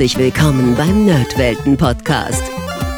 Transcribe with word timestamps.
Herzlich 0.00 0.18
willkommen 0.18 0.74
beim 0.76 1.04
Nerdwelten-Podcast. 1.04 2.42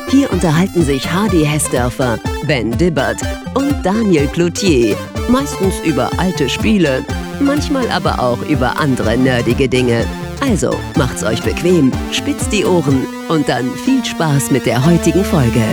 Hier 0.08 0.32
unterhalten 0.32 0.84
sich 0.84 1.12
Hardy 1.12 1.44
Hessdörfer, 1.44 2.20
Ben 2.46 2.70
Dibbert 2.78 3.20
und 3.56 3.84
Daniel 3.84 4.28
Cloutier. 4.28 4.96
Meistens 5.28 5.80
über 5.80 6.16
alte 6.20 6.48
Spiele, 6.48 7.04
manchmal 7.40 7.90
aber 7.90 8.20
auch 8.20 8.40
über 8.48 8.78
andere 8.78 9.18
nerdige 9.18 9.68
Dinge. 9.68 10.06
Also 10.42 10.78
macht's 10.94 11.24
euch 11.24 11.42
bequem, 11.42 11.90
spitzt 12.12 12.52
die 12.52 12.64
Ohren 12.64 13.04
und 13.28 13.48
dann 13.48 13.68
viel 13.74 14.04
Spaß 14.04 14.52
mit 14.52 14.64
der 14.64 14.86
heutigen 14.86 15.24
Folge. 15.24 15.64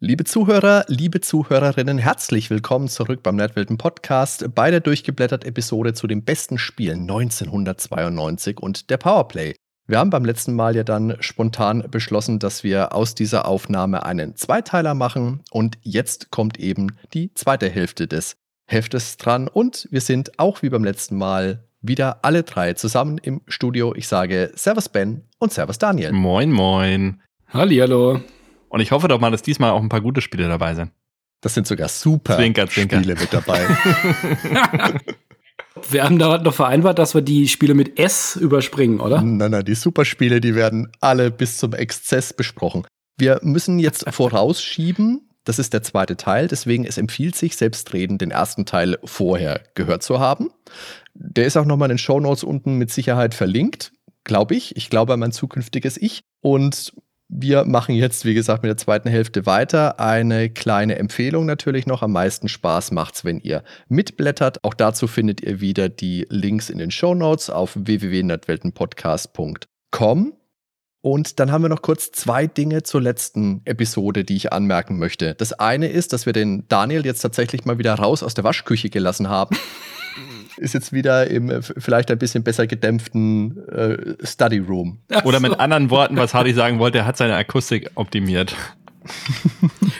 Liebe 0.00 0.24
Zuhörer, 0.24 0.86
liebe 0.88 1.20
Zuhörerinnen, 1.20 1.98
herzlich 1.98 2.48
willkommen 2.48 2.88
zurück 2.88 3.22
beim 3.22 3.36
Nerdwelten 3.36 3.76
Podcast 3.76 4.54
bei 4.54 4.70
der 4.70 4.80
durchgeblättert 4.80 5.44
Episode 5.44 5.92
zu 5.92 6.06
den 6.06 6.24
besten 6.24 6.56
Spielen 6.56 7.02
1992 7.02 8.58
und 8.58 8.88
der 8.88 8.96
Powerplay. 8.96 9.54
Wir 9.90 9.98
haben 9.98 10.10
beim 10.10 10.26
letzten 10.26 10.54
Mal 10.54 10.76
ja 10.76 10.84
dann 10.84 11.16
spontan 11.20 11.82
beschlossen, 11.90 12.38
dass 12.38 12.62
wir 12.62 12.94
aus 12.94 13.14
dieser 13.14 13.48
Aufnahme 13.48 14.04
einen 14.04 14.36
Zweiteiler 14.36 14.92
machen 14.92 15.40
und 15.50 15.78
jetzt 15.80 16.30
kommt 16.30 16.60
eben 16.60 16.98
die 17.14 17.32
zweite 17.32 17.70
Hälfte 17.70 18.06
des 18.06 18.36
Heftes 18.66 19.16
dran 19.16 19.48
und 19.48 19.88
wir 19.90 20.02
sind 20.02 20.38
auch 20.38 20.60
wie 20.60 20.68
beim 20.68 20.84
letzten 20.84 21.16
Mal 21.16 21.64
wieder 21.80 22.18
alle 22.22 22.42
drei 22.42 22.74
zusammen 22.74 23.16
im 23.16 23.40
Studio. 23.48 23.94
Ich 23.94 24.08
sage 24.08 24.52
Servus 24.54 24.90
Ben 24.90 25.22
und 25.38 25.54
Servus 25.54 25.78
Daniel. 25.78 26.12
Moin, 26.12 26.52
moin. 26.52 27.22
Hallihallo. 27.48 28.20
Und 28.68 28.80
ich 28.80 28.92
hoffe 28.92 29.08
doch 29.08 29.20
mal, 29.20 29.30
dass 29.30 29.40
diesmal 29.40 29.70
auch 29.70 29.80
ein 29.80 29.88
paar 29.88 30.02
gute 30.02 30.20
Spiele 30.20 30.48
dabei 30.48 30.74
sind. 30.74 30.92
Das 31.40 31.54
sind 31.54 31.66
sogar 31.66 31.88
super 31.88 32.36
Zwinker, 32.36 32.68
zwinker. 32.68 32.98
Spiele 32.98 33.14
mit 33.14 33.32
dabei. 33.32 33.66
Wir 35.90 36.04
haben 36.04 36.18
da 36.18 36.38
noch 36.38 36.54
vereinbart, 36.54 36.98
dass 36.98 37.14
wir 37.14 37.22
die 37.22 37.48
Spiele 37.48 37.74
mit 37.74 37.98
S 37.98 38.36
überspringen, 38.36 39.00
oder? 39.00 39.22
nein, 39.22 39.50
nein, 39.50 39.64
die 39.64 39.74
Superspiele, 39.74 40.40
die 40.40 40.54
werden 40.54 40.90
alle 41.00 41.30
bis 41.30 41.58
zum 41.58 41.72
Exzess 41.72 42.32
besprochen. 42.32 42.84
Wir 43.16 43.40
müssen 43.42 43.78
jetzt 43.78 44.08
vorausschieben, 44.10 45.28
das 45.44 45.58
ist 45.58 45.72
der 45.72 45.82
zweite 45.82 46.16
Teil, 46.16 46.46
deswegen 46.46 46.84
es 46.84 46.98
empfiehlt 46.98 47.34
sich, 47.34 47.56
selbstredend 47.56 48.20
den 48.20 48.30
ersten 48.30 48.66
Teil 48.66 48.98
vorher 49.04 49.62
gehört 49.74 50.02
zu 50.02 50.20
haben. 50.20 50.50
Der 51.14 51.46
ist 51.46 51.56
auch 51.56 51.64
nochmal 51.64 51.90
in 51.90 51.94
den 51.94 51.98
Shownotes 51.98 52.44
unten 52.44 52.76
mit 52.76 52.90
Sicherheit 52.90 53.34
verlinkt, 53.34 53.92
glaube 54.24 54.54
ich. 54.54 54.76
Ich 54.76 54.90
glaube 54.90 55.14
an 55.14 55.20
mein 55.20 55.32
zukünftiges 55.32 55.96
Ich. 55.96 56.20
Und 56.40 56.92
wir 57.28 57.64
machen 57.64 57.94
jetzt, 57.94 58.24
wie 58.24 58.32
gesagt, 58.32 58.62
mit 58.62 58.70
der 58.70 58.78
zweiten 58.78 59.10
Hälfte 59.10 59.44
weiter. 59.44 60.00
Eine 60.00 60.48
kleine 60.48 60.96
Empfehlung 60.96 61.44
natürlich 61.44 61.86
noch. 61.86 62.02
Am 62.02 62.12
meisten 62.12 62.48
Spaß 62.48 62.92
macht's, 62.92 63.22
wenn 63.24 63.38
ihr 63.38 63.62
mitblättert. 63.88 64.64
Auch 64.64 64.72
dazu 64.74 65.06
findet 65.06 65.42
ihr 65.42 65.60
wieder 65.60 65.90
die 65.90 66.26
Links 66.30 66.70
in 66.70 66.78
den 66.78 66.90
Show 66.90 67.14
Notes 67.14 67.50
auf 67.50 67.76
www.nerdweltenpodcast.com. 67.76 70.32
Und 71.00 71.38
dann 71.38 71.52
haben 71.52 71.62
wir 71.62 71.68
noch 71.68 71.82
kurz 71.82 72.10
zwei 72.12 72.46
Dinge 72.46 72.82
zur 72.82 73.02
letzten 73.02 73.60
Episode, 73.66 74.24
die 74.24 74.36
ich 74.36 74.50
anmerken 74.52 74.98
möchte. 74.98 75.34
Das 75.34 75.52
eine 75.52 75.88
ist, 75.88 76.14
dass 76.14 76.26
wir 76.26 76.32
den 76.32 76.66
Daniel 76.68 77.06
jetzt 77.06 77.20
tatsächlich 77.20 77.66
mal 77.66 77.78
wieder 77.78 77.94
raus 77.94 78.22
aus 78.22 78.34
der 78.34 78.44
Waschküche 78.44 78.90
gelassen 78.90 79.28
haben. 79.28 79.56
ist 80.58 80.74
jetzt 80.74 80.92
wieder 80.92 81.28
im 81.28 81.50
äh, 81.50 81.62
vielleicht 81.62 82.10
ein 82.10 82.18
bisschen 82.18 82.42
besser 82.44 82.66
gedämpften 82.66 83.68
äh, 83.68 84.26
Study 84.26 84.58
Room. 84.58 85.00
Oder 85.24 85.40
mit 85.40 85.58
anderen 85.58 85.90
Worten, 85.90 86.16
was 86.16 86.34
Hardy 86.34 86.52
sagen 86.52 86.78
wollte, 86.78 86.98
er 86.98 87.06
hat 87.06 87.16
seine 87.16 87.36
Akustik 87.36 87.90
optimiert. 87.94 88.54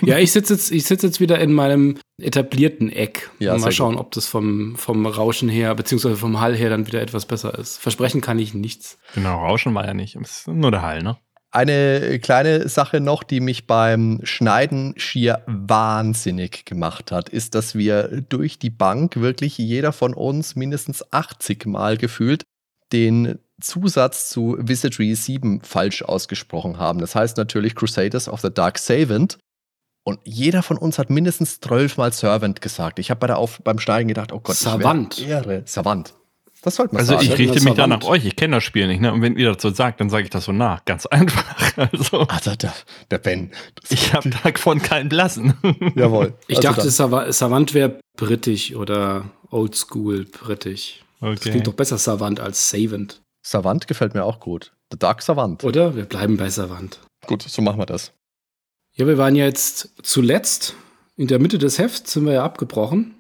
ja, 0.03 0.19
ich 0.19 0.33
sitze 0.33 0.55
jetzt, 0.55 0.71
ich 0.71 0.85
sitz 0.85 1.03
jetzt 1.03 1.21
wieder 1.21 1.39
in 1.39 1.53
meinem 1.53 1.99
etablierten 2.21 2.91
Eck. 2.91 3.31
Ja, 3.39 3.57
mal 3.57 3.73
schauen, 3.73 3.97
ob 3.97 4.11
das 4.13 4.27
vom, 4.27 4.77
vom 4.77 5.07
Rauschen 5.07 5.49
her, 5.49 5.75
beziehungsweise 5.75 6.17
vom 6.17 6.41
Hall 6.41 6.55
her 6.55 6.71
dann 6.71 6.87
wieder 6.87 7.01
etwas 7.01 7.27
besser 7.27 7.59
ist. 7.59 7.79
Versprechen 7.79 8.21
kann 8.21 8.39
ich 8.39 8.55
nichts. 8.55 8.99
Genau, 9.15 9.39
Rauschen 9.45 9.75
war 9.75 9.87
ja 9.87 9.95
nicht. 9.95 10.17
Es 10.17 10.41
ist 10.41 10.49
nur 10.49 10.71
der 10.71 10.83
Hall, 10.83 11.03
ne? 11.03 11.17
Eine 11.51 12.19
kleine 12.19 12.69
Sache 12.69 13.01
noch, 13.01 13.23
die 13.23 13.41
mich 13.41 13.67
beim 13.67 14.21
Schneiden 14.23 14.93
schier 14.97 15.43
wahnsinnig 15.47 16.67
gemacht 16.67 17.11
hat, 17.11 17.31
ist, 17.31 17.55
dass 17.55 17.75
wir 17.75 18.21
durch 18.29 18.59
die 18.59 18.71
Bank 18.71 19.17
wirklich 19.17 19.57
jeder 19.57 19.93
von 19.93 20.13
uns 20.13 20.57
mindestens 20.57 21.11
80 21.11 21.65
Mal 21.67 21.97
gefühlt 21.97 22.45
den 22.93 23.39
Zusatz 23.61 24.29
zu 24.29 24.57
Wizardry 24.61 25.15
7 25.15 25.63
falsch 25.63 26.03
ausgesprochen 26.03 26.79
haben. 26.79 27.01
Das 27.01 27.15
heißt 27.15 27.39
natürlich 27.39 27.75
Crusaders 27.75 28.29
of 28.29 28.41
the 28.41 28.53
Dark 28.53 28.79
Savant. 28.79 29.39
Und 30.05 30.21
jeder 30.25 30.63
von 30.63 30.79
uns 30.79 30.99
hat 30.99 31.11
mindestens 31.11 31.61
12 31.61 31.97
Mal 31.97 32.13
Servant 32.13 32.61
gesagt. 32.61 32.99
Ich 32.99 33.11
habe 33.11 33.21
bei 33.21 33.27
der 33.27 33.39
Auf 33.39 33.61
beim 33.65 33.79
Schneiden 33.79 34.09
gedacht, 34.09 34.33
oh 34.33 34.41
Gott, 34.41 34.57
Savant. 34.57 35.19
Ehre. 35.19 35.63
Savant. 35.67 36.15
Das 36.69 36.77
sollte 36.77 36.95
man 36.95 37.01
Also 37.01 37.15
sagen. 37.15 37.25
ich 37.25 37.39
richte 37.39 37.65
mich 37.65 37.75
da 37.75 37.87
nach 37.87 38.05
euch. 38.05 38.27
Ich 38.27 38.37
kenne 38.37 38.57
das 38.57 38.65
Spiel 38.65 38.87
nicht, 38.89 39.01
ne? 39.01 39.11
Und 39.13 39.23
wenn 39.23 39.37
ihr 39.39 39.55
das 39.55 39.63
so 39.63 39.71
sagt, 39.71 40.01
dann 40.01 40.11
sage 40.11 40.25
ich 40.25 40.31
das 40.31 40.45
so 40.45 40.53
nach. 40.53 40.85
Ganz 40.85 41.07
einfach. 41.07 41.45
Also 41.93 42.19
Also 42.29 42.55
der, 42.57 42.75
der 43.11 43.19
Ben. 43.19 43.53
Ich 43.89 44.13
habe 44.13 44.29
davon 44.31 44.83
keinen 44.83 45.09
Blassen. 45.09 45.55
Jawohl. 45.95 46.35
Ich 46.47 46.57
Also 46.59 46.69
dachte, 46.69 46.81
dann- 46.83 46.91
Sava- 46.91 47.33
Savant 47.33 47.73
wäre 47.73 47.99
britisch 48.19 48.75
oder 48.75 49.25
oldschool 49.51 50.25
britisch. 50.27 51.03
Das 51.21 51.41
klingt 51.41 51.67
doch 51.67 51.73
besser 51.75 51.97
Savant 51.99 52.39
als 52.41 52.69
Savant. 52.69 53.23
Savant 53.43 53.87
gefällt 53.89 54.13
mir 54.15 54.25
auch 54.25 54.41
gut. 54.41 54.73
The 54.93 54.99
Dark 54.99 55.23
Savant. 55.23 55.65
Oder? 55.65 55.97
Wir 55.97 56.05
bleiben 56.05 56.37
bei 56.37 56.51
Savant. 56.51 56.99
Gut, 57.27 57.43
so 57.43 57.63
machen 57.63 57.79
wir 57.79 57.87
das. 57.87 58.13
Ja, 58.95 59.07
wir 59.07 59.17
waren 59.19 59.35
ja 59.37 59.45
jetzt 59.47 59.95
zuletzt 60.03 60.75
in 61.17 61.29
der 61.29 61.39
Mitte 61.39 61.59
des 61.59 61.79
Hefts 61.79 62.13
sind 62.13 62.27
wir 62.27 62.33
ja 62.35 62.45
abgebrochen 62.45 63.15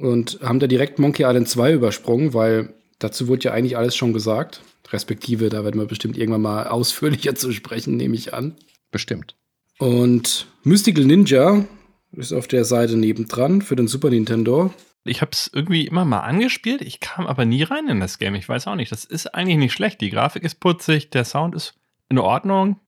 und 0.00 0.40
haben 0.42 0.60
da 0.60 0.66
direkt 0.66 0.98
Monkey 0.98 1.24
Island 1.24 1.48
2 1.48 1.74
übersprungen, 1.74 2.32
weil 2.34 2.74
dazu 2.98 3.28
wurde 3.28 3.44
ja 3.44 3.52
eigentlich 3.52 3.76
alles 3.76 3.94
schon 3.94 4.12
gesagt. 4.12 4.62
Respektive, 4.90 5.50
da 5.50 5.62
werden 5.62 5.80
wir 5.80 5.86
bestimmt 5.86 6.16
irgendwann 6.16 6.42
mal 6.42 6.66
ausführlicher 6.68 7.34
zu 7.34 7.52
sprechen, 7.52 7.96
nehme 7.96 8.14
ich 8.14 8.34
an. 8.34 8.56
Bestimmt. 8.90 9.36
Und 9.78 10.46
Mystical 10.64 11.04
Ninja 11.04 11.64
ist 12.12 12.32
auf 12.32 12.48
der 12.48 12.64
Seite 12.64 12.96
nebendran 12.96 13.62
für 13.62 13.76
den 13.76 13.88
Super 13.88 14.10
Nintendo. 14.10 14.74
Ich 15.04 15.20
habe 15.20 15.30
es 15.32 15.50
irgendwie 15.52 15.86
immer 15.86 16.04
mal 16.04 16.20
angespielt. 16.20 16.82
Ich 16.82 17.00
kam 17.00 17.26
aber 17.26 17.44
nie 17.44 17.62
rein 17.62 17.88
in 17.88 18.00
das 18.00 18.18
Game. 18.18 18.34
Ich 18.34 18.48
weiß 18.48 18.66
auch 18.66 18.74
nicht. 18.74 18.92
Das 18.92 19.04
ist 19.04 19.34
eigentlich 19.34 19.56
nicht 19.58 19.72
schlecht. 19.72 20.00
Die 20.00 20.10
Grafik 20.10 20.42
ist 20.42 20.60
putzig, 20.60 21.10
der 21.10 21.24
Sound 21.24 21.54
ist 21.54 21.74
in 22.08 22.18
Ordnung, 22.18 22.80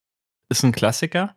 ist 0.49 0.65
ein 0.65 0.73
Klassiker. 0.73 1.35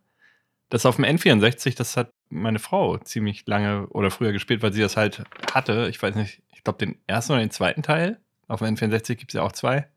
Das 0.75 0.85
auf 0.85 0.97
dem 0.97 1.05
N64, 1.05 1.77
das 1.77 1.95
hat 1.95 2.09
meine 2.27 2.59
Frau 2.59 2.97
ziemlich 2.97 3.47
lange 3.47 3.87
oder 3.91 4.11
früher 4.11 4.33
gespielt, 4.33 4.61
weil 4.61 4.73
sie 4.73 4.81
das 4.81 4.97
halt 4.97 5.23
hatte. 5.53 5.87
Ich 5.89 6.03
weiß 6.03 6.15
nicht, 6.15 6.41
ich 6.53 6.65
glaube 6.65 6.79
den 6.79 6.97
ersten 7.07 7.31
oder 7.31 7.39
den 7.39 7.49
zweiten 7.49 7.81
Teil. 7.81 8.19
Auf 8.49 8.59
dem 8.59 8.75
N64 8.75 9.15
gibt 9.15 9.31
es 9.31 9.35
ja 9.35 9.43
auch 9.43 9.53
zwei. 9.53 9.87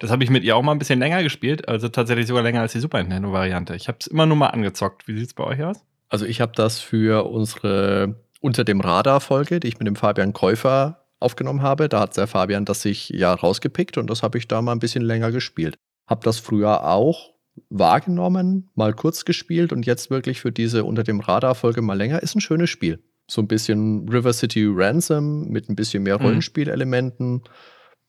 Das 0.00 0.10
habe 0.10 0.24
ich 0.24 0.30
mit 0.30 0.42
ihr 0.42 0.56
auch 0.56 0.62
mal 0.62 0.72
ein 0.72 0.80
bisschen 0.80 0.98
länger 0.98 1.22
gespielt, 1.22 1.68
also 1.68 1.88
tatsächlich 1.88 2.26
sogar 2.26 2.42
länger 2.42 2.62
als 2.62 2.72
die 2.72 2.80
Super 2.80 2.98
Nintendo-Variante. 2.98 3.76
Ich 3.76 3.86
habe 3.86 3.98
es 4.00 4.08
immer 4.08 4.26
nur 4.26 4.36
mal 4.36 4.48
angezockt. 4.48 5.06
Wie 5.06 5.16
sieht 5.16 5.28
es 5.28 5.34
bei 5.34 5.44
euch 5.44 5.62
aus? 5.62 5.84
Also 6.08 6.26
ich 6.26 6.40
habe 6.40 6.50
das 6.56 6.80
für 6.80 7.24
unsere 7.30 8.16
Unter 8.40 8.64
dem 8.64 8.80
Radar-Folge, 8.80 9.60
die 9.60 9.68
ich 9.68 9.78
mit 9.78 9.86
dem 9.86 9.94
Fabian 9.94 10.32
Käufer 10.32 11.06
aufgenommen 11.20 11.62
habe. 11.62 11.88
Da 11.88 12.00
hat 12.00 12.16
der 12.16 12.26
Fabian 12.26 12.64
das 12.64 12.82
sich 12.82 13.10
ja 13.10 13.32
rausgepickt 13.32 13.98
und 13.98 14.10
das 14.10 14.24
habe 14.24 14.36
ich 14.36 14.48
da 14.48 14.60
mal 14.62 14.72
ein 14.72 14.80
bisschen 14.80 15.04
länger 15.04 15.30
gespielt. 15.30 15.76
Hab 16.08 16.24
das 16.24 16.40
früher 16.40 16.84
auch 16.88 17.35
wahrgenommen, 17.70 18.70
mal 18.74 18.92
kurz 18.94 19.24
gespielt 19.24 19.72
und 19.72 19.86
jetzt 19.86 20.10
wirklich 20.10 20.40
für 20.40 20.52
diese 20.52 20.84
Unter 20.84 21.02
dem 21.02 21.20
Radar-Folge 21.20 21.82
mal 21.82 21.94
länger. 21.96 22.22
Ist 22.22 22.34
ein 22.34 22.40
schönes 22.40 22.70
Spiel. 22.70 23.02
So 23.28 23.42
ein 23.42 23.48
bisschen 23.48 24.08
River 24.08 24.32
City 24.32 24.66
Ransom 24.68 25.48
mit 25.48 25.68
ein 25.68 25.76
bisschen 25.76 26.02
mehr 26.04 26.18
Mhm. 26.18 26.24
Rollenspielelementen. 26.26 27.42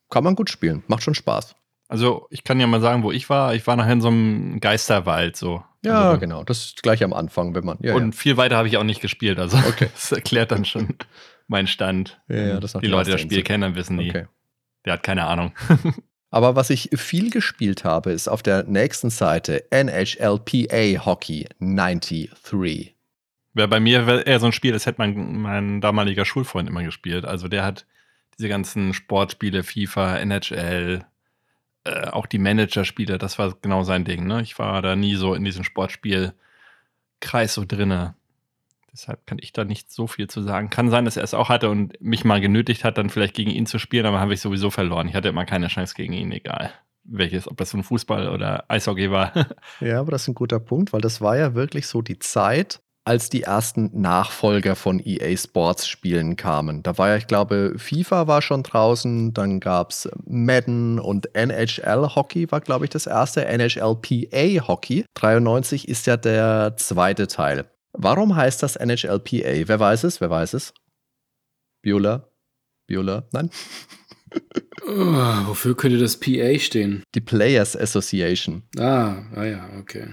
Kann 0.10 0.24
man 0.24 0.36
gut 0.36 0.50
spielen. 0.50 0.84
Macht 0.88 1.04
schon 1.04 1.16
Spaß. 1.16 1.56
Also, 1.90 2.28
ich 2.30 2.44
kann 2.44 2.60
ja 2.60 2.68
mal 2.68 2.82
sagen, 2.82 3.04
wo 3.04 3.12
ich 3.12 3.30
war. 3.30 3.56
Ich 3.56 3.66
war 3.66 3.76
nachher 3.78 3.94
in 3.94 4.02
so 4.02 4.10
einem 4.10 4.60
Geisterwald, 4.60 5.36
so. 5.38 5.64
Ja, 5.86 6.10
also, 6.10 6.20
genau. 6.20 6.44
Das 6.44 6.66
ist 6.66 6.84
gleich 6.84 7.04
am 7.04 7.14
Anfang, 7.14 7.56
wenn 7.56 7.64
man. 7.66 7.78
Ja, 7.82 7.96
und 7.96 8.14
viel 8.14 8.36
weiter 8.38 8.58
habe 8.58 8.68
ich 8.68 8.78
auch 8.78 8.84
nicht 8.84 9.02
gespielt. 9.02 9.40
Also, 9.40 9.58
Okay. 9.58 9.88
das 9.94 10.12
erklärt 10.12 10.52
dann 10.52 10.66
schon 10.66 10.96
meinen 11.48 11.68
Stand. 11.68 12.20
Ja, 12.28 12.36
ja, 12.48 12.60
das 12.60 12.74
die 12.74 12.88
Leute, 12.88 13.06
die 13.06 13.12
das 13.14 13.22
Spiel 13.22 13.42
kennen, 13.44 13.62
dann 13.62 13.76
wissen 13.76 13.98
die. 13.98 14.10
Okay. 14.10 14.26
Der 14.86 14.94
hat 14.94 15.04
keine 15.04 15.26
Ahnung. 15.28 15.54
Aber 16.30 16.56
was 16.56 16.70
ich 16.70 16.90
viel 16.94 17.30
gespielt 17.30 17.84
habe, 17.84 18.12
ist 18.12 18.28
auf 18.28 18.44
der 18.44 18.64
nächsten 18.64 19.10
Seite 19.10 19.64
NHLPA 19.72 21.06
Hockey 21.06 21.48
93. 21.60 22.96
Wäre 23.54 23.68
bei 23.68 23.80
mir 23.80 24.06
wär 24.06 24.28
eher 24.28 24.40
so 24.40 24.48
ein 24.48 24.52
Spiel, 24.52 24.74
das 24.74 24.86
hätte 24.86 25.00
mein, 25.00 25.38
mein 25.38 25.82
damaliger 25.82 26.26
Schulfreund 26.26 26.70
immer 26.70 26.84
gespielt. 26.84 27.26
Also, 27.26 27.48
der 27.48 27.64
hat 27.64 27.86
diese 28.38 28.50
ganzen 28.50 28.94
Sportspiele, 28.94 29.64
FIFA, 29.64 30.18
NHL, 30.18 31.06
äh, 31.86 32.08
auch 32.08 32.26
die 32.26 32.40
Manager-Spiele, 32.40 33.18
das 33.18 33.40
war 33.40 33.56
genau 33.62 33.84
sein 33.84 34.04
Ding. 34.04 34.28
Ne? 34.28 34.42
Ich 34.42 34.60
war 34.60 34.82
da 34.82 34.96
nie 34.96 35.16
so 35.16 35.34
in 35.34 35.44
diesem 35.44 35.64
Sportspiel-Kreis 35.64 37.54
so 37.54 37.64
drinne. 37.66 38.16
Deshalb 38.98 39.28
kann 39.28 39.38
ich 39.40 39.54
da 39.54 39.64
nicht 39.64 39.92
so 39.92 40.08
viel 40.08 40.28
zu 40.28 40.42
sagen. 40.42 40.72
Kann 40.72 40.90
sein, 40.90 41.06
dass 41.06 41.18
er 41.18 41.24
es 41.24 41.36
auch 41.36 41.50
hatte 41.50 41.70
und 41.70 42.02
mich 42.02 42.26
mal 42.26 42.42
genötigt 42.42 42.84
hat, 42.84 42.98
dann 42.98 43.12
vielleicht 43.12 43.36
gegen 43.36 43.52
ihn 43.52 43.68
zu 43.68 43.78
spielen, 43.78 44.08
aber 44.08 44.20
habe 44.20 44.34
ich 44.34 44.42
sowieso 44.42 44.72
verloren. 44.72 45.08
Ich 45.08 45.14
hatte 45.14 45.30
immer 45.30 45.46
keine 45.46 45.68
Chance 45.68 45.94
gegen 45.96 46.14
ihn, 46.14 46.32
egal 46.32 46.72
welches, 47.10 47.48
ob 47.48 47.56
das 47.56 47.74
nun 47.74 47.84
Fußball 47.84 48.28
oder 48.28 48.66
Eishockey 48.68 49.10
war. 49.12 49.32
Ja, 49.80 50.00
aber 50.00 50.12
das 50.12 50.24
ist 50.24 50.30
ein 50.30 50.36
guter 50.36 50.60
Punkt, 50.60 50.92
weil 50.92 51.00
das 51.00 51.22
war 51.22 51.38
ja 51.38 51.54
wirklich 51.54 51.88
so 51.88 52.02
die 52.02 52.20
Zeit, 52.20 52.82
als 53.06 53.30
die 53.30 53.44
ersten 53.44 53.90
Nachfolger 53.94 54.76
von 54.76 55.00
EA 55.00 55.38
Sports 55.38 55.88
Spielen 55.88 56.36
kamen. 56.36 56.84
Da 56.84 56.98
war 56.98 57.08
ja, 57.10 57.16
ich 57.16 57.28
glaube, 57.28 57.76
FIFA 57.78 58.28
war 58.28 58.42
schon 58.42 58.64
draußen, 58.64 59.34
dann 59.34 59.62
gab 59.62 59.92
es 59.92 60.10
Madden 60.26 61.00
und 61.00 61.34
NHL 61.34 62.16
Hockey 62.16 62.52
war, 62.52 62.60
glaube 62.60 62.84
ich, 62.84 62.90
das 62.90 63.08
erste. 63.08 63.46
NHLPA 63.46 64.68
Hockey 64.68 65.06
93 65.14 65.88
ist 65.88 66.06
ja 66.08 66.18
der 66.18 66.74
zweite 66.76 67.28
Teil. 67.28 67.66
Warum 67.98 68.36
heißt 68.36 68.62
das 68.62 68.76
NHLPA? 68.76 69.68
Wer 69.68 69.80
weiß 69.80 70.04
es? 70.04 70.22
Wer 70.22 70.30
weiß 70.30 70.54
es? 70.54 70.74
Biola? 71.82 72.30
Biola? 72.86 73.28
Nein? 73.34 73.50
Oh, 74.88 75.48
wofür 75.48 75.76
könnte 75.76 75.98
das 75.98 76.20
PA 76.20 76.58
stehen? 76.60 77.04
Die 77.16 77.22
Players 77.22 77.76
Association. 77.76 78.64
Ah, 78.78 79.24
ah 79.36 79.46
ja, 79.46 79.70
okay. 79.80 80.10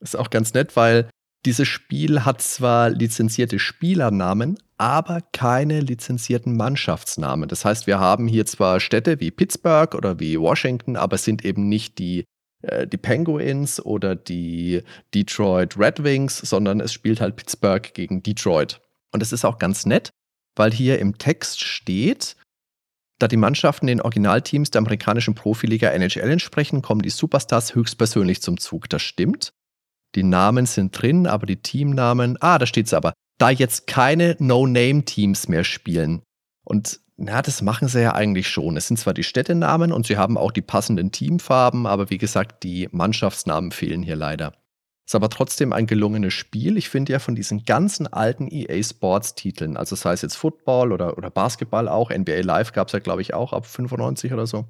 Ist 0.00 0.16
auch 0.16 0.30
ganz 0.30 0.52
nett, 0.52 0.76
weil 0.76 1.08
dieses 1.46 1.66
Spiel 1.66 2.24
hat 2.24 2.40
zwar 2.40 2.90
lizenzierte 2.90 3.58
Spielernamen, 3.58 4.58
aber 4.78 5.20
keine 5.32 5.80
lizenzierten 5.80 6.56
Mannschaftsnamen. 6.56 7.48
Das 7.48 7.64
heißt, 7.64 7.86
wir 7.86 7.98
haben 7.98 8.28
hier 8.28 8.46
zwar 8.46 8.78
Städte 8.78 9.20
wie 9.20 9.30
Pittsburgh 9.30 9.94
oder 9.94 10.20
wie 10.20 10.38
Washington, 10.38 10.96
aber 10.96 11.14
es 11.14 11.24
sind 11.24 11.44
eben 11.44 11.68
nicht 11.68 11.98
die, 11.98 12.24
die 12.86 12.96
Penguins 12.96 13.84
oder 13.84 14.14
die 14.14 14.82
Detroit 15.14 15.78
Red 15.78 16.04
Wings, 16.04 16.38
sondern 16.38 16.80
es 16.80 16.92
spielt 16.92 17.20
halt 17.20 17.36
Pittsburgh 17.36 17.92
gegen 17.94 18.22
Detroit. 18.22 18.80
Und 19.12 19.22
es 19.22 19.32
ist 19.32 19.44
auch 19.44 19.58
ganz 19.58 19.84
nett, 19.86 20.10
weil 20.56 20.72
hier 20.72 20.98
im 20.98 21.18
Text 21.18 21.60
steht, 21.60 22.36
da 23.18 23.28
die 23.28 23.36
Mannschaften 23.36 23.86
den 23.86 24.00
Originalteams 24.00 24.70
der 24.70 24.80
amerikanischen 24.80 25.34
Profiliga 25.34 25.90
NHL 25.90 26.30
entsprechen, 26.30 26.82
kommen 26.82 27.02
die 27.02 27.10
Superstars 27.10 27.74
höchstpersönlich 27.74 28.42
zum 28.42 28.58
Zug. 28.58 28.88
Das 28.88 29.02
stimmt. 29.02 29.52
Die 30.14 30.24
Namen 30.24 30.66
sind 30.66 31.00
drin, 31.00 31.26
aber 31.26 31.46
die 31.46 31.62
Teamnamen, 31.62 32.36
ah, 32.40 32.58
da 32.58 32.66
steht 32.66 32.86
es 32.86 32.94
aber, 32.94 33.12
da 33.38 33.50
jetzt 33.50 33.86
keine 33.86 34.36
No-Name-Teams 34.38 35.48
mehr 35.48 35.64
spielen. 35.64 36.22
Und 36.64 37.00
na, 37.22 37.40
das 37.40 37.62
machen 37.62 37.88
sie 37.88 38.02
ja 38.02 38.14
eigentlich 38.14 38.48
schon. 38.48 38.76
Es 38.76 38.88
sind 38.88 38.96
zwar 38.96 39.14
die 39.14 39.22
Städtenamen 39.22 39.92
und 39.92 40.06
sie 40.06 40.16
haben 40.16 40.36
auch 40.36 40.50
die 40.50 40.62
passenden 40.62 41.12
Teamfarben, 41.12 41.86
aber 41.86 42.10
wie 42.10 42.18
gesagt, 42.18 42.64
die 42.64 42.88
Mannschaftsnamen 42.90 43.70
fehlen 43.70 44.02
hier 44.02 44.16
leider. 44.16 44.54
Ist 45.06 45.14
aber 45.14 45.28
trotzdem 45.28 45.72
ein 45.72 45.86
gelungenes 45.86 46.34
Spiel. 46.34 46.76
Ich 46.76 46.88
finde 46.88 47.12
ja 47.12 47.18
von 47.20 47.34
diesen 47.34 47.64
ganzen 47.64 48.06
alten 48.06 48.48
EA 48.50 48.82
Sports 48.82 49.34
Titeln, 49.34 49.76
also 49.76 49.94
sei 49.94 50.12
es 50.12 50.22
jetzt 50.22 50.36
Football 50.36 50.92
oder, 50.92 51.16
oder 51.16 51.30
Basketball 51.30 51.88
auch, 51.88 52.10
NBA 52.10 52.40
Live 52.40 52.72
gab 52.72 52.88
es 52.88 52.92
ja, 52.92 52.98
glaube 52.98 53.22
ich, 53.22 53.34
auch 53.34 53.52
ab 53.52 53.66
95 53.66 54.32
oder 54.32 54.46
so 54.46 54.66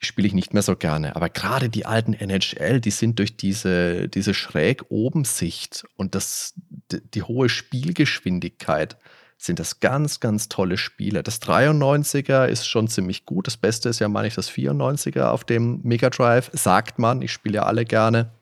die 0.00 0.06
spiele 0.06 0.26
ich 0.26 0.34
nicht 0.34 0.54
mehr 0.54 0.62
so 0.62 0.76
gerne. 0.76 1.14
Aber 1.14 1.28
gerade 1.28 1.68
die 1.68 1.84
alten 1.84 2.14
NHL, 2.14 2.80
die 2.80 2.90
sind 2.90 3.18
durch 3.18 3.36
diese, 3.36 4.08
diese 4.08 4.32
schräg 4.32 4.84
oben 4.88 5.24
Sicht 5.24 5.84
und 5.96 6.14
das, 6.14 6.54
die, 6.90 7.02
die 7.10 7.22
hohe 7.22 7.48
Spielgeschwindigkeit 7.48 8.96
sind 9.44 9.58
das 9.58 9.80
ganz, 9.80 10.20
ganz 10.20 10.48
tolle 10.48 10.76
Spiele. 10.76 11.22
Das 11.22 11.40
93er 11.40 12.46
ist 12.46 12.66
schon 12.66 12.88
ziemlich 12.88 13.26
gut. 13.26 13.46
Das 13.46 13.56
Beste 13.56 13.88
ist 13.88 13.98
ja, 13.98 14.08
meine 14.08 14.28
ich, 14.28 14.34
das 14.34 14.50
94er 14.50 15.30
auf 15.30 15.44
dem 15.44 15.80
Mega 15.82 16.10
Drive. 16.10 16.50
Sagt 16.52 16.98
man, 16.98 17.22
ich 17.22 17.32
spiele 17.32 17.56
ja 17.56 17.62
alle 17.64 17.84
gerne. 17.84 18.32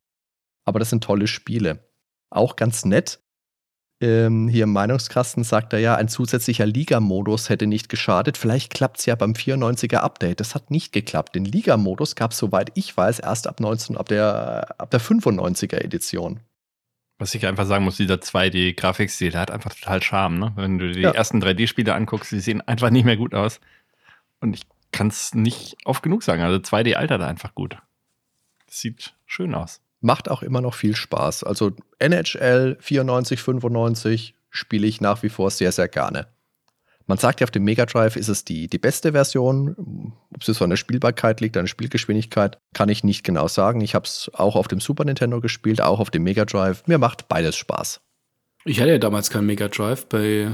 Aber 0.65 0.79
das 0.79 0.91
sind 0.91 1.05
tolle 1.05 1.27
Spiele. 1.27 1.85
Auch 2.31 2.57
ganz 2.57 2.85
nett, 2.85 3.21
ähm, 4.01 4.47
hier 4.47 4.65
im 4.65 4.73
Meinungskasten 4.73 5.43
sagt 5.43 5.73
er 5.73 5.81
ja, 5.81 5.97
ein 5.97 6.09
zusätzlicher 6.09 6.67
Liga-Modus 6.67 7.49
hätte 7.49 7.67
nicht 7.67 7.89
geschadet. 7.89 8.37
Vielleicht 8.37 8.73
klappt 8.73 9.01
es 9.01 9.07
ja 9.07 9.17
beim 9.17 9.33
94er 9.33 9.99
Update. 9.99 10.39
Das 10.39 10.55
hat 10.55 10.71
nicht 10.71 10.93
geklappt. 10.93 11.35
Den 11.35 11.45
Liga-Modus 11.45 12.15
gab 12.15 12.31
es, 12.31 12.39
soweit 12.39 12.71
ich 12.75 12.97
weiß, 12.97 13.19
erst 13.19 13.49
ab, 13.49 13.59
19, 13.59 13.97
ab, 13.97 14.09
der, 14.09 14.81
ab 14.81 14.91
der 14.91 15.01
95er 15.01 15.79
Edition. 15.79 16.41
Was 17.19 17.35
ich 17.35 17.47
einfach 17.47 17.67
sagen 17.67 17.85
muss, 17.85 17.97
dieser 17.97 18.15
2D-Grafikstil, 18.17 19.33
der 19.33 19.41
hat 19.41 19.51
einfach 19.51 19.75
total 19.75 20.01
Charme. 20.03 20.39
Ne? 20.39 20.53
Wenn 20.57 20.79
du 20.79 20.91
die 20.93 21.01
Ja. 21.01 21.11
ersten 21.11 21.41
3D-Spiele 21.43 21.93
anguckst, 21.95 22.31
die 22.31 22.41
sehen 22.41 22.61
einfach 22.63 22.91
nicht 22.91 23.05
mehr 23.05 23.17
gut 23.17 23.35
aus. 23.35 23.61
Und 24.41 24.55
ich 24.55 24.63
kann 24.93 25.09
es 25.09 25.35
nicht 25.35 25.77
oft 25.85 26.03
genug 26.03 26.23
sagen. 26.23 26.43
Also 26.43 26.59
2D 26.59 26.95
altert 26.95 27.23
einfach 27.23 27.55
gut. 27.55 27.77
Das 28.67 28.81
sieht 28.81 29.15
schön 29.27 29.55
aus. 29.55 29.81
Macht 30.01 30.31
auch 30.31 30.43
immer 30.43 30.61
noch 30.61 30.75
viel 30.75 30.95
Spaß. 30.95 31.43
Also 31.43 31.73
NHL 31.99 32.77
94, 32.81 33.43
95 33.43 34.35
spiele 34.51 34.87
ich 34.87 35.01
nach 35.01 35.23
wie 35.25 35.29
vor 35.29 35.51
sehr, 35.51 35.73
sehr 35.73 35.89
gerne. 35.89 36.29
Man 37.09 37.17
sagt 37.19 37.41
ja, 37.41 37.45
auf 37.47 37.51
dem 37.51 37.65
Mega 37.65 37.87
Drive 37.87 38.17
ist 38.17 38.29
es 38.29 38.45
die, 38.45 38.69
die 38.69 38.79
beste 38.79 39.13
Version. 39.13 40.15
Ob 40.33 40.43
es 40.43 40.47
jetzt 40.47 40.61
an 40.61 40.71
der 40.71 40.77
Spielbarkeit 40.77 41.41
liegt, 41.41 41.57
an 41.57 41.65
der 41.65 41.69
Spielgeschwindigkeit, 41.69 42.59
kann 42.75 42.91
ich 42.91 43.03
nicht 43.03 43.25
genau 43.25 43.49
sagen. 43.49 43.81
Ich 43.81 43.95
habe 43.95 44.05
es 44.05 44.31
auch 44.35 44.57
auf 44.57 44.69
dem 44.69 44.79
Super 44.79 45.07
Nintendo 45.07 45.41
gespielt, 45.41 45.81
auch 45.81 46.01
auf 46.01 46.11
dem 46.11 46.23
Mega 46.23 46.45
Drive. 46.45 46.87
Mir 46.87 46.99
macht 46.99 47.27
beides 47.29 47.57
Spaß. 47.57 48.01
Ich 48.67 48.81
hatte 48.81 48.91
ja 48.91 48.99
damals 48.99 49.31
keinen 49.31 49.47
Mega 49.47 49.69
Drive. 49.69 50.07
Bei 50.07 50.53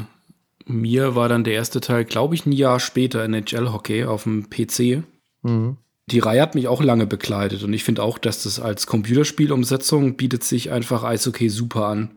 mir 0.64 1.16
war 1.16 1.28
dann 1.28 1.42
der 1.42 1.54
erste 1.54 1.80
Teil, 1.80 2.04
glaube 2.04 2.36
ich, 2.36 2.46
ein 2.46 2.52
Jahr 2.52 2.78
später 2.78 3.24
NHL 3.24 3.72
Hockey 3.72 4.04
auf 4.04 4.22
dem 4.22 4.48
PC. 4.48 5.02
Mhm. 5.42 5.78
Die 6.06 6.20
Reihe 6.20 6.42
hat 6.42 6.54
mich 6.54 6.68
auch 6.68 6.82
lange 6.82 7.06
begleitet 7.06 7.62
und 7.64 7.72
ich 7.72 7.82
finde 7.82 8.02
auch, 8.02 8.18
dass 8.18 8.42
das 8.42 8.60
als 8.60 8.86
Computerspielumsetzung 8.86 10.16
bietet 10.16 10.44
sich 10.44 10.70
einfach 10.70 11.02
Eishockey 11.02 11.48
super 11.48 11.86
an. 11.86 12.10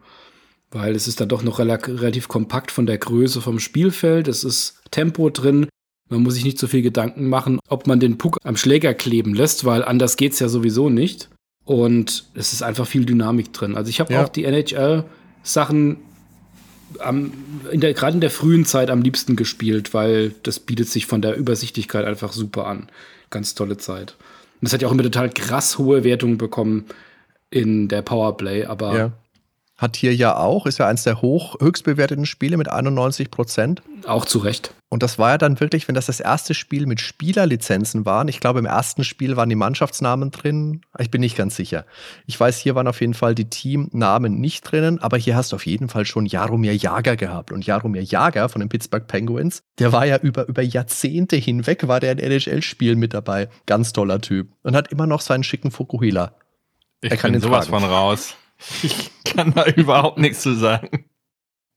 Weil 0.71 0.95
es 0.95 1.07
ist 1.07 1.21
dann 1.21 1.29
doch 1.29 1.43
noch 1.43 1.59
rela 1.59 1.75
relativ 1.75 2.27
kompakt 2.27 2.71
von 2.71 2.85
der 2.85 2.97
Größe 2.97 3.41
vom 3.41 3.59
Spielfeld. 3.59 4.27
Es 4.27 4.43
ist 4.43 4.81
Tempo 4.91 5.29
drin. 5.29 5.67
Man 6.09 6.23
muss 6.23 6.35
sich 6.35 6.43
nicht 6.45 6.59
so 6.59 6.67
viel 6.67 6.81
Gedanken 6.81 7.27
machen, 7.29 7.59
ob 7.69 7.87
man 7.87 7.99
den 7.99 8.17
Puck 8.17 8.37
am 8.43 8.57
Schläger 8.57 8.93
kleben 8.93 9.33
lässt, 9.33 9.65
weil 9.65 9.83
anders 9.83 10.15
geht's 10.17 10.39
ja 10.39 10.47
sowieso 10.49 10.89
nicht. 10.89 11.29
Und 11.65 12.25
es 12.33 12.53
ist 12.53 12.63
einfach 12.63 12.87
viel 12.87 13.05
Dynamik 13.05 13.51
drin. 13.53 13.75
Also 13.75 13.89
ich 13.89 13.99
habe 13.99 14.13
Ja. 14.13 14.23
auch 14.23 14.29
die 14.29 14.45
NHL-Sachen 14.45 15.97
am, 16.99 17.31
in 17.71 17.81
der, 17.81 17.93
gerade 17.93 18.13
in 18.15 18.21
der 18.21 18.29
frühen 18.29 18.65
Zeit 18.65 18.89
am 18.89 19.01
liebsten 19.01 19.35
gespielt, 19.35 19.93
weil 19.93 20.33
das 20.43 20.59
bietet 20.59 20.87
sich 20.89 21.05
von 21.05 21.21
der 21.21 21.35
Übersichtlichkeit 21.35 22.05
einfach 22.05 22.31
super 22.31 22.67
an. 22.67 22.87
Ganz 23.29 23.55
tolle 23.55 23.77
Zeit. 23.77 24.15
Und 24.61 24.63
das 24.65 24.73
hat 24.73 24.81
ja 24.81 24.87
auch 24.87 24.93
immer 24.93 25.03
total 25.03 25.29
krass 25.29 25.77
hohe 25.77 26.03
Wertungen 26.05 26.37
bekommen 26.37 26.85
in 27.49 27.87
der 27.89 28.01
Powerplay, 28.01 28.65
aber 28.65 28.97
Ja. 28.97 29.11
Hat 29.77 29.95
hier 29.95 30.15
ja 30.15 30.35
auch, 30.37 30.65
ist 30.65 30.79
ja 30.79 30.87
eins 30.87 31.03
der 31.03 31.21
hoch, 31.21 31.55
höchst 31.59 31.83
bewerteten 31.83 32.25
Spiele 32.25 32.57
mit 32.57 32.67
91 32.67 33.29
Prozent. 33.29 33.83
auch 34.07 34.25
zu 34.25 34.39
Recht. 34.39 34.73
Und 34.89 35.03
das 35.03 35.19
war 35.19 35.31
ja 35.31 35.37
dann 35.37 35.59
wirklich, 35.59 35.87
wenn 35.87 35.95
das 35.95 36.05
das 36.07 36.19
erste 36.19 36.53
Spiel 36.53 36.85
mit 36.87 36.99
Spielerlizenzen 37.01 38.05
waren. 38.05 38.27
Ich 38.29 38.39
glaube, 38.39 38.59
im 38.59 38.65
ersten 38.65 39.03
Spiel 39.03 39.35
waren 39.35 39.49
die 39.49 39.55
Mannschaftsnamen 39.55 40.31
drin. 40.31 40.81
Ich 40.97 41.11
bin 41.11 41.21
nicht 41.21 41.35
ganz 41.37 41.55
sicher. 41.55 41.85
Ich 42.25 42.39
weiß, 42.39 42.57
hier 42.57 42.73
waren 42.73 42.87
auf 42.87 43.01
jeden 43.01 43.13
Fall 43.13 43.35
die 43.35 43.49
Teamnamen 43.49 44.39
nicht 44.39 44.61
drinnen, 44.63 44.99
aber 44.99 45.17
hier 45.17 45.35
hast 45.35 45.51
du 45.51 45.57
auf 45.57 45.65
jeden 45.65 45.89
Fall 45.89 46.05
schon 46.05 46.25
Jaromir 46.25 46.75
Jager 46.75 47.15
gehabt. 47.17 47.51
Und 47.51 47.65
Jaromir 47.65 48.01
Jager 48.03 48.49
von 48.49 48.61
den 48.61 48.69
Pittsburgh 48.69 49.05
Penguins, 49.05 49.61
der 49.77 49.91
war 49.91 50.05
ja 50.05 50.17
über, 50.17 50.47
über 50.47 50.61
Jahrzehnte 50.63 51.35
hinweg, 51.35 51.87
war 51.87 51.99
der 51.99 52.13
in 52.13 52.19
NHL-Spielen 52.19 52.97
mit 52.97 53.13
dabei. 53.13 53.49
Ganz 53.65 53.93
toller 53.93 54.21
Typ. 54.21 54.47
Und 54.63 54.75
hat 54.75 54.91
immer 54.91 55.05
noch 55.05 55.21
seinen 55.21 55.43
schicken 55.43 55.69
Fukuhila. 55.69 56.31
Ich 57.01 57.11
Er 57.11 57.17
kann 57.17 57.33
bin 57.33 57.41
sowas 57.41 57.67
tragen. 57.67 57.81
von 57.83 57.89
raus. 57.91 58.35
Ich 58.83 59.11
kann 59.23 59.53
da 59.53 59.65
überhaupt 59.65 60.17
nichts 60.17 60.41
zu 60.41 60.55
sagen. 60.55 61.05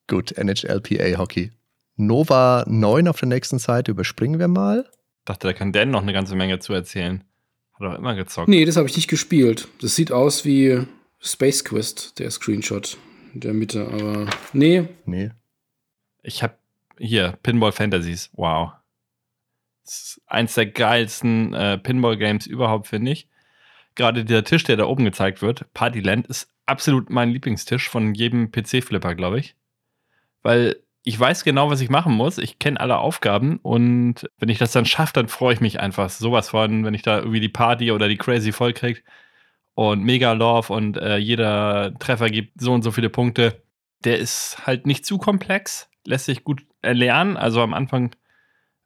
Gut, 0.07 0.37
NHLPA 0.37 1.19
Hockey. 1.19 1.53
Nova 1.97 2.65
9 2.67 3.09
auf 3.09 3.19
der 3.21 3.29
nächsten 3.29 3.59
Seite 3.59 3.91
überspringen 3.91 4.41
wir 4.41 4.49
mal. 4.49 4.89
Dachte, 5.25 5.49
da 5.49 5.53
kann 5.53 5.73
Dan 5.73 5.91
noch 5.91 6.03
eine 6.03 6.13
ganze 6.13 6.35
Menge 6.35 6.59
zu 6.59 6.73
erzählen. 6.73 7.23
Hat 7.75 7.87
auch 7.87 7.99
immer 7.99 8.15
gezockt. 8.15 8.49
Nee, 8.49 8.65
das 8.65 8.77
habe 8.77 8.89
ich 8.89 8.97
nicht 8.97 9.09
gespielt. 9.09 9.69
Das 9.81 9.95
sieht 9.95 10.11
aus 10.11 10.45
wie 10.45 10.87
Space 11.19 11.65
Quest, 11.65 12.19
der 12.19 12.31
Screenshot 12.31 12.97
in 13.35 13.41
der 13.41 13.53
Mitte, 13.53 13.87
aber 13.87 14.27
nee, 14.53 14.89
Nee. 15.05 15.31
Ich 16.23 16.43
habe 16.43 16.55
hier 16.99 17.39
Pinball 17.43 17.73
Fantasies. 17.73 18.31
Wow. 18.35 18.73
Das 19.85 19.95
ist 19.95 20.21
eins 20.27 20.55
der 20.55 20.67
geilsten 20.67 21.55
äh, 21.55 21.79
Pinball-Games 21.79 22.47
überhaupt, 22.47 22.87
finde 22.87 23.13
ich. 23.13 23.29
Gerade 23.95 24.25
der 24.25 24.45
Tisch, 24.45 24.65
der 24.65 24.77
da 24.77 24.85
oben 24.85 25.05
gezeigt 25.05 25.43
wird, 25.43 25.73
Partyland, 25.75 26.27
ist 26.27 26.49
absolut 26.71 27.11
mein 27.11 27.31
Lieblingstisch 27.31 27.89
von 27.89 28.15
jedem 28.15 28.51
PC-Flipper, 28.51 29.15
glaube 29.15 29.41
ich. 29.41 29.57
Weil 30.43 30.77
ich 31.03 31.19
weiß 31.19 31.45
genau, 31.45 31.71
was 31.71 31.81
ich 31.81 31.91
machen 31.91 32.15
muss. 32.15 32.39
Ich 32.39 32.59
kenne 32.59 32.81
alle 32.81 32.99
Aufgaben 32.99 33.59
und 33.63 34.29
wenn 34.39 34.49
ich 34.49 34.59
das 34.59 34.73
dann 34.73 34.85
schaffe, 34.85 35.13
dann 35.15 35.29
freue 35.29 35.55
ich 35.55 35.61
mich 35.61 35.81
einfach 35.81 36.11
sowas 36.11 36.51
von, 36.51 36.85
wenn 36.85 36.95
ich 36.95 37.03
da 37.03 37.19
irgendwie 37.19 37.41
die 37.41 37.49
Party 37.49 37.91
oder 37.91 38.09
die 38.09 38.19
Crazy 38.19 38.53
voll 38.53 38.73
krieg 38.73 39.03
und 39.75 40.03
Mega 40.05 40.33
Love 40.33 40.73
und 40.73 40.97
äh, 40.99 41.17
jeder 41.17 41.95
Treffer 41.99 42.29
gibt 42.29 42.61
so 42.61 42.73
und 42.73 42.83
so 42.83 42.91
viele 42.91 43.11
Punkte. 43.11 43.63
Der 44.05 44.19
ist 44.19 44.67
halt 44.67 44.87
nicht 44.87 45.07
zu 45.07 45.19
komplex, 45.19 45.89
lässt 46.07 46.27
sich 46.27 46.45
gut 46.45 46.63
erlernen. 46.83 47.37
Also 47.37 47.63
am 47.63 47.75
Anfang 47.75 48.15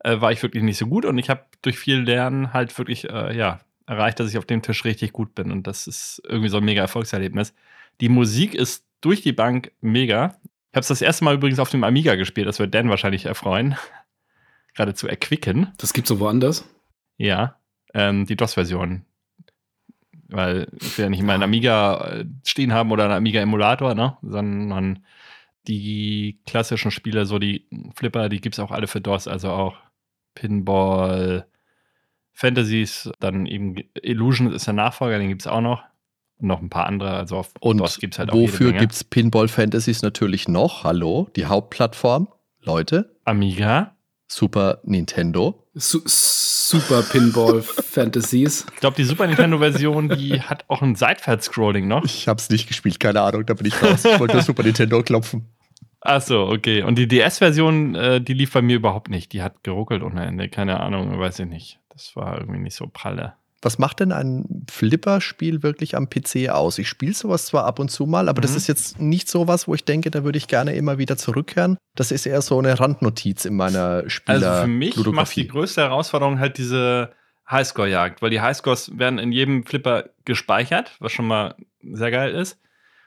äh, 0.00 0.20
war 0.20 0.32
ich 0.32 0.42
wirklich 0.42 0.62
nicht 0.62 0.78
so 0.78 0.86
gut 0.86 1.04
und 1.04 1.18
ich 1.18 1.30
habe 1.30 1.46
durch 1.62 1.78
viel 1.78 2.00
Lernen 2.00 2.52
halt 2.52 2.76
wirklich 2.78 3.10
äh, 3.10 3.36
ja, 3.36 3.60
erreicht, 3.86 4.20
dass 4.20 4.30
ich 4.30 4.38
auf 4.38 4.46
dem 4.46 4.62
Tisch 4.62 4.84
richtig 4.84 5.12
gut 5.12 5.34
bin 5.34 5.50
und 5.50 5.66
das 5.66 5.86
ist 5.88 6.22
irgendwie 6.28 6.48
so 6.48 6.58
ein 6.58 6.64
mega 6.64 6.82
Erfolgserlebnis. 6.82 7.54
Die 8.00 8.08
Musik 8.08 8.54
ist 8.54 8.84
durch 9.00 9.22
die 9.22 9.32
Bank 9.32 9.72
mega. 9.80 10.36
Ich 10.70 10.76
habe 10.76 10.80
es 10.80 10.88
das 10.88 11.02
erste 11.02 11.24
Mal 11.24 11.34
übrigens 11.34 11.58
auf 11.58 11.70
dem 11.70 11.84
Amiga 11.84 12.14
gespielt, 12.16 12.48
das 12.48 12.58
wird 12.58 12.74
Dan 12.74 12.88
wahrscheinlich 12.88 13.26
erfreuen. 13.26 13.76
Gerade 14.74 14.94
zu 14.94 15.06
erquicken. 15.06 15.72
das 15.78 15.92
gibt's 15.92 16.08
so 16.08 16.18
woanders. 16.18 16.68
Ja, 17.16 17.56
ähm, 17.92 18.26
die 18.26 18.34
DOS-Version. 18.34 19.04
Weil 20.28 20.66
ich 20.80 20.98
will 20.98 21.04
ja 21.04 21.10
nicht 21.10 21.20
immer 21.20 21.34
einen 21.34 21.44
Amiga 21.44 22.08
äh, 22.08 22.24
stehen 22.44 22.72
haben 22.72 22.90
oder 22.90 23.04
einen 23.04 23.12
Amiga-Emulator, 23.12 23.94
ne? 23.94 24.16
sondern 24.22 25.04
die 25.68 26.40
klassischen 26.44 26.90
Spiele, 26.90 27.24
so 27.24 27.38
die 27.38 27.68
Flipper, 27.94 28.28
die 28.28 28.40
gibt 28.40 28.56
es 28.56 28.58
auch 28.58 28.70
alle 28.70 28.88
für 28.88 29.00
DOS, 29.00 29.28
also 29.28 29.50
auch 29.50 29.76
Pinball, 30.34 31.46
Fantasies, 32.32 33.10
dann 33.20 33.46
eben 33.46 33.76
Illusion 34.02 34.52
ist 34.52 34.66
der 34.66 34.74
Nachfolger, 34.74 35.18
den 35.18 35.28
gibt 35.28 35.42
es 35.42 35.46
auch 35.46 35.60
noch. 35.60 35.84
Noch 36.44 36.60
ein 36.60 36.68
paar 36.68 36.86
andere, 36.86 37.10
also 37.10 37.38
auf 37.38 37.52
Und 37.60 37.78
DOS 37.78 37.98
gibt 37.98 38.14
es 38.14 38.18
halt 38.18 38.30
auch 38.30 38.34
Wofür 38.34 38.72
gibt 38.72 38.92
es 38.92 39.02
Pinball 39.02 39.48
Fantasies 39.48 40.02
natürlich 40.02 40.46
noch? 40.46 40.84
Hallo, 40.84 41.28
die 41.36 41.46
Hauptplattform, 41.46 42.28
Leute. 42.60 43.16
Amiga. 43.24 43.96
Super 44.28 44.80
Nintendo. 44.84 45.66
Su 45.72 46.00
Super 46.04 47.02
Pinball 47.02 47.62
Fantasies. 47.62 48.66
Ich 48.74 48.80
glaube, 48.80 48.96
die 48.96 49.04
Super 49.04 49.26
Nintendo-Version, 49.26 50.10
die 50.10 50.42
hat 50.42 50.66
auch 50.68 50.82
ein 50.82 50.96
Seitwärts-Scrolling 50.96 51.88
noch. 51.88 52.04
Ich 52.04 52.28
habe 52.28 52.38
es 52.38 52.50
nicht 52.50 52.68
gespielt, 52.68 53.00
keine 53.00 53.22
Ahnung, 53.22 53.46
da 53.46 53.54
bin 53.54 53.66
ich 53.66 53.82
raus. 53.82 54.04
Ich 54.04 54.20
wollte 54.20 54.42
Super 54.42 54.64
Nintendo 54.64 55.02
klopfen. 55.02 55.48
Ach 56.02 56.20
so, 56.20 56.46
okay. 56.46 56.82
Und 56.82 56.96
die 56.98 57.08
DS-Version, 57.08 57.94
äh, 57.94 58.20
die 58.20 58.34
lief 58.34 58.52
bei 58.52 58.60
mir 58.60 58.76
überhaupt 58.76 59.08
nicht. 59.08 59.32
Die 59.32 59.40
hat 59.40 59.64
geruckelt 59.64 60.02
ohne 60.02 60.26
Ende. 60.26 60.50
Keine 60.50 60.80
Ahnung, 60.80 61.18
weiß 61.18 61.38
ich 61.38 61.46
nicht. 61.46 61.80
Das 61.88 62.14
war 62.16 62.38
irgendwie 62.38 62.60
nicht 62.60 62.76
so 62.76 62.86
pralle. 62.92 63.34
Was 63.64 63.78
macht 63.78 64.00
denn 64.00 64.12
ein 64.12 64.66
Flipper-Spiel 64.70 65.62
wirklich 65.62 65.96
am 65.96 66.10
PC 66.10 66.50
aus? 66.50 66.78
Ich 66.78 66.88
spiele 66.88 67.14
sowas 67.14 67.46
zwar 67.46 67.64
ab 67.64 67.78
und 67.78 67.90
zu 67.90 68.04
mal, 68.04 68.28
aber 68.28 68.40
mhm. 68.40 68.42
das 68.42 68.56
ist 68.56 68.66
jetzt 68.66 69.00
nicht 69.00 69.28
sowas, 69.28 69.66
wo 69.66 69.74
ich 69.74 69.84
denke, 69.84 70.10
da 70.10 70.22
würde 70.22 70.36
ich 70.36 70.48
gerne 70.48 70.74
immer 70.74 70.98
wieder 70.98 71.16
zurückkehren. 71.16 71.78
Das 71.94 72.12
ist 72.12 72.26
eher 72.26 72.42
so 72.42 72.58
eine 72.58 72.78
Randnotiz 72.78 73.46
in 73.46 73.56
meiner 73.56 74.08
Spieler. 74.10 74.50
Also 74.50 74.62
für 74.62 74.68
mich 74.68 74.96
macht 75.06 75.34
die 75.34 75.48
größte 75.48 75.80
Herausforderung 75.80 76.38
halt 76.40 76.58
diese 76.58 77.12
Highscore-Jagd, 77.50 78.20
weil 78.20 78.30
die 78.30 78.42
Highscores 78.42 78.98
werden 78.98 79.18
in 79.18 79.32
jedem 79.32 79.64
Flipper 79.64 80.10
gespeichert, 80.26 80.92
was 80.98 81.12
schon 81.12 81.26
mal 81.26 81.54
sehr 81.82 82.10
geil 82.10 82.34
ist. 82.34 82.60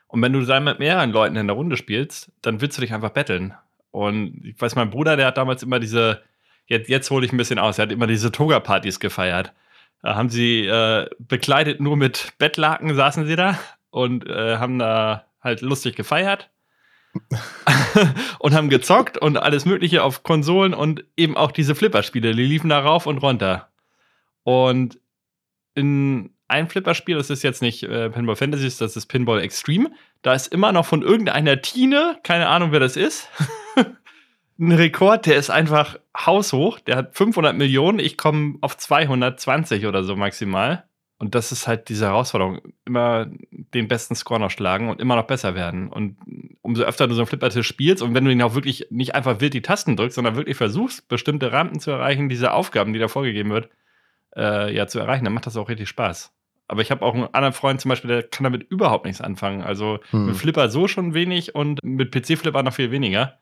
Und 0.07 0.21
wenn 0.23 0.33
du 0.33 0.41
dann 0.41 0.63
mit 0.63 0.79
mehreren 0.79 1.11
Leuten 1.11 1.35
in 1.35 1.45
der 1.45 1.55
Runde 1.55 1.77
spielst, 1.77 2.31
dann 2.41 2.61
willst 2.61 2.77
du 2.77 2.81
dich 2.81 2.93
einfach 2.93 3.11
betteln. 3.11 3.53
Und 3.91 4.41
ich 4.43 4.59
weiß, 4.59 4.75
mein 4.75 4.89
Bruder, 4.89 5.17
der 5.17 5.27
hat 5.27 5.37
damals 5.37 5.61
immer 5.63 5.79
diese, 5.79 6.21
jetzt, 6.65 6.89
jetzt 6.89 7.11
hole 7.11 7.25
ich 7.25 7.31
ein 7.31 7.37
bisschen 7.37 7.59
aus, 7.59 7.77
er 7.77 7.83
hat 7.83 7.91
immer 7.91 8.07
diese 8.07 8.31
Toga-Partys 8.31 8.99
gefeiert. 8.99 9.53
Da 10.01 10.15
haben 10.15 10.29
sie 10.29 10.65
äh, 10.65 11.09
bekleidet 11.19 11.79
nur 11.79 11.97
mit 11.97 12.33
Bettlaken 12.37 12.95
saßen 12.95 13.25
sie 13.25 13.35
da 13.35 13.57
und 13.89 14.27
äh, 14.27 14.57
haben 14.57 14.79
da 14.79 15.25
halt 15.41 15.61
lustig 15.61 15.95
gefeiert. 15.95 16.49
und 18.39 18.53
haben 18.53 18.69
gezockt 18.69 19.17
und 19.17 19.37
alles 19.37 19.65
Mögliche 19.65 20.03
auf 20.03 20.21
Konsolen 20.21 20.75
und 20.75 21.03
eben 21.15 21.35
auch 21.35 21.51
diese 21.51 21.73
Flipperspiele, 21.73 22.35
die 22.35 22.45
liefen 22.45 22.69
da 22.69 22.79
rauf 22.79 23.07
und 23.07 23.19
runter. 23.19 23.69
Und 24.43 24.99
in 25.73 26.31
ein 26.47 26.69
Flipperspiel, 26.69 27.17
das 27.17 27.29
ist 27.29 27.43
jetzt 27.43 27.61
nicht 27.61 27.83
äh, 27.83 28.09
Pinball 28.09 28.35
Fantasies, 28.35 28.77
das 28.77 28.95
ist 28.95 29.07
Pinball 29.07 29.41
Extreme, 29.41 29.91
da 30.21 30.33
ist 30.33 30.47
immer 30.53 30.71
noch 30.71 30.85
von 30.85 31.01
irgendeiner 31.01 31.61
Tine, 31.61 32.17
keine 32.23 32.47
Ahnung 32.47 32.71
wer 32.71 32.79
das 32.79 32.95
ist, 32.95 33.29
ein 34.59 34.71
Rekord, 34.71 35.25
der 35.25 35.35
ist 35.35 35.49
einfach 35.49 35.97
haushoch. 36.25 36.79
Der 36.79 36.97
hat 36.97 37.15
500 37.15 37.55
Millionen. 37.55 37.99
Ich 37.99 38.17
komme 38.17 38.55
auf 38.61 38.77
220 38.77 39.85
oder 39.85 40.03
so 40.03 40.15
maximal. 40.15 40.85
Und 41.19 41.33
das 41.33 41.51
ist 41.51 41.67
halt 41.67 41.89
diese 41.89 42.05
Herausforderung. 42.05 42.61
Immer 42.85 43.27
den 43.49 43.87
besten 43.87 44.15
Score 44.15 44.39
noch 44.39 44.51
schlagen 44.51 44.89
und 44.89 45.01
immer 45.01 45.15
noch 45.15 45.25
besser 45.25 45.55
werden. 45.55 45.89
Und 45.89 46.17
umso 46.61 46.83
öfter 46.83 47.07
du 47.07 47.15
so 47.15 47.21
einen 47.21 47.27
Flippertisch 47.27 47.67
spielst 47.67 48.03
und 48.03 48.13
wenn 48.13 48.25
du 48.25 48.31
ihn 48.31 48.41
auch 48.41 48.53
wirklich 48.53 48.87
nicht 48.91 49.15
einfach 49.15 49.39
wild 49.39 49.53
die 49.53 49.61
Tasten 49.61 49.95
drückst, 49.95 50.15
sondern 50.15 50.35
wirklich 50.35 50.57
versuchst, 50.57 51.07
bestimmte 51.07 51.51
Rampen 51.51 51.79
zu 51.79 51.91
erreichen, 51.91 52.29
diese 52.29 52.53
Aufgaben, 52.53 52.93
die 52.93 52.99
da 52.99 53.07
vorgegeben 53.07 53.49
wird, 53.49 53.69
äh, 54.35 54.73
ja, 54.75 54.85
zu 54.85 54.99
erreichen, 54.99 55.23
dann 55.23 55.33
macht 55.33 55.47
das 55.47 55.57
auch 55.57 55.69
richtig 55.69 55.89
Spaß. 55.89 56.33
Aber 56.67 56.81
ich 56.81 56.91
habe 56.91 57.03
auch 57.03 57.15
einen 57.15 57.33
anderen 57.33 57.53
Freund 57.53 57.79
zum 57.79 57.89
Beispiel, 57.89 58.09
der 58.09 58.23
kann 58.23 58.43
damit 58.43 58.63
überhaupt 58.69 59.05
nichts 59.05 59.21
anfangen. 59.21 59.61
Also 59.61 59.99
hm. 60.11 60.27
mit 60.27 60.35
Flipper 60.35 60.69
so 60.69 60.87
schon 60.87 61.13
wenig 61.13 61.55
und 61.55 61.79
mit 61.83 62.11
PC-Flipper 62.11 62.61
noch 62.61 62.73
viel 62.73 62.91
weniger. 62.91 63.39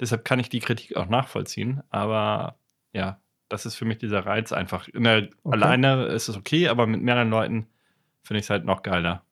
Deshalb 0.00 0.24
kann 0.24 0.38
ich 0.38 0.48
die 0.48 0.60
Kritik 0.60 0.96
auch 0.96 1.08
nachvollziehen. 1.08 1.82
Aber 1.90 2.56
ja, 2.92 3.20
das 3.48 3.66
ist 3.66 3.76
für 3.76 3.84
mich 3.84 3.98
dieser 3.98 4.26
Reiz 4.26 4.52
einfach. 4.52 4.88
Der, 4.94 5.18
okay. 5.18 5.32
Alleine 5.44 6.06
ist 6.06 6.28
es 6.28 6.36
okay, 6.36 6.68
aber 6.68 6.86
mit 6.86 7.02
mehreren 7.02 7.30
Leuten 7.30 7.66
finde 8.22 8.40
ich 8.40 8.46
es 8.46 8.50
halt 8.50 8.64
noch 8.64 8.82
geiler. 8.82 9.22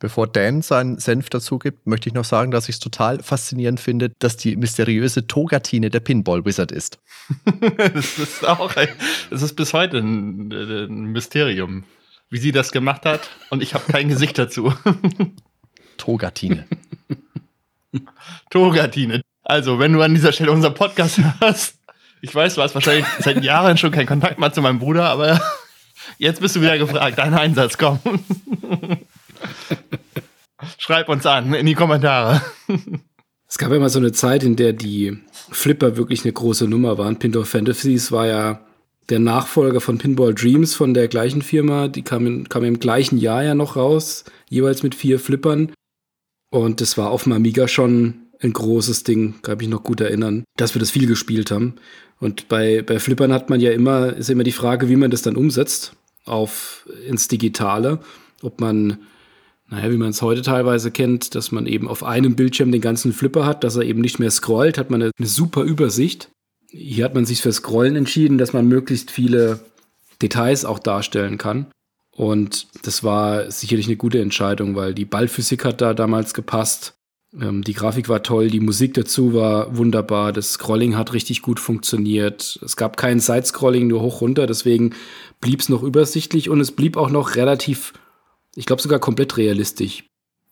Bevor 0.00 0.26
Dan 0.26 0.60
seinen 0.60 0.98
Senf 0.98 1.30
dazu 1.30 1.58
gibt, 1.58 1.86
möchte 1.86 2.08
ich 2.08 2.14
noch 2.14 2.24
sagen, 2.24 2.50
dass 2.50 2.68
ich 2.68 2.74
es 2.74 2.78
total 2.80 3.22
faszinierend 3.22 3.80
finde, 3.80 4.10
dass 4.18 4.36
die 4.36 4.56
mysteriöse 4.56 5.26
Togatine 5.26 5.88
der 5.88 6.00
Pinball 6.00 6.44
Wizard 6.44 6.72
ist. 6.72 6.98
das 7.94 8.18
ist 8.18 8.46
auch, 8.46 8.76
ein, 8.76 8.88
das 9.30 9.42
ist 9.42 9.54
bis 9.54 9.72
heute 9.72 9.98
ein, 9.98 10.52
ein 10.52 11.04
Mysterium, 11.04 11.84
wie 12.28 12.38
sie 12.38 12.52
das 12.52 12.72
gemacht 12.72 13.06
hat. 13.06 13.30
Und 13.50 13.62
ich 13.62 13.74
habe 13.74 13.90
kein 13.90 14.08
Gesicht 14.08 14.36
dazu. 14.36 14.74
Togatine. 15.96 16.66
Togatine. 18.50 19.22
Also, 19.44 19.78
wenn 19.78 19.92
du 19.92 20.00
an 20.00 20.14
dieser 20.14 20.32
Stelle 20.32 20.50
unseren 20.50 20.74
Podcast 20.74 21.20
hörst, 21.40 21.76
ich 22.22 22.34
weiß, 22.34 22.54
du 22.54 22.62
hast 22.62 22.74
wahrscheinlich 22.74 23.04
seit 23.18 23.44
Jahren 23.44 23.76
schon 23.76 23.90
keinen 23.90 24.06
Kontakt 24.06 24.38
mehr 24.38 24.52
zu 24.52 24.62
meinem 24.62 24.78
Bruder, 24.78 25.10
aber 25.10 25.40
jetzt 26.18 26.40
bist 26.40 26.56
du 26.56 26.62
wieder 26.62 26.78
gefragt. 26.78 27.18
Dein 27.18 27.34
Einsatz, 27.34 27.76
komm. 27.76 28.00
Schreib 30.78 31.10
uns 31.10 31.26
an 31.26 31.52
in 31.52 31.66
die 31.66 31.74
Kommentare. 31.74 32.40
Es 33.46 33.58
gab 33.58 33.70
ja 33.70 33.78
mal 33.78 33.90
so 33.90 33.98
eine 33.98 34.12
Zeit, 34.12 34.42
in 34.42 34.56
der 34.56 34.72
die 34.72 35.18
Flipper 35.50 35.98
wirklich 35.98 36.24
eine 36.24 36.32
große 36.32 36.66
Nummer 36.66 36.96
waren. 36.96 37.18
Pinball 37.18 37.44
Fantasies 37.44 38.10
war 38.10 38.26
ja 38.26 38.60
der 39.10 39.18
Nachfolger 39.18 39.82
von 39.82 39.98
Pinball 39.98 40.34
Dreams 40.34 40.74
von 40.74 40.94
der 40.94 41.08
gleichen 41.08 41.42
Firma. 41.42 41.88
Die 41.88 42.02
kam, 42.02 42.26
in, 42.26 42.48
kam 42.48 42.64
im 42.64 42.80
gleichen 42.80 43.18
Jahr 43.18 43.42
ja 43.44 43.54
noch 43.54 43.76
raus, 43.76 44.24
jeweils 44.48 44.82
mit 44.82 44.94
vier 44.94 45.20
Flippern. 45.20 45.72
Und 46.50 46.80
das 46.80 46.96
war 46.96 47.10
auf 47.10 47.24
dem 47.24 47.32
Amiga 47.32 47.68
schon 47.68 48.23
ein 48.44 48.52
großes 48.52 49.04
Ding, 49.04 49.40
kann 49.42 49.58
mich 49.58 49.68
noch 49.68 49.82
gut 49.82 50.00
erinnern, 50.00 50.44
dass 50.56 50.74
wir 50.74 50.80
das 50.80 50.90
viel 50.90 51.06
gespielt 51.06 51.50
haben. 51.50 51.74
Und 52.20 52.48
bei, 52.48 52.82
bei 52.82 53.00
Flippern 53.00 53.32
hat 53.32 53.50
man 53.50 53.60
ja 53.60 53.72
immer, 53.72 54.14
ist 54.14 54.30
immer 54.30 54.44
die 54.44 54.52
Frage, 54.52 54.88
wie 54.88 54.96
man 54.96 55.10
das 55.10 55.22
dann 55.22 55.36
umsetzt 55.36 55.94
auf 56.24 56.88
ins 57.08 57.28
Digitale. 57.28 58.00
Ob 58.42 58.60
man, 58.60 58.98
naja, 59.68 59.90
wie 59.90 59.96
man 59.96 60.10
es 60.10 60.22
heute 60.22 60.42
teilweise 60.42 60.90
kennt, 60.90 61.34
dass 61.34 61.50
man 61.50 61.66
eben 61.66 61.88
auf 61.88 62.04
einem 62.04 62.36
Bildschirm 62.36 62.70
den 62.70 62.80
ganzen 62.80 63.12
Flipper 63.12 63.46
hat, 63.46 63.64
dass 63.64 63.76
er 63.76 63.82
eben 63.82 64.00
nicht 64.00 64.18
mehr 64.18 64.30
scrollt, 64.30 64.78
hat 64.78 64.90
man 64.90 65.02
eine, 65.02 65.10
eine 65.18 65.28
super 65.28 65.62
Übersicht. 65.62 66.30
Hier 66.68 67.04
hat 67.04 67.14
man 67.14 67.24
sich 67.24 67.40
für 67.40 67.52
Scrollen 67.52 67.96
entschieden, 67.96 68.38
dass 68.38 68.52
man 68.52 68.68
möglichst 68.68 69.10
viele 69.10 69.60
Details 70.20 70.64
auch 70.64 70.78
darstellen 70.78 71.38
kann. 71.38 71.66
Und 72.10 72.68
das 72.82 73.02
war 73.02 73.50
sicherlich 73.50 73.86
eine 73.86 73.96
gute 73.96 74.20
Entscheidung, 74.20 74.76
weil 74.76 74.94
die 74.94 75.04
Ballphysik 75.04 75.64
hat 75.64 75.80
da 75.80 75.94
damals 75.94 76.32
gepasst. 76.32 76.94
Ähm, 77.40 77.62
die 77.62 77.72
Grafik 77.72 78.08
war 78.08 78.22
toll, 78.22 78.48
die 78.48 78.60
Musik 78.60 78.94
dazu 78.94 79.34
war 79.34 79.76
wunderbar, 79.76 80.32
das 80.32 80.52
Scrolling 80.52 80.96
hat 80.96 81.12
richtig 81.12 81.42
gut 81.42 81.60
funktioniert. 81.60 82.58
Es 82.64 82.76
gab 82.76 82.96
kein 82.96 83.20
Side-Scrolling, 83.20 83.86
nur 83.86 84.00
hoch 84.00 84.20
runter, 84.20 84.46
deswegen 84.46 84.94
blieb 85.40 85.60
es 85.60 85.68
noch 85.68 85.82
übersichtlich 85.82 86.48
und 86.48 86.60
es 86.60 86.72
blieb 86.72 86.96
auch 86.96 87.10
noch 87.10 87.36
relativ, 87.36 87.92
ich 88.54 88.66
glaube 88.66 88.82
sogar 88.82 88.98
komplett 88.98 89.36
realistisch. 89.36 90.04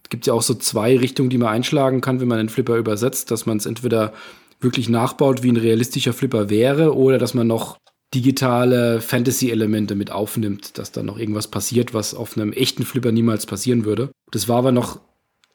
Es 0.05 0.11
gibt 0.11 0.27
ja 0.27 0.35
auch 0.35 0.43
so 0.43 0.55
zwei 0.55 0.99
Richtungen, 0.99 1.31
die 1.31 1.39
man 1.39 1.49
einschlagen 1.49 2.01
kann, 2.01 2.21
wenn 2.21 2.29
man 2.29 2.39
einen 2.39 2.49
Flipper 2.49 2.77
übersetzt, 2.77 3.31
dass 3.31 3.47
man 3.47 3.57
es 3.57 3.67
entweder 3.67 4.13
wirklich 4.61 4.89
nachbaut, 4.89 5.43
wie 5.43 5.51
ein 5.51 5.57
realistischer 5.57 6.13
Flipper 6.13 6.51
wäre, 6.51 6.95
oder 6.97 7.19
dass 7.19 7.35
man 7.35 7.47
noch 7.47 7.79
digitale 8.15 9.01
Fantasy-Elemente 9.01 9.95
mit 9.95 10.11
aufnimmt, 10.11 10.77
dass 10.77 10.93
da 10.93 11.03
noch 11.03 11.19
irgendwas 11.19 11.49
passiert, 11.49 11.95
was 11.95 12.15
auf 12.15 12.37
einem 12.37 12.53
echten 12.53 12.85
Flipper 12.85 13.11
niemals 13.11 13.47
passieren 13.47 13.85
würde. 13.87 14.11
Das 14.31 14.49
war 14.49 14.59
aber 14.59 14.71
noch 14.71 15.01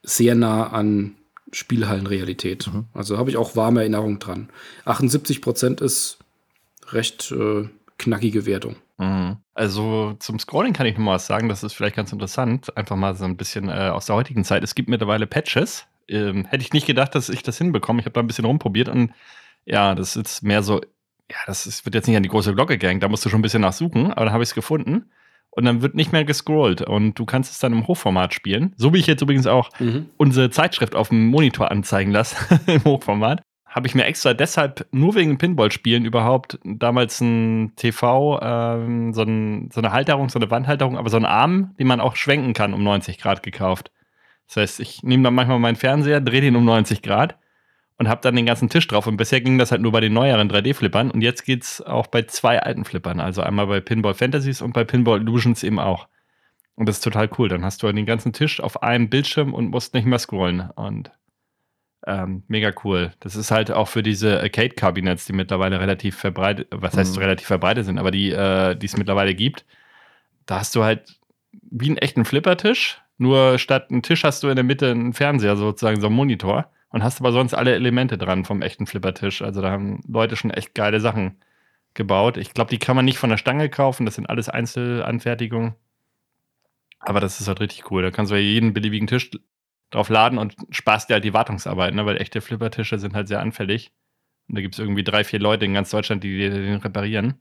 sehr 0.04 0.36
nah 0.36 0.68
an 0.68 1.16
Spielhallenrealität. 1.52 2.68
Mhm. 2.68 2.86
Also 2.94 3.18
habe 3.18 3.30
ich 3.30 3.38
auch 3.38 3.56
warme 3.56 3.82
Erinnerungen 3.82 4.20
dran. 4.20 4.50
78 4.86 5.42
Prozent 5.42 5.82
ist 5.82 6.20
recht 6.90 7.32
äh, 7.32 7.68
knackige 7.98 8.46
Wertung. 8.46 8.76
Mhm. 8.98 9.38
Also 9.54 10.16
zum 10.20 10.40
Scrolling 10.40 10.74
kann 10.74 10.86
ich 10.86 10.98
nur 10.98 11.06
mal 11.06 11.16
was 11.16 11.28
sagen, 11.28 11.50
das 11.50 11.64
ist 11.64 11.74
vielleicht 11.74 11.96
ganz 11.96 12.12
interessant. 12.12 12.76
Einfach 12.78 12.96
mal 12.96 13.16
so 13.16 13.26
ein 13.26 13.38
bisschen 13.38 13.70
äh, 13.70 13.90
aus 13.90 14.06
der 14.08 14.16
heutigen 14.16 14.44
Zeit. 14.44 14.64
Es 14.64 14.76
gibt 14.76 14.90
mittlerweile 14.90 15.28
Patches. 15.28 15.86
Ähm, 16.08 16.46
hätte 16.46 16.64
ich 16.64 16.74
nicht 16.74 16.88
gedacht, 16.88 17.16
dass 17.16 17.30
ich 17.30 17.44
das 17.44 17.58
hinbekomme. 17.58 18.00
Ich 18.00 18.06
habe 18.06 18.14
da 18.14 18.22
ein 18.22 18.28
bisschen 18.28 18.46
rumprobiert 18.46 18.90
und 18.90 19.12
ja, 19.66 19.96
das 19.96 20.16
ist 20.16 20.44
mehr 20.44 20.64
so, 20.64 20.80
ja, 21.30 21.38
das 21.46 21.68
ist, 21.68 21.86
wird 21.86 21.96
jetzt 21.96 22.08
nicht 22.08 22.16
an 22.16 22.24
die 22.24 22.30
große 22.30 22.54
Glocke 22.56 22.78
gehängt, 22.78 23.04
da 23.04 23.10
musst 23.10 23.26
du 23.26 23.30
schon 23.30 23.40
ein 23.40 23.42
bisschen 23.42 23.62
nachsuchen, 23.62 24.14
aber 24.14 24.24
dann 24.24 24.34
habe 24.34 24.44
ich 24.44 24.50
es 24.50 24.56
gefunden 24.56 25.10
und 25.58 25.66
dann 25.66 25.82
wird 25.82 25.96
nicht 25.96 26.12
mehr 26.12 26.24
gescrollt 26.24 26.84
und 26.84 27.18
du 27.18 27.26
kannst 27.26 27.52
es 27.52 27.58
dann 27.58 27.74
im 27.74 27.88
Hochformat 27.88 28.32
spielen. 28.32 28.74
So 28.78 28.94
wie 28.94 29.00
ich 29.00 29.08
jetzt 29.08 29.24
übrigens 29.24 29.48
auch 29.48 29.72
mhm. 29.80 30.06
unsere 30.16 30.52
Zeitschrift 30.52 30.96
auf 30.96 31.10
dem 31.10 31.30
Monitor 31.30 31.72
anzeigen 31.72 32.12
lasse 32.12 32.38
im 32.68 32.84
Hochformat. 32.84 33.42
Habe 33.66 33.88
ich 33.88 33.96
mir 33.96 34.06
extra 34.06 34.36
deshalb 34.36 34.86
nur 34.92 35.16
wegen 35.16 35.40
Pinball-Spielen 35.40 36.06
überhaupt 36.06 36.60
damals 36.64 37.22
ein 37.22 37.74
TV, 37.76 38.40
ähm, 38.40 39.14
so, 39.14 39.24
ein, 39.24 39.72
so, 39.74 39.82
eine 39.82 39.92
Halterung, 39.92 40.30
so 40.30 40.38
eine 40.38 40.52
Wandhalterung, 40.52 40.96
aber 40.96 41.10
so 41.10 41.18
einen 41.18 41.26
Arm, 41.26 41.74
den 41.80 41.88
man 41.88 42.02
auch 42.02 42.16
schwenken 42.16 42.54
kann, 42.54 42.76
um 42.76 42.84
90 42.84 43.18
Grad 43.18 43.42
gekauft. 43.42 43.92
Das 44.46 44.58
heißt, 44.58 44.80
ich 44.80 45.02
nehme 45.02 45.24
dann 45.24 45.34
manchmal 45.34 45.58
meinen 45.58 45.76
Fernseher, 45.76 46.22
drehe 46.22 46.42
den 46.42 46.56
um 46.56 46.66
90 46.66 47.02
Grad 47.02 47.36
und 47.98 48.08
habe 48.08 48.22
dann 48.22 48.36
den 48.36 48.46
ganzen 48.46 48.70
Tisch 48.70 48.88
drauf. 48.88 49.08
Und 49.08 49.18
bisher 49.18 49.42
ging 49.42 49.58
das 49.58 49.72
halt 49.72 49.82
nur 49.82 49.92
bei 49.92 50.02
den 50.02 50.14
neueren 50.14 50.50
3D-Flippern. 50.50 51.10
Und 51.12 51.22
jetzt 51.22 51.44
geht 51.44 51.64
es 51.64 51.82
auch 51.82 52.08
bei 52.08 52.24
zwei 52.24 52.62
alten 52.62 52.86
Flippern. 52.86 53.20
Also 53.20 53.42
einmal 53.42 53.68
bei 53.68 53.80
Pinball 53.80 54.14
Fantasies 54.14 54.62
und 54.62 54.74
bei 54.74 54.84
Pinball 54.84 55.20
Illusions 55.20 55.64
eben 55.64 55.80
auch. 55.80 56.08
Und 56.76 56.88
das 56.88 56.98
ist 56.98 57.04
total 57.04 57.30
cool. 57.38 57.50
Dann 57.50 57.66
hast 57.66 57.82
du 57.82 57.92
den 57.92 58.06
ganzen 58.06 58.34
Tisch 58.34 58.62
auf 58.62 58.84
einem 58.84 59.10
Bildschirm 59.10 59.54
und 59.54 59.70
musst 59.70 59.96
nicht 59.96 60.06
mehr 60.06 60.20
scrollen. 60.20 60.70
Und 60.76 61.12
ähm, 62.06 62.44
mega 62.48 62.72
cool. 62.84 63.14
Das 63.20 63.36
ist 63.36 63.50
halt 63.50 63.72
auch 63.72 63.88
für 63.88 64.04
diese 64.04 64.40
Arcade-Kabinetts, 64.42 65.26
die 65.26 65.34
mittlerweile 65.34 65.80
relativ 65.80 66.16
verbreitet, 66.16 66.68
was 66.72 66.96
heißt 66.96 67.16
mhm. 67.16 67.22
relativ 67.24 67.48
verbreitet 67.48 67.86
sind, 67.86 67.98
aber 67.98 68.12
die, 68.12 68.32
äh, 68.32 68.76
die 68.76 68.86
es 68.86 68.96
mittlerweile 68.96 69.34
gibt. 69.34 69.66
Da 70.46 70.60
hast 70.60 70.76
du 70.76 70.84
halt 70.84 71.20
wie 71.52 71.88
einen 71.88 71.98
echten 71.98 72.24
Flippertisch, 72.24 73.02
nur 73.18 73.58
statt 73.58 73.88
einen 73.90 74.04
Tisch 74.04 74.24
hast 74.24 74.44
du 74.44 74.48
in 74.48 74.56
der 74.56 74.64
Mitte 74.64 74.92
einen 74.92 75.14
Fernseher, 75.14 75.58
sozusagen 75.58 76.00
so 76.00 76.08
einen 76.08 76.16
Monitor 76.16 76.72
und 76.90 77.04
hast 77.04 77.20
aber 77.20 77.32
sonst 77.32 77.54
alle 77.54 77.74
Elemente 77.76 78.18
dran 78.18 78.46
vom 78.46 78.62
echten 78.62 78.88
Flippertisch. 78.88 79.42
Also 79.42 79.62
da 79.62 79.72
haben 79.72 80.02
Leute 80.08 80.36
schon 80.36 80.52
echt 80.52 80.74
geile 80.76 81.00
Sachen 81.00 81.38
gebaut. 81.94 82.38
Ich 82.38 82.54
glaube, 82.54 82.70
die 82.70 82.80
kann 82.80 82.96
man 82.96 83.06
nicht 83.06 83.18
von 83.18 83.30
der 83.30 83.38
Stange 83.38 83.70
kaufen, 83.70 84.06
das 84.06 84.16
sind 84.16 84.30
alles 84.30 84.50
Einzelanfertigungen. 84.50 85.76
Aber 87.00 87.20
das 87.20 87.40
ist 87.40 87.48
halt 87.48 87.60
richtig 87.60 87.92
cool. 87.92 88.04
Da 88.04 88.12
kannst 88.12 88.32
du 88.32 88.36
ja 88.36 88.42
jeden 88.42 88.74
beliebigen 88.74 89.08
Tisch 89.08 89.32
drauf 89.90 90.10
laden 90.10 90.40
und 90.40 90.56
sparst 90.70 91.10
dir 91.10 91.16
halt 91.16 91.24
die 91.24 91.34
Wartungsarbeit, 91.34 91.94
ne? 91.94 92.06
weil 92.06 92.18
echte 92.18 92.42
Flippertische 92.42 93.00
sind 93.00 93.16
halt 93.16 93.28
sehr 93.28 93.40
anfällig. 93.40 93.92
Und 94.48 94.56
da 94.58 94.62
gibt 94.62 94.76
es 94.76 94.80
irgendwie 94.80 95.04
drei, 95.04 95.24
vier 95.24 95.40
Leute 95.40 95.66
in 95.66 95.74
ganz 95.74 95.90
Deutschland, 95.90 96.24
die 96.24 96.50
den 96.50 96.76
reparieren. 96.76 97.36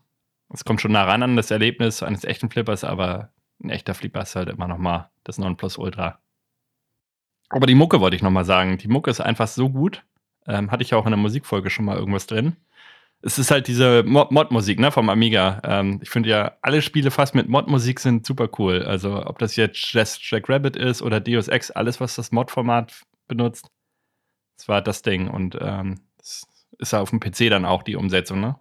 Es 0.52 0.64
kommt 0.64 0.80
schon 0.80 0.92
nah 0.92 1.04
ran 1.04 1.22
an 1.22 1.36
das 1.36 1.50
Erlebnis 1.50 2.02
eines 2.02 2.24
echten 2.24 2.50
Flippers, 2.50 2.84
aber 2.84 3.32
ein 3.62 3.70
echter 3.70 3.94
Flipper 3.94 4.22
ist 4.22 4.36
halt 4.36 4.48
immer 4.48 4.68
noch 4.68 4.78
mal 4.78 5.10
das 5.24 5.38
Nonplusultra. 5.38 6.20
Aber 7.48 7.66
die 7.66 7.74
Mucke 7.74 8.00
wollte 8.00 8.16
ich 8.16 8.22
noch 8.22 8.30
mal 8.30 8.44
sagen. 8.44 8.78
Die 8.78 8.88
Mucke 8.88 9.10
ist 9.10 9.20
einfach 9.20 9.48
so 9.48 9.70
gut. 9.70 10.02
Ähm, 10.46 10.70
hatte 10.70 10.82
ich 10.82 10.90
ja 10.90 10.98
auch 10.98 11.06
in 11.06 11.12
der 11.12 11.18
Musikfolge 11.18 11.70
schon 11.70 11.84
mal 11.84 11.96
irgendwas 11.96 12.26
drin 12.26 12.56
es 13.22 13.38
ist 13.38 13.50
halt 13.50 13.66
diese 13.66 14.04
Mod-Musik 14.04 14.78
ne, 14.78 14.92
vom 14.92 15.08
Amiga. 15.08 15.60
Ähm, 15.64 15.98
ich 16.02 16.10
finde 16.10 16.28
ja, 16.28 16.52
alle 16.62 16.82
Spiele 16.82 17.10
fast 17.10 17.34
mit 17.34 17.48
Mod-Musik 17.48 18.00
sind 18.00 18.26
super 18.26 18.48
cool. 18.58 18.82
Also 18.82 19.24
ob 19.24 19.38
das 19.38 19.56
jetzt 19.56 19.92
Jack 19.92 20.48
Rabbit 20.48 20.76
ist 20.76 21.02
oder 21.02 21.20
Deus 21.20 21.48
Ex, 21.48 21.70
alles, 21.70 22.00
was 22.00 22.14
das 22.14 22.30
Mod-Format 22.30 22.92
benutzt, 23.26 23.66
das 24.56 24.68
war 24.68 24.82
das 24.82 25.02
Ding. 25.02 25.28
Und 25.28 25.58
ähm, 25.60 25.96
ist 26.78 26.92
ja 26.92 27.00
auf 27.00 27.10
dem 27.10 27.20
PC 27.20 27.50
dann 27.50 27.64
auch 27.64 27.82
die 27.82 27.96
Umsetzung, 27.96 28.40
ne? 28.40 28.56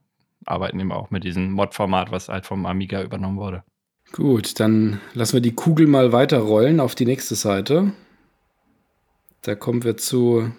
Arbeiten 0.45 0.79
eben 0.79 0.91
auch 0.91 1.09
mit 1.09 1.23
diesem 1.23 1.51
Mod-Format, 1.51 2.11
was 2.11 2.29
halt 2.29 2.45
vom 2.45 2.65
Amiga 2.65 3.01
übernommen 3.01 3.37
wurde. 3.37 3.63
Gut, 4.11 4.59
dann 4.59 5.01
lassen 5.13 5.33
wir 5.33 5.41
die 5.41 5.55
Kugel 5.55 5.87
mal 5.87 6.11
weiterrollen 6.11 6.79
auf 6.79 6.93
die 6.93 7.05
nächste 7.05 7.35
Seite. 7.35 7.93
Da 9.45 9.55
kommen 9.55 9.83
wir 9.83 9.97
zu 9.97 10.51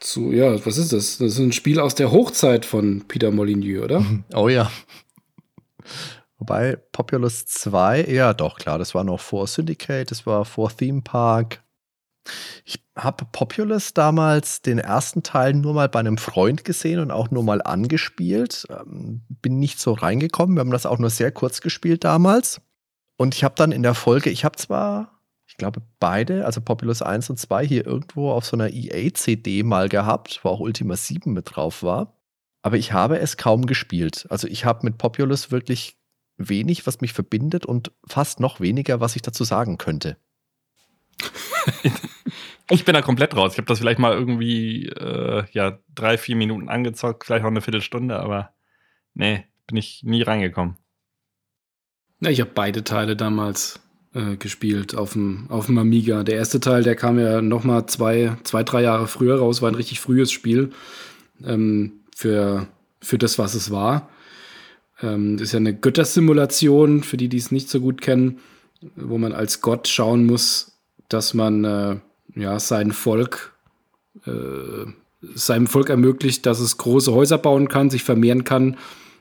zu, 0.00 0.32
ja, 0.32 0.64
was 0.64 0.78
ist 0.78 0.92
das? 0.92 1.18
Das 1.18 1.32
ist 1.32 1.38
ein 1.38 1.52
Spiel 1.52 1.80
aus 1.80 1.94
der 1.94 2.12
Hochzeit 2.12 2.64
von 2.64 3.04
Peter 3.08 3.30
Molyneux, 3.30 3.82
oder? 3.82 4.04
Oh 4.34 4.48
ja. 4.48 4.70
Wobei 6.38 6.76
Populous 6.92 7.46
2, 7.46 8.04
ja 8.04 8.32
doch, 8.32 8.58
klar, 8.58 8.78
das 8.78 8.94
war 8.94 9.02
noch 9.02 9.18
vor 9.18 9.48
Syndicate, 9.48 10.08
das 10.08 10.24
war 10.24 10.44
vor 10.44 10.70
Theme 10.70 11.02
Park. 11.02 11.64
Ich 12.64 12.80
habe 12.94 13.24
Populous 13.32 13.92
damals 13.92 14.62
den 14.62 14.78
ersten 14.78 15.24
Teil 15.24 15.54
nur 15.54 15.74
mal 15.74 15.88
bei 15.88 15.98
einem 15.98 16.18
Freund 16.18 16.64
gesehen 16.64 17.00
und 17.00 17.10
auch 17.10 17.30
nur 17.32 17.42
mal 17.42 17.60
angespielt. 17.62 18.66
Ähm, 18.70 19.22
bin 19.42 19.58
nicht 19.58 19.80
so 19.80 19.94
reingekommen. 19.94 20.56
Wir 20.56 20.60
haben 20.60 20.70
das 20.70 20.86
auch 20.86 20.98
nur 20.98 21.10
sehr 21.10 21.32
kurz 21.32 21.60
gespielt 21.60 22.04
damals. 22.04 22.60
Und 23.16 23.34
ich 23.34 23.42
habe 23.44 23.54
dann 23.56 23.72
in 23.72 23.82
der 23.82 23.94
Folge, 23.94 24.30
ich 24.30 24.44
habe 24.44 24.56
zwar 24.56 25.17
glaube, 25.58 25.82
beide, 26.00 26.46
also 26.46 26.60
Populous 26.60 27.02
1 27.02 27.28
und 27.30 27.38
2, 27.38 27.66
hier 27.66 27.86
irgendwo 27.86 28.30
auf 28.30 28.46
so 28.46 28.56
einer 28.56 28.70
EA-CD 28.70 29.62
mal 29.62 29.88
gehabt, 29.88 30.40
wo 30.42 30.48
auch 30.48 30.60
Ultima 30.60 30.96
7 30.96 31.32
mit 31.32 31.54
drauf 31.54 31.82
war. 31.82 32.16
Aber 32.62 32.76
ich 32.76 32.92
habe 32.92 33.18
es 33.18 33.36
kaum 33.36 33.66
gespielt. 33.66 34.26
Also 34.30 34.48
ich 34.48 34.64
habe 34.64 34.84
mit 34.84 34.98
Populous 34.98 35.50
wirklich 35.50 35.98
wenig, 36.36 36.86
was 36.86 37.00
mich 37.00 37.12
verbindet 37.12 37.66
und 37.66 37.92
fast 38.06 38.40
noch 38.40 38.60
weniger, 38.60 39.00
was 39.00 39.16
ich 39.16 39.22
dazu 39.22 39.44
sagen 39.44 39.78
könnte. 39.78 40.16
ich 42.70 42.84
bin 42.84 42.94
da 42.94 43.02
komplett 43.02 43.36
raus. 43.36 43.52
Ich 43.52 43.58
habe 43.58 43.66
das 43.66 43.80
vielleicht 43.80 43.98
mal 43.98 44.12
irgendwie 44.12 44.86
äh, 44.86 45.44
ja, 45.52 45.78
drei, 45.94 46.16
vier 46.18 46.36
Minuten 46.36 46.68
angezockt, 46.68 47.24
vielleicht 47.24 47.44
auch 47.44 47.48
eine 47.48 47.60
Viertelstunde, 47.60 48.18
aber 48.20 48.54
nee, 49.14 49.44
bin 49.66 49.76
ich 49.76 50.02
nie 50.04 50.22
reingekommen. 50.22 50.76
Ja, 52.20 52.30
ich 52.30 52.40
habe 52.40 52.50
beide 52.54 52.84
Teile 52.84 53.16
damals 53.16 53.80
äh, 54.14 54.36
gespielt 54.36 54.94
auf 54.94 55.12
dem, 55.12 55.46
auf 55.48 55.66
dem 55.66 55.78
Amiga. 55.78 56.24
Der 56.24 56.36
erste 56.36 56.60
Teil, 56.60 56.82
der 56.82 56.96
kam 56.96 57.18
ja 57.18 57.42
noch 57.42 57.64
mal 57.64 57.86
zwei, 57.86 58.36
zwei, 58.44 58.62
drei 58.62 58.82
Jahre 58.82 59.06
früher 59.06 59.38
raus, 59.38 59.62
war 59.62 59.70
ein 59.70 59.74
richtig 59.74 60.00
frühes 60.00 60.32
Spiel 60.32 60.70
ähm, 61.44 62.00
für, 62.14 62.66
für 63.00 63.18
das, 63.18 63.38
was 63.38 63.54
es 63.54 63.70
war. 63.70 64.08
Ähm, 65.02 65.36
das 65.36 65.48
ist 65.48 65.52
ja 65.52 65.58
eine 65.58 65.74
Göttersimulation, 65.74 67.02
für 67.02 67.16
die, 67.16 67.28
die 67.28 67.38
es 67.38 67.52
nicht 67.52 67.68
so 67.68 67.80
gut 67.80 68.00
kennen, 68.00 68.38
wo 68.96 69.18
man 69.18 69.32
als 69.32 69.60
Gott 69.60 69.88
schauen 69.88 70.26
muss, 70.26 70.78
dass 71.08 71.34
man 71.34 71.64
äh, 71.64 71.96
ja, 72.34 72.60
sein 72.60 72.92
Volk 72.92 73.52
äh, 74.26 74.90
seinem 75.20 75.66
Volk 75.66 75.90
ermöglicht, 75.90 76.46
dass 76.46 76.60
es 76.60 76.76
große 76.76 77.12
Häuser 77.12 77.38
bauen 77.38 77.68
kann, 77.68 77.90
sich 77.90 78.04
vermehren 78.04 78.44
kann, 78.44 78.76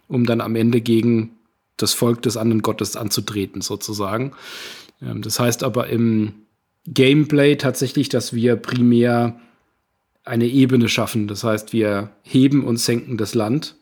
um 0.07 0.25
dann 0.25 0.41
am 0.41 0.55
Ende 0.55 0.81
gegen 0.81 1.36
das 1.77 1.93
Volk 1.93 2.21
des 2.23 2.37
anderen 2.37 2.61
Gottes 2.61 2.95
anzutreten, 2.95 3.61
sozusagen. 3.61 4.33
Ähm, 5.01 5.21
das 5.21 5.39
heißt 5.39 5.63
aber 5.63 5.87
im 5.87 6.33
Gameplay 6.85 7.55
tatsächlich, 7.55 8.09
dass 8.09 8.33
wir 8.33 8.55
primär 8.55 9.39
eine 10.23 10.45
Ebene 10.45 10.89
schaffen. 10.89 11.27
Das 11.27 11.43
heißt, 11.43 11.73
wir 11.73 12.11
heben 12.23 12.63
und 12.65 12.77
senken 12.77 13.17
das 13.17 13.33
Land. 13.33 13.75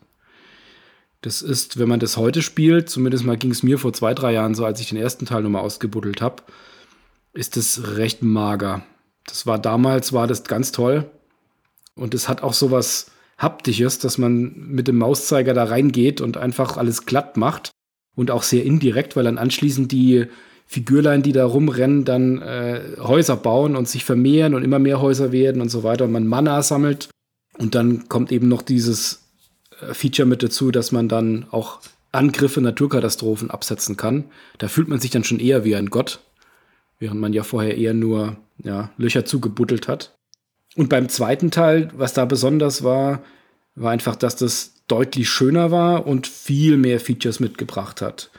Das 1.22 1.42
ist, 1.42 1.78
wenn 1.78 1.88
man 1.88 2.00
das 2.00 2.16
heute 2.16 2.42
spielt, 2.42 2.88
zumindest 2.88 3.24
mal 3.24 3.36
ging 3.36 3.50
es 3.50 3.62
mir 3.62 3.78
vor 3.78 3.92
zwei, 3.92 4.14
drei 4.14 4.32
Jahren 4.32 4.54
so, 4.54 4.64
als 4.64 4.80
ich 4.80 4.88
den 4.90 4.98
ersten 4.98 5.26
Teil 5.26 5.42
nochmal 5.42 5.62
ausgebuddelt 5.62 6.20
habe, 6.20 6.42
ist 7.32 7.56
das 7.56 7.96
recht 7.96 8.22
mager. 8.22 8.82
Das 9.26 9.46
war 9.46 9.58
damals, 9.58 10.12
war 10.12 10.26
das 10.26 10.44
ganz 10.44 10.72
toll. 10.72 11.10
Und 11.94 12.14
es 12.14 12.28
hat 12.28 12.42
auch 12.42 12.52
sowas 12.52 13.10
Haptisches, 13.38 13.98
dass 13.98 14.18
man 14.18 14.54
mit 14.54 14.88
dem 14.88 14.98
Mauszeiger 14.98 15.52
da 15.52 15.64
reingeht 15.64 16.20
und 16.20 16.36
einfach 16.36 16.76
alles 16.76 17.06
glatt 17.06 17.36
macht. 17.36 17.70
Und 18.16 18.30
auch 18.30 18.42
sehr 18.42 18.64
indirekt, 18.64 19.14
weil 19.14 19.24
dann 19.24 19.38
anschließend 19.38 19.92
die 19.92 20.26
Figürlein, 20.66 21.22
die 21.22 21.32
da 21.32 21.46
rumrennen, 21.46 22.04
dann 22.04 22.42
äh, 22.42 22.80
Häuser 22.98 23.36
bauen 23.36 23.76
und 23.76 23.88
sich 23.88 24.04
vermehren 24.04 24.54
und 24.54 24.64
immer 24.64 24.80
mehr 24.80 25.00
Häuser 25.00 25.30
werden 25.30 25.62
und 25.62 25.68
so 25.68 25.84
weiter 25.84 26.04
und 26.04 26.12
man 26.12 26.26
Mana 26.26 26.62
sammelt. 26.62 27.08
Und 27.56 27.74
dann 27.74 28.08
kommt 28.08 28.32
eben 28.32 28.48
noch 28.48 28.62
dieses 28.62 29.22
äh, 29.80 29.94
Feature 29.94 30.26
mit 30.26 30.42
dazu, 30.42 30.72
dass 30.72 30.90
man 30.90 31.08
dann 31.08 31.46
auch 31.50 31.80
Angriffe, 32.10 32.60
Naturkatastrophen 32.60 33.50
absetzen 33.50 33.96
kann. 33.96 34.24
Da 34.58 34.68
fühlt 34.68 34.88
man 34.88 34.98
sich 34.98 35.10
dann 35.10 35.24
schon 35.24 35.38
eher 35.38 35.64
wie 35.64 35.76
ein 35.76 35.90
Gott, 35.90 36.20
während 36.98 37.20
man 37.20 37.32
ja 37.32 37.44
vorher 37.44 37.76
eher 37.76 37.94
nur 37.94 38.36
ja, 38.62 38.90
Löcher 38.96 39.24
zugebuddelt 39.24 39.86
hat. 39.86 40.16
Und 40.74 40.88
beim 40.88 41.08
zweiten 41.08 41.50
Teil, 41.50 41.90
was 41.94 42.12
da 42.12 42.24
besonders 42.24 42.82
war, 42.82 43.22
war 43.74 43.92
einfach, 43.92 44.16
dass 44.16 44.36
das 44.36 44.75
deutlich 44.88 45.28
schöner 45.28 45.70
war 45.70 46.06
und 46.06 46.26
viel 46.26 46.76
mehr 46.76 47.00
Features 47.00 47.40
mitgebracht 47.40 48.00
hat. 48.00 48.30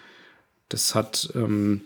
Das 0.70 0.96
hat 0.96 1.30
ähm, 1.36 1.82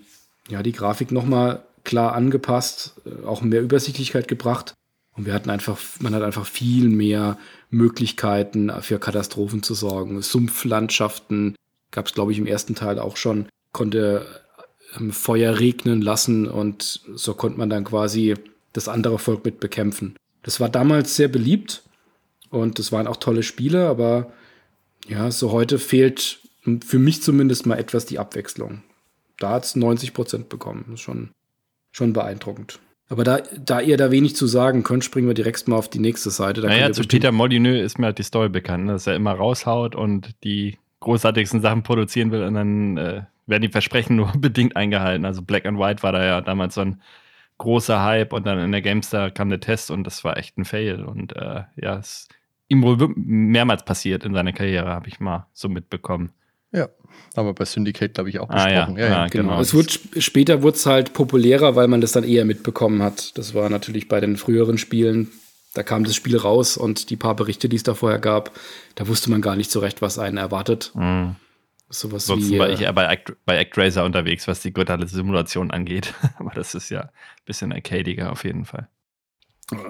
ja, 0.50 0.64
die 0.64 0.72
Grafik 0.72 1.12
nochmal 1.12 1.64
klar 1.84 2.14
angepasst, 2.14 3.02
äh, 3.06 3.26
auch 3.26 3.42
mehr 3.42 3.62
Übersichtlichkeit 3.62 4.28
gebracht. 4.28 4.74
Und 5.14 5.26
wir 5.26 5.34
hatten 5.34 5.50
einfach, 5.50 5.80
man 6.00 6.16
hat 6.16 6.24
einfach 6.24 6.46
viel 6.46 6.88
mehr 6.88 7.38
Möglichkeiten 7.70 8.72
für 8.82 8.98
Katastrophen 8.98 9.62
zu 9.62 9.74
sorgen. 9.74 10.22
Sumpflandschaften 10.22 11.56
gab 11.92 12.08
es, 12.08 12.14
glaube 12.14 12.32
ich, 12.32 12.38
im 12.38 12.48
ersten 12.48 12.76
Teil 12.76 12.98
auch 12.98 13.18
schon, 13.18 13.48
konnte 13.74 14.26
ähm, 14.98 15.12
Feuer 15.12 15.60
regnen 15.60 16.02
lassen 16.02 16.48
und 16.48 17.02
so 17.14 17.34
konnte 17.34 17.58
man 17.58 17.70
dann 17.70 17.84
quasi 17.84 18.36
das 18.74 18.88
andere 18.88 19.20
Volk 19.20 19.44
mit 19.44 19.60
bekämpfen. 19.60 20.16
Das 20.44 20.60
war 20.60 20.70
damals 20.70 21.16
sehr 21.16 21.28
beliebt 21.28 21.84
und 22.50 22.80
das 22.80 22.92
waren 22.92 23.08
auch 23.08 23.18
tolle 23.18 23.44
Spiele, 23.44 23.88
aber 23.88 24.32
ja, 25.08 25.32
so 25.32 25.52
heute 25.52 25.80
fehlt 25.80 26.40
für 26.86 27.00
mich 27.00 27.22
zumindest 27.22 27.66
mal 27.66 27.80
etwas 27.80 28.06
die 28.06 28.20
Abwechslung 28.20 28.84
da 29.42 29.52
hat 29.52 29.66
es 29.66 29.76
90 29.76 30.14
Prozent 30.14 30.50
bekommen. 30.50 30.86
Das 30.88 30.96
ist 30.96 31.02
schon, 31.02 31.32
schon 31.92 32.14
beeindruckend. 32.14 32.80
Aber 33.10 33.24
da, 33.26 33.40
da 33.58 33.82
ihr 33.82 33.98
da 33.98 34.10
wenig 34.10 34.36
zu 34.36 34.48
sagen 34.48 34.84
könnt, 34.84 35.04
springen 35.04 35.28
wir 35.28 35.34
direkt 35.34 35.68
mal 35.68 35.76
auf 35.76 35.90
die 35.90 36.00
nächste 36.00 36.30
Seite. 36.30 36.62
Da 36.62 36.70
naja, 36.70 36.92
zu 36.92 37.04
Peter 37.04 37.32
Molyneux 37.32 37.82
ist 37.82 38.00
mir 38.00 38.08
halt 38.08 38.20
die 38.20 38.24
Story 38.24 38.48
bekannt, 38.48 38.86
ne? 38.86 38.94
dass 38.94 39.08
er 39.08 39.16
immer 39.16 39.34
raushaut 39.34 39.96
und 39.96 40.32
die 40.44 40.78
großartigsten 41.02 41.62
Sachen 41.62 41.84
produzieren 41.84 42.32
will 42.32 42.44
und 42.44 42.54
dann 42.54 42.98
äh, 42.98 43.24
werden 43.48 43.64
die 43.64 43.70
Versprechen 43.70 44.16
nur 44.18 44.32
bedingt 44.38 44.78
eingehalten. 44.78 45.26
Also 45.26 45.42
Black 45.42 45.66
and 45.66 45.78
White 45.78 46.04
war 46.04 46.14
da 46.14 46.24
ja 46.24 46.42
damals 46.42 46.76
so 46.76 46.82
ein 46.82 47.02
großer 47.58 48.02
Hype 48.02 48.32
und 48.34 48.46
dann 48.46 48.60
in 48.60 48.72
der 48.72 48.82
Gamestar 48.82 49.30
kam 49.30 49.50
der 49.50 49.60
Test 49.60 49.92
und 49.92 50.06
das 50.06 50.24
war 50.24 50.38
echt 50.38 50.58
ein 50.58 50.66
Fail. 50.66 51.04
Und 51.04 51.36
äh, 51.36 51.64
ja, 51.76 51.98
es 51.98 52.30
ihm 52.72 52.84
wohl 52.84 52.98
mehrmals 53.16 53.84
passiert 53.84 54.24
in 54.24 54.34
seiner 54.34 54.54
Karriere, 54.54 54.90
habe 54.90 55.10
ich 55.10 55.20
mal 55.20 55.48
so 55.54 55.68
mitbekommen. 55.68 56.32
Ja, 56.72 56.88
haben 57.36 57.48
wir 57.48 57.54
bei 57.54 57.66
Syndicate, 57.66 58.14
glaube 58.14 58.30
ich, 58.30 58.40
auch 58.40 58.48
besprochen. 58.48 58.98
Ah, 58.98 59.00
ja. 59.00 59.08
Ja, 59.08 59.10
ja, 59.10 59.28
genau. 59.28 59.50
genau. 59.50 59.62
Es 59.62 59.74
wird, 59.74 60.00
später 60.18 60.64
wurde 60.64 60.78
es 60.78 60.86
halt 60.86 61.12
populärer, 61.12 61.76
weil 61.76 61.90
man 61.90 62.00
das 62.00 62.14
dann 62.14 62.24
eher 62.24 62.46
mitbekommen 62.46 63.04
hat. 63.04 63.38
Das 63.38 63.54
war 63.54 63.70
natürlich 63.70 64.08
bei 64.08 64.22
den 64.22 64.38
früheren 64.38 64.78
Spielen, 64.78 65.30
da 65.74 65.84
kam 65.84 66.06
das 66.06 66.16
Spiel 66.16 66.38
raus 66.38 66.78
und 66.78 67.10
die 67.10 67.18
paar 67.18 67.36
Berichte, 67.36 67.68
die 67.68 67.76
es 67.76 67.84
da 67.84 67.94
vorher 67.94 68.20
gab, 68.20 68.52
da 68.96 69.08
wusste 69.08 69.30
man 69.30 69.42
gar 69.42 69.58
nicht 69.58 69.70
so 69.70 69.80
recht, 69.80 70.02
was 70.02 70.18
einen 70.18 70.38
erwartet. 70.38 70.92
Mhm. 70.96 71.36
Sowas 71.90 72.30
Ansonsten 72.30 72.54
wie. 72.54 72.60
war 72.60 72.70
äh, 72.70 72.74
ich 72.74 72.82
eher 72.82 72.94
bei, 72.94 73.06
Act, 73.06 73.36
bei 73.46 73.60
ActRaiser 73.60 74.06
unterwegs, 74.06 74.48
was 74.48 74.62
die 74.62 74.72
brutale 74.72 75.08
Simulation 75.08 75.72
angeht. 75.72 76.14
aber 76.38 76.52
das 76.52 76.74
ist 76.74 76.90
ja 76.90 77.02
ein 77.02 77.10
bisschen 77.46 77.74
arcadiger 77.74 78.32
auf 78.32 78.46
jeden 78.46 78.64
Fall. 78.64 78.88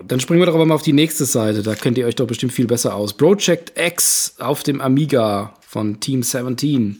Dann 0.08 0.20
springen 0.20 0.41
wir 0.41 0.46
doch 0.46 0.56
aber 0.56 0.65
mal 0.65 0.76
auf 0.76 0.84
die 0.84 0.94
nächste 0.94 1.26
Seite. 1.26 1.63
Da 1.63 1.76
kennt 1.76 1.98
ihr 1.98 2.06
euch 2.06 2.15
doch 2.15 2.28
bestimmt 2.28 2.54
viel 2.54 2.67
besser 2.67 2.96
aus. 2.96 3.13
Project 3.13 3.74
X 3.78 4.36
auf 4.39 4.63
dem 4.63 4.82
Amiga 4.82 5.54
von 5.62 6.00
Team 6.00 6.24
17. 6.24 6.98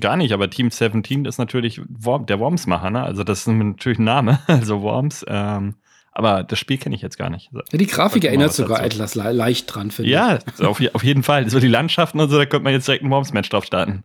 Gar 0.00 0.16
nicht, 0.16 0.32
aber 0.32 0.48
Team 0.48 0.70
17 0.70 1.26
ist 1.26 1.38
natürlich 1.38 1.80
Worm, 1.88 2.26
der 2.26 2.40
Worms-Macher, 2.40 2.90
ne? 2.90 3.02
Also 3.02 3.22
das 3.22 3.40
ist 3.40 3.48
natürlich 3.48 3.98
ein 3.98 4.04
Name, 4.04 4.40
also 4.46 4.82
Worms. 4.82 5.24
Ähm, 5.28 5.74
aber 6.10 6.44
das 6.44 6.58
Spiel 6.58 6.78
kenne 6.78 6.94
ich 6.94 7.02
jetzt 7.02 7.18
gar 7.18 7.28
nicht. 7.28 7.50
Ja, 7.52 7.78
die 7.78 7.86
Grafik 7.86 8.24
erinnert 8.24 8.54
sogar 8.54 8.78
dazu. 8.78 8.96
etwas 8.96 9.14
le 9.14 9.32
leicht 9.32 9.74
dran, 9.74 9.90
finde 9.90 10.08
ich. 10.10 10.14
Ja, 10.14 10.38
auf, 10.60 10.80
auf 10.94 11.04
jeden 11.04 11.22
Fall. 11.22 11.50
So 11.50 11.60
die 11.60 11.68
Landschaften 11.68 12.20
und 12.20 12.30
so, 12.30 12.38
da 12.38 12.46
könnte 12.46 12.64
man 12.64 12.72
jetzt 12.72 12.86
direkt 12.86 13.04
ein 13.04 13.10
Worms-Match 13.10 13.48
drauf 13.48 13.64
starten. 13.64 14.04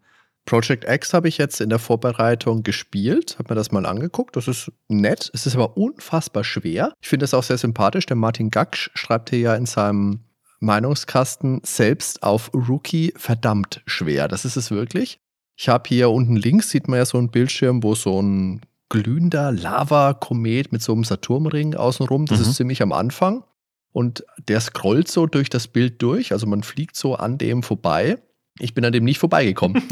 Project 0.50 0.86
X 0.90 1.14
habe 1.14 1.28
ich 1.28 1.38
jetzt 1.38 1.62
in 1.62 1.70
der 1.70 1.78
Vorbereitung 1.78 2.64
gespielt, 2.64 3.36
habe 3.38 3.54
mir 3.54 3.56
das 3.56 3.72
mal 3.72 3.86
angeguckt. 3.86 4.36
Das 4.36 4.48
ist 4.48 4.72
nett, 4.88 5.30
es 5.34 5.46
ist 5.46 5.56
aber 5.56 5.78
unfassbar 5.78 6.44
schwer. 6.44 6.92
Ich 7.02 7.08
finde 7.08 7.24
das 7.26 7.36
auch 7.36 7.44
sehr 7.44 7.60
sympathisch. 7.60 8.08
Der 8.08 8.16
Martin 8.16 8.50
Gaksch 8.50 8.90
schreibt 8.96 9.30
hier 9.30 9.40
ja 9.40 9.56
in 9.56 9.68
seinem 9.68 10.22
Meinungskasten 10.60 11.62
selbst 11.64 12.24
auf 12.24 12.52
Rookie 12.54 13.14
verdammt 13.16 13.82
schwer. 13.86 14.28
Das 14.28 14.44
ist 14.44 14.56
es 14.56 14.72
wirklich. 14.72 15.20
Ich 15.56 15.70
habe 15.70 15.88
hier 15.88 16.10
unten 16.10 16.36
links, 16.36 16.72
sieht 16.72 16.88
man 16.88 16.98
ja 16.98 17.06
so 17.06 17.20
einen 17.20 17.30
Bildschirm, 17.30 17.84
wo 17.84 17.94
so 17.94 18.20
ein 18.20 18.62
glühender 18.90 19.52
Lava-Komet 19.52 20.72
mit 20.72 20.82
so 20.82 20.94
einem 20.94 21.04
Saturnring 21.04 21.76
außenrum, 21.76 22.26
das 22.26 22.40
Mhm. 22.40 22.46
ist 22.46 22.56
ziemlich 22.56 22.82
am 22.82 22.92
Anfang. 22.92 23.44
Und 23.92 24.24
der 24.48 24.60
scrollt 24.62 25.10
so 25.10 25.28
durch 25.28 25.50
das 25.50 25.68
Bild 25.68 26.02
durch, 26.02 26.32
also 26.32 26.48
man 26.48 26.64
fliegt 26.64 26.96
so 26.96 27.14
an 27.16 27.38
dem 27.38 27.62
vorbei. 27.62 28.18
Ich 28.60 28.74
bin 28.74 28.86
an 28.86 28.94
dem 28.94 29.04
nicht 29.04 29.20
vorbeigekommen. 29.20 29.82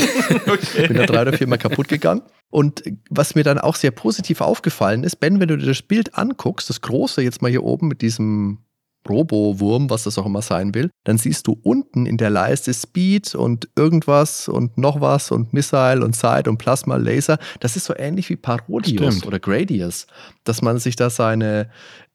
Ich 0.61 0.87
bin 0.87 0.97
da 0.97 1.05
drei 1.05 1.23
oder 1.23 1.33
viermal 1.33 1.57
kaputt 1.57 1.87
gegangen. 1.87 2.21
Und 2.49 2.83
was 3.09 3.35
mir 3.35 3.43
dann 3.43 3.57
auch 3.57 3.75
sehr 3.75 3.91
positiv 3.91 4.41
aufgefallen 4.41 5.03
ist, 5.03 5.17
Ben, 5.17 5.39
wenn 5.39 5.47
du 5.47 5.57
dir 5.57 5.65
das 5.65 5.81
Bild 5.81 6.15
anguckst, 6.15 6.69
das 6.69 6.81
große 6.81 7.21
jetzt 7.21 7.41
mal 7.41 7.51
hier 7.51 7.63
oben 7.63 7.87
mit 7.87 8.01
diesem 8.01 8.59
Robo-Wurm, 9.07 9.89
was 9.89 10.03
das 10.03 10.17
auch 10.17 10.25
immer 10.25 10.41
sein 10.41 10.73
will, 10.73 10.89
dann 11.03 11.17
siehst 11.17 11.47
du 11.47 11.57
unten 11.63 12.05
in 12.05 12.17
der 12.17 12.29
Leiste 12.29 12.73
Speed 12.73 13.35
und 13.35 13.69
irgendwas 13.75 14.47
und 14.47 14.77
noch 14.77 15.01
was 15.01 15.31
und 15.31 15.53
Missile 15.53 16.03
und 16.03 16.15
Sight 16.15 16.47
und 16.47 16.57
Plasma 16.57 16.97
Laser. 16.97 17.37
Das 17.59 17.75
ist 17.75 17.85
so 17.85 17.95
ähnlich 17.95 18.29
wie 18.29 18.35
Parodius 18.35 19.15
Stimmt. 19.15 19.27
oder 19.27 19.39
Gradius, 19.39 20.07
dass 20.43 20.61
man 20.61 20.79
sich 20.79 20.95
da 20.95 21.09
seine 21.09 21.69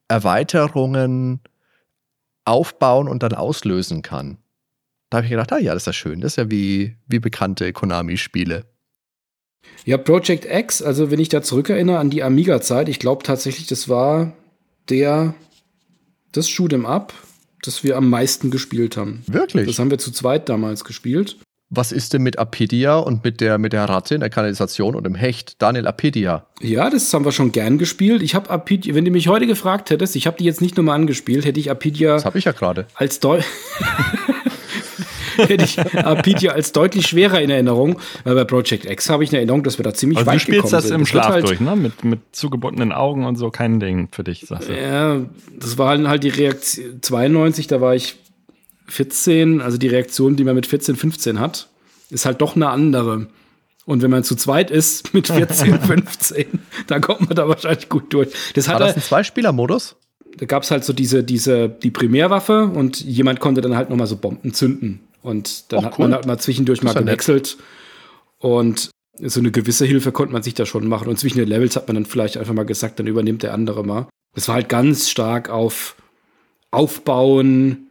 Erweiterungen 0.08 1.40
aufbauen 2.44 3.08
und 3.08 3.22
dann 3.22 3.34
auslösen 3.34 4.02
kann. 4.02 4.38
Da 5.12 5.18
habe 5.18 5.27
ich 5.27 5.31
gedacht, 5.31 5.53
ah 5.53 5.59
ja, 5.59 5.75
das 5.75 5.83
ist 5.83 5.87
ja 5.88 5.92
schön. 5.92 6.22
Das 6.22 6.33
ist 6.33 6.37
ja 6.37 6.51
wie, 6.51 6.96
wie 7.07 7.18
bekannte 7.18 7.75
Konami-Spiele. 7.75 8.64
Ja, 9.85 9.98
Project 9.98 10.46
X, 10.46 10.81
also 10.81 11.11
wenn 11.11 11.20
ich 11.20 11.29
da 11.29 11.42
zurückerinnere 11.42 11.98
an 11.98 12.09
die 12.09 12.22
Amiga-Zeit, 12.22 12.88
ich 12.88 12.98
glaube 12.98 13.22
tatsächlich, 13.22 13.66
das 13.66 13.90
war 13.90 14.33
der, 14.88 15.35
das 16.33 16.48
Shoot'em 16.48 16.87
Up, 16.87 17.12
das 17.61 17.85
wir 17.85 17.98
am 17.98 18.09
meisten 18.09 18.51
gespielt 18.51 18.96
haben. 18.96 19.22
Wirklich? 19.27 19.66
Das 19.66 19.79
haben 19.79 19.90
wir 19.90 19.98
zu 19.98 20.12
zweit 20.12 20.48
damals 20.48 20.83
gespielt. 20.83 21.37
Was 21.68 21.92
ist 21.92 22.14
denn 22.14 22.22
mit 22.22 22.38
Apidia 22.38 22.96
und 22.96 23.22
mit 23.22 23.42
der, 23.42 23.59
mit 23.59 23.75
der 23.75 23.85
Ratte 23.85 24.14
in 24.14 24.20
der 24.20 24.31
Kanalisation 24.31 24.94
und 24.94 25.05
dem 25.05 25.14
Hecht? 25.14 25.61
Daniel 25.61 25.88
Apidia. 25.88 26.46
Ja, 26.62 26.88
das 26.88 27.12
haben 27.12 27.27
wir 27.27 27.33
schon 27.33 27.53
gern 27.53 27.77
gespielt. 27.77 28.22
Ich 28.22 28.35
habe 28.35 28.48
Apidia, 28.48 28.94
wenn 28.94 29.05
du 29.05 29.11
mich 29.11 29.29
heute 29.29 29.46
gefragt 29.46 29.90
hättest, 29.90 30.16
ich 30.16 30.27
habe 30.27 30.38
die 30.38 30.44
jetzt 30.44 30.62
nicht 30.62 30.79
nur 30.79 30.85
mal 30.85 30.94
angespielt, 30.94 31.44
hätte 31.44 31.61
ich 31.61 31.70
Apidia 31.70 32.14
Das 32.14 32.25
habe 32.25 32.38
ich 32.38 32.46
ja 32.46 32.53
gerade. 32.53 32.87
als 32.94 33.20
Deu 33.20 33.42
hätte 35.49 35.64
ich 35.64 35.79
Apidia 35.79 36.53
als 36.53 36.73
deutlich 36.73 37.07
schwerer 37.07 37.40
in 37.40 37.51
Erinnerung, 37.51 37.99
weil 38.25 38.35
bei 38.35 38.45
Project 38.45 38.85
X 38.85 39.11
habe 39.11 39.25
ich 39.25 39.31
eine 39.31 39.38
Erinnerung, 39.38 39.62
dass 39.62 39.79
wir 39.79 39.85
da 39.85 39.95
ziemlich 39.95 40.18
Also 40.18 40.31
du 40.31 40.35
weit 40.35 40.40
spielst 40.40 40.57
gekommen 40.57 40.73
das 40.73 40.85
sind. 40.85 40.95
im 40.95 41.01
wird 41.01 41.09
Schlaf 41.09 41.29
halt, 41.29 41.49
durch, 41.49 41.61
ne? 41.61 41.77
Mit, 41.77 42.05
mit 42.05 42.21
zugebundenen 42.33 42.92
Augen 42.92 43.25
und 43.25 43.37
so, 43.37 43.51
kein 43.51 43.81
Ding 43.81 44.09
für 44.12 44.25
dich, 44.25 44.45
sagst 44.47 44.68
du. 44.68 44.73
Ja, 44.75 45.21
das 45.59 45.79
war 45.79 45.99
halt 45.99 46.25
die 46.25 46.29
Reaktion 46.29 47.01
92, 47.01 47.66
da 47.66 47.81
war 47.81 47.95
ich 47.95 48.16
14, 48.87 49.61
also 49.61 49.79
die 49.79 49.88
Reaktion, 49.88 50.37
die 50.37 50.45
man 50.45 50.55
mit 50.55 50.66
14, 50.66 50.97
15 50.97 51.40
hat, 51.40 51.68
ist 52.11 52.27
halt 52.27 52.40
doch 52.40 52.57
eine 52.57 52.68
andere. 52.68 53.29
Und 53.85 54.03
wenn 54.03 54.11
man 54.11 54.23
zu 54.23 54.37
zweit 54.37 54.71
ist 54.71 55.14
mit 55.14 55.29
14, 55.29 55.81
15, 55.81 56.47
dann 56.87 57.01
kommt 57.01 57.23
man 57.23 57.35
da 57.35 57.49
wahrscheinlich 57.49 57.88
gut 57.88 58.12
durch. 58.12 58.29
Das 58.55 58.68
War 58.68 58.79
das 58.79 58.97
ein 58.97 59.03
Zweispieler-Modus? 59.03 59.97
da 60.37 60.47
gab 60.47 60.62
es 60.62 60.71
halt 60.71 60.85
so 60.85 60.92
diese, 60.92 61.23
diese, 61.23 61.68
die 61.68 61.90
Primärwaffe 61.90 62.64
und 62.64 63.01
jemand 63.01 63.40
konnte 63.40 63.61
dann 63.61 63.77
halt 63.77 63.90
nochmal 63.90 64.07
so 64.07 64.16
Bomben 64.16 64.55
zünden. 64.55 65.01
Und 65.22 65.72
dann 65.72 65.80
Ach, 65.80 65.85
hat 65.87 65.98
cool. 65.98 66.04
man 66.06 66.14
halt 66.14 66.26
mal 66.26 66.38
zwischendurch 66.38 66.82
mal 66.82 66.92
nett. 66.94 67.04
gewechselt. 67.04 67.56
Und 68.38 68.90
so 69.20 69.40
eine 69.40 69.50
gewisse 69.52 69.85
Hilfe 69.85 70.11
konnte 70.11 70.32
man 70.32 70.42
sich 70.42 70.54
da 70.54 70.66
schon 70.66 70.87
machen. 70.88 71.08
Und 71.08 71.18
zwischen 71.18 71.38
den 71.38 71.48
Levels 71.48 71.76
hat 71.76 71.87
man 71.87 71.94
dann 71.94 72.06
vielleicht 72.06 72.37
einfach 72.37 72.54
mal 72.54 72.64
gesagt, 72.64 72.98
dann 72.98 73.06
übernimmt 73.06 73.42
der 73.42 73.54
andere 73.54 73.85
mal. 73.85 74.08
Das 74.35 74.48
war 74.48 74.54
halt 74.56 74.68
ganz 74.68 75.11
stark 75.11 75.48
auf 75.50 75.94
Aufbauen, 76.70 77.88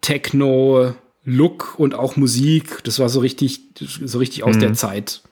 Techno, 0.00 0.94
Look 1.24 1.78
und 1.78 1.94
auch 1.94 2.16
Musik. 2.16 2.82
Das 2.84 2.98
war 2.98 3.08
so 3.08 3.20
richtig, 3.20 3.60
so 3.78 4.18
richtig 4.18 4.42
aus 4.42 4.56
Mhm. 4.56 4.60
der 4.60 4.72
Zeit. 4.74 5.22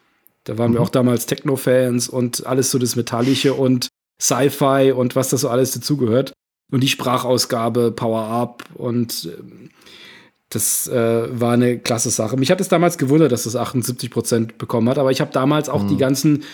Da 0.44 0.57
waren 0.59 0.72
wir 0.72 0.81
auch 0.81 0.88
damals 0.90 1.27
Techno-Fans 1.27 2.09
und 2.09 2.46
alles 2.46 2.70
so 2.70 2.79
das 2.79 2.94
Metallische 2.94 3.55
und 3.55 3.88
Sci-Fi 4.20 4.92
und 4.92 5.16
was 5.16 5.29
da 5.31 5.37
so 5.37 5.49
alles 5.49 5.72
dazugehört. 5.72 6.33
Und 6.70 6.83
die 6.83 6.88
Sprachausgabe, 6.88 7.90
Power-Up 7.92 8.64
und 8.75 9.29
ähm, 9.38 9.70
das 10.51 10.87
äh, 10.89 11.41
war 11.41 11.55
eine 11.55 11.79
klasse 11.79 12.11
Sache. 12.11 12.37
Mich 12.37 12.51
hat 12.51 12.61
es 12.61 12.69
damals 12.69 12.99
gewundert, 12.99 13.33
dass 13.33 13.45
das 13.45 13.57
78% 13.57 14.59
bekommen 14.59 14.89
hat, 14.89 14.99
aber 14.99 15.11
ich 15.11 15.21
habe 15.21 15.33
damals 15.33 15.69
auch 15.69 15.87
die 15.87 15.97
ganzen 15.97 16.45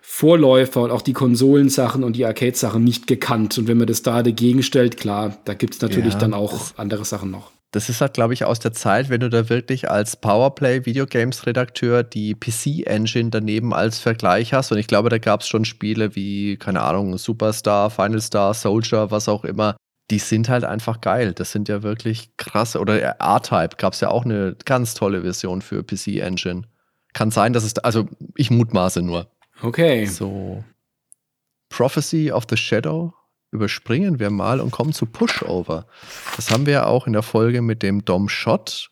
Vorläufer 0.00 0.82
und 0.82 0.90
auch 0.90 1.02
die 1.02 1.12
Konsolensachen 1.12 2.04
und 2.04 2.14
die 2.14 2.26
Arcade-Sachen 2.26 2.84
nicht 2.84 3.06
gekannt. 3.06 3.56
Und 3.58 3.68
wenn 3.68 3.78
man 3.78 3.86
das 3.86 4.02
da 4.02 4.22
dagegen 4.22 4.62
stellt, 4.62 4.98
klar, 4.98 5.38
da 5.44 5.54
gibt 5.54 5.74
es 5.74 5.80
natürlich 5.80 6.14
Ja, 6.14 6.20
dann 6.20 6.34
auch 6.34 6.72
andere 6.76 7.04
Sachen 7.04 7.30
noch. 7.30 7.50
Das 7.72 7.88
ist 7.88 8.00
halt, 8.00 8.14
glaube 8.14 8.34
ich, 8.34 8.44
aus 8.44 8.60
der 8.60 8.72
Zeit, 8.72 9.08
wenn 9.08 9.20
du 9.20 9.28
da 9.28 9.48
wirklich 9.48 9.90
als 9.90 10.14
Powerplay 10.16 10.86
Videogames 10.86 11.46
Redakteur 11.46 12.04
die 12.04 12.34
PC 12.34 12.86
Engine 12.86 13.30
daneben 13.30 13.74
als 13.74 13.98
Vergleich 13.98 14.52
hast. 14.52 14.70
Und 14.70 14.78
ich 14.78 14.86
glaube, 14.86 15.08
da 15.08 15.18
gab 15.18 15.40
es 15.40 15.48
schon 15.48 15.64
Spiele 15.64 16.14
wie, 16.14 16.56
keine 16.56 16.82
Ahnung, 16.82 17.18
Superstar, 17.18 17.90
Final 17.90 18.20
Star, 18.20 18.54
Soldier, 18.54 19.10
was 19.10 19.28
auch 19.28 19.44
immer. 19.44 19.74
Die 20.10 20.18
sind 20.18 20.48
halt 20.48 20.64
einfach 20.64 21.00
geil. 21.00 21.32
Das 21.32 21.52
sind 21.52 21.68
ja 21.68 21.82
wirklich 21.82 22.36
krasse. 22.36 22.78
Oder 22.78 23.00
R-Type 23.00 23.76
gab 23.76 23.94
es 23.94 24.00
ja 24.00 24.10
auch 24.10 24.24
eine 24.24 24.56
ganz 24.64 24.94
tolle 24.94 25.22
Version 25.22 25.62
für 25.62 25.82
PC 25.82 26.18
Engine. 26.18 26.62
Kann 27.14 27.30
sein, 27.30 27.52
dass 27.52 27.64
es, 27.64 27.78
also 27.78 28.06
ich 28.36 28.50
mutmaße 28.50 29.00
nur. 29.02 29.30
Okay. 29.62 30.04
So. 30.06 30.62
Prophecy 31.70 32.30
of 32.30 32.44
the 32.50 32.56
Shadow 32.56 33.14
überspringen 33.50 34.18
wir 34.18 34.30
mal 34.30 34.60
und 34.60 34.72
kommen 34.72 34.92
zu 34.92 35.06
Pushover. 35.06 35.86
Das 36.36 36.50
haben 36.50 36.66
wir 36.66 36.72
ja 36.72 36.86
auch 36.86 37.06
in 37.06 37.12
der 37.12 37.22
Folge 37.22 37.62
mit 37.62 37.82
dem 37.82 38.04
Dom 38.04 38.28
Schott 38.28 38.90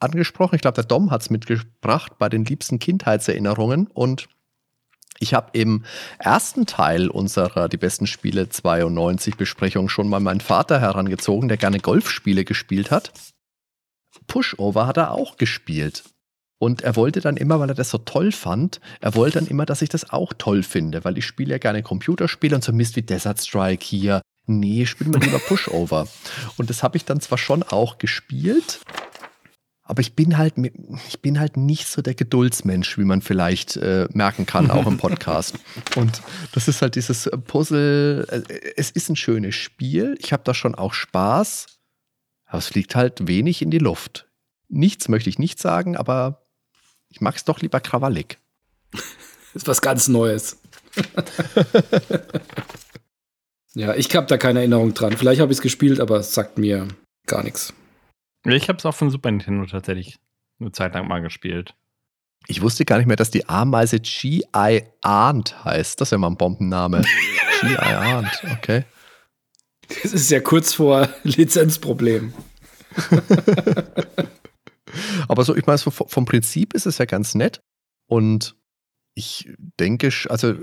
angesprochen. 0.00 0.56
Ich 0.56 0.62
glaube, 0.62 0.74
der 0.74 0.84
Dom 0.84 1.10
hat 1.10 1.22
es 1.22 1.30
mitgebracht 1.30 2.18
bei 2.18 2.28
den 2.28 2.44
liebsten 2.44 2.78
Kindheitserinnerungen. 2.78 3.86
Und 3.86 4.28
ich 5.20 5.34
habe 5.34 5.50
im 5.52 5.84
ersten 6.18 6.66
Teil 6.66 7.08
unserer 7.08 7.68
Die 7.68 7.76
besten 7.76 8.06
Spiele 8.06 8.48
92 8.48 9.36
Besprechung 9.36 9.88
schon 9.88 10.08
mal 10.08 10.18
meinen 10.18 10.40
Vater 10.40 10.80
herangezogen, 10.80 11.48
der 11.48 11.58
gerne 11.58 11.78
Golfspiele 11.78 12.44
gespielt 12.44 12.90
hat. 12.90 13.12
Pushover 14.26 14.86
hat 14.86 14.96
er 14.96 15.12
auch 15.12 15.36
gespielt. 15.36 16.04
Und 16.58 16.82
er 16.82 16.96
wollte 16.96 17.20
dann 17.20 17.36
immer, 17.36 17.60
weil 17.60 17.70
er 17.70 17.74
das 17.74 17.90
so 17.90 17.98
toll 17.98 18.32
fand, 18.32 18.80
er 19.00 19.14
wollte 19.14 19.38
dann 19.38 19.48
immer, 19.48 19.66
dass 19.66 19.82
ich 19.82 19.88
das 19.88 20.10
auch 20.10 20.32
toll 20.36 20.62
finde, 20.62 21.04
weil 21.04 21.16
ich 21.16 21.24
spiele 21.24 21.52
ja 21.52 21.58
gerne 21.58 21.82
Computerspiele 21.82 22.54
und 22.54 22.64
so 22.64 22.72
Mist 22.72 22.96
wie 22.96 23.02
Desert 23.02 23.40
Strike 23.40 23.84
hier. 23.84 24.20
Nee, 24.46 24.84
spielen 24.86 25.14
wir 25.14 25.20
lieber 25.20 25.38
Pushover. 25.48 26.08
und 26.56 26.70
das 26.70 26.82
habe 26.82 26.96
ich 26.96 27.04
dann 27.04 27.20
zwar 27.20 27.38
schon 27.38 27.62
auch 27.62 27.98
gespielt, 27.98 28.80
aber 29.90 30.00
ich 30.02 30.14
bin 30.14 30.38
halt, 30.38 30.54
ich 31.08 31.20
bin 31.20 31.40
halt 31.40 31.56
nicht 31.56 31.88
so 31.88 32.00
der 32.00 32.14
Geduldsmensch, 32.14 32.96
wie 32.96 33.04
man 33.04 33.22
vielleicht 33.22 33.76
äh, 33.76 34.06
merken 34.12 34.46
kann, 34.46 34.70
auch 34.70 34.86
im 34.86 34.98
Podcast. 34.98 35.56
Und 35.96 36.22
das 36.52 36.68
ist 36.68 36.80
halt 36.80 36.94
dieses 36.94 37.28
Puzzle. 37.48 38.24
äh, 38.30 38.72
Es 38.76 38.92
ist 38.92 39.08
ein 39.08 39.16
schönes 39.16 39.56
Spiel. 39.56 40.16
Ich 40.20 40.32
habe 40.32 40.44
da 40.44 40.54
schon 40.54 40.76
auch 40.76 40.94
Spaß. 40.94 41.66
Aber 42.46 42.58
es 42.58 42.68
fliegt 42.68 42.94
halt 42.94 43.26
wenig 43.26 43.62
in 43.62 43.70
die 43.72 43.78
Luft. 43.78 44.28
Nichts 44.68 45.08
möchte 45.08 45.28
ich 45.28 45.40
nicht 45.40 45.58
sagen, 45.58 45.96
aber 45.96 46.46
ich 47.08 47.20
mag 47.20 47.34
es 47.34 47.44
doch 47.44 47.60
lieber 47.60 47.80
krawallig. 47.80 48.38
ist 49.54 49.66
was 49.66 49.80
ganz 49.82 50.06
Neues. 50.06 50.60
ja, 53.74 53.94
ich 53.96 54.14
habe 54.14 54.28
da 54.28 54.38
keine 54.38 54.60
Erinnerung 54.60 54.94
dran. 54.94 55.16
Vielleicht 55.16 55.40
habe 55.40 55.50
ich 55.50 55.58
es 55.58 55.62
gespielt, 55.62 55.98
aber 55.98 56.18
es 56.18 56.32
sagt 56.32 56.58
mir 56.58 56.86
gar 57.26 57.42
nichts. 57.42 57.72
Ich 58.44 58.68
habe 58.68 58.78
es 58.78 58.86
auch 58.86 58.94
von 58.94 59.10
Super 59.10 59.30
Nintendo 59.30 59.66
tatsächlich 59.66 60.18
eine 60.60 60.72
Zeit 60.72 60.94
lang 60.94 61.08
mal 61.08 61.20
gespielt. 61.20 61.74
Ich 62.46 62.62
wusste 62.62 62.84
gar 62.84 62.98
nicht 62.98 63.06
mehr, 63.06 63.16
dass 63.16 63.30
die 63.30 63.48
Ameise 63.48 64.00
G.I. 64.00 64.82
Arndt 65.02 65.64
heißt. 65.64 66.00
Das 66.00 66.08
ist 66.08 66.12
ja 66.12 66.18
mal 66.18 66.28
ein 66.28 66.36
Bombenname. 66.36 67.02
G.I. 67.60 67.76
Arndt, 67.76 68.42
okay. 68.52 68.84
Das 70.02 70.12
ist 70.12 70.30
ja 70.30 70.40
kurz 70.40 70.72
vor 70.72 71.08
Lizenzproblem. 71.24 72.32
Aber 75.28 75.44
so, 75.44 75.54
ich 75.54 75.66
meine, 75.66 75.78
so 75.78 75.90
vom 75.90 76.24
Prinzip 76.24 76.74
ist 76.74 76.86
es 76.86 76.98
ja 76.98 77.04
ganz 77.04 77.34
nett. 77.34 77.60
Und 78.08 78.56
ich 79.14 79.52
denke, 79.78 80.10
also 80.28 80.54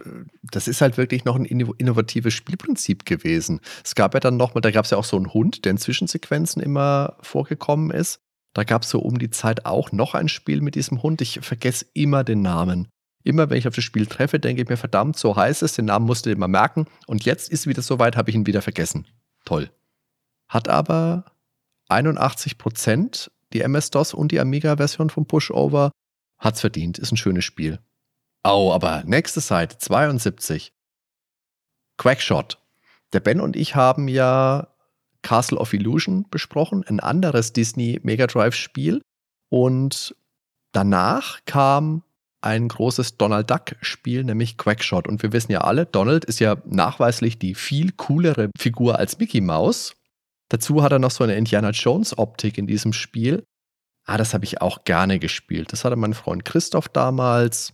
das 0.41 0.67
ist 0.67 0.81
halt 0.81 0.97
wirklich 0.97 1.25
noch 1.25 1.35
ein 1.35 1.45
innovatives 1.45 2.33
Spielprinzip 2.33 3.05
gewesen. 3.05 3.59
Es 3.83 3.93
gab 3.93 4.13
ja 4.13 4.19
dann 4.19 4.37
nochmal, 4.37 4.61
da 4.61 4.71
gab 4.71 4.85
es 4.85 4.91
ja 4.91 4.97
auch 4.97 5.03
so 5.03 5.17
einen 5.17 5.33
Hund, 5.33 5.65
der 5.65 5.71
in 5.71 5.77
Zwischensequenzen 5.77 6.61
immer 6.61 7.17
vorgekommen 7.21 7.91
ist. 7.91 8.19
Da 8.53 8.63
gab 8.63 8.83
es 8.83 8.89
so 8.89 8.99
um 8.99 9.19
die 9.19 9.29
Zeit 9.29 9.65
auch 9.65 9.91
noch 9.91 10.15
ein 10.15 10.29
Spiel 10.29 10.61
mit 10.61 10.75
diesem 10.75 11.03
Hund. 11.03 11.21
Ich 11.21 11.39
vergesse 11.41 11.85
immer 11.93 12.23
den 12.23 12.41
Namen. 12.41 12.87
Immer 13.23 13.49
wenn 13.49 13.57
ich 13.57 13.67
auf 13.67 13.75
das 13.75 13.83
Spiel 13.83 14.05
treffe, 14.05 14.39
denke 14.39 14.61
ich 14.63 14.69
mir, 14.69 14.77
verdammt, 14.77 15.17
so 15.17 15.35
heißt 15.35 15.61
es, 15.61 15.73
den 15.73 15.85
Namen 15.85 16.05
musste 16.05 16.29
ich 16.29 16.35
immer 16.35 16.47
merken. 16.47 16.87
Und 17.05 17.25
jetzt 17.25 17.51
ist 17.51 17.67
wieder 17.67 17.81
soweit, 17.81 18.15
habe 18.15 18.29
ich 18.29 18.35
ihn 18.35 18.47
wieder 18.47 18.61
vergessen. 18.61 19.05
Toll. 19.43 19.69
Hat 20.47 20.69
aber 20.69 21.25
81 21.89 22.57
Prozent 22.57 23.29
die 23.53 23.61
MS-DOS 23.61 24.13
und 24.13 24.31
die 24.31 24.39
Amiga-Version 24.39 25.09
vom 25.09 25.25
Pushover. 25.25 25.91
Hat's 26.39 26.61
verdient, 26.61 26.97
ist 26.97 27.11
ein 27.11 27.17
schönes 27.17 27.43
Spiel. 27.43 27.79
Oh, 28.49 28.71
aber 28.71 29.03
nächste 29.05 29.41
Seite, 29.41 29.77
72. 29.77 30.71
Quackshot. 31.97 32.57
Der 33.11 33.19
Ben 33.19 33.41
und 33.41 33.57
ich 33.57 33.75
haben 33.75 34.07
ja 34.07 34.69
Castle 35.21 35.57
of 35.57 35.73
Illusion 35.73 36.25
besprochen, 36.29 36.85
ein 36.87 37.01
anderes 37.01 37.51
Disney 37.51 37.99
Mega 38.03 38.25
Drive 38.25 38.55
Spiel. 38.55 39.01
Und 39.49 40.15
danach 40.71 41.39
kam 41.43 42.03
ein 42.39 42.69
großes 42.69 43.17
Donald 43.17 43.51
Duck 43.51 43.75
Spiel, 43.81 44.23
nämlich 44.23 44.57
Quackshot. 44.57 45.09
Und 45.09 45.23
wir 45.23 45.33
wissen 45.33 45.51
ja 45.51 45.61
alle, 45.61 45.85
Donald 45.85 46.23
ist 46.23 46.39
ja 46.39 46.55
nachweislich 46.65 47.37
die 47.39 47.53
viel 47.53 47.91
coolere 47.91 48.49
Figur 48.57 48.97
als 48.97 49.19
Mickey 49.19 49.41
Mouse. 49.41 49.93
Dazu 50.47 50.83
hat 50.83 50.93
er 50.93 50.99
noch 50.99 51.11
so 51.11 51.25
eine 51.25 51.35
Indiana 51.35 51.71
Jones 51.71 52.17
Optik 52.17 52.57
in 52.57 52.67
diesem 52.67 52.93
Spiel. 52.93 53.43
Ah, 54.05 54.17
das 54.17 54.33
habe 54.33 54.45
ich 54.45 54.61
auch 54.61 54.85
gerne 54.85 55.19
gespielt. 55.19 55.73
Das 55.73 55.83
hatte 55.83 55.97
mein 55.97 56.13
Freund 56.13 56.45
Christoph 56.45 56.87
damals. 56.87 57.73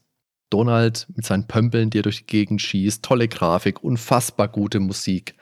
Donald 0.53 1.07
mit 1.15 1.25
seinen 1.25 1.47
Pömpeln, 1.47 1.89
die 1.89 1.99
er 1.99 2.03
durch 2.03 2.19
die 2.19 2.27
Gegend 2.27 2.61
schießt. 2.61 3.03
Tolle 3.03 3.27
Grafik, 3.27 3.83
unfassbar 3.83 4.47
gute 4.47 4.79
Musik. 4.79 5.33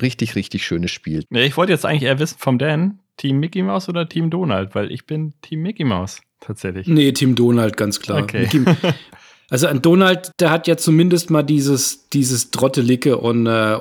Richtig, 0.00 0.34
richtig 0.36 0.66
schönes 0.66 0.90
Spiel. 0.90 1.24
Ja, 1.30 1.40
ich 1.40 1.56
wollte 1.56 1.72
jetzt 1.72 1.86
eigentlich 1.86 2.02
eher 2.02 2.18
wissen 2.18 2.36
vom 2.38 2.58
Dan, 2.58 2.98
Team 3.16 3.38
Mickey 3.38 3.62
Mouse 3.62 3.88
oder 3.88 4.08
Team 4.08 4.30
Donald, 4.30 4.74
weil 4.74 4.92
ich 4.92 5.06
bin 5.06 5.32
Team 5.42 5.62
Mickey 5.62 5.84
Mouse 5.84 6.20
tatsächlich. 6.40 6.86
Nee, 6.86 7.12
Team 7.12 7.34
Donald, 7.34 7.76
ganz 7.76 8.00
klar. 8.00 8.22
Okay. 8.22 8.48
also 9.50 9.66
ein 9.66 9.82
Donald, 9.82 10.32
der 10.40 10.50
hat 10.50 10.66
ja 10.66 10.76
zumindest 10.76 11.30
mal 11.30 11.42
dieses, 11.42 12.08
dieses 12.10 12.50
Trottelicke 12.50 13.16
und 13.16 13.46
äh, 13.46 13.78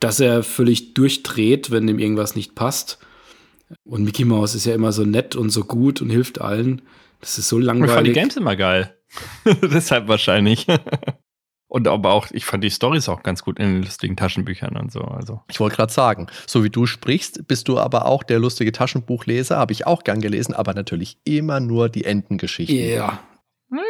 dass 0.00 0.20
er 0.20 0.42
völlig 0.42 0.94
durchdreht, 0.94 1.70
wenn 1.70 1.88
ihm 1.88 1.98
irgendwas 1.98 2.34
nicht 2.36 2.54
passt. 2.54 2.98
Und 3.84 4.04
Mickey 4.04 4.24
Mouse 4.24 4.54
ist 4.54 4.66
ja 4.66 4.74
immer 4.74 4.92
so 4.92 5.04
nett 5.04 5.36
und 5.36 5.50
so 5.50 5.64
gut 5.64 6.02
und 6.02 6.10
hilft 6.10 6.40
allen. 6.40 6.82
Das 7.20 7.38
ist 7.38 7.48
so 7.48 7.58
langweilig. 7.58 7.90
Ich 7.90 7.94
fand 7.94 8.06
die 8.06 8.12
Games 8.12 8.36
immer 8.36 8.56
geil. 8.56 8.93
Deshalb 9.62 10.08
wahrscheinlich. 10.08 10.66
Und 11.74 11.88
aber 11.88 12.12
auch, 12.12 12.28
ich 12.30 12.44
fand 12.44 12.62
die 12.62 12.70
Storys 12.70 13.08
auch 13.08 13.24
ganz 13.24 13.42
gut 13.42 13.58
in 13.58 13.66
den 13.66 13.82
lustigen 13.82 14.16
Taschenbüchern 14.16 14.76
und 14.76 14.92
so. 14.92 15.00
Also. 15.00 15.42
Ich 15.50 15.58
wollte 15.58 15.74
gerade 15.74 15.92
sagen, 15.92 16.28
so 16.46 16.62
wie 16.62 16.70
du 16.70 16.86
sprichst, 16.86 17.48
bist 17.48 17.66
du 17.66 17.80
aber 17.80 18.06
auch 18.06 18.22
der 18.22 18.38
lustige 18.38 18.70
Taschenbuchleser, 18.70 19.56
habe 19.56 19.72
ich 19.72 19.84
auch 19.84 20.04
gern 20.04 20.20
gelesen, 20.20 20.54
aber 20.54 20.72
natürlich 20.72 21.18
immer 21.24 21.58
nur 21.58 21.88
die 21.88 22.04
Entengeschichten. 22.04 22.76
Ja. 22.76 23.18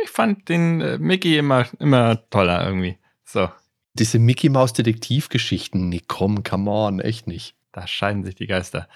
Ich 0.02 0.08
fand 0.08 0.48
den 0.48 0.80
äh, 0.80 0.96
Mickey 0.96 1.36
immer, 1.36 1.66
immer 1.78 2.26
toller 2.30 2.64
irgendwie. 2.66 2.96
So. 3.22 3.50
Diese 3.92 4.18
Mickey 4.18 4.48
Maus 4.48 4.72
Detektivgeschichten, 4.72 5.90
nee, 5.90 6.00
komm, 6.08 6.42
come 6.42 6.70
on, 6.70 7.00
echt 7.00 7.26
nicht. 7.26 7.54
Da 7.70 7.86
scheiden 7.86 8.24
sich 8.24 8.34
die 8.34 8.46
Geister. 8.46 8.88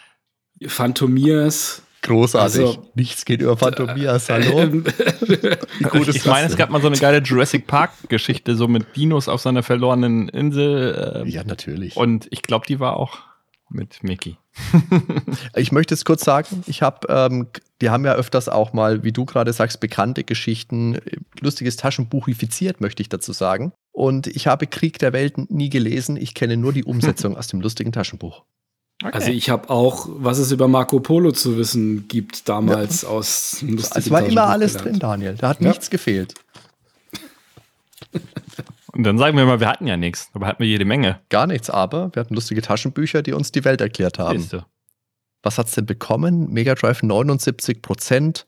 Phantomias. 0.66 1.82
Großartig. 2.02 2.60
Also, 2.60 2.90
Nichts 2.94 3.24
geht 3.24 3.42
über 3.42 3.56
Phantomias, 3.56 4.28
hallo. 4.28 4.58
Ähm, 4.58 4.84
Gut, 5.90 6.08
ich 6.08 6.24
meine, 6.24 6.46
es 6.46 6.56
gab 6.56 6.70
mal 6.70 6.80
so 6.80 6.88
eine 6.88 6.96
geile 6.96 7.18
Jurassic 7.18 7.66
Park-Geschichte, 7.66 8.56
so 8.56 8.66
mit 8.68 8.96
Dinos 8.96 9.28
auf 9.28 9.40
seiner 9.40 9.62
verlorenen 9.62 10.28
Insel. 10.28 11.24
Äh, 11.26 11.28
ja, 11.28 11.44
natürlich. 11.44 11.96
Und 11.96 12.26
ich 12.30 12.42
glaube, 12.42 12.66
die 12.66 12.80
war 12.80 12.96
auch 12.96 13.18
mit 13.70 14.02
Mickey. 14.02 14.36
ich 15.54 15.72
möchte 15.72 15.94
jetzt 15.94 16.04
kurz 16.04 16.24
sagen, 16.24 16.64
ich 16.66 16.82
habe, 16.82 17.06
ähm, 17.08 17.48
die 17.80 17.90
haben 17.90 18.04
ja 18.04 18.14
öfters 18.14 18.48
auch 18.48 18.72
mal, 18.72 19.04
wie 19.04 19.12
du 19.12 19.24
gerade 19.24 19.52
sagst, 19.52 19.80
bekannte 19.80 20.24
Geschichten, 20.24 20.98
lustiges 21.40 21.76
Taschenbuchifiziert, 21.76 22.80
möchte 22.80 23.02
ich 23.02 23.08
dazu 23.08 23.32
sagen. 23.32 23.72
Und 23.92 24.26
ich 24.26 24.46
habe 24.46 24.66
Krieg 24.66 24.98
der 24.98 25.12
Welten 25.12 25.46
nie 25.50 25.70
gelesen. 25.70 26.16
Ich 26.16 26.34
kenne 26.34 26.56
nur 26.56 26.72
die 26.72 26.84
Umsetzung 26.84 27.36
aus 27.36 27.48
dem 27.48 27.60
lustigen 27.60 27.92
Taschenbuch. 27.92 28.44
Okay. 29.02 29.14
Also 29.14 29.30
ich 29.30 29.48
habe 29.48 29.70
auch, 29.70 30.08
was 30.10 30.38
es 30.38 30.50
über 30.50 30.66
Marco 30.66 30.98
Polo 30.98 31.30
zu 31.30 31.56
wissen 31.56 32.08
gibt, 32.08 32.48
damals 32.48 33.02
ja. 33.02 33.08
aus 33.08 33.62
Es 33.94 34.10
war 34.10 34.24
immer 34.24 34.48
alles 34.48 34.72
gelernt. 34.72 34.90
drin, 34.90 34.98
Daniel. 34.98 35.34
Da 35.36 35.50
hat 35.50 35.60
ja. 35.60 35.68
nichts 35.68 35.88
gefehlt. 35.88 36.34
Und 38.92 39.04
dann 39.04 39.16
sagen 39.16 39.36
wir 39.36 39.46
mal, 39.46 39.60
wir 39.60 39.68
hatten 39.68 39.86
ja 39.86 39.96
nichts, 39.96 40.30
aber 40.32 40.48
hatten 40.48 40.60
wir 40.60 40.66
jede 40.66 40.84
Menge. 40.84 41.20
Gar 41.28 41.46
nichts, 41.46 41.70
aber 41.70 42.12
wir 42.12 42.20
hatten 42.20 42.34
lustige 42.34 42.60
Taschenbücher, 42.60 43.22
die 43.22 43.32
uns 43.32 43.52
die 43.52 43.64
Welt 43.64 43.80
erklärt 43.80 44.18
haben. 44.18 44.40
Siehste. 44.40 44.66
Was 45.44 45.58
hat 45.58 45.68
es 45.68 45.74
denn 45.74 45.86
bekommen? 45.86 46.52
Mega 46.52 46.74
Drive 46.74 47.04
79 47.04 47.80
Prozent. 47.80 48.46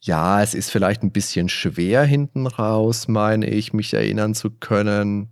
Ja, 0.00 0.40
es 0.40 0.54
ist 0.54 0.70
vielleicht 0.70 1.02
ein 1.02 1.10
bisschen 1.10 1.48
schwer 1.48 2.04
hinten 2.04 2.46
raus, 2.46 3.08
meine 3.08 3.48
ich, 3.48 3.72
mich 3.72 3.92
erinnern 3.92 4.36
zu 4.36 4.50
können. 4.50 5.30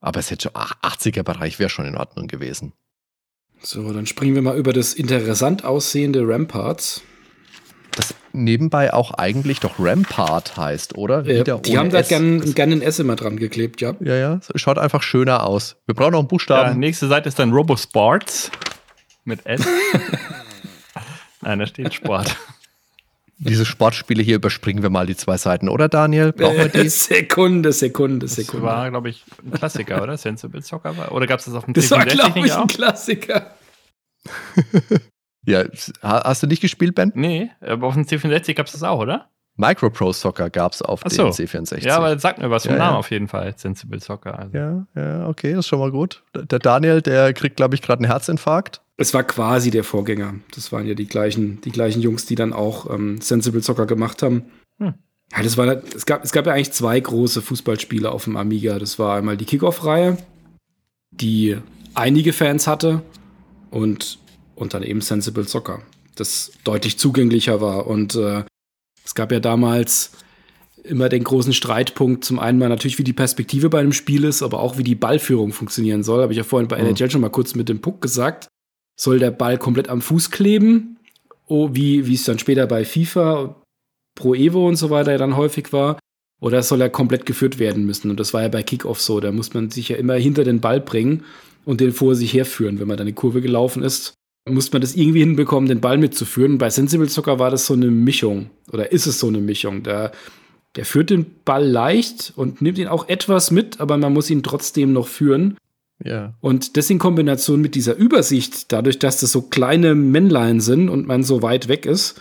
Aber 0.00 0.20
es 0.20 0.30
hätte 0.30 0.50
schon 0.50 0.52
80er-Bereich 0.52 1.58
wäre 1.58 1.70
schon 1.70 1.86
in 1.86 1.96
Ordnung 1.96 2.26
gewesen. 2.26 2.74
So, 3.64 3.92
dann 3.92 4.06
springen 4.06 4.34
wir 4.34 4.42
mal 4.42 4.56
über 4.56 4.72
das 4.72 4.92
interessant 4.92 5.64
aussehende 5.64 6.20
Ramparts. 6.26 7.02
Das 7.92 8.14
nebenbei 8.32 8.92
auch 8.92 9.12
eigentlich 9.12 9.60
doch 9.60 9.78
Rampart 9.78 10.56
heißt, 10.56 10.98
oder? 10.98 11.24
Äh, 11.26 11.44
die 11.44 11.78
haben 11.78 11.90
da 11.90 12.02
gerne 12.02 12.40
gern 12.40 12.72
ein 12.72 12.82
S 12.82 12.98
immer 12.98 13.16
dran 13.16 13.38
geklebt, 13.38 13.80
ja. 13.80 13.94
Ja, 14.00 14.16
ja. 14.16 14.40
Schaut 14.56 14.78
einfach 14.78 15.02
schöner 15.02 15.44
aus. 15.44 15.76
Wir 15.86 15.94
brauchen 15.94 16.12
noch 16.12 16.18
einen 16.18 16.28
Buchstaben. 16.28 16.70
Ja, 16.70 16.74
nächste 16.74 17.06
Seite 17.08 17.28
ist 17.28 17.38
dann 17.38 17.52
Robosports 17.52 18.50
mit 19.24 19.46
S. 19.46 19.64
Nein, 21.40 21.58
da 21.58 21.66
steht 21.66 21.94
Sport. 21.94 22.36
Diese 23.38 23.64
Sportspiele 23.64 24.22
hier 24.22 24.36
überspringen 24.36 24.82
wir 24.82 24.90
mal 24.90 25.06
die 25.06 25.16
zwei 25.16 25.36
Seiten, 25.36 25.68
oder 25.68 25.88
Daniel? 25.88 26.32
Brauchen 26.32 26.56
wir 26.56 26.68
die? 26.68 26.88
Sekunde, 26.88 27.72
Sekunde, 27.72 28.28
Sekunde. 28.28 28.66
Das 28.66 28.74
war, 28.76 28.90
glaube 28.90 29.10
ich, 29.10 29.24
ein 29.44 29.50
Klassiker, 29.50 30.02
oder? 30.02 30.16
Sensible 30.16 30.62
Soccer 30.62 30.96
war? 30.96 31.12
Oder 31.12 31.26
gab 31.26 31.40
es 31.40 31.46
das 31.46 31.54
auf 31.54 31.64
dem 31.64 31.74
Das 31.74 31.90
war, 31.90 32.06
glaube 32.06 32.46
ich, 32.46 32.54
ein 32.54 32.66
Klassiker. 32.68 33.54
ja, 35.46 35.64
hast 36.02 36.42
du 36.42 36.46
nicht 36.46 36.62
gespielt, 36.62 36.94
Ben? 36.94 37.12
Nee, 37.14 37.50
aber 37.60 37.88
auf 37.88 37.94
dem 37.94 38.04
C64 38.04 38.54
gab 38.54 38.66
es 38.66 38.72
das 38.72 38.82
auch, 38.82 39.00
oder? 39.00 39.30
Micropro 39.56 40.12
Soccer 40.12 40.50
gab 40.50 40.72
es 40.72 40.82
auf 40.82 41.02
so. 41.06 41.24
dem 41.24 41.32
C64. 41.32 41.86
Ja, 41.86 41.98
aber 41.98 42.18
sag 42.18 42.38
mir 42.38 42.50
was 42.50 42.64
vom 42.64 42.72
ja, 42.72 42.78
Namen 42.78 42.94
ja. 42.94 42.98
auf 42.98 43.10
jeden 43.10 43.28
Fall. 43.28 43.54
Sensible 43.56 44.00
Soccer. 44.00 44.38
Also. 44.38 44.56
Ja, 44.56 44.86
ja, 44.96 45.28
okay, 45.28 45.50
das 45.50 45.60
ist 45.60 45.68
schon 45.68 45.78
mal 45.78 45.92
gut. 45.92 46.22
Der 46.34 46.58
Daniel, 46.58 47.02
der 47.02 47.32
kriegt, 47.32 47.56
glaube 47.56 47.74
ich, 47.76 47.82
gerade 47.82 48.00
einen 48.00 48.10
Herzinfarkt. 48.10 48.80
Es 48.96 49.14
war 49.14 49.22
quasi 49.24 49.70
der 49.70 49.84
Vorgänger. 49.84 50.34
Das 50.54 50.72
waren 50.72 50.86
ja 50.86 50.94
die 50.94 51.06
gleichen, 51.06 51.60
die 51.60 51.70
gleichen 51.70 52.00
Jungs, 52.00 52.26
die 52.26 52.34
dann 52.34 52.52
auch 52.52 52.90
ähm, 52.90 53.20
Sensible 53.20 53.62
Soccer 53.62 53.86
gemacht 53.86 54.22
haben. 54.22 54.44
Hm. 54.78 54.94
Ja, 55.32 55.42
das 55.42 55.56
war, 55.56 55.66
es 55.66 56.06
gab, 56.06 56.24
es 56.24 56.32
gab 56.32 56.46
ja 56.46 56.52
eigentlich 56.52 56.72
zwei 56.72 56.98
große 56.98 57.42
Fußballspiele 57.42 58.10
auf 58.10 58.24
dem 58.24 58.36
Amiga. 58.36 58.78
Das 58.78 58.98
war 58.98 59.16
einmal 59.16 59.36
die 59.36 59.44
Kickoff-Reihe, 59.44 60.18
die 61.10 61.56
einige 61.94 62.32
Fans 62.32 62.66
hatte 62.66 63.02
und, 63.70 64.18
und 64.54 64.74
dann 64.74 64.82
eben 64.82 65.00
Sensible 65.00 65.46
Soccer, 65.46 65.80
das 66.14 66.52
deutlich 66.64 66.98
zugänglicher 66.98 67.60
war. 67.60 67.86
Und 67.86 68.14
äh, 68.16 68.44
es 69.04 69.14
gab 69.14 69.30
ja 69.32 69.40
damals 69.40 70.12
immer 70.82 71.08
den 71.08 71.24
großen 71.24 71.52
Streitpunkt, 71.52 72.24
zum 72.24 72.38
einen 72.38 72.58
mal 72.58 72.68
natürlich, 72.68 72.98
wie 72.98 73.04
die 73.04 73.12
Perspektive 73.12 73.70
bei 73.70 73.80
einem 73.80 73.92
Spiel 73.92 74.24
ist, 74.24 74.42
aber 74.42 74.60
auch 74.60 74.76
wie 74.76 74.84
die 74.84 74.94
Ballführung 74.94 75.52
funktionieren 75.52 76.02
soll. 76.02 76.22
Habe 76.22 76.32
ich 76.32 76.36
ja 76.36 76.44
vorhin 76.44 76.68
bei 76.68 76.80
mhm. 76.80 76.88
NHL 76.88 77.10
schon 77.10 77.20
mal 77.20 77.30
kurz 77.30 77.54
mit 77.54 77.68
dem 77.68 77.80
Puck 77.80 78.00
gesagt. 78.00 78.48
Soll 78.98 79.18
der 79.18 79.30
Ball 79.30 79.58
komplett 79.58 79.88
am 79.88 80.02
Fuß 80.02 80.30
kleben? 80.30 80.98
Oh, 81.46 81.70
wie, 81.72 82.06
wie 82.06 82.14
es 82.14 82.24
dann 82.24 82.38
später 82.38 82.66
bei 82.66 82.84
FIFA, 82.84 83.56
Pro 84.14 84.34
Evo 84.34 84.68
und 84.68 84.76
so 84.76 84.90
weiter 84.90 85.16
dann 85.18 85.36
häufig 85.36 85.72
war? 85.72 85.98
Oder 86.40 86.62
soll 86.62 86.80
er 86.80 86.90
komplett 86.90 87.26
geführt 87.26 87.58
werden 87.58 87.84
müssen? 87.86 88.10
Und 88.10 88.20
das 88.20 88.34
war 88.34 88.42
ja 88.42 88.48
bei 88.48 88.62
Kickoff 88.62 89.00
so. 89.00 89.20
Da 89.20 89.32
muss 89.32 89.54
man 89.54 89.70
sich 89.70 89.88
ja 89.88 89.96
immer 89.96 90.14
hinter 90.14 90.44
den 90.44 90.60
Ball 90.60 90.80
bringen 90.80 91.24
und 91.64 91.80
den 91.80 91.92
vor 91.92 92.14
sich 92.14 92.34
herführen, 92.34 92.78
wenn 92.78 92.88
man 92.88 92.98
dann 92.98 93.06
eine 93.06 93.14
Kurve 93.14 93.40
gelaufen 93.40 93.82
ist 93.82 94.14
muss 94.48 94.72
man 94.72 94.82
das 94.82 94.94
irgendwie 94.94 95.20
hinbekommen, 95.20 95.68
den 95.68 95.80
Ball 95.80 95.98
mitzuführen. 95.98 96.58
Bei 96.58 96.68
Sensible 96.70 97.08
Soccer 97.08 97.38
war 97.38 97.50
das 97.50 97.66
so 97.66 97.74
eine 97.74 97.90
Mischung 97.90 98.50
oder 98.72 98.92
ist 98.92 99.06
es 99.06 99.18
so 99.18 99.28
eine 99.28 99.38
Mischung. 99.38 99.82
Der, 99.82 100.12
der 100.76 100.84
führt 100.84 101.10
den 101.10 101.26
Ball 101.44 101.66
leicht 101.66 102.32
und 102.36 102.60
nimmt 102.60 102.78
ihn 102.78 102.88
auch 102.88 103.08
etwas 103.08 103.50
mit, 103.50 103.80
aber 103.80 103.96
man 103.96 104.12
muss 104.12 104.30
ihn 104.30 104.42
trotzdem 104.42 104.92
noch 104.92 105.08
führen. 105.08 105.56
Ja. 106.04 106.34
Und 106.40 106.76
das 106.76 106.90
in 106.90 106.98
Kombination 106.98 107.60
mit 107.60 107.74
dieser 107.74 107.96
Übersicht, 107.96 108.72
dadurch, 108.72 108.98
dass 108.98 109.20
das 109.20 109.32
so 109.32 109.42
kleine 109.42 109.94
Männlein 109.94 110.60
sind 110.60 110.90
und 110.90 111.06
man 111.06 111.22
so 111.22 111.40
weit 111.40 111.68
weg 111.68 111.86
ist 111.86 112.20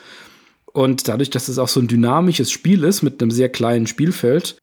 und 0.71 1.07
dadurch, 1.07 1.29
dass 1.29 1.43
es 1.49 1.55
das 1.55 1.59
auch 1.59 1.67
so 1.67 1.81
ein 1.81 1.87
dynamisches 1.87 2.51
Spiel 2.51 2.83
ist 2.83 3.01
mit 3.01 3.21
einem 3.21 3.31
sehr 3.31 3.49
kleinen 3.49 3.87
Spielfeld, 3.87 4.57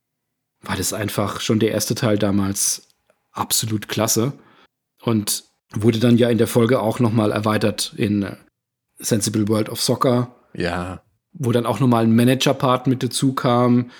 war 0.62 0.76
das 0.76 0.92
einfach 0.92 1.40
schon 1.40 1.58
der 1.58 1.72
erste 1.72 1.94
Teil 1.94 2.18
damals 2.18 2.88
absolut 3.32 3.88
klasse. 3.88 4.32
Und 5.02 5.44
Wurde 5.72 6.00
dann 6.00 6.16
ja 6.16 6.28
in 6.28 6.38
der 6.38 6.46
Folge 6.46 6.80
auch 6.80 6.98
nochmal 6.98 7.32
erweitert 7.32 7.92
in 7.96 8.26
Sensible 8.98 9.48
World 9.48 9.68
of 9.68 9.80
Soccer. 9.80 10.34
Ja. 10.52 11.02
wo 11.32 11.52
dann 11.52 11.64
auch 11.64 11.78
nochmal 11.78 12.02
ein 12.02 12.14
Manager-Part 12.16 12.88
mit 12.88 13.04
dazu 13.04 13.34
kam. 13.34 13.90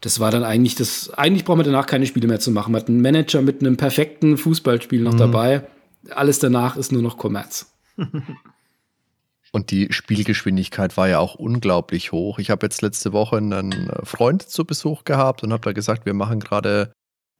Das 0.00 0.18
war 0.18 0.30
dann 0.30 0.44
eigentlich 0.44 0.76
das, 0.76 1.10
eigentlich 1.10 1.44
braucht 1.44 1.58
man 1.58 1.66
danach 1.66 1.84
keine 1.86 2.06
Spiele 2.06 2.26
mehr 2.26 2.40
zu 2.40 2.50
machen. 2.50 2.72
Man 2.72 2.80
hat 2.80 2.88
einen 2.88 3.02
Manager 3.02 3.42
mit 3.42 3.60
einem 3.60 3.76
perfekten 3.76 4.38
Fußballspiel 4.38 5.02
noch 5.02 5.12
mhm. 5.12 5.18
dabei. 5.18 5.68
Alles 6.10 6.38
danach 6.38 6.76
ist 6.76 6.90
nur 6.90 7.02
noch 7.02 7.18
Kommerz. 7.18 7.74
Und 9.52 9.70
die 9.72 9.88
Spielgeschwindigkeit 9.90 10.96
war 10.96 11.08
ja 11.08 11.18
auch 11.18 11.34
unglaublich 11.34 12.12
hoch. 12.12 12.38
Ich 12.38 12.50
habe 12.50 12.66
jetzt 12.66 12.82
letzte 12.82 13.12
Woche 13.12 13.36
einen 13.36 13.90
Freund 14.04 14.42
zu 14.42 14.64
Besuch 14.64 15.02
gehabt 15.04 15.42
und 15.42 15.52
habe 15.52 15.64
da 15.64 15.72
gesagt, 15.72 16.06
wir 16.06 16.14
machen 16.14 16.38
gerade 16.38 16.92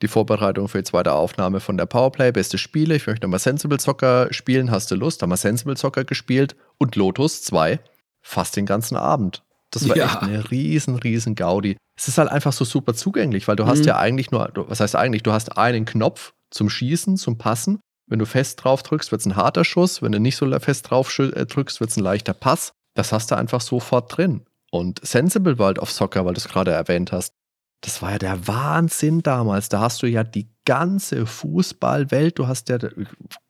die 0.03 0.09
Vorbereitung 0.09 0.69
für 0.69 0.79
die 0.79 0.85
zweite 0.85 1.13
Aufnahme 1.13 1.61
von 1.61 1.77
der 1.77 1.87
Powerplay, 1.87 2.33
beste 2.33 2.59
Spiele. 2.59 2.97
Ich 2.97 3.07
möchte 3.07 3.27
mal 3.27 3.39
Sensible 3.39 3.81
Soccer 3.81 4.29
spielen. 4.33 4.71
Hast 4.71 4.91
du 4.91 4.95
Lust? 4.95 5.23
Haben 5.23 5.31
wir 5.31 5.37
Sensible 5.37 5.77
Soccer 5.77 6.05
gespielt 6.05 6.57
und 6.79 6.97
Lotus 6.97 7.43
2 7.43 7.81
fast 8.23 8.57
den 8.57 8.67
ganzen 8.67 8.97
Abend. 8.97 9.43
Das 9.71 9.89
war 9.89 9.97
ja. 9.97 10.07
echt 10.07 10.23
eine 10.23 10.51
riesen, 10.51 10.97
riesen 10.97 11.35
Gaudi. 11.35 11.77
Es 11.97 12.09
ist 12.09 12.19
halt 12.19 12.31
einfach 12.31 12.53
so 12.53 12.65
super 12.65 12.95
zugänglich, 12.95 13.47
weil 13.47 13.57
du 13.57 13.65
mhm. 13.65 13.69
hast 13.69 13.87
ja 13.87 13.99
eigentlich 13.99 14.31
nur, 14.31 14.51
was 14.55 14.81
heißt 14.81 14.97
eigentlich, 14.97 15.23
du 15.23 15.33
hast 15.33 15.57
einen 15.57 15.85
Knopf 15.85 16.33
zum 16.51 16.71
Schießen, 16.71 17.17
zum 17.17 17.39
Passen. 17.39 17.81
Wenn 18.09 18.19
du 18.19 18.27
fest 18.27 18.65
drauf 18.65 18.83
drückst, 18.83 19.13
wird 19.13 19.21
es 19.21 19.27
ein 19.27 19.37
harter 19.37 19.65
Schuss. 19.65 20.03
Wenn 20.03 20.13
du 20.13 20.19
nicht 20.19 20.37
so 20.37 20.51
fest 20.59 20.91
drauf 20.91 21.17
äh, 21.19 21.47
drückst, 21.47 21.81
wird 21.81 21.91
es 21.91 21.97
ein 21.97 22.03
leichter 22.03 22.35
Pass. 22.35 22.73
Das 22.95 23.13
hast 23.13 23.31
du 23.31 23.37
einfach 23.37 23.61
sofort 23.61 24.17
drin. 24.17 24.45
Und 24.73 25.01
Sensible 25.07 25.59
World 25.59 25.79
of 25.79 25.91
Soccer, 25.91 26.25
weil 26.25 26.35
du 26.35 26.39
es 26.39 26.49
gerade 26.49 26.73
erwähnt 26.73 27.13
hast, 27.13 27.35
das 27.81 28.03
war 28.03 28.13
ja 28.13 28.19
der 28.19 28.47
Wahnsinn 28.47 29.23
damals. 29.23 29.69
Da 29.69 29.81
hast 29.81 30.03
du 30.03 30.07
ja 30.07 30.25
die 30.25 30.49
ganze 30.65 31.27
Fußballwelt, 31.27 32.39
du 32.39 32.47
hast 32.47 32.69
ja 32.69 32.79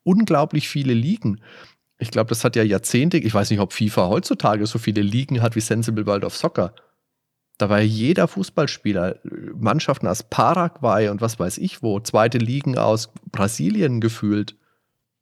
unglaublich 0.03 0.69
viele 0.69 0.93
Ligen. 0.93 1.41
Ich 1.97 2.11
glaube, 2.11 2.29
das 2.29 2.43
hat 2.43 2.55
ja 2.55 2.63
Jahrzehnte, 2.63 3.17
ich 3.17 3.33
weiß 3.33 3.49
nicht, 3.51 3.59
ob 3.59 3.73
FIFA 3.73 4.07
heutzutage 4.07 4.65
so 4.65 4.79
viele 4.79 5.01
Ligen 5.01 5.41
hat 5.41 5.55
wie 5.55 5.61
Sensible 5.61 6.05
World 6.05 6.23
of 6.23 6.35
Soccer. 6.35 6.73
Da 7.57 7.69
war 7.69 7.79
ja 7.79 7.85
jeder 7.85 8.27
Fußballspieler, 8.27 9.19
Mannschaften 9.55 10.07
aus 10.07 10.23
Paraguay 10.23 11.09
und 11.09 11.21
was 11.21 11.37
weiß 11.37 11.59
ich 11.59 11.83
wo, 11.83 11.99
zweite 11.99 12.39
Ligen 12.39 12.77
aus 12.77 13.11
Brasilien 13.31 14.01
gefühlt. 14.01 14.55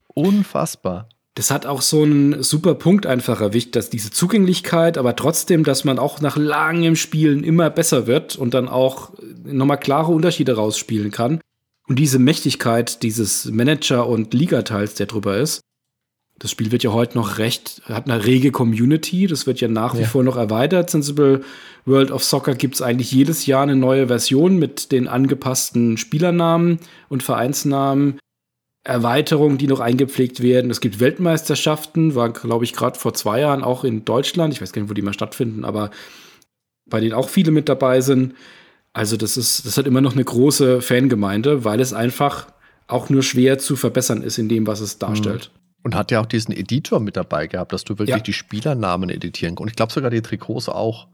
Unfassbar. 0.07 1.09
Das 1.39 1.51
hat 1.51 1.65
auch 1.65 1.81
so 1.81 2.03
einen 2.03 2.43
super 2.43 2.75
Punkt 2.75 3.05
einfach 3.05 3.39
erwischt, 3.39 3.77
dass 3.77 3.89
diese 3.89 4.11
Zugänglichkeit, 4.11 4.97
aber 4.97 5.15
trotzdem, 5.15 5.63
dass 5.63 5.85
man 5.85 5.97
auch 5.97 6.19
nach 6.19 6.35
langem 6.35 6.97
Spielen 6.97 7.45
immer 7.45 7.69
besser 7.69 8.07
wird 8.07 8.35
und 8.35 8.53
dann 8.53 8.67
auch 8.67 9.13
nochmal 9.45 9.79
klare 9.79 10.11
Unterschiede 10.11 10.57
rausspielen 10.57 11.11
kann. 11.11 11.39
Und 11.87 11.97
diese 11.97 12.19
Mächtigkeit 12.19 13.03
dieses 13.03 13.45
Manager- 13.45 14.09
und 14.09 14.33
Ligateils, 14.33 14.95
der 14.95 15.05
drüber 15.05 15.37
ist. 15.37 15.61
Das 16.39 16.51
Spiel 16.51 16.73
wird 16.73 16.83
ja 16.83 16.91
heute 16.91 17.17
noch 17.17 17.37
recht, 17.37 17.83
hat 17.85 18.09
eine 18.09 18.25
rege 18.25 18.51
Community. 18.51 19.25
Das 19.25 19.47
wird 19.47 19.61
ja 19.61 19.69
nach 19.69 19.95
wie 19.95 20.01
ja. 20.01 20.07
vor 20.07 20.25
noch 20.25 20.35
erweitert. 20.35 20.89
Sensible 20.89 21.45
World 21.85 22.11
of 22.11 22.21
Soccer 22.21 22.53
gibt 22.53 22.75
es 22.75 22.81
eigentlich 22.81 23.13
jedes 23.13 23.45
Jahr 23.45 23.63
eine 23.63 23.77
neue 23.77 24.07
Version 24.07 24.57
mit 24.57 24.91
den 24.91 25.07
angepassten 25.07 25.95
Spielernamen 25.95 26.79
und 27.07 27.23
Vereinsnamen. 27.23 28.18
Erweiterungen, 28.89 29.57
die 29.57 29.67
noch 29.67 29.79
eingepflegt 29.79 30.41
werden. 30.41 30.71
Es 30.71 30.81
gibt 30.81 30.99
Weltmeisterschaften, 30.99 32.15
war, 32.15 32.33
glaube 32.33 32.65
ich, 32.65 32.73
gerade 32.73 32.97
vor 32.97 33.13
zwei 33.13 33.39
Jahren 33.39 33.63
auch 33.63 33.83
in 33.83 34.03
Deutschland. 34.03 34.53
Ich 34.53 34.61
weiß 34.61 34.73
gar 34.73 34.81
nicht, 34.81 34.89
wo 34.89 34.95
die 34.95 35.01
mal 35.01 35.13
stattfinden, 35.13 35.63
aber 35.63 35.91
bei 36.87 36.99
denen 36.99 37.13
auch 37.13 37.29
viele 37.29 37.51
mit 37.51 37.69
dabei 37.69 38.01
sind. 38.01 38.33
Also, 38.91 39.15
das 39.15 39.37
ist, 39.37 39.65
das 39.65 39.77
hat 39.77 39.85
immer 39.85 40.01
noch 40.01 40.13
eine 40.13 40.23
große 40.23 40.81
Fangemeinde, 40.81 41.63
weil 41.63 41.79
es 41.79 41.93
einfach 41.93 42.47
auch 42.87 43.09
nur 43.09 43.21
schwer 43.21 43.59
zu 43.59 43.75
verbessern 43.75 44.23
ist 44.23 44.39
in 44.39 44.49
dem, 44.49 44.65
was 44.65 44.79
es 44.79 44.97
darstellt. 44.97 45.51
Mhm. 45.53 45.59
Und 45.83 45.95
hat 45.95 46.11
ja 46.11 46.19
auch 46.19 46.25
diesen 46.25 46.53
Editor 46.53 46.99
mit 46.99 47.15
dabei 47.15 47.47
gehabt, 47.47 47.71
dass 47.71 47.83
du 47.83 47.99
wirklich 47.99 48.09
ja. 48.09 48.19
die 48.19 48.33
Spielernamen 48.33 49.09
editieren 49.09 49.55
kannst. 49.55 49.61
Und 49.61 49.67
ich 49.69 49.75
glaube 49.75 49.93
sogar 49.93 50.09
die 50.09 50.21
Trikots 50.21 50.67
auch. 50.67 51.07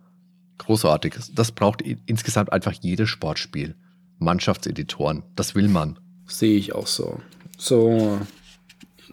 Großartig. 0.57 1.15
Das 1.35 1.51
braucht 1.51 1.81
insgesamt 1.81 2.53
einfach 2.53 2.71
jedes 2.71 3.09
Sportspiel. 3.09 3.75
Mannschaftseditoren. 4.17 5.23
Das 5.35 5.53
will 5.53 5.67
man. 5.67 5.99
Sehe 6.25 6.57
ich 6.57 6.73
auch 6.73 6.87
so. 6.87 7.19
So, 7.57 8.19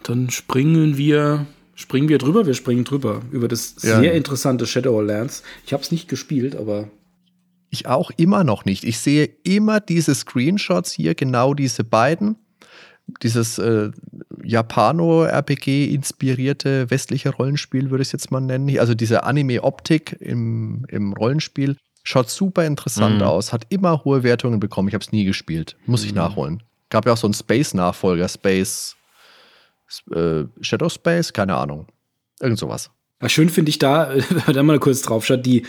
dann 0.03 0.29
springen 0.29 0.97
wir, 0.97 1.45
springen 1.75 2.09
wir 2.09 2.17
drüber. 2.17 2.45
Wir 2.45 2.53
springen 2.53 2.83
drüber 2.83 3.21
über 3.31 3.47
das 3.47 3.75
ja. 3.81 3.99
sehr 3.99 4.13
interessante 4.13 4.67
Shadowlands. 4.67 5.43
Ich 5.65 5.73
habe 5.73 5.83
es 5.83 5.91
nicht 5.91 6.09
gespielt, 6.09 6.55
aber 6.55 6.89
ich 7.73 7.87
auch 7.87 8.11
immer 8.17 8.43
noch 8.43 8.65
nicht. 8.65 8.83
Ich 8.83 8.99
sehe 8.99 9.25
immer 9.43 9.79
diese 9.79 10.13
Screenshots 10.13 10.91
hier, 10.91 11.15
genau 11.15 11.55
diese 11.55 11.83
beiden. 11.83 12.35
Dieses 13.23 13.57
äh, 13.57 13.89
Japano-RPG-inspirierte 14.43 16.91
westliche 16.91 17.31
Rollenspiel, 17.31 17.89
würde 17.89 18.03
ich 18.03 18.09
es 18.09 18.13
jetzt 18.13 18.29
mal 18.31 18.41
nennen. 18.41 18.77
Also 18.77 18.93
diese 18.93 19.23
Anime-Optik 19.23 20.17
im, 20.19 20.85
im 20.87 21.13
Rollenspiel. 21.13 21.77
Schaut 22.03 22.29
super 22.29 22.63
interessant 22.65 23.15
mhm. 23.17 23.23
aus, 23.23 23.51
hat 23.51 23.65
immer 23.69 24.03
hohe 24.03 24.21
Wertungen 24.23 24.59
bekommen. 24.59 24.89
Ich 24.89 24.93
habe 24.93 25.03
es 25.03 25.11
nie 25.11 25.25
gespielt. 25.25 25.75
Muss 25.87 26.03
mhm. 26.03 26.07
ich 26.07 26.13
nachholen. 26.13 26.61
Gab 26.93 27.07
ja 27.07 27.13
auch 27.13 27.17
so 27.17 27.25
einen 27.25 27.33
Space-Nachfolger, 27.33 28.29
Space, 28.29 28.95
äh, 30.13 30.43
Shadow 30.61 30.89
Space, 30.89 31.33
keine 31.33 31.55
Ahnung. 31.55 31.87
Irgend 32.39 32.59
sowas. 32.59 32.91
Schön 33.25 33.49
finde 33.49 33.71
ich 33.71 33.79
da, 33.79 34.13
wenn 34.29 34.43
man 34.45 34.55
da 34.55 34.61
mal 34.61 34.77
kurz 34.77 35.01
drauf 35.01 35.25
schaut, 35.25 35.43
die, 35.43 35.63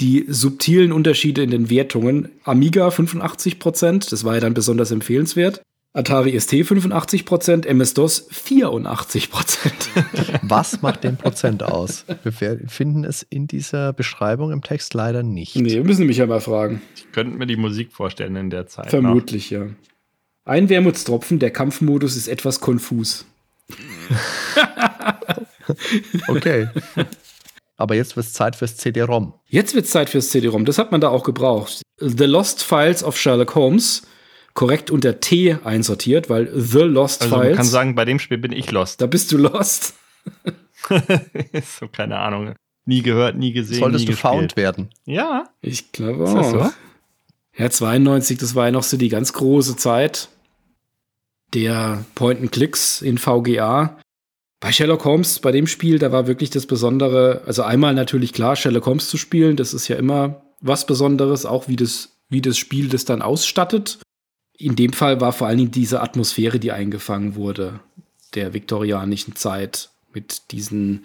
die 0.00 0.24
subtilen 0.26 0.90
Unterschiede 0.90 1.42
in 1.42 1.50
den 1.50 1.68
Wertungen. 1.68 2.30
Amiga 2.44 2.88
85%, 2.88 4.08
das 4.08 4.24
war 4.24 4.36
ja 4.36 4.40
dann 4.40 4.54
besonders 4.54 4.90
empfehlenswert. 4.90 5.60
Atari 5.92 6.40
ST 6.40 6.54
85%, 6.54 7.66
MS-DOS 7.66 8.30
84%. 8.30 10.38
Was 10.40 10.80
macht 10.80 11.04
den 11.04 11.18
Prozent 11.18 11.62
aus? 11.62 12.06
Wir 12.22 12.58
finden 12.68 13.04
es 13.04 13.22
in 13.28 13.48
dieser 13.48 13.92
Beschreibung 13.92 14.50
im 14.50 14.62
Text 14.62 14.94
leider 14.94 15.22
nicht. 15.22 15.56
Nee, 15.56 15.74
wir 15.74 15.84
müssen 15.84 16.06
mich 16.06 16.16
ja 16.16 16.26
mal 16.26 16.40
fragen. 16.40 16.80
Ich 16.96 17.12
könnte 17.12 17.36
mir 17.36 17.46
die 17.46 17.56
Musik 17.56 17.92
vorstellen 17.92 18.34
in 18.36 18.48
der 18.48 18.66
Zeit. 18.66 18.88
Vermutlich, 18.88 19.50
noch. 19.50 19.58
ja. 19.58 19.66
Ein 20.50 20.68
Wermutstropfen, 20.68 21.38
der 21.38 21.52
Kampfmodus 21.52 22.16
ist 22.16 22.26
etwas 22.26 22.58
konfus. 22.58 23.24
okay. 26.26 26.66
Aber 27.76 27.94
jetzt 27.94 28.16
wird 28.16 28.26
es 28.26 28.32
Zeit 28.32 28.56
fürs 28.56 28.76
CD-ROM. 28.76 29.32
Jetzt 29.46 29.76
wird 29.76 29.84
es 29.84 29.92
Zeit 29.92 30.10
fürs 30.10 30.30
CD-ROM. 30.30 30.64
Das 30.64 30.78
hat 30.78 30.90
man 30.90 31.00
da 31.00 31.08
auch 31.08 31.22
gebraucht. 31.22 31.82
The 31.98 32.24
Lost 32.24 32.64
Files 32.64 33.04
of 33.04 33.16
Sherlock 33.16 33.54
Holmes. 33.54 34.02
Korrekt 34.54 34.90
unter 34.90 35.20
T 35.20 35.56
einsortiert, 35.62 36.28
weil 36.28 36.50
The 36.52 36.80
Lost 36.80 37.22
also 37.22 37.36
Files. 37.36 37.50
Man 37.50 37.56
kann 37.56 37.66
sagen, 37.66 37.94
bei 37.94 38.04
dem 38.04 38.18
Spiel 38.18 38.38
bin 38.38 38.50
ich 38.50 38.72
lost. 38.72 39.00
Da 39.00 39.06
bist 39.06 39.30
du 39.30 39.38
lost. 39.38 39.94
so, 41.78 41.86
keine 41.86 42.18
Ahnung. 42.18 42.56
Nie 42.86 43.02
gehört, 43.02 43.36
nie 43.36 43.52
gesehen. 43.52 43.78
Solltest 43.78 44.04
nie 44.04 44.10
du 44.10 44.16
found 44.16 44.56
werden? 44.56 44.90
Ja. 45.04 45.44
Ich 45.60 45.92
glaube 45.92 46.24
auch. 46.24 46.40
Ist 46.40 46.54
das 46.54 46.60
so? 46.72 46.72
Ja, 47.56 47.70
92, 47.70 48.38
das 48.38 48.56
war 48.56 48.66
ja 48.66 48.72
noch 48.72 48.82
so 48.82 48.96
die 48.96 49.10
ganz 49.10 49.32
große 49.32 49.76
Zeit 49.76 50.28
der 51.54 52.04
Point-and-Clicks 52.14 53.02
in 53.02 53.18
VGA. 53.18 53.98
Bei 54.60 54.72
Sherlock 54.72 55.04
Holmes, 55.04 55.38
bei 55.38 55.52
dem 55.52 55.66
Spiel, 55.66 55.98
da 55.98 56.12
war 56.12 56.26
wirklich 56.26 56.50
das 56.50 56.66
Besondere, 56.66 57.42
also 57.46 57.62
einmal 57.62 57.94
natürlich 57.94 58.32
klar, 58.32 58.56
Sherlock 58.56 58.86
Holmes 58.86 59.08
zu 59.08 59.16
spielen, 59.16 59.56
das 59.56 59.72
ist 59.72 59.88
ja 59.88 59.96
immer 59.96 60.42
was 60.60 60.86
Besonderes, 60.86 61.46
auch 61.46 61.68
wie 61.68 61.76
das, 61.76 62.10
wie 62.28 62.42
das 62.42 62.58
Spiel 62.58 62.88
das 62.88 63.06
dann 63.06 63.22
ausstattet. 63.22 63.98
In 64.58 64.76
dem 64.76 64.92
Fall 64.92 65.20
war 65.22 65.32
vor 65.32 65.46
allen 65.46 65.56
Dingen 65.56 65.70
diese 65.70 66.02
Atmosphäre, 66.02 66.58
die 66.58 66.72
eingefangen 66.72 67.34
wurde, 67.34 67.80
der 68.34 68.52
viktorianischen 68.52 69.34
Zeit 69.34 69.90
mit 70.12 70.52
diesen 70.52 71.04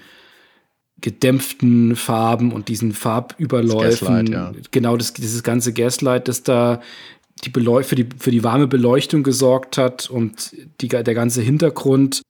gedämpften 1.00 1.96
Farben 1.96 2.52
und 2.52 2.68
diesen 2.68 2.94
Farbüberläufen. 2.94 3.90
Das 3.90 4.00
Gaslight, 4.00 4.30
ja. 4.30 4.52
Genau, 4.72 4.98
das, 4.98 5.14
dieses 5.14 5.44
ganze 5.44 5.74
Gaslight, 5.74 6.28
das 6.28 6.44
da 6.44 6.82
die 7.44 7.52
für, 7.52 7.96
die, 7.96 8.08
für 8.18 8.32
die 8.32 8.44
warme 8.44 8.68
Beleuchtung 8.68 9.24
gesorgt 9.24 9.78
hat 9.78 10.10
und 10.10 10.56
die, 10.82 10.88
der 10.88 11.04
ganze 11.04 11.42
Hintergrund. 11.42 12.22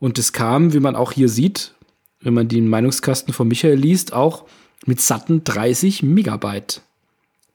Und 0.00 0.18
es 0.18 0.32
kam, 0.32 0.72
wie 0.72 0.80
man 0.80 0.96
auch 0.96 1.12
hier 1.12 1.28
sieht, 1.28 1.74
wenn 2.20 2.34
man 2.34 2.48
den 2.48 2.68
Meinungskasten 2.68 3.32
von 3.32 3.48
Michael 3.48 3.78
liest, 3.78 4.12
auch 4.12 4.44
mit 4.86 5.00
satten 5.00 5.44
30 5.44 6.02
Megabyte, 6.02 6.82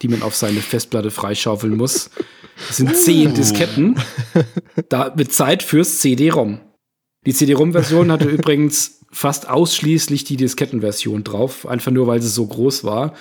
die 0.01 0.07
man 0.07 0.21
auf 0.21 0.35
seine 0.35 0.59
Festplatte 0.59 1.11
freischaufeln 1.11 1.75
muss. 1.75 2.09
Das 2.67 2.77
sind 2.77 2.95
zehn 2.95 3.31
uh. 3.31 3.33
Disketten. 3.33 3.99
Da 4.89 5.13
mit 5.15 5.33
Zeit 5.33 5.63
fürs 5.63 5.99
CD-ROM. 5.99 6.59
Die 7.25 7.33
CD-ROM-Version 7.33 8.11
hatte 8.11 8.27
übrigens 8.27 8.99
fast 9.11 9.47
ausschließlich 9.47 10.23
die 10.23 10.37
Diskettenversion 10.37 11.23
drauf, 11.23 11.67
einfach 11.67 11.91
nur 11.91 12.07
weil 12.07 12.21
sie 12.21 12.29
so 12.29 12.45
groß 12.45 12.83
war. 12.83 13.13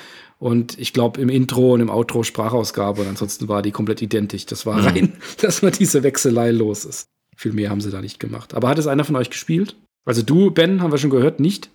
Und 0.43 0.77
ich 0.77 0.93
glaube, 0.93 1.21
im 1.21 1.29
Intro 1.29 1.75
und 1.75 1.81
im 1.81 1.89
Outro 1.89 2.25
Sprachausgabe 2.25 3.03
und 3.03 3.07
ansonsten 3.07 3.47
war 3.47 3.63
die 3.63 3.71
komplett 3.71 4.03
identisch. 4.03 4.45
Das 4.45 4.67
war 4.67 4.81
mhm. 4.81 4.87
rein, 4.87 5.13
dass 5.41 5.63
man 5.63 5.71
diese 5.71 6.03
Wechselei 6.03 6.51
los 6.51 6.85
ist. 6.85 7.07
Viel 7.37 7.53
mehr 7.53 7.71
haben 7.71 7.81
sie 7.81 7.93
da 7.93 8.01
nicht 8.01 8.19
gemacht. 8.19 8.53
Aber 8.53 8.69
hat 8.69 8.77
es 8.77 8.89
einer 8.89 9.05
von 9.05 9.15
euch 9.15 9.31
gespielt? 9.31 9.77
Also 10.05 10.23
du, 10.23 10.51
Ben, 10.51 10.83
haben 10.83 10.91
wir 10.91 10.99
schon 10.99 11.11
gehört, 11.11 11.39
nicht? 11.39 11.71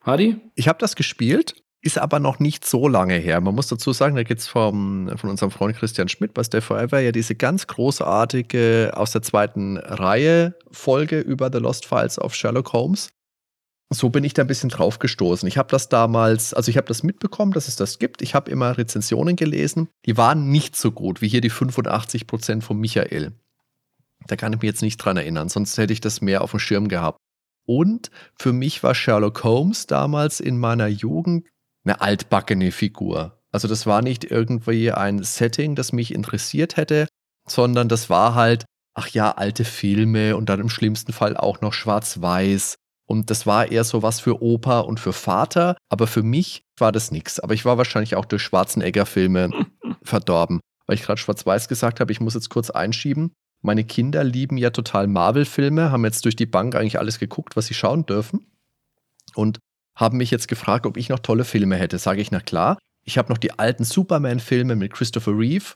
Hardy? 0.00 0.36
Ich 0.54 0.68
habe 0.68 0.78
das 0.78 0.94
gespielt, 0.94 1.56
ist 1.82 1.98
aber 1.98 2.20
noch 2.20 2.38
nicht 2.38 2.64
so 2.64 2.86
lange 2.86 3.16
her. 3.16 3.40
Man 3.40 3.56
muss 3.56 3.66
dazu 3.66 3.92
sagen, 3.92 4.14
da 4.14 4.22
gibt 4.22 4.42
es 4.42 4.46
von 4.46 5.08
unserem 5.08 5.50
Freund 5.50 5.76
Christian 5.76 6.06
Schmidt 6.06 6.34
bei 6.34 6.44
Stay 6.44 6.60
Forever 6.60 7.00
ja 7.00 7.10
diese 7.10 7.34
ganz 7.34 7.66
großartige 7.66 8.92
aus 8.94 9.10
der 9.10 9.22
zweiten 9.22 9.76
Reihe 9.76 10.54
Folge 10.70 11.18
über 11.18 11.50
The 11.52 11.58
Lost 11.58 11.84
Files 11.84 12.20
of 12.20 12.32
Sherlock 12.32 12.72
Holmes. 12.74 13.10
So 13.90 14.08
bin 14.08 14.24
ich 14.24 14.34
da 14.34 14.42
ein 14.42 14.48
bisschen 14.48 14.70
drauf 14.70 14.98
gestoßen. 14.98 15.46
Ich 15.48 15.58
habe 15.58 15.70
das 15.70 15.88
damals, 15.88 16.54
also 16.54 16.70
ich 16.70 16.76
habe 16.76 16.88
das 16.88 17.02
mitbekommen, 17.02 17.52
dass 17.52 17.68
es 17.68 17.76
das 17.76 17.98
gibt. 17.98 18.22
Ich 18.22 18.34
habe 18.34 18.50
immer 18.50 18.76
Rezensionen 18.76 19.36
gelesen. 19.36 19.88
Die 20.06 20.16
waren 20.16 20.50
nicht 20.50 20.76
so 20.76 20.90
gut 20.90 21.20
wie 21.20 21.28
hier 21.28 21.40
die 21.40 21.50
85 21.50 22.26
Prozent 22.26 22.64
von 22.64 22.78
Michael. 22.78 23.32
Da 24.26 24.36
kann 24.36 24.52
ich 24.52 24.60
mich 24.60 24.68
jetzt 24.68 24.82
nicht 24.82 24.96
dran 24.96 25.16
erinnern, 25.16 25.48
sonst 25.48 25.76
hätte 25.76 25.92
ich 25.92 26.00
das 26.00 26.20
mehr 26.20 26.42
auf 26.42 26.52
dem 26.52 26.60
Schirm 26.60 26.88
gehabt. 26.88 27.18
Und 27.66 28.10
für 28.36 28.52
mich 28.52 28.82
war 28.82 28.94
Sherlock 28.94 29.44
Holmes 29.44 29.86
damals 29.86 30.40
in 30.40 30.58
meiner 30.58 30.86
Jugend 30.86 31.46
eine 31.84 32.00
altbackene 32.00 32.72
Figur. 32.72 33.38
Also 33.52 33.68
das 33.68 33.86
war 33.86 34.02
nicht 34.02 34.24
irgendwie 34.24 34.90
ein 34.90 35.22
Setting, 35.22 35.74
das 35.74 35.92
mich 35.92 36.12
interessiert 36.12 36.76
hätte, 36.76 37.06
sondern 37.46 37.88
das 37.88 38.10
war 38.10 38.34
halt, 38.34 38.64
ach 38.94 39.08
ja, 39.08 39.32
alte 39.32 39.64
Filme 39.64 40.36
und 40.36 40.48
dann 40.48 40.60
im 40.60 40.68
schlimmsten 40.68 41.12
Fall 41.12 41.36
auch 41.36 41.60
noch 41.60 41.72
schwarz-weiß. 41.72 42.76
Und 43.06 43.30
das 43.30 43.46
war 43.46 43.70
eher 43.70 43.84
so 43.84 44.02
was 44.02 44.20
für 44.20 44.42
Opa 44.42 44.80
und 44.80 44.98
für 44.98 45.12
Vater, 45.12 45.76
aber 45.90 46.06
für 46.06 46.22
mich 46.22 46.64
war 46.78 46.90
das 46.90 47.10
nichts. 47.10 47.38
Aber 47.38 47.54
ich 47.54 47.64
war 47.64 47.76
wahrscheinlich 47.76 48.16
auch 48.16 48.24
durch 48.24 48.42
Schwarzenegger-Filme 48.42 49.50
verdorben. 50.02 50.60
Weil 50.86 50.96
ich 50.96 51.02
gerade 51.02 51.20
schwarz-weiß 51.20 51.68
gesagt 51.68 52.00
habe, 52.00 52.12
ich 52.12 52.20
muss 52.20 52.34
jetzt 52.34 52.50
kurz 52.50 52.70
einschieben. 52.70 53.32
Meine 53.62 53.84
Kinder 53.84 54.24
lieben 54.24 54.58
ja 54.58 54.70
total 54.70 55.06
Marvel-Filme, 55.06 55.90
haben 55.90 56.04
jetzt 56.04 56.24
durch 56.24 56.36
die 56.36 56.46
Bank 56.46 56.74
eigentlich 56.74 56.98
alles 56.98 57.18
geguckt, 57.18 57.56
was 57.56 57.66
sie 57.66 57.74
schauen 57.74 58.04
dürfen. 58.04 58.46
Und 59.34 59.58
haben 59.96 60.18
mich 60.18 60.30
jetzt 60.30 60.48
gefragt, 60.48 60.86
ob 60.86 60.96
ich 60.96 61.08
noch 61.08 61.20
tolle 61.20 61.44
Filme 61.44 61.76
hätte. 61.76 61.98
Sage 61.98 62.20
ich, 62.20 62.30
na 62.30 62.40
klar. 62.40 62.78
Ich 63.04 63.18
habe 63.18 63.30
noch 63.30 63.38
die 63.38 63.58
alten 63.58 63.84
Superman-Filme 63.84 64.76
mit 64.76 64.92
Christopher 64.92 65.32
Reeve. 65.32 65.74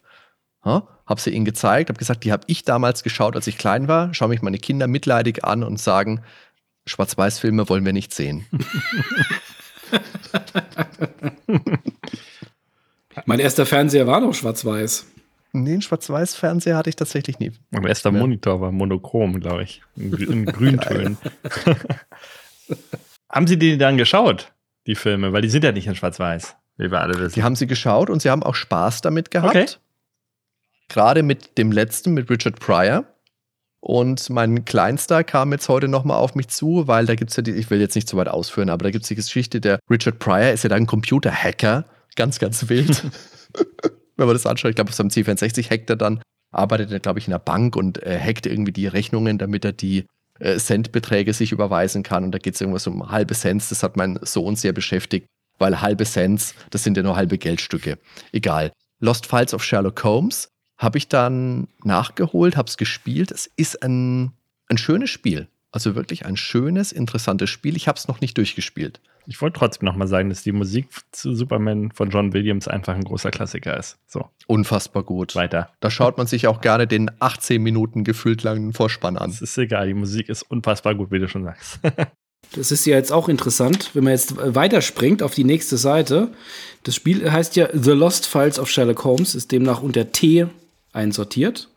Ja, 0.64 0.88
habe 1.06 1.20
sie 1.20 1.30
ihnen 1.30 1.44
gezeigt, 1.44 1.88
habe 1.88 1.98
gesagt, 1.98 2.24
die 2.24 2.32
habe 2.32 2.42
ich 2.46 2.64
damals 2.64 3.02
geschaut, 3.02 3.36
als 3.36 3.46
ich 3.46 3.58
klein 3.58 3.86
war. 3.86 4.12
Schaue 4.12 4.28
mich 4.28 4.42
meine 4.42 4.58
Kinder 4.58 4.88
mitleidig 4.88 5.44
an 5.44 5.62
und 5.62 5.78
sagen, 5.78 6.22
Schwarz-Weiß-Filme 6.88 7.68
wollen 7.68 7.84
wir 7.84 7.92
nicht 7.92 8.14
sehen. 8.14 8.46
mein 13.26 13.40
erster 13.40 13.66
Fernseher 13.66 14.06
war 14.06 14.20
noch 14.20 14.34
schwarz-weiß. 14.34 15.06
Nee, 15.52 15.72
einen 15.72 15.82
Schwarz-Weiß-Fernseher 15.82 16.76
hatte 16.76 16.90
ich 16.90 16.96
tatsächlich 16.96 17.38
nie. 17.38 17.52
Mein 17.70 17.84
erster 17.84 18.12
ja. 18.12 18.18
Monitor 18.18 18.60
war 18.60 18.70
monochrom, 18.70 19.40
glaube 19.40 19.62
ich. 19.62 19.82
In, 19.96 20.12
in 20.12 20.46
Grüntönen. 20.46 21.16
haben 23.30 23.46
Sie 23.46 23.58
die 23.58 23.78
dann 23.78 23.96
geschaut, 23.96 24.52
die 24.86 24.94
Filme? 24.94 25.32
Weil 25.32 25.42
die 25.42 25.48
sind 25.48 25.64
ja 25.64 25.72
nicht 25.72 25.86
in 25.86 25.94
Schwarz-Weiß, 25.94 26.56
wie 26.76 26.90
wir 26.90 27.00
alle 27.00 27.18
wissen. 27.18 27.34
Die 27.34 27.42
haben 27.42 27.56
sie 27.56 27.66
geschaut 27.66 28.10
und 28.10 28.20
sie 28.20 28.30
haben 28.30 28.42
auch 28.42 28.54
Spaß 28.54 29.00
damit 29.00 29.30
gehabt. 29.30 29.56
Okay. 29.56 29.66
Gerade 30.88 31.22
mit 31.22 31.58
dem 31.58 31.72
letzten, 31.72 32.12
mit 32.12 32.30
Richard 32.30 32.60
Pryor. 32.60 33.04
Und 33.80 34.28
mein 34.30 34.64
Kleinster 34.64 35.22
kam 35.22 35.52
jetzt 35.52 35.68
heute 35.68 35.88
nochmal 35.88 36.18
auf 36.18 36.34
mich 36.34 36.48
zu, 36.48 36.88
weil 36.88 37.06
da 37.06 37.14
gibt 37.14 37.30
es 37.30 37.36
ja 37.36 37.42
die, 37.42 37.52
ich 37.52 37.70
will 37.70 37.80
jetzt 37.80 37.94
nicht 37.94 38.08
zu 38.08 38.16
weit 38.16 38.28
ausführen, 38.28 38.70
aber 38.70 38.84
da 38.84 38.90
gibt 38.90 39.02
es 39.02 39.08
die 39.08 39.14
Geschichte, 39.14 39.60
der 39.60 39.78
Richard 39.88 40.18
Pryor 40.18 40.50
ist 40.50 40.64
ja 40.64 40.68
dann 40.68 40.82
ein 40.82 40.86
Computer-Hacker, 40.86 41.84
ganz, 42.16 42.38
ganz 42.38 42.68
wild. 42.68 43.04
Wenn 44.16 44.26
man 44.26 44.34
das 44.34 44.46
anschaut, 44.46 44.70
ich 44.70 44.74
glaube, 44.74 44.90
auf 44.90 44.96
seinem 44.96 45.10
C64 45.10 45.70
hackt 45.70 45.90
er 45.90 45.96
dann, 45.96 46.20
arbeitet 46.50 46.90
er, 46.90 46.98
glaube 46.98 47.20
ich, 47.20 47.28
in 47.28 47.32
einer 47.32 47.38
Bank 47.38 47.76
und 47.76 48.02
äh, 48.02 48.18
hackt 48.20 48.46
irgendwie 48.46 48.72
die 48.72 48.88
Rechnungen, 48.88 49.38
damit 49.38 49.64
er 49.64 49.72
die 49.72 50.06
äh, 50.40 50.56
Centbeträge 50.56 51.32
sich 51.32 51.52
überweisen 51.52 52.02
kann. 52.02 52.24
Und 52.24 52.32
da 52.32 52.38
geht 52.38 52.54
es 52.54 52.60
irgendwas 52.60 52.86
um 52.88 53.10
halbe 53.10 53.34
Cents. 53.34 53.68
Das 53.68 53.84
hat 53.84 53.96
mein 53.96 54.18
Sohn 54.22 54.56
sehr 54.56 54.72
beschäftigt, 54.72 55.26
weil 55.58 55.80
halbe 55.80 56.04
Cents, 56.04 56.54
das 56.70 56.82
sind 56.82 56.96
ja 56.96 57.04
nur 57.04 57.14
halbe 57.14 57.38
Geldstücke. 57.38 57.98
Egal. 58.32 58.72
Lost 59.00 59.26
Files 59.26 59.54
of 59.54 59.62
Sherlock 59.62 60.02
Holmes 60.02 60.48
habe 60.78 60.98
ich 60.98 61.08
dann 61.08 61.68
nachgeholt, 61.82 62.56
habe 62.56 62.68
es 62.68 62.76
gespielt. 62.76 63.32
Es 63.32 63.50
ist 63.56 63.82
ein, 63.82 64.32
ein 64.68 64.78
schönes 64.78 65.10
Spiel. 65.10 65.48
Also 65.70 65.94
wirklich 65.94 66.24
ein 66.24 66.36
schönes, 66.36 66.92
interessantes 66.92 67.50
Spiel. 67.50 67.76
Ich 67.76 67.88
habe 67.88 67.98
es 67.98 68.08
noch 68.08 68.22
nicht 68.22 68.38
durchgespielt. 68.38 69.00
Ich 69.26 69.42
wollte 69.42 69.58
trotzdem 69.58 69.84
nochmal 69.84 70.08
sagen, 70.08 70.30
dass 70.30 70.42
die 70.42 70.52
Musik 70.52 70.88
zu 71.12 71.34
Superman 71.34 71.92
von 71.92 72.08
John 72.08 72.32
Williams 72.32 72.66
einfach 72.66 72.94
ein 72.94 73.04
großer 73.04 73.30
Klassiker 73.30 73.76
ist. 73.76 73.98
So. 74.06 74.30
Unfassbar 74.46 75.02
gut. 75.02 75.34
Weiter. 75.34 75.70
Da 75.80 75.90
schaut 75.90 76.16
man 76.16 76.26
sich 76.26 76.46
auch 76.46 76.62
gerne 76.62 76.86
den 76.86 77.10
18 77.18 77.62
Minuten 77.62 78.04
gefühlt 78.04 78.42
langen 78.42 78.72
Vorspann 78.72 79.18
an. 79.18 79.28
Es 79.28 79.42
ist 79.42 79.58
egal, 79.58 79.88
die 79.88 79.94
Musik 79.94 80.30
ist 80.30 80.42
unfassbar 80.42 80.94
gut, 80.94 81.10
wie 81.10 81.18
du 81.18 81.28
schon 81.28 81.44
sagst. 81.44 81.80
das 82.56 82.72
ist 82.72 82.86
ja 82.86 82.96
jetzt 82.96 83.12
auch 83.12 83.28
interessant, 83.28 83.90
wenn 83.92 84.04
man 84.04 84.14
jetzt 84.14 84.36
weiterspringt 84.38 85.22
auf 85.22 85.34
die 85.34 85.44
nächste 85.44 85.76
Seite. 85.76 86.32
Das 86.84 86.94
Spiel 86.94 87.30
heißt 87.30 87.56
ja 87.56 87.68
The 87.74 87.90
Lost 87.90 88.26
Files 88.26 88.58
of 88.58 88.70
Sherlock 88.70 89.04
Holmes, 89.04 89.34
ist 89.34 89.52
demnach 89.52 89.82
unter 89.82 90.10
T 90.10 90.46
einsortiert. 90.92 91.68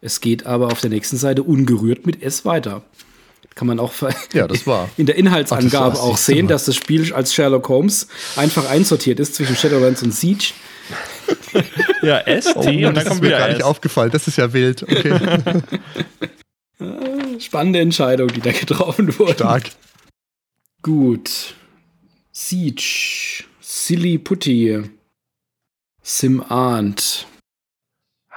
Es 0.00 0.20
geht 0.20 0.46
aber 0.46 0.68
auf 0.68 0.80
der 0.80 0.90
nächsten 0.90 1.16
Seite 1.16 1.42
ungerührt 1.42 2.06
mit 2.06 2.22
S 2.22 2.44
weiter. 2.44 2.82
Kann 3.54 3.66
man 3.66 3.78
auch 3.80 3.92
ja, 4.32 4.48
das 4.48 4.66
war. 4.66 4.88
in 4.96 5.06
der 5.06 5.16
Inhaltsangabe 5.16 5.98
Ach, 5.98 6.02
auch 6.02 6.16
sehen, 6.16 6.48
dass 6.48 6.64
das 6.64 6.76
Spiel 6.76 7.12
als 7.12 7.34
Sherlock 7.34 7.68
Holmes 7.68 8.06
einfach 8.36 8.68
einsortiert 8.70 9.20
ist 9.20 9.34
zwischen 9.34 9.56
Shadowlands 9.56 10.02
und 10.02 10.14
Siege. 10.14 10.52
ja, 12.02 12.18
S, 12.20 12.46
T 12.46 12.84
oh, 12.84 12.88
und 12.88 12.94
dann 12.94 13.04
kommt 13.04 13.20
mir 13.20 13.30
gar 13.30 13.48
nicht 13.48 13.62
aufgefallen. 13.62 14.10
Das 14.10 14.26
ist 14.26 14.38
ja 14.38 14.52
wild. 14.52 14.82
Okay. 14.82 15.38
Spannende 17.38 17.80
Entscheidung, 17.80 18.28
die 18.28 18.40
da 18.40 18.52
getroffen 18.52 19.18
wurde. 19.18 19.34
Stark. 19.34 19.64
Gut. 20.82 21.54
Siege. 22.32 23.44
Silly 23.60 24.18
Putty. 24.18 24.82
Sim 26.02 26.42
Arndt 26.48 27.26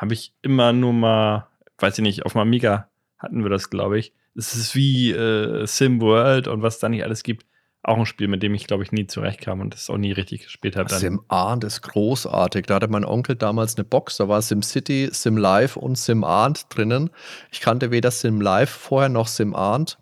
habe 0.03 0.13
ich 0.13 0.33
immer 0.41 0.73
nur 0.73 0.91
mal, 0.91 1.47
weiß 1.77 1.97
ich 1.97 2.01
nicht, 2.01 2.25
auf 2.25 2.33
dem 2.33 2.41
Amiga 2.41 2.89
hatten 3.17 3.43
wir 3.43 3.49
das, 3.49 3.69
glaube 3.69 3.97
ich. 3.97 4.11
Es 4.35 4.53
ist 4.53 4.75
wie 4.75 5.11
äh, 5.11 5.65
Sim 5.65 6.01
World 6.01 6.49
und 6.49 6.61
was 6.61 6.79
da 6.79 6.89
nicht 6.89 7.05
alles 7.05 7.23
gibt. 7.23 7.45
Auch 7.83 7.97
ein 7.97 8.05
Spiel, 8.05 8.27
mit 8.27 8.43
dem 8.43 8.53
ich, 8.53 8.67
glaube 8.67 8.83
ich, 8.83 8.91
nie 8.91 9.07
zurechtkam 9.07 9.61
und 9.61 9.73
das 9.73 9.89
auch 9.89 9.97
nie 9.97 10.11
richtig 10.11 10.43
gespielt 10.43 10.75
habe. 10.75 10.93
Sim 10.93 11.21
Arndt 11.29 11.63
ist 11.63 11.83
großartig. 11.83 12.65
Da 12.65 12.75
hatte 12.75 12.89
mein 12.89 13.05
Onkel 13.05 13.37
damals 13.37 13.77
eine 13.77 13.85
Box, 13.85 14.17
da 14.17 14.27
war 14.27 14.41
Sim 14.41 14.61
City, 14.61 15.07
Sim 15.09 15.37
Live 15.37 15.77
und 15.77 15.97
Sim 15.97 16.25
Arndt 16.25 16.65
drinnen. 16.67 17.09
Ich 17.49 17.61
kannte 17.61 17.89
weder 17.91 18.11
Sim 18.11 18.41
Live 18.41 18.71
vorher 18.71 19.09
noch 19.09 19.27
Sim 19.27 19.55
Arndt. 19.55 19.99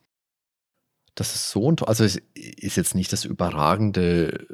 Das 1.14 1.36
ist 1.36 1.52
so 1.52 1.72
ein, 1.72 1.76
also 1.86 2.04
es 2.04 2.20
ist 2.34 2.76
jetzt 2.76 2.95
nicht 2.95 3.14
das 3.14 3.24
überragende 3.26 4.47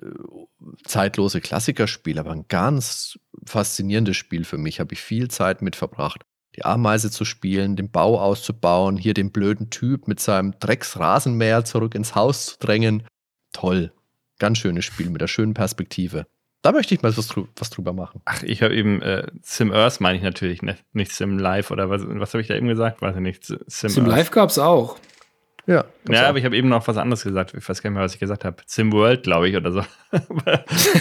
zeitlose 0.84 1.40
Klassikerspiel, 1.40 2.20
aber 2.20 2.32
ein 2.32 2.50
ganz 2.50 3.18
faszinierendes 3.48 4.18
Spiel 4.18 4.44
für 4.44 4.58
mich. 4.58 4.80
Habe 4.80 4.94
ich 4.94 5.02
viel 5.02 5.30
Zeit 5.30 5.62
mit 5.62 5.76
verbracht. 5.76 6.24
Die 6.56 6.66
Ameise 6.66 7.12
zu 7.12 7.26
spielen, 7.26 7.76
den 7.76 7.92
Bau 7.92 8.20
auszubauen, 8.20 8.98
hier 8.98 9.14
den 9.14 9.32
blöden 9.32 9.70
Typ 9.70 10.08
mit 10.08 10.20
seinem 10.20 10.58
Drecksrasenmäher 10.60 11.66
zurück 11.66 11.94
ins 11.94 12.16
Haus 12.16 12.48
zu 12.48 12.58
drängen. 12.60 13.04
Toll. 13.54 13.92
Ganz 14.40 14.58
schönes 14.58 14.86
Spiel 14.86 15.10
mit 15.10 15.22
einer 15.22 15.28
schönen 15.28 15.54
Perspektive. 15.54 16.26
Da 16.64 16.72
möchte 16.72 16.96
ich 16.96 17.02
mal 17.02 17.16
was, 17.16 17.28
drü 17.28 17.46
was 17.56 17.70
drüber 17.70 17.94
machen. 17.94 18.22
Ach, 18.26 18.42
ich 18.44 18.64
habe 18.64 18.76
eben 18.76 19.02
äh, 19.02 19.28
Sim 19.42 19.72
Earth 19.72 20.02
meine 20.02 20.18
ich 20.18 20.24
natürlich, 20.24 20.62
ne? 20.62 20.78
nicht 20.92 21.12
Sim 21.12 21.38
Live 21.38 21.72
oder 21.72 21.90
was, 21.90 22.02
was 22.06 22.34
habe 22.34 22.42
ich 22.42 22.48
da 22.48 22.56
eben 22.56 22.68
gesagt? 22.68 23.02
Weiß 23.02 23.16
ich 23.16 23.22
nicht. 23.22 23.46
Sim, 23.46 23.60
Sim 23.68 24.06
Live 24.06 24.32
gab 24.32 24.50
es 24.50 24.58
auch. 24.58 24.98
Ja, 25.68 25.84
ja 26.10 26.30
aber 26.30 26.38
ich 26.38 26.46
habe 26.46 26.56
eben 26.56 26.70
noch 26.70 26.88
was 26.88 26.96
anderes 26.96 27.24
gesagt. 27.24 27.54
Ich 27.54 27.68
weiß 27.68 27.84
gar 27.84 27.90
nicht 27.90 27.96
mehr, 27.96 28.04
was 28.04 28.14
ich 28.14 28.20
gesagt 28.20 28.46
habe. 28.46 28.56
Sim 28.66 28.94
World, 28.94 29.24
glaube 29.24 29.50
ich, 29.50 29.56
oder 29.58 29.74
so. 29.74 29.82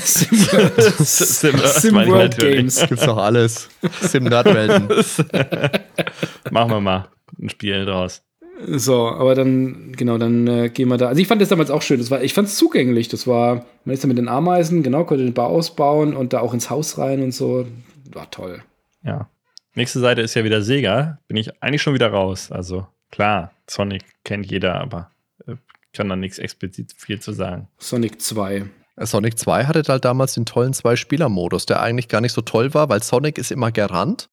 Sim 0.00 0.30
World, 0.30 0.90
Sim, 0.98 1.58
Sim 1.58 1.94
World 1.94 2.36
Games. 2.36 2.84
Gibt's 2.88 3.06
doch 3.06 3.16
alles. 3.16 3.68
Sim 4.00 4.24
Nerdwelten. 4.24 4.88
Machen 6.50 6.70
wir 6.70 6.80
mal 6.80 7.08
ein 7.40 7.48
Spiel 7.48 7.84
draus. 7.86 8.24
So, 8.66 9.06
aber 9.08 9.36
dann, 9.36 9.92
genau, 9.92 10.18
dann 10.18 10.48
äh, 10.48 10.68
gehen 10.70 10.88
wir 10.88 10.96
da. 10.96 11.08
Also 11.08 11.20
ich 11.20 11.28
fand 11.28 11.40
das 11.40 11.50
damals 11.50 11.70
auch 11.70 11.82
schön. 11.82 11.98
Das 11.98 12.10
war, 12.10 12.22
ich 12.22 12.34
fand 12.34 12.48
es 12.48 12.56
zugänglich. 12.56 13.06
Das 13.06 13.28
war, 13.28 13.66
man 13.84 13.94
ist 13.94 14.02
da 14.02 14.08
mit 14.08 14.18
den 14.18 14.28
Ameisen, 14.28 14.82
genau, 14.82 15.04
konnte 15.04 15.24
den 15.24 15.34
Bau 15.34 15.46
ausbauen 15.46 16.16
und 16.16 16.32
da 16.32 16.40
auch 16.40 16.54
ins 16.54 16.70
Haus 16.70 16.98
rein 16.98 17.22
und 17.22 17.32
so. 17.32 17.68
War 18.12 18.30
toll. 18.32 18.62
Ja. 19.04 19.28
Nächste 19.74 20.00
Seite 20.00 20.22
ist 20.22 20.34
ja 20.34 20.42
wieder 20.42 20.62
Sega. 20.62 21.18
Bin 21.28 21.36
ich 21.36 21.62
eigentlich 21.62 21.82
schon 21.82 21.94
wieder 21.94 22.08
raus. 22.08 22.50
Also 22.50 22.86
Klar, 23.16 23.50
Sonic 23.66 24.04
kennt 24.24 24.44
jeder, 24.44 24.78
aber 24.78 25.10
äh, 25.46 25.54
kann 25.94 26.10
da 26.10 26.16
nichts 26.16 26.38
explizit 26.38 26.92
viel 26.94 27.18
zu 27.18 27.32
sagen. 27.32 27.66
Sonic 27.78 28.20
2. 28.20 28.66
Sonic 28.98 29.38
2 29.38 29.64
hatte 29.64 29.82
halt 29.88 30.04
damals 30.04 30.34
den 30.34 30.44
tollen 30.44 30.74
Zwei-Spieler-Modus, 30.74 31.64
der 31.64 31.80
eigentlich 31.80 32.08
gar 32.08 32.20
nicht 32.20 32.34
so 32.34 32.42
toll 32.42 32.74
war, 32.74 32.90
weil 32.90 33.02
Sonic 33.02 33.38
ist 33.38 33.50
immer 33.50 33.72
gerannt. 33.72 34.28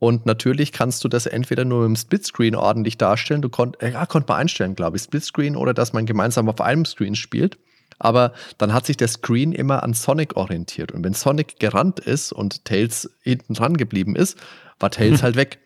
Und 0.00 0.26
natürlich 0.26 0.72
kannst 0.72 1.04
du 1.04 1.08
das 1.08 1.26
entweder 1.26 1.64
nur 1.64 1.86
im 1.86 1.94
Splitscreen 1.94 2.56
ordentlich 2.56 2.98
darstellen. 2.98 3.40
Du 3.40 3.50
konnt, 3.50 3.80
äh, 3.80 3.92
ja, 3.92 4.04
konnte 4.04 4.32
man 4.32 4.40
einstellen, 4.40 4.74
glaube 4.74 4.96
ich, 4.96 5.04
Splitscreen 5.04 5.54
oder 5.54 5.72
dass 5.72 5.92
man 5.92 6.04
gemeinsam 6.04 6.48
auf 6.48 6.60
einem 6.60 6.86
Screen 6.86 7.14
spielt. 7.14 7.56
Aber 8.00 8.32
dann 8.58 8.74
hat 8.74 8.84
sich 8.84 8.96
der 8.96 9.06
Screen 9.06 9.52
immer 9.52 9.84
an 9.84 9.94
Sonic 9.94 10.36
orientiert. 10.36 10.90
Und 10.90 11.04
wenn 11.04 11.14
Sonic 11.14 11.60
gerannt 11.60 12.00
ist 12.00 12.32
und 12.32 12.64
Tails 12.64 13.08
hinten 13.22 13.54
dran 13.54 13.76
geblieben 13.76 14.16
ist, 14.16 14.36
war 14.80 14.90
Tails 14.90 15.22
halt 15.22 15.36
weg. 15.36 15.60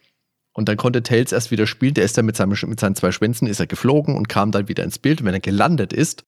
Und 0.58 0.68
dann 0.68 0.76
konnte 0.76 1.04
Tails 1.04 1.30
erst 1.30 1.52
wieder 1.52 1.68
spielen. 1.68 1.94
Der 1.94 2.04
ist 2.04 2.18
dann 2.18 2.26
mit, 2.26 2.34
seinem, 2.34 2.58
mit 2.66 2.80
seinen 2.80 2.96
zwei 2.96 3.12
Schwänzen 3.12 3.46
ist 3.46 3.60
er 3.60 3.68
geflogen 3.68 4.16
und 4.16 4.28
kam 4.28 4.50
dann 4.50 4.66
wieder 4.66 4.82
ins 4.82 4.98
Bild. 4.98 5.20
Und 5.20 5.26
wenn 5.28 5.34
er 5.34 5.38
gelandet 5.38 5.92
ist, 5.92 6.24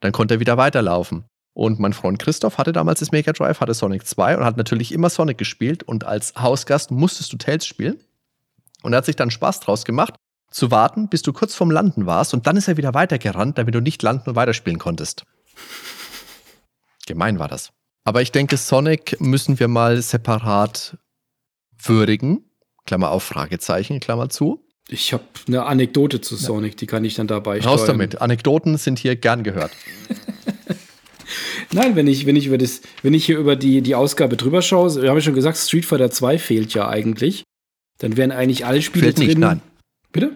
dann 0.00 0.10
konnte 0.10 0.36
er 0.36 0.40
wieder 0.40 0.56
weiterlaufen. 0.56 1.26
Und 1.52 1.80
mein 1.80 1.92
Freund 1.92 2.18
Christoph 2.18 2.56
hatte 2.56 2.72
damals 2.72 3.00
das 3.00 3.12
Mega 3.12 3.34
Drive, 3.34 3.60
hatte 3.60 3.74
Sonic 3.74 4.06
2 4.06 4.38
und 4.38 4.44
hat 4.46 4.56
natürlich 4.56 4.90
immer 4.90 5.10
Sonic 5.10 5.36
gespielt. 5.36 5.82
Und 5.82 6.04
als 6.04 6.32
Hausgast 6.34 6.92
musstest 6.92 7.30
du 7.34 7.36
Tails 7.36 7.66
spielen. 7.66 8.00
Und 8.82 8.94
er 8.94 8.96
hat 8.96 9.04
sich 9.04 9.16
dann 9.16 9.30
Spaß 9.30 9.60
draus 9.60 9.84
gemacht, 9.84 10.14
zu 10.50 10.70
warten, 10.70 11.10
bis 11.10 11.20
du 11.20 11.34
kurz 11.34 11.54
vorm 11.54 11.70
Landen 11.70 12.06
warst 12.06 12.32
und 12.32 12.46
dann 12.46 12.56
ist 12.56 12.68
er 12.68 12.78
wieder 12.78 12.94
weitergerannt, 12.94 13.58
damit 13.58 13.74
du 13.74 13.80
nicht 13.80 14.02
landen 14.02 14.30
und 14.30 14.36
weiterspielen 14.36 14.78
konntest. 14.78 15.26
Gemein 17.06 17.38
war 17.38 17.48
das. 17.48 17.70
Aber 18.04 18.22
ich 18.22 18.32
denke, 18.32 18.56
Sonic 18.56 19.20
müssen 19.20 19.60
wir 19.60 19.68
mal 19.68 20.00
separat 20.00 20.96
würdigen. 21.76 22.46
Klammer 22.86 23.10
auf, 23.10 23.22
Fragezeichen, 23.22 24.00
Klammer 24.00 24.28
zu. 24.28 24.64
Ich 24.88 25.12
habe 25.12 25.24
eine 25.48 25.64
Anekdote 25.64 26.20
zu 26.20 26.36
Sonic, 26.36 26.76
die 26.76 26.86
kann 26.86 27.04
ich 27.04 27.14
dann 27.14 27.26
dabei 27.26 27.60
Raus 27.60 27.82
steuern. 27.82 27.98
damit. 27.98 28.20
Anekdoten 28.20 28.76
sind 28.76 28.98
hier 28.98 29.16
gern 29.16 29.42
gehört. 29.42 29.72
Nein, 31.72 31.96
wenn 31.96 32.06
ich, 32.06 32.26
wenn 32.26 32.36
ich 32.36 32.46
über 32.46 32.58
das, 32.58 32.82
wenn 33.02 33.14
ich 33.14 33.24
hier 33.24 33.38
über 33.38 33.56
die, 33.56 33.80
die 33.80 33.94
Ausgabe 33.94 34.36
drüber 34.36 34.60
schaue, 34.60 35.02
wir 35.02 35.08
haben 35.08 35.16
ja 35.16 35.22
schon 35.22 35.34
gesagt, 35.34 35.56
Street 35.56 35.86
Fighter 35.86 36.10
2 36.10 36.38
fehlt 36.38 36.74
ja 36.74 36.88
eigentlich. 36.88 37.44
Dann 37.98 38.16
wären 38.16 38.30
eigentlich 38.30 38.66
alle 38.66 38.82
Spiele 38.82 39.06
fehlt 39.06 39.18
drin. 39.18 39.26
Nicht, 39.26 39.38
nein. 39.38 39.60
Bitte? 40.12 40.32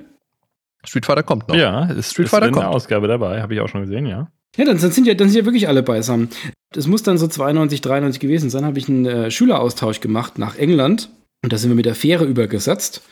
Street 0.84 1.04
Fighter 1.04 1.22
kommt 1.22 1.48
noch. 1.48 1.56
Ja, 1.56 1.84
ist 1.90 2.12
Street 2.12 2.28
Fighter 2.28 2.46
ist 2.46 2.52
kommt. 2.52 2.66
Ausgabe 2.66 3.06
dabei, 3.06 3.42
habe 3.42 3.52
ich 3.52 3.60
auch 3.60 3.68
schon 3.68 3.82
gesehen, 3.82 4.06
ja. 4.06 4.30
Ja, 4.56 4.64
dann, 4.64 4.78
dann, 4.78 4.90
sind 4.90 5.06
ja, 5.06 5.14
dann 5.14 5.28
sind 5.28 5.38
ja 5.38 5.44
wirklich 5.44 5.68
alle 5.68 5.82
beisammen. 5.82 6.30
Das 6.72 6.86
muss 6.86 7.02
dann 7.02 7.18
so 7.18 7.28
92, 7.28 7.80
93 7.82 8.20
gewesen 8.20 8.48
sein. 8.48 8.64
habe 8.64 8.78
ich 8.78 8.88
einen 8.88 9.04
äh, 9.04 9.30
Schüleraustausch 9.30 10.00
gemacht 10.00 10.38
nach 10.38 10.56
England. 10.56 11.10
Und 11.42 11.52
da 11.52 11.58
sind 11.58 11.70
wir 11.70 11.76
mit 11.76 11.86
der 11.86 11.94
Fähre 11.94 12.24
übergesetzt. 12.24 13.02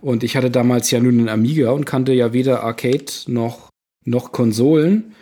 Und 0.00 0.22
ich 0.22 0.36
hatte 0.36 0.50
damals 0.50 0.90
ja 0.90 1.00
nur 1.00 1.12
einen 1.12 1.28
Amiga 1.28 1.70
und 1.70 1.84
kannte 1.84 2.12
ja 2.12 2.32
weder 2.32 2.62
Arcade 2.62 3.04
noch, 3.26 3.70
noch 4.04 4.32
Konsolen. 4.32 5.14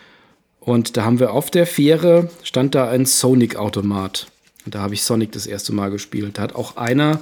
Und 0.60 0.96
da 0.96 1.04
haben 1.04 1.20
wir 1.20 1.32
auf 1.32 1.50
der 1.50 1.66
Fähre, 1.66 2.30
stand 2.42 2.74
da 2.74 2.88
ein 2.88 3.06
Sonic-Automat. 3.06 4.28
Und 4.64 4.74
da 4.74 4.80
habe 4.80 4.94
ich 4.94 5.02
Sonic 5.02 5.32
das 5.32 5.46
erste 5.46 5.72
Mal 5.72 5.90
gespielt. 5.90 6.38
Da 6.38 6.42
hat 6.42 6.54
auch 6.54 6.76
einer 6.76 7.20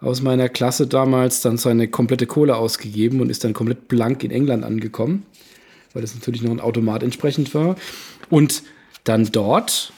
aus 0.00 0.22
meiner 0.22 0.48
Klasse 0.48 0.86
damals 0.86 1.40
dann 1.40 1.56
seine 1.56 1.88
komplette 1.88 2.26
Kohle 2.26 2.56
ausgegeben 2.56 3.20
und 3.20 3.30
ist 3.30 3.44
dann 3.44 3.54
komplett 3.54 3.88
blank 3.88 4.22
in 4.22 4.30
England 4.30 4.64
angekommen, 4.64 5.24
weil 5.92 6.02
das 6.02 6.14
natürlich 6.14 6.42
noch 6.42 6.50
ein 6.50 6.60
Automat 6.60 7.02
entsprechend 7.02 7.54
war. 7.54 7.76
Und 8.28 8.62
dann 9.04 9.30
dort, 9.32 9.92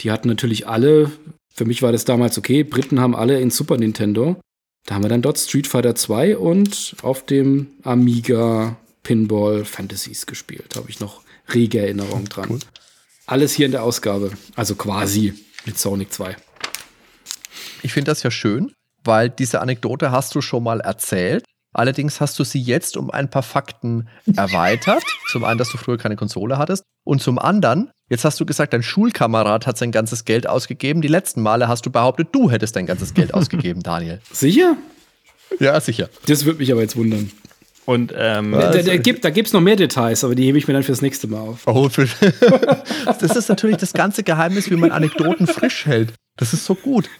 die 0.00 0.10
hatten 0.10 0.28
natürlich 0.28 0.66
alle, 0.66 1.12
für 1.54 1.64
mich 1.64 1.82
war 1.82 1.92
das 1.92 2.04
damals 2.04 2.38
okay, 2.38 2.64
Briten 2.64 3.00
haben 3.00 3.14
alle 3.14 3.40
in 3.40 3.50
Super 3.50 3.76
Nintendo. 3.76 4.40
Da 4.86 4.94
haben 4.94 5.02
wir 5.02 5.08
dann 5.08 5.22
dort 5.22 5.38
Street 5.38 5.66
Fighter 5.66 5.94
2 5.94 6.36
und 6.36 6.96
auf 7.02 7.24
dem 7.24 7.68
Amiga 7.82 8.76
Pinball 9.02 9.64
Fantasies 9.64 10.26
gespielt. 10.26 10.74
Habe 10.76 10.90
ich 10.90 11.00
noch 11.00 11.22
rege 11.52 11.80
Erinnerung 11.80 12.24
dran. 12.24 12.50
Cool. 12.50 12.58
Alles 13.26 13.52
hier 13.52 13.66
in 13.66 13.72
der 13.72 13.82
Ausgabe. 13.82 14.32
Also 14.56 14.74
quasi 14.74 15.34
mit 15.64 15.78
Sonic 15.78 16.12
2. 16.12 16.36
Ich 17.82 17.92
finde 17.92 18.10
das 18.10 18.22
ja 18.22 18.30
schön, 18.30 18.72
weil 19.04 19.30
diese 19.30 19.60
Anekdote 19.60 20.10
hast 20.10 20.34
du 20.34 20.40
schon 20.40 20.64
mal 20.64 20.80
erzählt. 20.80 21.44
Allerdings 21.72 22.20
hast 22.20 22.38
du 22.38 22.44
sie 22.44 22.60
jetzt 22.60 22.96
um 22.96 23.10
ein 23.10 23.30
paar 23.30 23.42
Fakten 23.42 24.08
erweitert. 24.36 25.02
zum 25.30 25.44
einen, 25.44 25.58
dass 25.58 25.70
du 25.70 25.78
früher 25.78 25.96
keine 25.96 26.16
Konsole 26.16 26.58
hattest. 26.58 26.84
Und 27.04 27.22
zum 27.22 27.38
anderen, 27.38 27.90
jetzt 28.12 28.26
hast 28.26 28.38
du 28.38 28.44
gesagt, 28.44 28.74
dein 28.74 28.82
Schulkamerad 28.82 29.66
hat 29.66 29.78
sein 29.78 29.90
ganzes 29.90 30.26
Geld 30.26 30.46
ausgegeben. 30.46 31.00
Die 31.00 31.08
letzten 31.08 31.40
Male 31.40 31.66
hast 31.66 31.86
du 31.86 31.90
behauptet, 31.90 32.28
du 32.32 32.50
hättest 32.50 32.76
dein 32.76 32.84
ganzes 32.84 33.14
Geld 33.14 33.32
ausgegeben, 33.34 33.82
Daniel. 33.82 34.20
Sicher? 34.30 34.76
Ja, 35.58 35.80
sicher. 35.80 36.10
Das 36.26 36.44
würde 36.44 36.58
mich 36.58 36.70
aber 36.70 36.82
jetzt 36.82 36.94
wundern. 36.94 37.30
Und 37.84 38.12
ähm, 38.16 38.52
da, 38.52 38.70
da, 38.70 38.96
gibt 38.96 39.24
es 39.24 39.52
noch 39.52 39.60
mehr 39.60 39.76
Details, 39.76 40.22
aber 40.22 40.34
die 40.34 40.44
hebe 40.44 40.56
ich 40.56 40.68
mir 40.68 40.74
dann 40.74 40.84
fürs 40.84 41.02
nächste 41.02 41.26
Mal 41.26 41.40
auf. 41.40 41.66
Oh, 41.66 41.88
das 43.20 43.34
ist 43.34 43.48
natürlich 43.48 43.78
das 43.78 43.92
ganze 43.92 44.22
Geheimnis, 44.22 44.70
wie 44.70 44.76
man 44.76 44.92
Anekdoten 44.92 45.46
frisch 45.48 45.86
hält. 45.86 46.12
Das 46.36 46.52
ist 46.52 46.64
so 46.64 46.74
gut. 46.74 47.10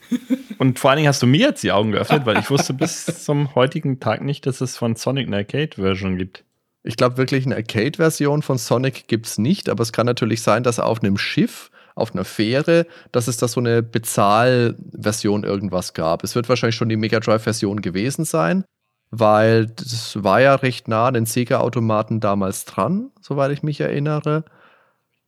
Und 0.58 0.78
vor 0.78 0.90
allen 0.90 0.98
Dingen 0.98 1.08
hast 1.08 1.22
du 1.22 1.26
mir 1.26 1.48
jetzt 1.48 1.62
die 1.64 1.72
Augen 1.72 1.90
geöffnet, 1.92 2.26
weil 2.26 2.38
ich 2.38 2.48
wusste 2.48 2.74
bis 2.74 3.24
zum 3.24 3.54
heutigen 3.54 3.98
Tag 3.98 4.22
nicht, 4.22 4.46
dass 4.46 4.60
es 4.60 4.76
von 4.76 4.94
Sonic 4.94 5.26
eine 5.26 5.38
Arcade-Version 5.38 6.16
gibt. 6.16 6.44
Ich 6.84 6.96
glaube 6.96 7.16
wirklich, 7.16 7.46
eine 7.46 7.56
Arcade-Version 7.56 8.42
von 8.42 8.58
Sonic 8.58 9.06
gibt 9.06 9.26
es 9.26 9.38
nicht, 9.38 9.68
aber 9.68 9.82
es 9.82 9.92
kann 9.92 10.06
natürlich 10.06 10.42
sein, 10.42 10.62
dass 10.62 10.80
auf 10.80 11.02
einem 11.02 11.16
Schiff, 11.16 11.70
auf 11.94 12.12
einer 12.12 12.24
Fähre, 12.24 12.86
dass 13.12 13.28
es 13.28 13.36
da 13.36 13.46
so 13.46 13.60
eine 13.60 13.82
Bezahlversion 13.82 15.44
irgendwas 15.44 15.94
gab. 15.94 16.24
Es 16.24 16.34
wird 16.34 16.48
wahrscheinlich 16.48 16.76
schon 16.76 16.88
die 16.88 16.96
Mega 16.96 17.20
Drive-Version 17.20 17.82
gewesen 17.82 18.24
sein 18.24 18.64
weil 19.12 19.66
das 19.66 20.24
war 20.24 20.40
ja 20.40 20.54
recht 20.54 20.88
nah 20.88 21.06
an 21.06 21.14
den 21.14 21.26
Sega-Automaten 21.26 22.18
damals 22.18 22.64
dran, 22.64 23.10
soweit 23.20 23.52
ich 23.52 23.62
mich 23.62 23.78
erinnere. 23.78 24.44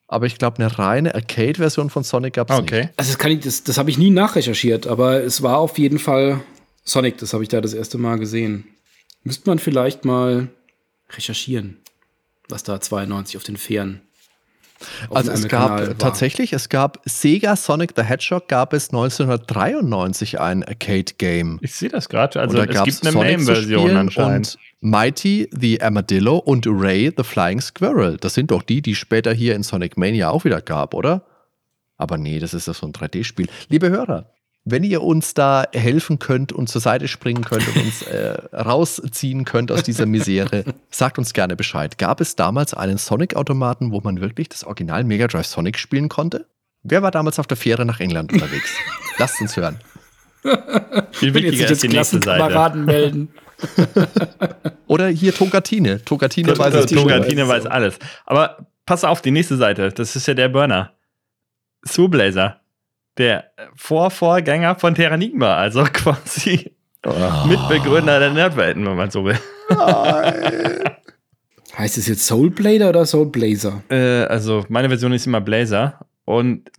Aber 0.09 0.25
ich 0.25 0.39
glaube, 0.39 0.59
eine 0.59 0.79
reine 0.79 1.15
Arcade-Version 1.15 1.91
von 1.91 2.03
Sonic 2.03 2.35
gab 2.35 2.51
es 2.51 2.59
okay. 2.59 2.85
nicht. 2.85 2.93
Also 2.97 3.11
das, 3.13 3.19
kann 3.19 3.31
ich, 3.31 3.41
das, 3.41 3.63
das 3.63 3.77
habe 3.77 3.91
ich 3.91 3.99
nie 3.99 4.11
nachrecherchiert, 4.11 4.87
aber 4.87 5.23
es 5.23 5.43
war 5.43 5.59
auf 5.59 5.79
jeden 5.79 5.99
Fall 5.99 6.41
Sonic, 6.83 7.19
das 7.19 7.35
habe 7.35 7.43
ich 7.43 7.51
da 7.51 7.61
das 7.61 7.75
erste 7.75 7.99
Mal 7.99 8.19
gesehen. 8.19 8.67
Müsste 9.23 9.49
man 9.49 9.59
vielleicht 9.59 10.07
mal 10.07 10.49
recherchieren, 11.17 11.79
was 12.49 12.63
da 12.63 12.81
92 12.81 13.37
auf 13.37 13.45
den 13.45 13.57
Fähren 13.57 14.03
also 15.11 15.31
es 15.31 15.49
gab 15.49 15.99
tatsächlich, 15.99 16.53
es 16.53 16.69
gab 16.69 17.01
Sega 17.05 17.57
Sonic 17.57 17.93
the 17.97 18.03
Hedgehog 18.03 18.49
gab 18.49 18.73
es 18.73 18.89
1993 18.89 20.41
ein 20.41 20.65
Arcade 20.65 21.15
Game. 21.19 21.59
Ich 21.63 21.75
sehe 21.75 21.89
das 21.89 22.09
gerade. 22.09 22.41
Also 22.41 22.59
es 22.59 22.85
gibt 22.85 23.07
eine 23.07 23.17
Name-Version 23.17 23.97
anscheinend. 23.97 24.57
Und 24.81 24.91
Mighty 24.91 25.49
the 25.53 25.81
Armadillo 25.81 26.37
und 26.39 26.67
Ray 26.67 27.13
the 27.17 27.25
Flying 27.25 27.61
Squirrel. 27.61 28.17
Das 28.19 28.35
sind 28.35 28.51
doch 28.51 28.63
die, 28.63 28.83
die 28.83 28.95
später 28.95 29.33
hier 29.33 29.55
in 29.55 29.63
Sonic 29.63 29.97
Mania 29.97 30.31
auch 30.31 30.45
wieder 30.45 30.61
gab, 30.61 30.95
oder? 30.95 31.25
Aber 31.97 32.19
nee, 32.19 32.39
das 32.39 32.55
ist 32.55 32.67
ja 32.67 32.75
so 32.75 32.87
ein 32.87 32.93
3D-Spiel. 32.93 33.49
Liebe 33.69 33.89
Hörer, 33.89 34.31
wenn 34.65 34.83
ihr 34.83 35.03
uns 35.03 35.35
da 35.35 35.67
helfen 35.73 36.19
könnt 36.19 36.53
und 36.53 36.69
zur 36.69 36.81
Seite 36.81 37.07
springen 37.07 37.45
könnt 37.45 37.67
und 37.69 37.85
uns 37.85 38.03
äh, 38.03 38.39
rausziehen 38.55 39.45
könnt 39.45 39.71
aus 39.71 39.83
dieser 39.83 40.07
Misere, 40.07 40.65
sagt 40.91 41.19
uns 41.19 41.35
gerne 41.35 41.55
Bescheid. 41.55 41.99
Gab 41.99 42.21
es 42.21 42.35
damals 42.35 42.73
einen 42.73 42.97
Sonic-Automaten, 42.97 43.93
wo 43.93 44.01
man 44.01 44.21
wirklich 44.21 44.49
das 44.49 44.65
Original 44.65 45.05
Mega 45.05 45.27
Drive 45.27 45.47
Sonic 45.47 45.79
spielen 45.79 46.09
konnte? 46.09 46.47
Wer 46.83 47.03
war 47.03 47.11
damals 47.11 47.39
auf 47.39 47.47
der 47.47 47.57
Fähre 47.57 47.85
nach 47.85 48.01
England 48.01 48.33
unterwegs? 48.33 48.71
Lasst 49.19 49.41
uns 49.41 49.57
hören. 49.57 49.79
Viel 51.13 51.33
wichtiger 51.33 51.71
ist 51.71 51.83
die 51.83 51.89
nächste 51.89 52.21
Seite. 52.23 52.77
melden. 52.77 53.29
Oder 54.87 55.09
hier 55.09 55.35
Togatine. 55.35 56.05
Togatine 56.05 56.57
weiß 56.57 56.75
es. 56.75 56.87
Togatine 56.87 57.49
weiß 57.49 57.67
alles. 57.67 57.99
Aber 58.27 58.67
pass 58.85 59.05
auf, 59.05 59.23
die 59.23 59.31
nächste 59.31 59.57
Seite. 59.57 59.91
Das 59.91 60.17
ist 60.17 60.27
ja 60.27 60.35
der 60.35 60.49
Burner. 60.49 60.93
Soulblazer 61.87 62.61
der 63.19 63.51
Vorvorgänger 63.75 64.77
von 64.77 64.95
Terranigma, 64.95 65.57
also 65.57 65.85
quasi 65.93 66.73
oh. 67.07 67.47
Mitbegründer 67.47 68.19
der 68.19 68.31
Nerdwelten, 68.33 68.87
wenn 68.87 68.97
man 68.97 69.11
so 69.11 69.25
will. 69.25 69.39
heißt 71.77 71.99
es 71.99 72.07
jetzt 72.07 72.27
Soulblader 72.27 72.89
oder 72.89 73.07
Soulblazer? 73.07 73.83
Äh, 73.89 74.25
also 74.25 74.65
meine 74.69 74.89
Version 74.89 75.13
ist 75.13 75.27
immer 75.27 75.41
Blazer 75.41 76.07
und 76.25 76.71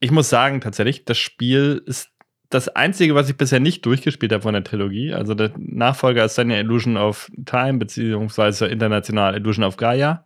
ich 0.00 0.10
muss 0.10 0.28
sagen 0.28 0.60
tatsächlich, 0.60 1.04
das 1.04 1.18
Spiel 1.18 1.82
ist 1.86 2.10
das 2.50 2.68
einzige, 2.68 3.14
was 3.14 3.28
ich 3.28 3.36
bisher 3.36 3.58
nicht 3.58 3.84
durchgespielt 3.84 4.32
habe 4.32 4.42
von 4.42 4.52
der 4.52 4.62
Trilogie. 4.62 5.12
Also 5.12 5.34
der 5.34 5.52
Nachfolger 5.56 6.24
ist 6.24 6.38
dann 6.38 6.50
ja 6.50 6.58
Illusion 6.58 6.96
of 6.96 7.30
Time 7.46 7.78
beziehungsweise 7.78 8.66
international 8.66 9.34
Illusion 9.34 9.64
of 9.64 9.76
Gaia. 9.76 10.24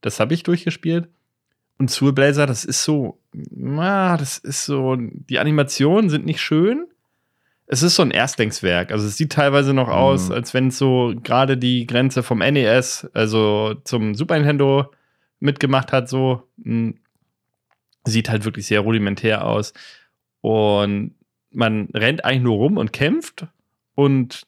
Das 0.00 0.20
habe 0.20 0.34
ich 0.34 0.42
durchgespielt. 0.42 1.08
Und 1.78 1.90
Soul 1.90 2.12
Blazer, 2.12 2.46
das 2.46 2.64
ist 2.64 2.84
so, 2.84 3.18
na, 3.32 4.16
das 4.16 4.38
ist 4.38 4.64
so, 4.64 4.96
die 4.98 5.38
Animationen 5.38 6.10
sind 6.10 6.24
nicht 6.24 6.40
schön. 6.40 6.86
Es 7.66 7.82
ist 7.82 7.96
so 7.96 8.02
ein 8.02 8.10
Erstlingswerk. 8.10 8.92
Also 8.92 9.06
es 9.06 9.16
sieht 9.16 9.32
teilweise 9.32 9.72
noch 9.72 9.88
aus, 9.88 10.28
mhm. 10.28 10.34
als 10.34 10.54
wenn 10.54 10.68
es 10.68 10.78
so 10.78 11.14
gerade 11.22 11.56
die 11.56 11.86
Grenze 11.86 12.22
vom 12.22 12.38
NES, 12.38 13.08
also 13.14 13.74
zum 13.84 14.14
Super 14.14 14.36
Nintendo 14.36 14.92
mitgemacht 15.40 15.92
hat, 15.92 16.08
so. 16.08 16.48
Hm, 16.62 16.94
sieht 18.04 18.28
halt 18.28 18.44
wirklich 18.44 18.66
sehr 18.66 18.80
rudimentär 18.80 19.46
aus. 19.46 19.72
Und 20.40 21.14
man 21.50 21.88
rennt 21.94 22.24
eigentlich 22.24 22.42
nur 22.42 22.56
rum 22.56 22.76
und 22.76 22.92
kämpft 22.92 23.46
und 23.94 24.42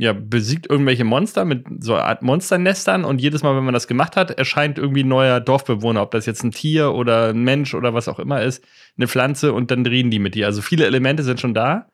ja, 0.00 0.14
besiegt 0.14 0.70
irgendwelche 0.70 1.04
Monster 1.04 1.44
mit 1.44 1.66
so 1.80 1.92
einer 1.92 2.04
Art 2.04 2.22
Monsternestern 2.22 3.04
und 3.04 3.20
jedes 3.20 3.42
Mal, 3.42 3.54
wenn 3.54 3.64
man 3.64 3.74
das 3.74 3.86
gemacht 3.86 4.16
hat, 4.16 4.30
erscheint 4.30 4.78
irgendwie 4.78 5.02
ein 5.02 5.08
neuer 5.08 5.40
Dorfbewohner, 5.40 6.00
ob 6.00 6.10
das 6.12 6.24
jetzt 6.24 6.42
ein 6.42 6.52
Tier 6.52 6.94
oder 6.94 7.28
ein 7.28 7.44
Mensch 7.44 7.74
oder 7.74 7.92
was 7.92 8.08
auch 8.08 8.18
immer 8.18 8.42
ist, 8.42 8.64
eine 8.96 9.08
Pflanze 9.08 9.52
und 9.52 9.70
dann 9.70 9.84
drehen 9.84 10.10
die 10.10 10.18
mit 10.18 10.34
dir. 10.34 10.46
Also 10.46 10.62
viele 10.62 10.86
Elemente 10.86 11.22
sind 11.22 11.38
schon 11.38 11.52
da, 11.52 11.90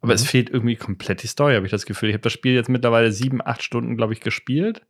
aber 0.00 0.14
mhm. 0.14 0.16
es 0.16 0.24
fehlt 0.24 0.50
irgendwie 0.50 0.74
komplett 0.74 1.22
die 1.22 1.28
Story, 1.28 1.54
habe 1.54 1.64
ich 1.64 1.70
das 1.70 1.86
Gefühl. 1.86 2.08
Ich 2.08 2.14
habe 2.14 2.24
das 2.24 2.32
Spiel 2.32 2.54
jetzt 2.54 2.68
mittlerweile 2.68 3.12
sieben, 3.12 3.40
acht 3.40 3.62
Stunden, 3.62 3.96
glaube 3.96 4.14
ich, 4.14 4.20
gespielt. 4.20 4.84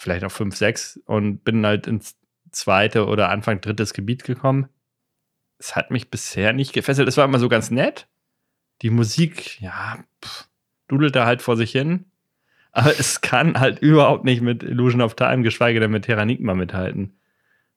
Vielleicht 0.00 0.24
auch 0.24 0.32
fünf, 0.32 0.56
sechs 0.56 0.98
und 1.04 1.44
bin 1.44 1.66
halt 1.66 1.86
ins 1.86 2.16
zweite 2.52 3.06
oder 3.06 3.28
Anfang 3.28 3.60
drittes 3.60 3.92
Gebiet 3.92 4.24
gekommen. 4.24 4.68
Es 5.58 5.76
hat 5.76 5.90
mich 5.90 6.08
bisher 6.08 6.54
nicht 6.54 6.72
gefesselt. 6.72 7.06
Es 7.06 7.18
war 7.18 7.26
immer 7.26 7.38
so 7.38 7.50
ganz 7.50 7.70
nett. 7.70 8.08
Die 8.80 8.90
Musik, 8.90 9.60
ja, 9.60 9.98
pff 10.24 10.48
dudelt 10.88 11.14
da 11.14 11.26
halt 11.26 11.42
vor 11.42 11.56
sich 11.56 11.70
hin. 11.70 12.06
Aber 12.72 12.90
es 12.90 13.20
kann 13.20 13.58
halt 13.58 13.80
überhaupt 13.80 14.24
nicht 14.24 14.42
mit 14.42 14.62
Illusion 14.62 15.00
of 15.00 15.14
Time, 15.14 15.42
geschweige 15.42 15.80
denn 15.80 15.90
mit 15.90 16.04
Terranigma 16.04 16.54
mithalten. 16.54 17.14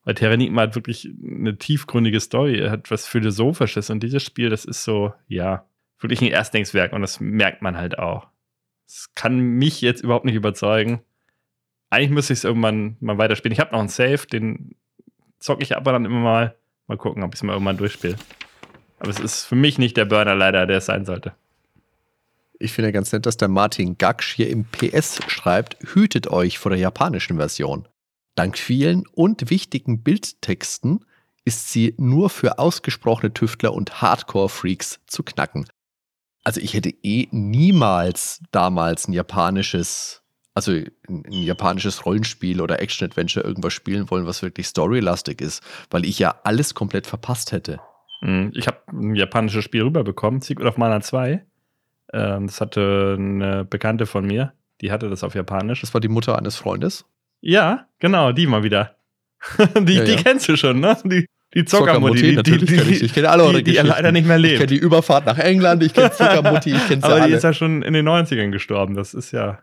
Weil 0.04 0.14
Terranigma 0.14 0.62
hat 0.62 0.74
wirklich 0.74 1.08
eine 1.24 1.56
tiefgründige 1.56 2.20
Story, 2.20 2.66
hat 2.68 2.90
was 2.90 3.06
Philosophisches 3.06 3.88
und 3.90 4.02
dieses 4.02 4.22
Spiel, 4.22 4.50
das 4.50 4.64
ist 4.64 4.84
so, 4.84 5.12
ja, 5.28 5.66
wirklich 6.00 6.20
ein 6.20 6.28
Erstlingswerk 6.28 6.92
und 6.92 7.02
das 7.02 7.20
merkt 7.20 7.62
man 7.62 7.76
halt 7.76 7.98
auch. 7.98 8.26
Das 8.86 9.10
kann 9.14 9.38
mich 9.38 9.80
jetzt 9.80 10.02
überhaupt 10.02 10.24
nicht 10.24 10.34
überzeugen. 10.34 11.00
Eigentlich 11.90 12.10
müsste 12.10 12.32
ich 12.32 12.40
es 12.40 12.44
irgendwann 12.44 12.96
mal 13.00 13.18
weiterspielen. 13.18 13.52
Ich 13.52 13.60
habe 13.60 13.72
noch 13.72 13.78
einen 13.78 13.88
Save, 13.88 14.26
den 14.26 14.74
zocke 15.38 15.62
ich 15.62 15.76
aber 15.76 15.92
dann 15.92 16.04
immer 16.04 16.20
mal. 16.20 16.56
Mal 16.88 16.98
gucken, 16.98 17.22
ob 17.22 17.34
ich 17.34 17.38
es 17.38 17.42
mal 17.42 17.52
irgendwann 17.52 17.76
durchspiele. 17.76 18.16
Aber 18.98 19.10
es 19.10 19.20
ist 19.20 19.44
für 19.44 19.54
mich 19.54 19.78
nicht 19.78 19.96
der 19.96 20.04
Burner 20.04 20.34
leider, 20.34 20.66
der 20.66 20.78
es 20.78 20.86
sein 20.86 21.04
sollte. 21.04 21.32
Ich 22.58 22.72
finde 22.72 22.92
ganz 22.92 23.12
nett, 23.12 23.26
dass 23.26 23.36
der 23.36 23.48
Martin 23.48 23.98
Gaksch 23.98 24.34
hier 24.34 24.48
im 24.48 24.64
PS 24.64 25.20
schreibt, 25.26 25.76
hütet 25.94 26.28
euch 26.28 26.58
vor 26.58 26.70
der 26.70 26.78
japanischen 26.78 27.36
Version. 27.36 27.88
Dank 28.34 28.56
vielen 28.56 29.06
und 29.08 29.50
wichtigen 29.50 30.02
Bildtexten 30.02 31.04
ist 31.44 31.70
sie 31.70 31.94
nur 31.98 32.30
für 32.30 32.58
ausgesprochene 32.58 33.34
Tüftler 33.34 33.74
und 33.74 34.00
Hardcore-Freaks 34.00 35.00
zu 35.06 35.22
knacken. 35.22 35.66
Also 36.44 36.60
ich 36.60 36.74
hätte 36.74 36.90
eh 37.02 37.28
niemals 37.30 38.40
damals 38.50 39.06
ein 39.06 39.12
japanisches, 39.12 40.22
also 40.54 40.72
ein, 40.72 41.24
japanisches 41.30 42.04
Rollenspiel 42.04 42.60
oder 42.60 42.80
Action-Adventure 42.80 43.44
irgendwas 43.44 43.72
spielen 43.72 44.10
wollen, 44.10 44.26
was 44.26 44.42
wirklich 44.42 44.66
storylastig 44.66 45.40
ist, 45.40 45.62
weil 45.90 46.04
ich 46.04 46.18
ja 46.18 46.40
alles 46.44 46.74
komplett 46.74 47.06
verpasst 47.06 47.52
hätte. 47.52 47.80
Hm, 48.20 48.52
ich 48.54 48.66
habe 48.66 48.78
ein 48.88 49.14
japanisches 49.14 49.64
Spiel 49.64 49.82
rüberbekommen, 49.82 50.40
Secret 50.40 50.66
of 50.66 50.78
Mana 50.78 51.00
2. 51.00 51.44
Ähm, 52.12 52.46
das 52.46 52.60
hatte 52.60 53.16
eine 53.18 53.64
Bekannte 53.64 54.06
von 54.06 54.26
mir, 54.26 54.52
die 54.80 54.92
hatte 54.92 55.08
das 55.08 55.24
auf 55.24 55.34
Japanisch. 55.34 55.80
Das 55.80 55.94
war 55.94 56.00
die 56.00 56.08
Mutter 56.08 56.38
eines 56.38 56.56
Freundes? 56.56 57.04
Ja, 57.40 57.86
genau, 57.98 58.32
die 58.32 58.46
mal 58.46 58.62
wieder. 58.62 58.96
die, 59.78 59.94
Ja, 59.94 60.04
die 60.04 60.12
ja. 60.12 60.16
kennst 60.22 60.48
du 60.48 60.56
schon, 60.56 60.80
ne? 60.80 60.96
Die, 61.04 61.26
die 61.54 61.64
Zockermutti, 61.64 62.22
die, 62.22 62.36
natürlich 62.36 62.68
die, 62.70 62.76
kenn 62.76 62.88
ich. 62.90 63.02
Ich 63.02 63.12
kenne 63.14 63.28
alle 63.30 63.42
eure 63.44 63.54
die, 63.58 63.64
die 63.64 63.72
ja 63.72 63.82
Geschichten. 63.82 63.96
leider 64.02 64.12
nicht 64.12 64.26
mehr 64.26 64.36
Ich 64.36 64.42
lebt. 64.42 64.56
kenne 64.58 64.66
die 64.68 64.76
Überfahrt 64.78 65.26
nach 65.26 65.38
England, 65.38 65.82
ich 65.82 65.92
kenne 65.94 66.10
Zuckermutti, 66.12 66.72
ich 66.74 66.86
kenne 66.88 67.00
sie 67.02 67.06
aber 67.06 67.16
die 67.16 67.22
alle. 67.22 67.36
ist 67.36 67.42
ja 67.42 67.52
schon 67.52 67.82
in 67.82 67.92
den 67.94 68.08
90ern 68.08 68.50
gestorben. 68.50 68.94
Das 68.94 69.14
ist 69.14 69.32
ja 69.32 69.58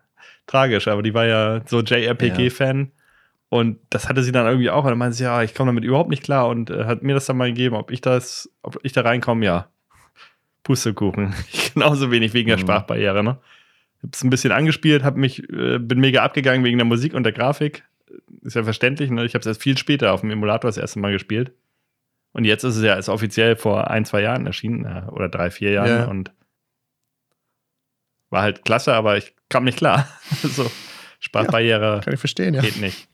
tragisch. 0.47 0.87
Aber 0.87 1.01
die 1.03 1.13
war 1.13 1.25
ja 1.25 1.61
so 1.65 1.81
JRPG-Fan. 1.81 2.91
Und 3.51 3.79
das 3.89 4.07
hatte 4.07 4.21
sie 4.21 4.31
dann 4.31 4.45
irgendwie 4.45 4.69
auch. 4.69 4.83
Und 4.83 4.89
dann 4.91 4.99
meinte 4.99 5.15
sie, 5.17 5.23
ja, 5.23 5.41
ich 5.41 5.55
komme 5.55 5.69
damit 5.69 5.83
überhaupt 5.83 6.09
nicht 6.11 6.23
klar. 6.23 6.47
Und 6.49 6.69
äh, 6.69 6.85
hat 6.85 7.01
mir 7.01 7.15
das 7.15 7.25
dann 7.25 7.37
mal 7.37 7.47
gegeben, 7.49 7.75
ob 7.75 7.89
ich 7.91 8.01
das, 8.01 8.49
ob 8.61 8.77
ich 8.83 8.91
da 8.93 9.01
reinkomme, 9.01 9.43
ja. 9.45 9.69
Pustekuchen. 10.63 11.33
Genauso 11.73 12.11
wenig 12.11 12.33
wegen 12.33 12.47
der 12.49 12.57
Mhm. 12.57 12.61
Sprachbarriere, 12.61 13.23
ne? 13.23 13.37
Hab's 14.03 14.23
ein 14.23 14.29
bisschen 14.29 14.51
angespielt, 14.51 15.03
hab 15.03 15.17
mich, 15.17 15.43
äh, 15.49 15.77
bin 15.79 15.99
mega 15.99 16.23
abgegangen 16.23 16.63
wegen 16.63 16.77
der 16.77 16.85
Musik 16.85 17.13
und 17.13 17.23
der 17.23 17.33
Grafik. 17.33 17.83
Ist 18.41 18.55
ja 18.55 18.63
verständlich, 18.63 19.11
ne? 19.11 19.25
Ich 19.25 19.33
habe 19.33 19.41
es 19.41 19.45
erst 19.47 19.61
viel 19.61 19.77
später 19.77 20.13
auf 20.13 20.21
dem 20.21 20.31
Emulator 20.31 20.69
das 20.69 20.77
erste 20.77 20.99
Mal 20.99 21.11
gespielt. 21.11 21.51
Und 22.31 22.45
jetzt 22.45 22.63
ist 22.63 22.75
es 22.75 22.83
ja 22.83 22.93
ist 22.93 23.09
offiziell 23.09 23.55
vor 23.55 23.89
ein, 23.89 24.05
zwei 24.05 24.21
Jahren 24.21 24.45
erschienen, 24.45 24.85
äh, 24.85 25.09
oder 25.09 25.29
drei, 25.29 25.49
vier 25.51 25.71
Jahren. 25.71 25.89
Ja. 25.89 26.05
Und 26.05 26.31
war 28.29 28.43
halt 28.43 28.63
klasse, 28.63 28.93
aber 28.93 29.17
ich 29.17 29.33
kam 29.49 29.63
nicht 29.63 29.77
klar. 29.79 30.07
so, 30.43 30.69
Sprachbarriere 31.29 32.01
Kann 32.03 32.13
ich 32.13 32.19
verstehen, 32.19 32.55
ja. 32.55 32.61
geht 32.61 32.81
nicht. 32.81 33.07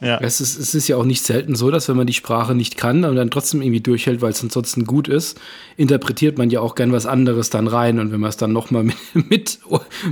Ja. 0.00 0.18
Es 0.20 0.40
ist, 0.40 0.58
es 0.58 0.74
ist 0.74 0.88
ja 0.88 0.96
auch 0.96 1.04
nicht 1.04 1.22
selten 1.22 1.54
so, 1.54 1.70
dass 1.70 1.88
wenn 1.88 1.96
man 1.96 2.06
die 2.06 2.14
Sprache 2.14 2.54
nicht 2.54 2.76
kann 2.76 3.04
und 3.04 3.16
dann 3.16 3.30
trotzdem 3.30 3.62
irgendwie 3.62 3.80
durchhält, 3.80 4.22
weil 4.22 4.30
es 4.30 4.42
ansonsten 4.42 4.84
gut 4.84 5.08
ist, 5.08 5.40
interpretiert 5.76 6.38
man 6.38 6.50
ja 6.50 6.60
auch 6.60 6.74
gern 6.74 6.90
was 6.90 7.06
anderes 7.06 7.50
dann 7.50 7.68
rein. 7.68 7.98
Und 7.98 8.10
wenn 8.10 8.20
man 8.20 8.30
es 8.30 8.36
dann 8.36 8.52
nochmal 8.52 8.84
mit, 9.14 9.28
mit, 9.28 9.58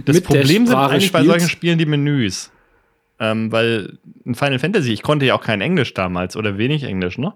Das 0.05 0.17
mit 0.17 0.25
Problem 0.25 0.67
der 0.67 0.67
sind 0.67 0.77
eigentlich 0.77 1.11
bei 1.11 1.21
spielt, 1.21 1.33
solchen 1.33 1.49
Spielen 1.49 1.79
die 1.79 1.87
Menüs. 1.87 2.51
Ähm, 3.19 3.51
weil 3.51 3.99
in 4.25 4.35
Final 4.35 4.59
Fantasy, 4.59 4.93
ich 4.93 5.03
konnte 5.03 5.27
ja 5.27 5.35
auch 5.35 5.43
kein 5.43 5.61
Englisch 5.61 5.95
damals 5.95 6.37
oder 6.37 6.59
wenig 6.59 6.85
Englisch, 6.85 7.19
ne? 7.19 7.35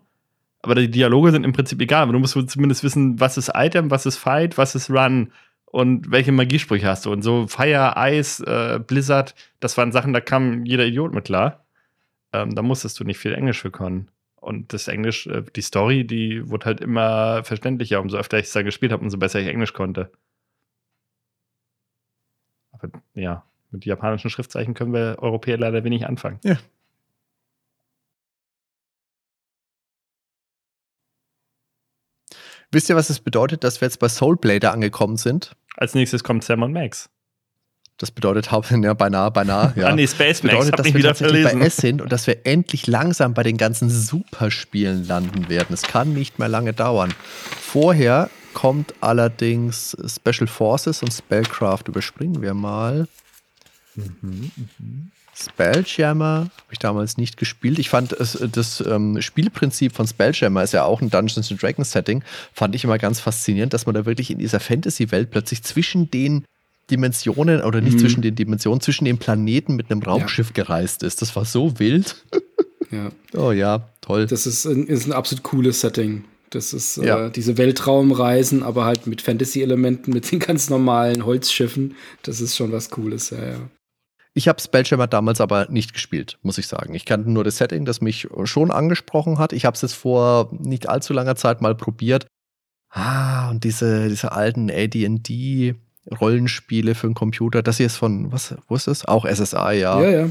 Aber 0.60 0.76
die 0.76 0.88
Dialoge 0.90 1.32
sind 1.32 1.44
im 1.44 1.52
Prinzip 1.52 1.80
egal. 1.80 2.02
Aber 2.02 2.12
du 2.12 2.20
musst 2.20 2.38
zumindest 2.48 2.84
wissen, 2.84 3.18
was 3.18 3.36
ist 3.36 3.50
Item, 3.54 3.90
was 3.90 4.06
ist 4.06 4.18
Fight, 4.18 4.58
was 4.58 4.76
ist 4.76 4.90
Run 4.90 5.32
und 5.72 6.10
welche 6.10 6.32
Magiesprüche 6.32 6.86
hast 6.86 7.06
du. 7.06 7.12
Und 7.12 7.22
so 7.22 7.46
Fire, 7.48 7.94
Ice, 7.96 8.44
äh, 8.44 8.78
Blizzard, 8.78 9.34
das 9.58 9.76
waren 9.78 9.90
Sachen, 9.90 10.12
da 10.12 10.20
kam 10.20 10.66
jeder 10.66 10.84
Idiot 10.84 11.14
mit 11.14 11.24
klar. 11.24 11.64
Ähm, 12.32 12.54
da 12.54 12.62
musstest 12.62 13.00
du 13.00 13.04
nicht 13.04 13.18
viel 13.18 13.32
Englisch 13.34 13.60
für 13.62 13.70
können. 13.70 14.10
Und 14.36 14.74
das 14.74 14.86
Englisch, 14.88 15.26
äh, 15.26 15.42
die 15.56 15.62
Story, 15.62 16.06
die 16.06 16.48
wurde 16.50 16.66
halt 16.66 16.80
immer 16.82 17.42
verständlicher. 17.44 18.00
Umso 18.00 18.18
öfter 18.18 18.38
ich 18.38 18.46
es 18.46 18.52
da 18.52 18.62
gespielt 18.62 18.92
habe, 18.92 19.02
umso 19.02 19.16
besser 19.16 19.40
ich 19.40 19.48
Englisch 19.48 19.72
konnte. 19.72 20.12
Aber 22.72 22.88
ja, 23.14 23.44
mit 23.70 23.86
japanischen 23.86 24.28
Schriftzeichen 24.28 24.74
können 24.74 24.92
wir 24.92 25.16
Europäer 25.20 25.56
leider 25.56 25.84
wenig 25.84 26.06
anfangen. 26.06 26.38
Wisst 32.72 32.88
ihr, 32.88 32.96
was 32.96 33.10
es 33.10 33.20
bedeutet, 33.20 33.64
dass 33.64 33.82
wir 33.82 33.86
jetzt 33.86 33.98
bei 33.98 34.08
Soulblader 34.08 34.72
angekommen 34.72 35.18
sind? 35.18 35.54
Als 35.76 35.94
nächstes 35.94 36.22
kommt 36.22 36.44
Sam 36.44 36.62
und 36.62 36.72
Max. 36.72 37.08
Das 37.98 38.10
bedeutet 38.10 38.50
hauptsächlich, 38.50 38.84
ja, 38.84 38.94
beinahe, 38.94 39.30
beinahe. 39.30 39.72
Ja. 39.76 39.88
Ah, 39.88 39.94
nee, 39.94 40.06
Space 40.06 40.42
Max, 40.42 40.56
bedeutet, 40.56 40.78
dass 40.78 40.86
wir 40.86 40.94
wieder 40.94 41.08
tatsächlich 41.10 41.44
bei 41.44 41.50
verlesen. 41.50 41.66
S 41.66 41.76
sind 41.76 42.02
und 42.02 42.10
dass 42.10 42.26
wir 42.26 42.46
endlich 42.46 42.86
langsam 42.86 43.34
bei 43.34 43.42
den 43.42 43.56
ganzen 43.56 43.90
Superspielen 43.90 45.06
landen 45.06 45.48
werden. 45.48 45.72
Es 45.72 45.82
kann 45.82 46.12
nicht 46.12 46.38
mehr 46.38 46.48
lange 46.48 46.72
dauern. 46.72 47.14
Vorher 47.60 48.28
kommt 48.54 48.94
allerdings 49.00 49.96
Special 50.06 50.46
Forces 50.46 51.02
und 51.02 51.12
Spellcraft. 51.12 51.84
Überspringen 51.86 52.42
wir 52.42 52.54
mal. 52.54 53.06
Spelljammer 55.50 56.50
habe 56.56 56.72
ich 56.72 56.78
damals 56.78 57.16
nicht 57.16 57.36
gespielt. 57.36 57.78
Ich 57.78 57.88
fand 57.90 58.12
es, 58.12 58.38
das 58.52 58.80
ähm, 58.86 59.20
Spielprinzip 59.20 59.94
von 59.94 60.06
Spelljammer 60.06 60.62
ist 60.62 60.72
ja 60.72 60.84
auch 60.84 61.00
ein 61.00 61.10
Dungeons 61.10 61.50
and 61.50 61.62
Dragons 61.62 61.90
Setting. 61.92 62.22
Fand 62.52 62.74
ich 62.74 62.84
immer 62.84 62.98
ganz 62.98 63.20
faszinierend, 63.20 63.72
dass 63.72 63.86
man 63.86 63.94
da 63.94 64.06
wirklich 64.06 64.30
in 64.30 64.38
dieser 64.38 64.60
Fantasy-Welt 64.60 65.30
plötzlich 65.30 65.62
zwischen 65.62 66.10
den 66.10 66.44
Dimensionen 66.90 67.62
oder 67.62 67.80
nicht 67.80 67.94
Mhm. 67.94 67.98
zwischen 68.00 68.22
den 68.22 68.34
Dimensionen, 68.34 68.80
zwischen 68.80 69.04
den 69.04 69.18
Planeten 69.18 69.76
mit 69.76 69.90
einem 69.90 70.02
Raumschiff 70.02 70.52
gereist 70.52 71.02
ist. 71.02 71.22
Das 71.22 71.34
war 71.36 71.44
so 71.44 71.78
wild. 71.78 72.16
ja, 72.90 73.10
Oh 73.38 73.52
ja, 73.52 73.88
toll. 74.00 74.26
das 74.26 74.46
ist 74.46 74.64
ein, 74.66 74.86
ist 74.86 75.06
ein 75.06 75.12
absolut 75.12 75.42
cooles 75.42 75.80
Setting. 75.80 76.24
Das 76.50 76.74
ist 76.74 76.98
Ja. 76.98 77.26
äh, 77.28 77.30
diese 77.30 77.56
Weltraumreisen, 77.56 78.62
aber 78.62 78.84
halt 78.84 79.06
mit 79.06 79.22
Fantasy-Elementen, 79.22 80.12
mit 80.12 80.30
den 80.30 80.38
ganz 80.38 80.68
normalen 80.68 81.24
Holzschiffen. 81.24 81.94
Das 82.24 82.40
ist 82.42 82.56
schon 82.56 82.72
was 82.72 82.90
Cooles, 82.90 83.30
ja, 83.30 83.38
ja. 83.42 83.56
Ich 84.34 84.48
habe 84.48 84.60
Spelljammer 84.60 85.06
damals 85.06 85.40
aber 85.40 85.66
nicht 85.68 85.92
gespielt, 85.92 86.38
muss 86.42 86.56
ich 86.58 86.66
sagen. 86.66 86.94
Ich 86.94 87.04
kannte 87.04 87.30
nur 87.30 87.44
das 87.44 87.58
Setting, 87.58 87.84
das 87.84 88.00
mich 88.00 88.28
schon 88.44 88.70
angesprochen 88.70 89.38
hat. 89.38 89.52
Ich 89.52 89.64
habe 89.66 89.74
es 89.74 89.82
jetzt 89.82 89.92
vor 89.94 90.50
nicht 90.58 90.88
allzu 90.88 91.12
langer 91.12 91.36
Zeit 91.36 91.60
mal 91.60 91.74
probiert. 91.74 92.26
Ah, 92.88 93.50
und 93.50 93.64
diese, 93.64 94.08
diese 94.08 94.32
alten 94.32 94.70
AD&D 94.70 95.74
Rollenspiele 96.20 96.94
für 96.94 97.06
den 97.06 97.14
Computer, 97.14 97.62
das 97.62 97.76
hier 97.76 97.86
ist 97.86 97.96
von, 97.96 98.32
was, 98.32 98.54
wo 98.68 98.74
ist 98.74 98.86
das? 98.86 99.04
Auch 99.04 99.24
SSI, 99.26 99.56
ja. 99.78 100.00
Ja, 100.02 100.10
ja. 100.10 100.28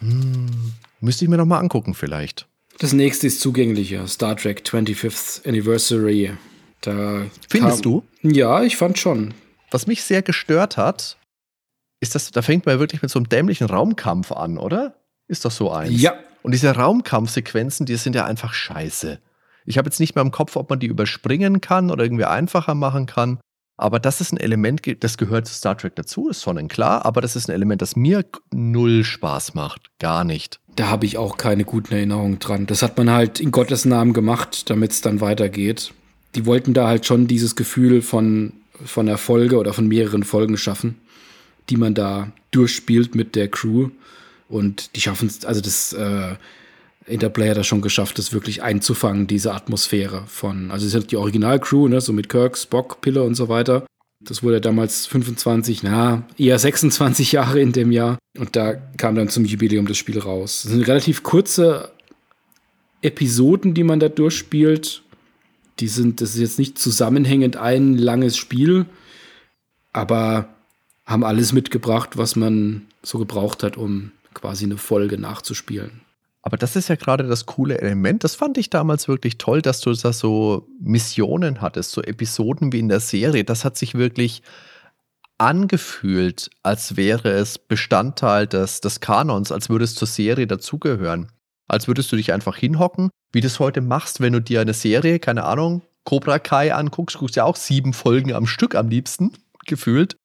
Hm, 0.00 0.72
müsste 1.00 1.24
ich 1.24 1.30
mir 1.30 1.36
noch 1.38 1.46
mal 1.46 1.58
angucken 1.58 1.94
vielleicht. 1.94 2.46
Das 2.78 2.92
nächste 2.92 3.26
ist 3.26 3.40
zugänglicher. 3.40 4.06
Star 4.06 4.36
Trek 4.36 4.62
25th 4.66 5.46
Anniversary. 5.48 6.32
Da 6.82 7.22
Findest 7.48 7.82
kam- 7.82 7.82
du? 7.82 8.04
Ja, 8.22 8.62
ich 8.62 8.76
fand 8.76 8.98
schon. 8.98 9.32
Was 9.70 9.86
mich 9.86 10.02
sehr 10.02 10.22
gestört 10.22 10.76
hat, 10.76 11.16
ist 12.00 12.14
das, 12.14 12.30
da 12.30 12.42
fängt 12.42 12.66
man 12.66 12.76
ja 12.76 12.78
wirklich 12.80 13.02
mit 13.02 13.10
so 13.10 13.18
einem 13.18 13.28
dämlichen 13.28 13.66
Raumkampf 13.66 14.32
an, 14.32 14.58
oder? 14.58 14.96
Ist 15.28 15.44
doch 15.44 15.50
so 15.50 15.70
eins. 15.72 16.00
Ja, 16.00 16.14
Und 16.42 16.52
diese 16.52 16.70
Raumkampfsequenzen, 16.74 17.86
die 17.86 17.96
sind 17.96 18.14
ja 18.14 18.24
einfach 18.24 18.52
scheiße. 18.52 19.18
Ich 19.64 19.78
habe 19.78 19.88
jetzt 19.88 19.98
nicht 19.98 20.14
mehr 20.14 20.22
im 20.22 20.30
Kopf, 20.30 20.56
ob 20.56 20.70
man 20.70 20.78
die 20.78 20.86
überspringen 20.86 21.60
kann 21.60 21.90
oder 21.90 22.04
irgendwie 22.04 22.24
einfacher 22.24 22.74
machen 22.74 23.06
kann. 23.06 23.40
Aber 23.78 23.98
das 23.98 24.20
ist 24.20 24.32
ein 24.32 24.38
Element, 24.38 24.82
das 25.02 25.18
gehört 25.18 25.46
zu 25.46 25.54
Star 25.54 25.76
Trek 25.76 25.96
dazu, 25.96 26.28
ist 26.28 26.40
sonnenklar. 26.40 27.04
Aber 27.04 27.20
das 27.20 27.36
ist 27.36 27.48
ein 27.48 27.52
Element, 27.52 27.82
das 27.82 27.96
mir 27.96 28.24
null 28.54 29.04
Spaß 29.04 29.54
macht. 29.54 29.90
Gar 29.98 30.24
nicht. 30.24 30.60
da 30.76 30.88
habe 30.88 31.06
ich 31.06 31.18
auch 31.18 31.36
keine 31.36 31.64
guten 31.64 31.94
Erinnerungen 31.94 32.38
dran. 32.38 32.66
Das 32.66 32.82
hat 32.82 32.96
man 32.98 33.10
halt 33.10 33.40
in 33.40 33.50
Gottes 33.50 33.84
Namen 33.86 34.12
gemacht, 34.12 34.70
damit 34.70 34.92
es 34.92 35.00
dann 35.00 35.20
weitergeht. 35.20 35.92
Die 36.34 36.46
wollten 36.46 36.74
da 36.74 36.86
halt 36.86 37.06
schon 37.06 37.26
dieses 37.26 37.56
Gefühl 37.56 38.02
von, 38.02 38.52
von 38.84 39.08
einer 39.08 39.18
Folge 39.18 39.56
oder 39.58 39.72
von 39.72 39.88
mehreren 39.88 40.22
Folgen 40.22 40.56
schaffen, 40.58 40.98
die 41.68 41.76
man 41.76 41.94
da 41.94 42.32
durchspielt 42.50 43.14
mit 43.14 43.34
der 43.34 43.48
Crew. 43.48 43.90
Und 44.48 44.94
die 44.94 45.00
schaffen 45.00 45.28
es, 45.28 45.44
also 45.44 45.60
das 45.60 45.92
äh, 45.92 46.36
Interplay 47.06 47.50
hat 47.50 47.56
das 47.56 47.66
schon 47.66 47.82
geschafft, 47.82 48.18
das 48.18 48.32
wirklich 48.32 48.62
einzufangen, 48.62 49.26
diese 49.26 49.54
Atmosphäre 49.54 50.24
von, 50.26 50.70
also 50.70 50.84
es 50.84 50.92
ist 50.92 51.00
halt 51.00 51.12
die 51.12 51.16
Originalcrew, 51.16 51.88
ne, 51.88 52.00
so 52.00 52.12
mit 52.12 52.28
Kirk, 52.28 52.56
Spock, 52.56 53.00
Pille 53.00 53.22
und 53.22 53.34
so 53.34 53.48
weiter. 53.48 53.86
Das 54.20 54.42
wurde 54.42 54.60
damals 54.60 55.06
25, 55.06 55.82
na, 55.82 56.24
eher 56.36 56.58
26 56.58 57.32
Jahre 57.32 57.60
in 57.60 57.72
dem 57.72 57.92
Jahr. 57.92 58.18
Und 58.38 58.56
da 58.56 58.74
kam 58.96 59.14
dann 59.14 59.28
zum 59.28 59.44
Jubiläum 59.44 59.86
das 59.86 59.98
Spiel 59.98 60.18
raus. 60.18 60.62
Das 60.64 60.72
sind 60.72 60.86
relativ 60.86 61.22
kurze 61.22 61.92
Episoden, 63.02 63.74
die 63.74 63.84
man 63.84 64.00
da 64.00 64.08
durchspielt. 64.08 65.02
Die 65.78 65.88
sind, 65.88 66.20
das 66.20 66.30
ist 66.30 66.40
jetzt 66.40 66.58
nicht 66.58 66.78
zusammenhängend 66.78 67.56
ein 67.56 67.96
langes 67.98 68.36
Spiel, 68.36 68.86
aber 69.92 70.55
haben 71.06 71.24
alles 71.24 71.52
mitgebracht, 71.52 72.16
was 72.16 72.36
man 72.36 72.82
so 73.02 73.18
gebraucht 73.18 73.62
hat, 73.62 73.76
um 73.76 74.12
quasi 74.34 74.64
eine 74.64 74.76
Folge 74.76 75.18
nachzuspielen. 75.18 76.02
Aber 76.42 76.56
das 76.56 76.76
ist 76.76 76.88
ja 76.88 76.94
gerade 76.94 77.24
das 77.24 77.46
coole 77.46 77.80
Element. 77.80 78.22
Das 78.22 78.36
fand 78.36 78.58
ich 78.58 78.70
damals 78.70 79.08
wirklich 79.08 79.38
toll, 79.38 79.62
dass 79.62 79.80
du 79.80 79.92
da 79.92 80.12
so 80.12 80.68
Missionen 80.80 81.60
hattest, 81.60 81.90
so 81.90 82.02
Episoden 82.02 82.72
wie 82.72 82.78
in 82.78 82.88
der 82.88 83.00
Serie. 83.00 83.42
Das 83.42 83.64
hat 83.64 83.76
sich 83.76 83.94
wirklich 83.94 84.42
angefühlt, 85.38 86.50
als 86.62 86.96
wäre 86.96 87.30
es 87.30 87.58
Bestandteil 87.58 88.46
des, 88.46 88.80
des 88.80 89.00
Kanons, 89.00 89.50
als 89.50 89.68
würde 89.68 89.84
es 89.84 89.94
zur 89.94 90.06
Serie 90.08 90.46
dazugehören. 90.46 91.32
Als 91.68 91.88
würdest 91.88 92.12
du 92.12 92.16
dich 92.16 92.32
einfach 92.32 92.56
hinhocken, 92.56 93.10
wie 93.32 93.40
du 93.40 93.48
es 93.48 93.58
heute 93.58 93.80
machst, 93.80 94.20
wenn 94.20 94.32
du 94.32 94.40
dir 94.40 94.60
eine 94.60 94.72
Serie, 94.72 95.18
keine 95.18 95.44
Ahnung, 95.44 95.82
Cobra 96.04 96.38
Kai 96.38 96.72
anguckst, 96.72 97.18
guckst 97.18 97.34
ja 97.34 97.44
auch 97.44 97.56
sieben 97.56 97.92
Folgen 97.92 98.32
am 98.32 98.46
Stück 98.46 98.76
am 98.76 98.88
liebsten, 98.88 99.32
gefühlt. 99.66 100.16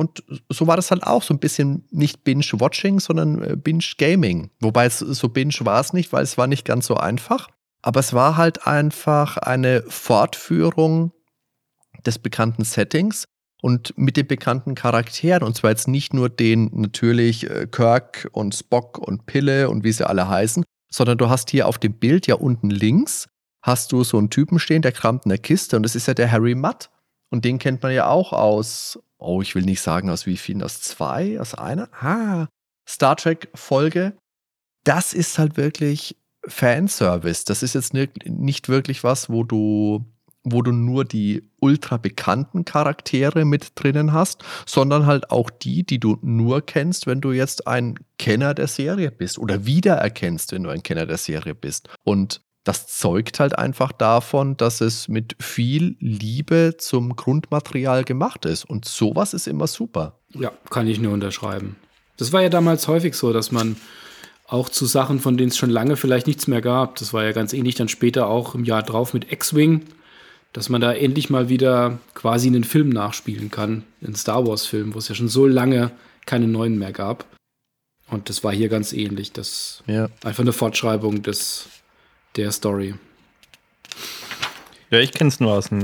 Und 0.00 0.24
so 0.48 0.66
war 0.66 0.76
das 0.76 0.90
halt 0.90 1.02
auch 1.02 1.22
so 1.22 1.34
ein 1.34 1.40
bisschen 1.40 1.86
nicht 1.90 2.24
Binge-Watching, 2.24 3.00
sondern 3.00 3.42
äh, 3.42 3.54
Binge-Gaming. 3.54 4.50
Wobei 4.60 4.86
es 4.86 4.98
so 4.98 5.28
Binge 5.28 5.54
war 5.60 5.78
es 5.78 5.92
nicht, 5.92 6.10
weil 6.14 6.22
es 6.22 6.38
war 6.38 6.46
nicht 6.46 6.64
ganz 6.64 6.86
so 6.86 6.96
einfach. 6.96 7.48
Aber 7.82 8.00
es 8.00 8.14
war 8.14 8.38
halt 8.38 8.66
einfach 8.66 9.36
eine 9.36 9.82
Fortführung 9.88 11.12
des 12.06 12.18
bekannten 12.18 12.64
Settings 12.64 13.26
und 13.60 13.92
mit 13.98 14.16
den 14.16 14.26
bekannten 14.26 14.74
Charakteren. 14.74 15.42
Und 15.42 15.54
zwar 15.54 15.70
jetzt 15.70 15.86
nicht 15.86 16.14
nur 16.14 16.30
den 16.30 16.70
natürlich 16.72 17.50
äh, 17.50 17.66
Kirk 17.70 18.30
und 18.32 18.54
Spock 18.54 18.96
und 18.96 19.26
Pille 19.26 19.68
und 19.68 19.84
wie 19.84 19.92
sie 19.92 20.08
alle 20.08 20.30
heißen, 20.30 20.64
sondern 20.90 21.18
du 21.18 21.28
hast 21.28 21.50
hier 21.50 21.68
auf 21.68 21.76
dem 21.76 21.92
Bild 21.92 22.26
ja 22.26 22.36
unten 22.36 22.70
links 22.70 23.28
hast 23.62 23.92
du 23.92 24.02
so 24.02 24.16
einen 24.16 24.30
Typen 24.30 24.58
stehen, 24.58 24.80
der 24.80 24.92
kramt 24.92 25.26
in 25.26 25.28
der 25.28 25.36
Kiste 25.36 25.76
und 25.76 25.82
das 25.82 25.94
ist 25.94 26.08
ja 26.08 26.14
der 26.14 26.32
Harry 26.32 26.54
Mudd. 26.54 26.88
Und 27.30 27.44
den 27.44 27.58
kennt 27.58 27.82
man 27.82 27.92
ja 27.92 28.08
auch 28.08 28.32
aus, 28.32 28.98
oh, 29.20 29.42
ich 29.42 29.54
will 29.54 29.62
nicht 29.62 29.80
sagen 29.80 30.10
aus 30.10 30.26
wie 30.26 30.36
vielen, 30.36 30.62
aus 30.62 30.80
zwei, 30.80 31.40
aus 31.40 31.54
einer? 31.54 31.88
Ah, 32.00 32.48
Star 32.88 33.16
Trek 33.16 33.48
Folge. 33.54 34.14
Das 34.84 35.12
ist 35.12 35.38
halt 35.38 35.56
wirklich 35.56 36.16
Fanservice. 36.46 37.44
Das 37.44 37.62
ist 37.62 37.74
jetzt 37.74 37.94
nicht 37.94 38.68
wirklich 38.68 39.04
was, 39.04 39.28
wo 39.28 39.44
du 39.44 40.04
wo 40.42 40.62
du 40.62 40.72
nur 40.72 41.04
die 41.04 41.50
ultra 41.58 41.98
bekannten 41.98 42.64
Charaktere 42.64 43.44
mit 43.44 43.72
drinnen 43.74 44.12
hast, 44.12 44.42
sondern 44.64 45.04
halt 45.06 45.30
auch 45.30 45.50
die, 45.50 45.82
die 45.82 45.98
du 46.00 46.18
nur 46.22 46.62
kennst, 46.64 47.06
wenn 47.06 47.20
du 47.20 47.32
jetzt 47.32 47.66
ein 47.66 47.96
Kenner 48.18 48.54
der 48.54 48.66
Serie 48.66 49.10
bist 49.10 49.38
oder 49.38 49.66
wiedererkennst, 49.66 50.52
wenn 50.52 50.62
du 50.62 50.70
ein 50.70 50.82
Kenner 50.82 51.06
der 51.06 51.18
Serie 51.18 51.54
bist. 51.54 51.90
Und 52.04 52.40
das 52.64 52.86
zeugt 52.86 53.40
halt 53.40 53.58
einfach 53.58 53.92
davon, 53.92 54.56
dass 54.56 54.80
es 54.80 55.08
mit 55.08 55.36
viel 55.40 55.96
Liebe 55.98 56.74
zum 56.78 57.16
Grundmaterial 57.16 58.04
gemacht 58.04 58.44
ist. 58.44 58.64
Und 58.64 58.84
sowas 58.84 59.32
ist 59.34 59.48
immer 59.48 59.66
super. 59.66 60.18
Ja, 60.34 60.52
kann 60.68 60.86
ich 60.86 61.00
nur 61.00 61.14
unterschreiben. 61.14 61.76
Das 62.16 62.32
war 62.32 62.42
ja 62.42 62.50
damals 62.50 62.86
häufig 62.86 63.14
so, 63.14 63.32
dass 63.32 63.50
man 63.50 63.76
auch 64.46 64.68
zu 64.68 64.84
Sachen, 64.84 65.20
von 65.20 65.36
denen 65.36 65.50
es 65.50 65.56
schon 65.56 65.70
lange 65.70 65.96
vielleicht 65.96 66.26
nichts 66.26 66.48
mehr 66.48 66.60
gab, 66.60 66.96
das 66.96 67.12
war 67.12 67.24
ja 67.24 67.32
ganz 67.32 67.52
ähnlich 67.52 67.76
dann 67.76 67.88
später 67.88 68.26
auch 68.26 68.54
im 68.54 68.64
Jahr 68.64 68.82
drauf 68.82 69.14
mit 69.14 69.32
X-Wing, 69.32 69.82
dass 70.52 70.68
man 70.68 70.80
da 70.80 70.92
endlich 70.92 71.30
mal 71.30 71.48
wieder 71.48 71.98
quasi 72.14 72.48
einen 72.48 72.64
Film 72.64 72.88
nachspielen 72.88 73.50
kann, 73.50 73.84
einen 74.04 74.16
Star 74.16 74.46
Wars-Film, 74.46 74.94
wo 74.94 74.98
es 74.98 75.08
ja 75.08 75.14
schon 75.14 75.28
so 75.28 75.46
lange 75.46 75.92
keine 76.26 76.48
neuen 76.48 76.78
mehr 76.78 76.92
gab. 76.92 77.24
Und 78.10 78.28
das 78.28 78.42
war 78.42 78.52
hier 78.52 78.68
ganz 78.68 78.92
ähnlich. 78.92 79.32
Das 79.32 79.84
ja. 79.86 80.08
einfach 80.24 80.42
eine 80.42 80.52
Fortschreibung 80.52 81.22
des, 81.22 81.68
der 82.36 82.52
Story. 82.52 82.94
Ja, 84.90 84.98
ich 84.98 85.12
kenne 85.12 85.28
es 85.28 85.40
nur 85.40 85.52
aus 85.52 85.68
dem 85.68 85.82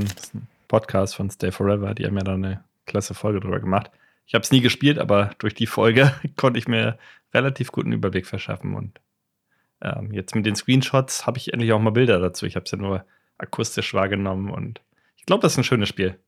Podcast 0.68 1.16
von 1.16 1.30
Stay 1.30 1.52
Forever. 1.52 1.94
Die 1.94 2.06
haben 2.06 2.16
ja 2.16 2.24
da 2.24 2.34
eine 2.34 2.64
klasse 2.86 3.14
Folge 3.14 3.40
drüber 3.40 3.60
gemacht. 3.60 3.90
Ich 4.26 4.34
habe 4.34 4.42
es 4.42 4.50
nie 4.50 4.60
gespielt, 4.60 4.98
aber 4.98 5.30
durch 5.38 5.54
die 5.54 5.66
Folge 5.66 6.14
konnte 6.36 6.58
ich 6.58 6.68
mir 6.68 6.98
relativ 7.32 7.72
guten 7.72 7.92
Überblick 7.92 8.26
verschaffen. 8.26 8.74
Und 8.74 9.00
ähm, 9.80 10.12
jetzt 10.12 10.34
mit 10.34 10.46
den 10.46 10.56
Screenshots 10.56 11.26
habe 11.26 11.38
ich 11.38 11.52
endlich 11.52 11.72
auch 11.72 11.80
mal 11.80 11.90
Bilder 11.90 12.18
dazu. 12.18 12.46
Ich 12.46 12.56
habe 12.56 12.64
es 12.64 12.72
ja 12.72 12.78
nur 12.78 13.04
akustisch 13.38 13.94
wahrgenommen 13.94 14.50
und 14.50 14.80
ich 15.16 15.26
glaube, 15.26 15.42
das 15.42 15.52
ist 15.52 15.58
ein 15.58 15.64
schönes 15.64 15.88
Spiel. 15.88 16.18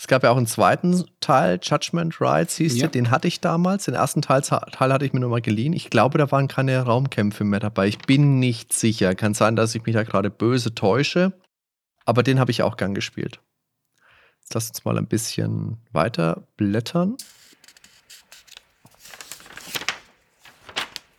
Es 0.00 0.06
gab 0.06 0.22
ja 0.22 0.30
auch 0.30 0.38
einen 0.38 0.46
zweiten 0.46 1.04
Teil, 1.20 1.60
Judgment 1.62 2.22
Rights 2.22 2.56
hieß 2.56 2.76
ja. 2.76 2.80
der, 2.80 2.88
den 2.88 3.10
hatte 3.10 3.28
ich 3.28 3.42
damals. 3.42 3.84
Den 3.84 3.92
ersten 3.92 4.22
Teil, 4.22 4.40
Teil 4.40 4.94
hatte 4.94 5.04
ich 5.04 5.12
mir 5.12 5.20
nur 5.20 5.28
mal 5.28 5.42
geliehen. 5.42 5.74
Ich 5.74 5.90
glaube, 5.90 6.16
da 6.16 6.30
waren 6.30 6.48
keine 6.48 6.80
Raumkämpfe 6.80 7.44
mehr 7.44 7.60
dabei. 7.60 7.86
Ich 7.86 7.98
bin 7.98 8.38
nicht 8.38 8.72
sicher. 8.72 9.14
Kann 9.14 9.34
sein, 9.34 9.56
dass 9.56 9.74
ich 9.74 9.84
mich 9.84 9.94
da 9.94 10.02
gerade 10.02 10.30
böse 10.30 10.74
täusche. 10.74 11.34
Aber 12.06 12.22
den 12.22 12.40
habe 12.40 12.50
ich 12.50 12.62
auch 12.62 12.78
gern 12.78 12.94
gespielt. 12.94 13.40
Jetzt 14.40 14.54
lass 14.54 14.70
uns 14.70 14.86
mal 14.86 14.96
ein 14.96 15.06
bisschen 15.06 15.76
weiter 15.92 16.44
blättern. 16.56 17.18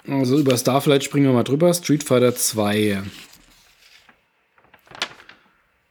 Also 0.08 0.40
über 0.40 0.58
Starflight 0.58 1.04
springen 1.04 1.28
wir 1.28 1.34
mal 1.34 1.44
drüber. 1.44 1.72
Street 1.76 2.04
Fighter 2.04 2.34
2. 2.34 3.04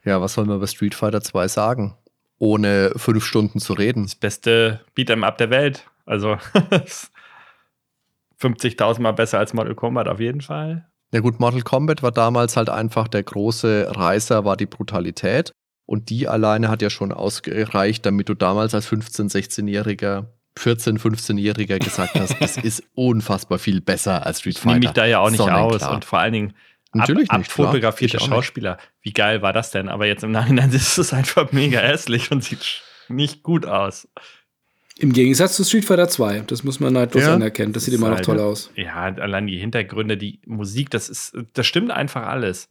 Ja, 0.03 0.19
was 0.19 0.33
soll 0.33 0.45
man 0.45 0.57
über 0.57 0.67
Street 0.67 0.93
Fighter 0.93 1.21
2 1.21 1.47
sagen? 1.47 1.95
Ohne 2.41 2.93
fünf 2.95 3.23
Stunden 3.23 3.59
zu 3.59 3.73
reden. 3.73 4.05
Das 4.05 4.15
beste 4.15 4.79
Beat'em 4.97 5.23
Up 5.23 5.37
der 5.37 5.51
Welt. 5.51 5.85
Also 6.07 6.37
50.000 8.41 8.99
Mal 8.99 9.11
besser 9.11 9.37
als 9.37 9.53
Mortal 9.53 9.75
Kombat 9.75 10.07
auf 10.07 10.19
jeden 10.19 10.41
Fall. 10.41 10.87
Ja 11.13 11.19
gut, 11.19 11.39
Mortal 11.39 11.61
Kombat 11.61 12.01
war 12.01 12.11
damals 12.11 12.57
halt 12.57 12.69
einfach 12.69 13.07
der 13.07 13.21
große 13.21 13.91
Reißer, 13.95 14.43
war 14.43 14.57
die 14.57 14.65
Brutalität. 14.65 15.51
Und 15.85 16.09
die 16.09 16.27
alleine 16.27 16.69
hat 16.69 16.81
ja 16.81 16.89
schon 16.89 17.11
ausgereicht, 17.11 18.07
damit 18.07 18.27
du 18.27 18.33
damals 18.33 18.73
als 18.73 18.91
15-, 18.91 19.31
16-Jähriger 19.31 20.25
14-, 20.57 20.99
15-Jähriger 20.99 21.77
gesagt 21.77 22.19
hast, 22.19 22.35
es 22.39 22.57
ist 22.63 22.83
unfassbar 22.95 23.59
viel 23.59 23.81
besser 23.81 24.25
als 24.25 24.39
Street 24.39 24.57
Fighter. 24.57 24.79
Nehme 24.79 24.85
ich 24.85 24.91
da 24.93 25.05
ja 25.05 25.19
auch 25.19 25.29
nicht 25.29 25.37
Sonnenklar. 25.37 25.91
aus. 25.91 25.95
Und 25.95 26.05
vor 26.05 26.17
allen 26.17 26.33
Dingen, 26.33 26.53
Natürlich 26.93 27.29
ab, 27.31 27.39
nicht. 27.39 27.51
Abfotografierte 27.51 28.19
Schauspieler. 28.19 28.77
Wie 29.01 29.13
geil 29.13 29.41
war 29.41 29.53
das 29.53 29.71
denn? 29.71 29.87
Aber 29.89 30.05
jetzt 30.07 30.23
im 30.23 30.31
Nachhinein 30.31 30.69
ist 30.73 30.97
es 30.97 31.13
einfach 31.13 31.51
mega 31.51 31.79
hässlich 31.79 32.31
und 32.31 32.43
sieht 32.43 32.81
nicht 33.07 33.43
gut 33.43 33.65
aus. 33.65 34.07
Im 34.97 35.13
Gegensatz 35.13 35.55
zu 35.55 35.63
Street 35.63 35.85
Fighter 35.85 36.09
2, 36.09 36.41
das 36.41 36.63
muss 36.63 36.79
man 36.79 36.93
neidlos 36.93 37.23
ja. 37.23 37.33
anerkennen. 37.33 37.73
Das 37.73 37.85
sieht 37.85 37.93
immer 37.93 38.09
noch 38.09 38.21
toll 38.21 38.39
aus. 38.39 38.71
Ja, 38.75 38.93
allein 38.93 39.47
die 39.47 39.57
Hintergründe, 39.57 40.17
die 40.17 40.39
Musik, 40.45 40.89
das 40.91 41.09
ist, 41.09 41.35
das 41.53 41.65
stimmt 41.65 41.91
einfach 41.91 42.27
alles. 42.27 42.69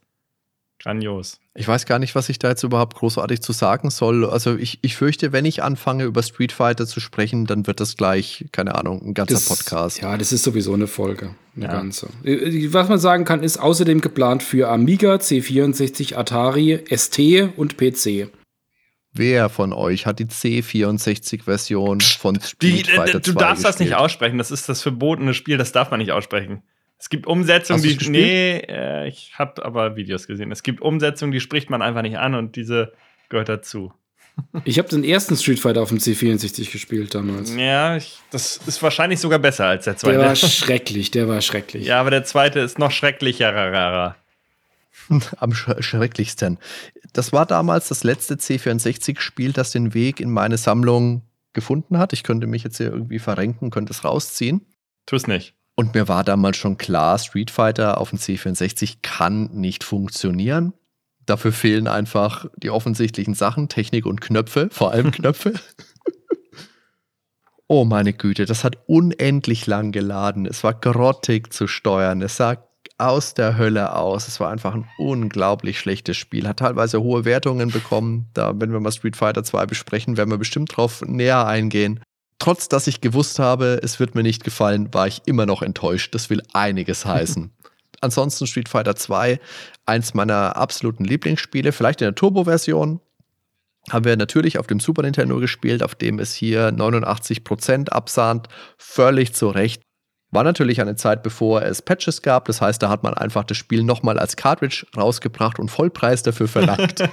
Grandios. 0.81 1.39
Ich 1.53 1.67
weiß 1.67 1.85
gar 1.85 1.99
nicht, 1.99 2.15
was 2.15 2.29
ich 2.29 2.39
da 2.39 2.49
jetzt 2.49 2.63
überhaupt 2.63 2.95
großartig 2.95 3.41
zu 3.41 3.51
sagen 3.51 3.89
soll. 3.89 4.25
Also 4.25 4.55
ich, 4.55 4.79
ich 4.81 4.95
fürchte, 4.95 5.31
wenn 5.31 5.45
ich 5.45 5.61
anfange, 5.63 6.05
über 6.05 6.23
Street 6.23 6.51
Fighter 6.51 6.87
zu 6.87 6.99
sprechen, 6.99 7.45
dann 7.45 7.67
wird 7.67 7.79
das 7.79 7.97
gleich, 7.97 8.45
keine 8.51 8.75
Ahnung, 8.75 9.01
ein 9.05 9.13
ganzer 9.13 9.35
das, 9.35 9.45
Podcast. 9.45 10.01
Ja, 10.01 10.17
das 10.17 10.31
ist 10.31 10.43
sowieso 10.43 10.73
eine 10.73 10.87
Folge. 10.87 11.35
Eine 11.55 11.65
ja. 11.65 11.71
ganze. 11.71 12.07
Was 12.23 12.89
man 12.89 12.99
sagen 12.99 13.25
kann, 13.25 13.43
ist 13.43 13.57
außerdem 13.57 14.01
geplant 14.01 14.43
für 14.43 14.69
Amiga, 14.69 15.15
C64, 15.15 16.15
Atari, 16.15 16.83
ST 16.89 17.19
und 17.57 17.77
PC. 17.77 18.29
Wer 19.13 19.49
von 19.49 19.73
euch 19.73 20.05
hat 20.05 20.19
die 20.19 20.25
C64-Version 20.25 21.99
von 21.99 22.39
Street 22.39 22.87
die, 22.87 22.91
Fighter 22.91 23.21
2 23.21 23.31
Du 23.31 23.37
darfst 23.37 23.63
gespielt? 23.63 23.65
das 23.65 23.79
nicht 23.79 23.95
aussprechen. 23.95 24.37
Das 24.37 24.51
ist 24.51 24.69
das 24.69 24.81
verbotene 24.81 25.33
Spiel. 25.33 25.57
Das 25.57 25.73
darf 25.73 25.91
man 25.91 25.99
nicht 25.99 26.13
aussprechen. 26.13 26.63
Es 27.01 27.09
gibt 27.09 27.25
Umsetzungen, 27.25 27.81
die. 27.81 28.09
Nee, 28.11 28.57
äh, 28.59 29.07
ich 29.07 29.31
habe 29.33 29.65
aber 29.65 29.95
Videos 29.95 30.27
gesehen. 30.27 30.51
Es 30.51 30.61
gibt 30.61 30.81
Umsetzungen, 30.81 31.31
die 31.31 31.39
spricht 31.39 31.71
man 31.71 31.81
einfach 31.81 32.03
nicht 32.03 32.19
an 32.19 32.35
und 32.35 32.55
diese 32.55 32.93
gehört 33.29 33.49
dazu. 33.49 33.91
Ich 34.63 34.77
habe 34.79 34.87
den 34.87 35.03
ersten 35.03 35.35
Street 35.35 35.59
Fighter 35.59 35.81
auf 35.81 35.89
dem 35.89 35.97
C64 35.97 36.71
gespielt 36.71 37.13
damals. 37.13 37.53
Ja, 37.53 37.97
ich, 37.97 38.19
das 38.31 38.57
ist 38.65 38.81
wahrscheinlich 38.81 39.19
sogar 39.19 39.39
besser 39.39 39.65
als 39.65 39.83
der 39.85 39.97
zweite. 39.97 40.19
Der 40.19 40.27
war 40.27 40.35
schrecklich, 40.35 41.11
der 41.11 41.27
war 41.27 41.41
schrecklich. 41.41 41.85
Ja, 41.85 41.99
aber 41.99 42.11
der 42.11 42.23
zweite 42.23 42.59
ist 42.59 42.79
noch 42.79 42.91
schrecklicher. 42.91 44.15
Am 45.37 45.53
sch 45.53 45.69
schrecklichsten. 45.79 46.59
Das 47.11 47.33
war 47.33 47.45
damals 47.45 47.89
das 47.89 48.05
letzte 48.05 48.35
C64-Spiel, 48.35 49.51
das 49.51 49.71
den 49.71 49.93
Weg 49.93 50.21
in 50.21 50.31
meine 50.31 50.57
Sammlung 50.57 51.23
gefunden 51.51 51.97
hat. 51.97 52.13
Ich 52.13 52.23
könnte 52.23 52.47
mich 52.47 52.63
jetzt 52.63 52.77
hier 52.77 52.91
irgendwie 52.91 53.19
verrenken, 53.19 53.69
könnte 53.69 53.91
es 53.91 54.05
rausziehen. 54.05 54.65
Tu 55.07 55.17
es 55.17 55.27
nicht. 55.27 55.55
Und 55.81 55.95
mir 55.95 56.07
war 56.07 56.23
damals 56.23 56.57
schon 56.57 56.77
klar, 56.77 57.17
Street 57.17 57.49
Fighter 57.49 57.99
auf 57.99 58.11
dem 58.11 58.19
C64 58.19 58.97
kann 59.01 59.49
nicht 59.51 59.83
funktionieren. 59.83 60.73
Dafür 61.25 61.51
fehlen 61.51 61.87
einfach 61.87 62.45
die 62.55 62.69
offensichtlichen 62.69 63.33
Sachen, 63.33 63.67
Technik 63.67 64.05
und 64.05 64.21
Knöpfe, 64.21 64.69
vor 64.71 64.91
allem 64.91 65.09
Knöpfe. 65.11 65.55
oh 67.65 67.83
meine 67.83 68.13
Güte, 68.13 68.45
das 68.45 68.63
hat 68.63 68.77
unendlich 68.85 69.65
lang 69.65 69.91
geladen. 69.91 70.45
Es 70.45 70.63
war 70.63 70.75
grottig 70.75 71.51
zu 71.51 71.65
steuern. 71.65 72.21
Es 72.21 72.37
sah 72.37 72.57
aus 72.99 73.33
der 73.33 73.57
Hölle 73.57 73.95
aus. 73.95 74.27
Es 74.27 74.39
war 74.39 74.51
einfach 74.51 74.75
ein 74.75 74.87
unglaublich 74.99 75.79
schlechtes 75.79 76.15
Spiel. 76.15 76.47
Hat 76.47 76.59
teilweise 76.59 77.01
hohe 77.01 77.25
Wertungen 77.25 77.71
bekommen. 77.71 78.27
Da, 78.35 78.53
wenn 78.53 78.71
wir 78.71 78.79
mal 78.79 78.91
Street 78.91 79.15
Fighter 79.15 79.43
2 79.43 79.65
besprechen, 79.65 80.15
werden 80.15 80.29
wir 80.29 80.37
bestimmt 80.37 80.77
drauf 80.77 81.01
näher 81.01 81.47
eingehen 81.47 82.01
trotz 82.41 82.67
dass 82.67 82.87
ich 82.87 83.01
gewusst 83.01 83.37
habe, 83.37 83.79
es 83.83 83.99
wird 83.99 84.15
mir 84.15 84.23
nicht 84.23 84.43
gefallen, 84.43 84.91
war 84.93 85.05
ich 85.05 85.21
immer 85.25 85.45
noch 85.45 85.61
enttäuscht. 85.61 86.15
Das 86.15 86.31
will 86.31 86.41
einiges 86.53 87.05
heißen. 87.05 87.51
Ansonsten 88.01 88.47
Street 88.47 88.67
Fighter 88.67 88.95
2, 88.95 89.39
eins 89.85 90.15
meiner 90.15 90.55
absoluten 90.57 91.05
Lieblingsspiele, 91.05 91.71
vielleicht 91.71 92.01
in 92.01 92.05
der 92.05 92.15
Turbo-Version. 92.15 92.99
Haben 93.91 94.05
wir 94.05 94.17
natürlich 94.17 94.57
auf 94.57 94.65
dem 94.65 94.79
Super 94.79 95.03
Nintendo 95.03 95.39
gespielt, 95.39 95.83
auf 95.83 95.93
dem 95.93 96.17
es 96.17 96.33
hier 96.33 96.69
89% 96.69 97.89
absahnt. 97.89 98.47
Völlig 98.77 99.33
zu 99.33 99.49
Recht. 99.49 99.83
War 100.33 100.45
natürlich 100.45 100.79
eine 100.79 100.95
Zeit, 100.95 101.23
bevor 101.23 101.61
es 101.61 101.81
Patches 101.81 102.21
gab. 102.21 102.45
Das 102.45 102.61
heißt, 102.61 102.81
da 102.81 102.87
hat 102.87 103.03
man 103.03 103.13
einfach 103.13 103.43
das 103.43 103.57
Spiel 103.57 103.83
nochmal 103.83 104.17
als 104.17 104.37
Cartridge 104.37 104.85
rausgebracht 104.95 105.59
und 105.59 105.69
Vollpreis 105.69 106.23
dafür 106.23 106.47
verlangt. 106.47 107.03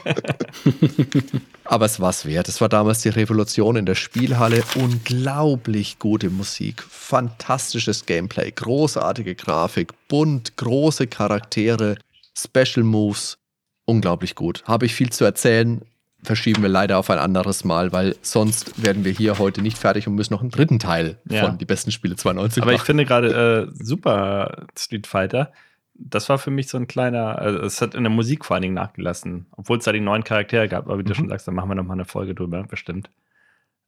Aber 1.65 1.87
es 1.87 1.99
war 1.99 2.11
es 2.11 2.27
wert. 2.27 2.49
Es 2.49 2.61
war 2.61 2.69
damals 2.69 3.03
die 3.03 3.09
Revolution 3.09 3.75
in 3.75 3.87
der 3.87 3.97
Spielhalle. 3.97 4.63
Unglaublich 4.77 5.99
gute 5.99 6.31
Musik, 6.31 6.81
fantastisches 6.89 8.07
Gameplay, 8.07 8.53
großartige 8.53 9.35
Grafik, 9.35 9.93
bunt, 10.07 10.57
große 10.57 11.09
Charaktere, 11.09 11.97
Special 12.37 12.85
Moves. 12.85 13.39
Unglaublich 13.85 14.37
gut. 14.37 14.63
Habe 14.65 14.87
ich 14.87 14.95
viel 14.95 15.11
zu 15.11 15.25
erzählen 15.25 15.83
verschieben 16.23 16.63
wir 16.63 16.69
leider 16.69 16.99
auf 16.99 17.11
ein 17.11 17.19
anderes 17.19 17.65
Mal, 17.65 17.93
weil 17.93 18.17
sonst 18.23 18.83
werden 18.83 19.05
wir 19.05 19.13
hier 19.13 19.39
heute 19.39 19.63
nicht 19.63 19.79
fertig 19.79 20.09
und 20.09 20.15
müssen 20.15 20.33
noch 20.33 20.41
einen 20.41 20.51
dritten 20.51 20.79
Teil 20.79 21.19
ja. 21.29 21.45
von 21.45 21.59
die 21.59 21.65
besten 21.65 21.93
Spiele 21.93 22.17
92 22.17 22.63
Aber 22.63 22.73
machen. 22.73 22.81
ich 22.81 22.87
finde 22.87 23.05
gerade 23.05 23.69
äh, 23.69 23.85
Super 23.85 24.67
Street 24.77 25.07
Fighter, 25.07 25.53
das 25.95 26.29
war 26.29 26.39
für 26.39 26.51
mich 26.51 26.69
so 26.69 26.79
ein 26.79 26.87
kleiner, 26.87 27.39
also 27.39 27.59
es 27.61 27.81
hat 27.81 27.95
in 27.95 28.05
der 28.05 28.11
Musik 28.11 28.45
vor 28.45 28.55
allen 28.55 28.63
Dingen 28.63 28.75
nachgelassen, 28.75 29.47
obwohl 29.53 29.79
es 29.79 29.85
da 29.85 29.93
die 29.93 30.01
neuen 30.01 30.25
Charaktere 30.25 30.69
gab, 30.69 30.87
aber 30.87 30.99
wie 30.99 31.03
mhm. 31.03 31.07
du 31.07 31.15
schon 31.15 31.29
sagst, 31.29 31.47
da 31.47 31.53
machen 31.53 31.71
wir 31.71 31.75
noch 31.75 31.85
mal 31.85 31.95
eine 31.95 32.05
Folge 32.05 32.35
drüber, 32.35 32.63
bestimmt. 32.65 33.11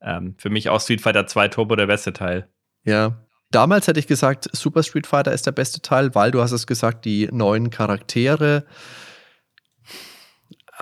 Ähm, 0.03 0.35
für 0.39 0.51
mich 0.51 0.69
auch 0.69 0.81
Street 0.81 1.01
Fighter 1.01 1.27
2 1.27 1.49
Turbo 1.49 1.77
der 1.77 1.87
beste 1.87 2.13
Teil. 2.13 2.49
Ja. 2.85 3.17
Damals 3.53 3.89
hätte 3.89 3.99
ich 3.99 4.07
gesagt, 4.07 4.49
Super 4.53 4.83
Street 4.83 5.07
Fighter 5.07 5.33
ist 5.33 5.47
der 5.47 5.53
beste 5.53 5.83
Teil, 5.83 6.15
weil 6.15 6.31
du 6.31 6.41
hast 6.41 6.53
es 6.53 6.67
gesagt, 6.67 7.05
die 7.05 7.29
neuen 7.33 7.71
Charaktere 7.71 8.65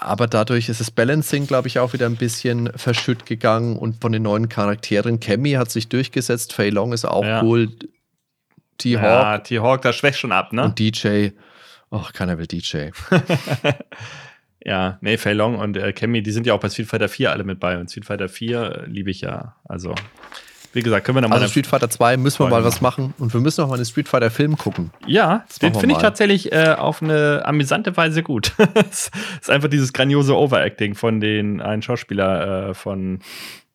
aber 0.00 0.26
dadurch 0.26 0.68
ist 0.68 0.80
das 0.80 0.90
Balancing, 0.90 1.46
glaube 1.46 1.68
ich, 1.68 1.78
auch 1.78 1.92
wieder 1.92 2.06
ein 2.06 2.16
bisschen 2.16 2.70
verschütt 2.76 3.26
gegangen 3.26 3.76
und 3.76 4.00
von 4.00 4.12
den 4.12 4.22
neuen 4.22 4.48
Charakteren. 4.48 5.20
Cammy 5.20 5.52
hat 5.52 5.70
sich 5.70 5.88
durchgesetzt, 5.88 6.52
Fei 6.52 6.70
Long 6.70 6.92
ist 6.92 7.04
auch 7.04 7.24
ja. 7.24 7.42
cool. 7.42 7.70
T-Hawk. 8.78 9.02
Ja, 9.02 9.38
T-Hawk, 9.38 9.82
da 9.82 9.92
schwächt 9.92 10.18
schon 10.18 10.32
ab, 10.32 10.52
ne? 10.52 10.64
Und 10.64 10.78
DJ. 10.78 11.30
Ach, 11.90 12.12
keiner 12.12 12.38
will 12.38 12.46
DJ. 12.46 12.90
ja, 14.64 14.98
nee, 15.00 15.16
Fei 15.16 15.32
Long 15.32 15.58
und 15.58 15.76
äh, 15.76 15.92
Cammy, 15.92 16.22
die 16.22 16.30
sind 16.30 16.46
ja 16.46 16.54
auch 16.54 16.60
bei 16.60 16.68
Street 16.68 16.86
Fighter 16.86 17.08
4 17.08 17.32
alle 17.32 17.44
mit 17.44 17.58
bei. 17.58 17.78
Und 17.78 17.90
Street 17.90 18.04
Fighter 18.04 18.28
4 18.28 18.60
äh, 18.60 18.86
liebe 18.86 19.10
ich 19.10 19.22
ja. 19.22 19.56
Also, 19.64 19.94
wie 20.72 20.82
gesagt, 20.82 21.06
können 21.06 21.16
wir 21.16 21.22
noch 21.22 21.28
mal. 21.28 21.36
Also 21.36 21.48
Street 21.48 21.66
Fighter 21.66 21.90
2 21.90 22.16
müssen 22.16 22.40
wir 22.40 22.48
mal 22.48 22.64
was 22.64 22.80
machen 22.80 23.14
und 23.18 23.32
wir 23.32 23.40
müssen 23.40 23.60
noch 23.62 23.68
mal 23.68 23.76
einen 23.76 23.84
Street 23.84 24.08
Fighter 24.08 24.30
Film 24.30 24.56
gucken. 24.56 24.90
Ja, 25.06 25.44
den 25.62 25.74
finde 25.74 25.94
ich 25.94 26.00
tatsächlich 26.00 26.52
äh, 26.52 26.74
auf 26.76 27.02
eine 27.02 27.42
amüsante 27.44 27.96
Weise 27.96 28.22
gut. 28.22 28.52
Es 28.90 29.10
ist 29.40 29.50
einfach 29.50 29.68
dieses 29.68 29.92
grandiose 29.92 30.36
Overacting 30.36 30.94
von 30.94 31.20
den 31.20 31.60
einen 31.60 31.82
Schauspieler 31.82 32.70
äh, 32.70 32.74
von 32.74 33.20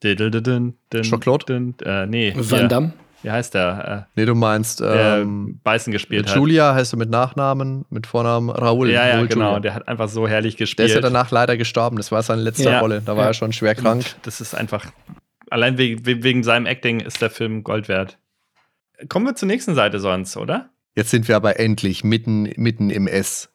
Jean-Claude? 0.01 1.73
Äh, 1.85 2.05
nee. 2.07 2.33
Van 2.35 2.69
Damme? 2.69 2.93
Wie 3.23 3.31
heißt 3.31 3.53
der? 3.53 4.07
Äh, 4.15 4.19
nee, 4.19 4.25
du 4.25 4.35
meinst 4.35 4.83
ähm, 4.85 5.59
Beißen 5.63 5.93
gespielt 5.93 6.29
hat. 6.29 6.35
Julia 6.35 6.73
heißt 6.73 6.93
er 6.93 6.97
mit 6.97 7.09
Nachnamen, 7.09 7.85
mit 7.89 8.05
Vornamen 8.05 8.49
Raoul. 8.49 8.89
Ja, 8.89 9.07
ja, 9.07 9.15
Raoul 9.15 9.27
genau. 9.27 9.45
Julia. 9.47 9.59
Der 9.61 9.75
hat 9.75 9.87
einfach 9.87 10.09
so 10.09 10.27
herrlich 10.27 10.57
gespielt. 10.57 10.79
Der 10.79 10.85
ist 10.87 10.95
ja 10.95 11.01
danach 11.01 11.31
leider 11.31 11.55
gestorben. 11.55 11.95
Das 11.95 12.11
war 12.11 12.21
seine 12.21 12.41
letzte 12.41 12.69
ja. 12.69 12.79
Rolle. 12.81 13.01
Da 13.01 13.15
war 13.15 13.23
ja. 13.23 13.29
er 13.29 13.33
schon 13.33 13.53
schwer 13.53 13.75
krank. 13.75 14.03
Und 14.03 14.17
das 14.23 14.41
ist 14.41 14.53
einfach 14.53 14.85
allein 15.53 15.77
wegen, 15.77 16.05
wegen 16.05 16.43
seinem 16.43 16.65
Acting 16.65 16.99
ist 16.99 17.21
der 17.21 17.29
Film 17.29 17.63
Gold 17.63 17.87
wert. 17.87 18.17
Kommen 19.07 19.25
wir 19.25 19.35
zur 19.35 19.47
nächsten 19.47 19.75
Seite 19.75 19.99
sonst, 19.99 20.35
oder? 20.35 20.71
Jetzt 20.95 21.11
sind 21.11 21.27
wir 21.27 21.35
aber 21.35 21.59
endlich 21.59 22.03
mitten, 22.03 22.51
mitten 22.57 22.89
im 22.89 23.07
S. 23.07 23.49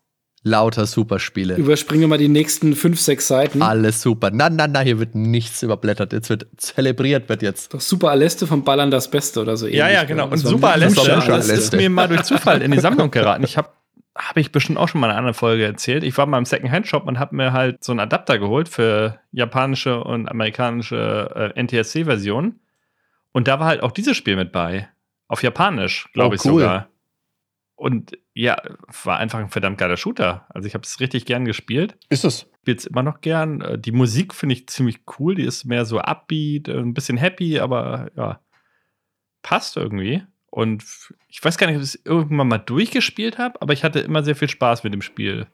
Lauter 0.45 0.87
Superspiele. 0.87 1.57
Überspringe 1.57 2.07
mal 2.07 2.17
die 2.17 2.29
nächsten 2.29 2.77
fünf, 2.77 3.01
sechs 3.01 3.27
Seiten. 3.27 3.61
Alles 3.61 4.01
super. 4.01 4.31
Na, 4.33 4.49
na, 4.49 4.69
na, 4.69 4.81
hier 4.81 5.01
wird 5.01 5.17
nichts 5.17 5.65
überblättert. 5.65 6.13
Jetzt 6.13 6.31
wird 6.31 6.47
zelebriert, 6.57 7.29
wird 7.29 7.43
jetzt. 7.43 7.75
Doch 7.75 7.81
Super 7.81 8.11
Aleste 8.11 8.47
von 8.47 8.63
Ballern 8.63 8.93
das 8.93 9.11
Beste 9.11 9.41
oder 9.41 9.57
so 9.57 9.67
ähnlich. 9.67 9.81
Ja, 9.81 9.91
ja, 9.91 10.05
genau. 10.05 10.29
Und 10.29 10.39
Super 10.39 10.73
Aleste, 10.73 11.05
das 11.27 11.49
ist 11.49 11.73
mir 11.73 11.91
mal 11.91 12.07
durch 12.07 12.23
Zufall 12.23 12.63
in 12.63 12.71
die 12.71 12.79
Sammlung 12.79 13.11
geraten. 13.11 13.43
Ich 13.43 13.57
habe 13.57 13.69
habe 14.19 14.41
ich 14.41 14.51
bestimmt 14.51 14.79
auch 14.79 14.89
schon 14.89 15.01
mal 15.01 15.07
in 15.07 15.11
einer 15.11 15.19
anderen 15.19 15.35
Folge 15.35 15.65
erzählt. 15.65 16.03
Ich 16.03 16.19
war 16.19 16.27
mal 16.27 16.39
im 16.39 16.45
Second-Hand-Shop 16.45 17.07
und 17.07 17.19
habe 17.19 17.37
mir 17.37 17.53
halt 17.53 17.85
so 17.85 17.93
einen 17.93 18.01
Adapter 18.01 18.39
geholt 18.39 18.69
für 18.69 19.21
japanische 19.31 20.03
und 20.03 20.29
amerikanische 20.29 21.53
äh, 21.55 21.63
NTSC-Versionen. 21.63 22.61
Und 23.33 23.47
da 23.47 23.61
war 23.61 23.67
halt 23.67 23.83
auch 23.83 23.93
dieses 23.93 24.17
Spiel 24.17 24.37
mit 24.37 24.51
bei. 24.51 24.89
Auf 25.29 25.43
Japanisch, 25.43 26.09
glaube 26.13 26.33
oh, 26.33 26.35
ich 26.35 26.45
cool. 26.45 26.63
sogar. 26.63 26.89
Und 27.77 28.19
ja, 28.35 28.61
war 29.05 29.19
einfach 29.19 29.39
ein 29.39 29.51
verdammt 29.51 29.79
geiler 29.79 29.97
Shooter. 29.97 30.47
Also 30.49 30.67
ich 30.67 30.75
habe 30.75 30.83
es 30.83 30.99
richtig 30.99 31.27
gern 31.27 31.45
gespielt. 31.45 31.97
Ist 32.09 32.25
es? 32.25 32.51
Spielt 32.63 32.81
es 32.81 32.87
immer 32.87 33.05
noch 33.05 33.21
gern. 33.21 33.61
Äh, 33.61 33.79
die 33.79 33.93
Musik 33.93 34.35
finde 34.35 34.55
ich 34.55 34.69
ziemlich 34.69 35.03
cool. 35.19 35.37
Die 35.37 35.45
ist 35.45 35.65
mehr 35.65 35.85
so 35.85 36.01
upbeat, 36.01 36.67
äh, 36.67 36.79
ein 36.79 36.95
bisschen 36.95 37.19
happy, 37.19 37.61
aber 37.61 38.11
ja, 38.17 38.41
passt 39.43 39.77
irgendwie. 39.77 40.25
Und 40.51 40.85
ich 41.29 41.45
weiß 41.45 41.59
gar 41.59 41.67
nicht, 41.67 41.77
ob 41.77 41.83
ich 41.83 41.95
es 41.95 42.01
irgendwann 42.05 42.49
mal 42.49 42.59
durchgespielt 42.59 43.39
habe, 43.39 43.61
aber 43.61 43.73
ich 43.73 43.85
hatte 43.85 44.01
immer 44.01 44.23
sehr 44.23 44.37
viel 44.37 44.49
Spaß 44.49 44.83
mit 44.85 44.95
dem 44.95 45.03
Spiel. 45.03 45.47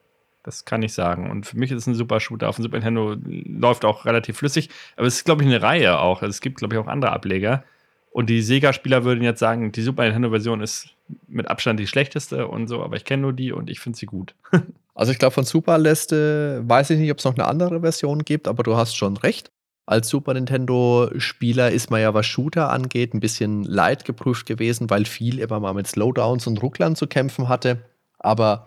Das 0.44 0.64
kann 0.66 0.82
ich 0.82 0.92
sagen. 0.92 1.30
Und 1.30 1.46
für 1.46 1.58
mich 1.58 1.70
ist 1.70 1.78
es 1.78 1.86
ein 1.86 1.94
super 1.94 2.20
Shooter. 2.20 2.48
Auf 2.48 2.56
dem 2.56 2.62
Super 2.62 2.76
Nintendo 2.76 3.16
läuft 3.24 3.84
auch 3.84 4.04
relativ 4.04 4.36
flüssig. 4.36 4.68
Aber 4.96 5.06
es 5.06 5.16
ist, 5.16 5.24
glaube 5.24 5.42
ich, 5.42 5.48
eine 5.48 5.62
Reihe 5.62 5.98
auch. 5.98 6.20
Also 6.20 6.30
es 6.30 6.42
gibt, 6.42 6.58
glaube 6.58 6.74
ich, 6.74 6.80
auch 6.80 6.86
andere 6.86 7.12
Ableger. 7.12 7.64
Und 8.10 8.28
die 8.30 8.42
Sega-Spieler 8.42 9.04
würden 9.04 9.24
jetzt 9.24 9.40
sagen, 9.40 9.72
die 9.72 9.82
Super 9.82 10.04
Nintendo-Version 10.04 10.60
ist 10.60 10.90
mit 11.26 11.48
Abstand 11.48 11.80
die 11.80 11.86
schlechteste 11.86 12.46
und 12.46 12.68
so. 12.68 12.82
Aber 12.82 12.96
ich 12.96 13.06
kenne 13.06 13.22
nur 13.22 13.32
die 13.32 13.52
und 13.52 13.70
ich 13.70 13.80
finde 13.80 13.98
sie 13.98 14.06
gut. 14.06 14.34
also 14.94 15.10
ich 15.10 15.18
glaube, 15.18 15.32
von 15.32 15.44
Super 15.44 15.78
Leste 15.78 16.62
weiß 16.66 16.90
ich 16.90 16.98
nicht, 16.98 17.10
ob 17.10 17.18
es 17.18 17.24
noch 17.24 17.34
eine 17.34 17.46
andere 17.46 17.80
Version 17.80 18.20
gibt, 18.20 18.46
aber 18.46 18.62
du 18.62 18.76
hast 18.76 18.94
schon 18.94 19.16
recht. 19.16 19.50
Als 19.86 20.08
Super 20.08 20.32
Nintendo-Spieler 20.32 21.70
ist 21.70 21.90
man 21.90 22.00
ja, 22.00 22.14
was 22.14 22.24
Shooter 22.24 22.70
angeht, 22.70 23.12
ein 23.12 23.20
bisschen 23.20 23.64
leidgeprüft 23.64 24.46
gewesen, 24.46 24.88
weil 24.88 25.04
viel 25.04 25.38
immer 25.38 25.60
mal 25.60 25.74
mit 25.74 25.86
Slowdowns 25.86 26.46
und 26.46 26.62
Rucklern 26.62 26.96
zu 26.96 27.06
kämpfen 27.06 27.48
hatte. 27.48 27.82
Aber 28.18 28.66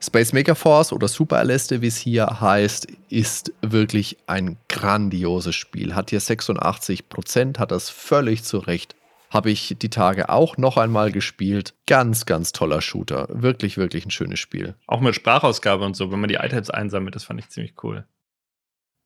Space 0.00 0.32
Mega 0.32 0.54
Force 0.54 0.92
oder 0.92 1.08
Super 1.08 1.38
Aleste, 1.38 1.82
wie 1.82 1.88
es 1.88 1.96
hier 1.96 2.40
heißt, 2.40 2.86
ist 3.08 3.52
wirklich 3.62 4.18
ein 4.26 4.56
grandioses 4.68 5.56
Spiel. 5.56 5.96
Hat 5.96 6.10
hier 6.10 6.20
86 6.20 7.08
Prozent, 7.08 7.58
hat 7.58 7.72
das 7.72 7.90
völlig 7.90 8.44
zurecht. 8.44 8.94
Habe 9.30 9.50
ich 9.50 9.74
die 9.80 9.90
Tage 9.90 10.28
auch 10.28 10.56
noch 10.56 10.76
einmal 10.76 11.10
gespielt. 11.10 11.74
Ganz, 11.88 12.26
ganz 12.26 12.52
toller 12.52 12.80
Shooter. 12.80 13.26
Wirklich, 13.30 13.76
wirklich 13.76 14.06
ein 14.06 14.12
schönes 14.12 14.38
Spiel. 14.38 14.76
Auch 14.86 15.00
mit 15.00 15.16
Sprachausgabe 15.16 15.84
und 15.84 15.96
so, 15.96 16.12
wenn 16.12 16.20
man 16.20 16.28
die 16.28 16.36
Items 16.36 16.70
einsammelt, 16.70 17.16
das 17.16 17.24
fand 17.24 17.40
ich 17.40 17.48
ziemlich 17.48 17.74
cool. 17.82 18.04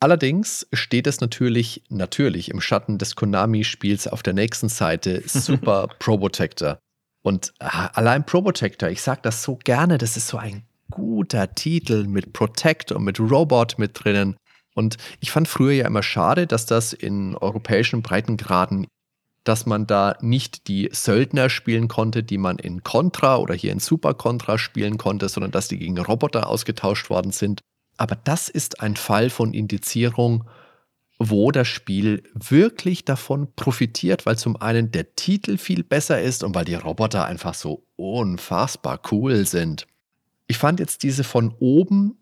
Allerdings 0.01 0.67
steht 0.73 1.09
es 1.09 1.21
natürlich, 1.21 1.83
natürlich 1.89 2.51
im 2.51 2.61
Schatten 2.61 2.99
des 2.99 3.17
Konami-Spiels 3.17 4.07
auf 4.07 4.23
der 4.23 4.33
nächsten 4.33 4.69
Seite 4.69 5.23
Super 5.27 5.89
Probotector. 5.99 6.79
Und 7.23 7.53
äh, 7.59 7.67
allein 7.67 8.25
Probotector, 8.25 8.89
ich 8.91 9.03
sage 9.03 9.21
das 9.23 9.43
so 9.43 9.57
gerne, 9.57 9.99
das 9.99 10.17
ist 10.17 10.29
so 10.29 10.39
ein 10.39 10.63
guter 10.91 11.53
Titel 11.55 12.07
mit 12.07 12.33
Protect 12.33 12.93
und 12.93 13.05
mit 13.05 13.19
Robot 13.19 13.79
mit 13.79 13.93
drinnen. 13.95 14.37
Und 14.75 14.97
ich 15.19 15.33
fand 15.33 15.49
früher 15.49 15.73
ja 15.73 15.87
immer 15.87 16.05
schade, 16.05 16.47
dass 16.47 16.65
das 16.65 16.93
in 16.93 17.35
europäischen 17.35 18.03
Breitengraden, 18.03 18.87
dass 19.43 19.67
man 19.67 19.89
da 19.89 20.17
nicht 20.21 20.69
die 20.69 20.89
Söldner 20.93 21.51
spielen 21.51 21.89
konnte, 21.89 22.23
die 22.23 22.39
man 22.39 22.59
in 22.59 22.85
Contra 22.85 23.39
oder 23.39 23.55
hier 23.55 23.73
in 23.73 23.81
Super 23.81 24.15
Contra 24.15 24.59
spielen 24.59 24.97
konnte, 24.97 25.29
sondern 25.29 25.51
dass 25.51 25.67
die 25.67 25.79
gegen 25.79 25.99
Roboter 25.99 26.47
ausgetauscht 26.47 27.11
worden 27.11 27.33
sind. 27.33 27.61
Aber 27.99 28.17
das 28.17 28.49
ist 28.49 28.81
ein 28.81 28.97
Fall 28.97 29.29
von 29.29 29.53
Indizierung, 29.53 30.45
wo 31.19 31.51
das 31.51 31.67
Spiel 31.67 32.23
wirklich 32.33 33.05
davon 33.05 33.53
profitiert, 33.55 34.25
weil 34.25 34.39
zum 34.39 34.57
einen 34.57 34.93
der 34.93 35.17
Titel 35.17 35.59
viel 35.59 35.83
besser 35.83 36.23
ist 36.23 36.45
und 36.45 36.55
weil 36.55 36.65
die 36.65 36.77
Roboter 36.77 37.27
einfach 37.27 37.55
so 37.55 37.85
unfassbar 37.97 39.01
cool 39.11 39.45
sind. 39.45 39.87
Ich 40.47 40.59
fand 40.59 40.81
jetzt 40.81 41.03
diese 41.03 41.25
von 41.25 41.55
oben 41.59 42.19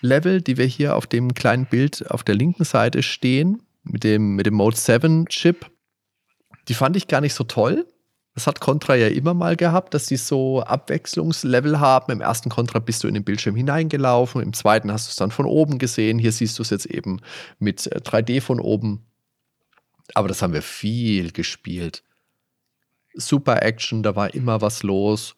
Level, 0.00 0.40
die 0.40 0.56
wir 0.56 0.64
hier 0.64 0.96
auf 0.96 1.06
dem 1.06 1.34
kleinen 1.34 1.66
Bild 1.66 2.10
auf 2.10 2.24
der 2.24 2.34
linken 2.34 2.64
Seite 2.64 3.02
stehen, 3.02 3.62
mit 3.82 4.04
dem, 4.04 4.34
mit 4.34 4.46
dem 4.46 4.54
Mode 4.54 4.76
7 4.76 5.26
Chip, 5.28 5.70
die 6.68 6.74
fand 6.74 6.96
ich 6.96 7.06
gar 7.06 7.20
nicht 7.20 7.34
so 7.34 7.44
toll. 7.44 7.86
Das 8.38 8.46
hat 8.46 8.60
Contra 8.60 8.94
ja 8.94 9.08
immer 9.08 9.34
mal 9.34 9.56
gehabt, 9.56 9.94
dass 9.94 10.06
sie 10.06 10.16
so 10.16 10.62
Abwechslungslevel 10.62 11.80
haben. 11.80 12.12
Im 12.12 12.20
ersten 12.20 12.50
Contra 12.50 12.78
bist 12.78 13.02
du 13.02 13.08
in 13.08 13.14
den 13.14 13.24
Bildschirm 13.24 13.56
hineingelaufen, 13.56 14.40
im 14.40 14.52
zweiten 14.52 14.92
hast 14.92 15.08
du 15.08 15.10
es 15.10 15.16
dann 15.16 15.32
von 15.32 15.44
oben 15.44 15.78
gesehen. 15.78 16.20
Hier 16.20 16.30
siehst 16.30 16.56
du 16.56 16.62
es 16.62 16.70
jetzt 16.70 16.86
eben 16.86 17.20
mit 17.58 17.80
3D 17.80 18.36
äh, 18.36 18.40
von 18.40 18.60
oben. 18.60 19.04
Aber 20.14 20.28
das 20.28 20.40
haben 20.40 20.52
wir 20.52 20.62
viel 20.62 21.32
gespielt. 21.32 22.04
Super 23.12 23.60
Action, 23.64 24.04
da 24.04 24.14
war 24.14 24.32
immer 24.32 24.60
was 24.60 24.84
los. 24.84 25.34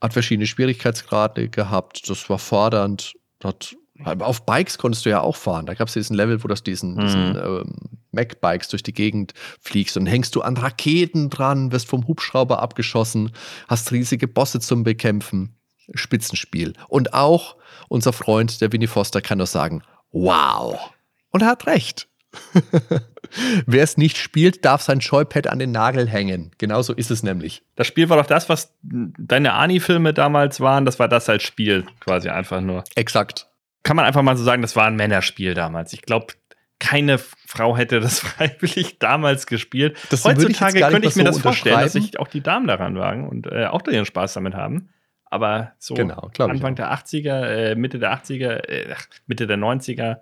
Hat 0.00 0.14
verschiedene 0.14 0.46
Schwierigkeitsgrade 0.46 1.50
gehabt. 1.50 2.08
Das 2.08 2.30
war 2.30 2.38
fordernd. 2.38 3.12
Hat 3.44 3.76
auf 4.04 4.44
Bikes 4.46 4.78
konntest 4.78 5.06
du 5.06 5.10
ja 5.10 5.20
auch 5.20 5.36
fahren. 5.36 5.66
Da 5.66 5.74
gab 5.74 5.88
es 5.88 5.94
diesen 5.94 6.16
Level, 6.16 6.42
wo 6.42 6.48
du 6.48 6.54
diesen, 6.54 6.94
mhm. 6.94 7.00
diesen 7.00 7.36
ähm, 7.36 7.74
Mac-Bikes 8.12 8.68
durch 8.68 8.82
die 8.82 8.92
Gegend 8.92 9.34
fliegst 9.60 9.96
und 9.96 10.06
hängst 10.06 10.34
du 10.34 10.42
an 10.42 10.56
Raketen 10.56 11.30
dran, 11.30 11.72
wirst 11.72 11.88
vom 11.88 12.06
Hubschrauber 12.06 12.60
abgeschossen, 12.60 13.32
hast 13.68 13.92
riesige 13.92 14.28
Bosse 14.28 14.60
zum 14.60 14.84
Bekämpfen. 14.84 15.56
Spitzenspiel. 15.94 16.72
Und 16.88 17.14
auch 17.14 17.56
unser 17.88 18.12
Freund, 18.12 18.60
der 18.60 18.72
Winnie 18.72 18.88
Foster, 18.88 19.20
kann 19.20 19.38
nur 19.38 19.46
sagen, 19.46 19.82
wow. 20.10 20.90
Und 21.30 21.42
er 21.42 21.48
hat 21.48 21.66
recht. 21.66 22.08
Wer 23.66 23.82
es 23.82 23.96
nicht 23.96 24.18
spielt, 24.18 24.64
darf 24.64 24.82
sein 24.82 24.98
Joypad 24.98 25.46
an 25.46 25.58
den 25.58 25.72
Nagel 25.72 26.08
hängen. 26.08 26.50
Genauso 26.58 26.92
ist 26.92 27.10
es 27.10 27.22
nämlich. 27.22 27.62
Das 27.76 27.86
Spiel 27.86 28.08
war 28.08 28.16
doch 28.16 28.26
das, 28.26 28.48
was 28.48 28.74
deine 28.82 29.54
Ani-Filme 29.54 30.12
damals 30.12 30.60
waren. 30.60 30.84
Das 30.84 30.98
war 30.98 31.08
das 31.08 31.28
als 31.28 31.42
Spiel 31.42 31.86
quasi 32.00 32.28
einfach 32.28 32.60
nur. 32.60 32.84
Exakt. 32.94 33.48
Kann 33.86 33.94
man 33.94 34.04
einfach 34.04 34.22
mal 34.22 34.36
so 34.36 34.42
sagen, 34.42 34.62
das 34.62 34.74
war 34.74 34.86
ein 34.86 34.96
Männerspiel 34.96 35.54
damals. 35.54 35.92
Ich 35.92 36.02
glaube, 36.02 36.34
keine 36.80 37.18
Frau 37.18 37.76
hätte 37.76 38.00
das 38.00 38.18
freiwillig 38.20 38.98
damals 38.98 39.46
gespielt. 39.46 39.96
Das 40.10 40.20
ich 40.20 40.26
Heutzutage 40.26 40.74
nicht 40.74 40.88
könnte 40.88 41.08
ich 41.08 41.14
mir 41.14 41.22
so 41.22 41.28
das 41.28 41.38
vorstellen, 41.38 41.80
dass 41.80 41.92
sich 41.92 42.18
auch 42.18 42.26
die 42.26 42.40
Damen 42.40 42.66
daran 42.66 42.96
wagen 42.96 43.28
und 43.28 43.46
äh, 43.46 43.66
auch 43.66 43.86
ihren 43.86 44.04
Spaß 44.04 44.34
damit 44.34 44.54
haben. 44.54 44.88
Aber 45.24 45.72
so 45.78 45.94
Genau, 45.94 46.30
ich 46.32 46.40
Anfang 46.40 46.74
der 46.74 46.92
80er, 46.92 47.44
äh, 47.44 47.74
Mitte 47.76 48.00
der 48.00 48.12
80er, 48.12 48.68
äh, 48.68 48.94
Mitte 49.26 49.46
der 49.46 49.56
90er, 49.56 50.18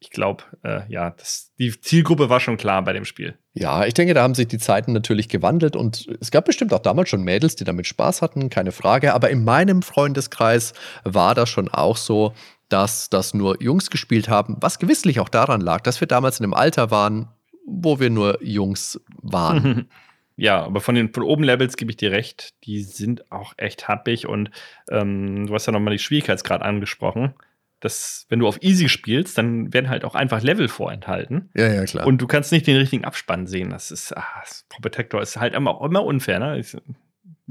ich 0.00 0.10
glaube, 0.10 0.44
äh, 0.64 0.80
ja, 0.88 1.10
das, 1.10 1.52
die 1.58 1.78
Zielgruppe 1.78 2.30
war 2.30 2.40
schon 2.40 2.56
klar 2.56 2.82
bei 2.82 2.94
dem 2.94 3.04
Spiel. 3.04 3.38
Ja, 3.52 3.84
ich 3.84 3.92
denke, 3.92 4.14
da 4.14 4.22
haben 4.22 4.34
sich 4.34 4.48
die 4.48 4.58
Zeiten 4.58 4.94
natürlich 4.94 5.28
gewandelt 5.28 5.76
und 5.76 6.08
es 6.20 6.30
gab 6.30 6.46
bestimmt 6.46 6.72
auch 6.72 6.80
damals 6.80 7.10
schon 7.10 7.22
Mädels, 7.22 7.54
die 7.54 7.64
damit 7.64 7.86
Spaß 7.86 8.22
hatten, 8.22 8.48
keine 8.48 8.72
Frage. 8.72 9.12
Aber 9.12 9.28
in 9.28 9.44
meinem 9.44 9.82
Freundeskreis 9.82 10.72
war 11.04 11.34
das 11.34 11.50
schon 11.50 11.68
auch 11.68 11.98
so, 11.98 12.32
dass 12.70 13.10
das 13.10 13.34
nur 13.34 13.62
Jungs 13.62 13.90
gespielt 13.90 14.30
haben, 14.30 14.56
was 14.60 14.78
gewisslich 14.78 15.20
auch 15.20 15.28
daran 15.28 15.60
lag, 15.60 15.82
dass 15.82 16.00
wir 16.00 16.08
damals 16.08 16.40
in 16.40 16.44
einem 16.44 16.54
Alter 16.54 16.90
waren, 16.90 17.28
wo 17.66 18.00
wir 18.00 18.08
nur 18.08 18.42
Jungs 18.42 19.00
waren. 19.22 19.88
Ja, 20.36 20.64
aber 20.64 20.80
von 20.80 20.94
den 20.94 21.12
von 21.12 21.22
oben 21.22 21.44
Levels 21.44 21.76
gebe 21.76 21.90
ich 21.90 21.98
dir 21.98 22.12
recht, 22.12 22.54
die 22.64 22.82
sind 22.82 23.30
auch 23.30 23.52
echt 23.58 23.88
happig 23.88 24.26
und 24.26 24.50
ähm, 24.90 25.46
du 25.46 25.52
hast 25.52 25.66
ja 25.66 25.72
nochmal 25.72 25.92
die 25.92 25.98
Schwierigkeitsgrad 25.98 26.62
angesprochen. 26.62 27.34
Dass, 27.80 28.26
wenn 28.28 28.40
du 28.40 28.46
auf 28.46 28.62
Easy 28.62 28.88
spielst, 28.88 29.38
dann 29.38 29.72
werden 29.72 29.88
halt 29.88 30.04
auch 30.04 30.14
einfach 30.14 30.42
Level 30.42 30.68
vorenthalten. 30.68 31.48
Ja, 31.54 31.72
ja, 31.72 31.84
klar. 31.84 32.06
Und 32.06 32.20
du 32.20 32.26
kannst 32.26 32.52
nicht 32.52 32.66
den 32.66 32.76
richtigen 32.76 33.04
Abspann 33.04 33.46
sehen. 33.46 33.70
Das 33.70 33.90
ist, 33.90 34.14
ah, 34.14 34.24
das 34.42 34.66
Protector 34.68 35.22
ist 35.22 35.38
halt 35.38 35.54
immer, 35.54 35.80
immer 35.82 36.04
unfair. 36.04 36.38
Ne? 36.38 36.58
Ich, 36.58 36.76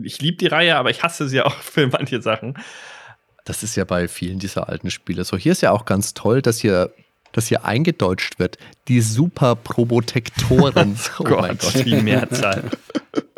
ich 0.02 0.22
liebe 0.22 0.38
die 0.38 0.48
Reihe, 0.48 0.76
aber 0.76 0.92
ich 0.92 1.02
hasse 1.02 1.28
sie 1.28 1.42
auch 1.46 1.56
für 1.56 1.88
manche 1.88 2.22
Sachen. 2.22 2.58
Das 3.46 3.64
ist 3.64 3.76
ja 3.76 3.86
bei 3.86 4.08
vielen 4.08 4.38
dieser 4.38 4.70
alten 4.70 4.92
Spiele 4.92 5.24
so. 5.24 5.36
Hier 5.36 5.54
ist 5.54 5.62
ja 5.62 5.72
auch 5.72 5.86
ganz 5.86 6.14
toll, 6.14 6.44
dass 6.44 6.60
hier, 6.60 6.94
dass 7.32 7.48
hier 7.48 7.66
eingedeutscht 7.66 8.38
wird. 8.38 8.60
Die 8.88 9.02
Super 9.02 9.56
Probotektoren. 9.56 11.00
oh 11.20 11.24
mein 11.24 11.58
Gott. 11.58 11.86
die 11.86 11.96
Mehrzahl. 11.96 12.70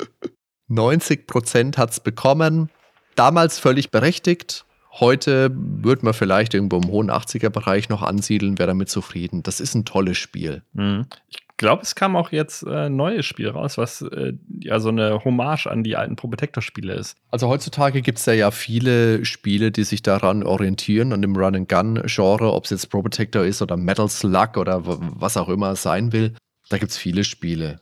90 0.67 1.27
Prozent 1.27 1.77
hat 1.77 1.91
es 1.91 1.99
bekommen. 1.99 2.69
Damals 3.15 3.59
völlig 3.59 3.91
berechtigt. 3.91 4.65
Heute 4.93 5.49
würde 5.53 6.03
man 6.03 6.13
vielleicht 6.13 6.53
irgendwo 6.53 6.77
im 6.77 6.87
hohen 6.89 7.09
80er-Bereich 7.09 7.87
noch 7.87 8.01
ansiedeln, 8.01 8.59
wäre 8.59 8.67
damit 8.67 8.89
zufrieden. 8.89 9.41
Das 9.41 9.61
ist 9.61 9.73
ein 9.73 9.85
tolles 9.85 10.17
Spiel. 10.17 10.63
Mhm. 10.73 11.05
Ich 11.29 11.39
glaube, 11.55 11.83
es 11.83 11.95
kam 11.95 12.17
auch 12.17 12.31
jetzt 12.31 12.63
äh, 12.63 12.87
ein 12.87 12.97
neues 12.97 13.25
Spiel 13.25 13.47
raus, 13.47 13.77
was 13.77 14.01
äh, 14.01 14.33
ja 14.59 14.79
so 14.79 14.89
eine 14.89 15.23
Hommage 15.23 15.67
an 15.67 15.83
die 15.83 15.95
alten 15.95 16.17
Probotector-Spiele 16.17 16.93
ist. 16.93 17.15
Also 17.29 17.47
heutzutage 17.47 18.01
gibt 18.01 18.17
es 18.17 18.25
ja, 18.25 18.33
ja 18.33 18.51
viele 18.51 19.23
Spiele, 19.23 19.71
die 19.71 19.85
sich 19.85 20.01
daran 20.01 20.43
orientieren, 20.43 21.13
an 21.13 21.21
dem 21.21 21.37
Run-and-Gun-Genre, 21.37 22.51
ob 22.51 22.65
es 22.65 22.71
jetzt 22.71 22.89
Probotector 22.89 23.45
ist 23.45 23.61
oder 23.61 23.77
Metal 23.77 24.09
Slug 24.09 24.57
oder 24.57 24.81
was 24.83 25.37
auch 25.37 25.47
immer 25.47 25.71
es 25.71 25.83
sein 25.83 26.11
will. 26.11 26.33
Da 26.69 26.77
gibt 26.77 26.91
es 26.91 26.97
viele 26.97 27.23
Spiele. 27.23 27.79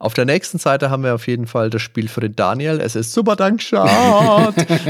Auf 0.00 0.14
der 0.14 0.26
nächsten 0.26 0.58
Seite 0.58 0.90
haben 0.90 1.02
wir 1.02 1.12
auf 1.12 1.26
jeden 1.26 1.48
Fall 1.48 1.70
das 1.70 1.82
Spiel 1.82 2.06
für 2.06 2.20
den 2.20 2.36
Daniel. 2.36 2.80
Es 2.80 2.94
ist 2.94 3.12
Super 3.12 3.34
Dankschat. 3.34 3.88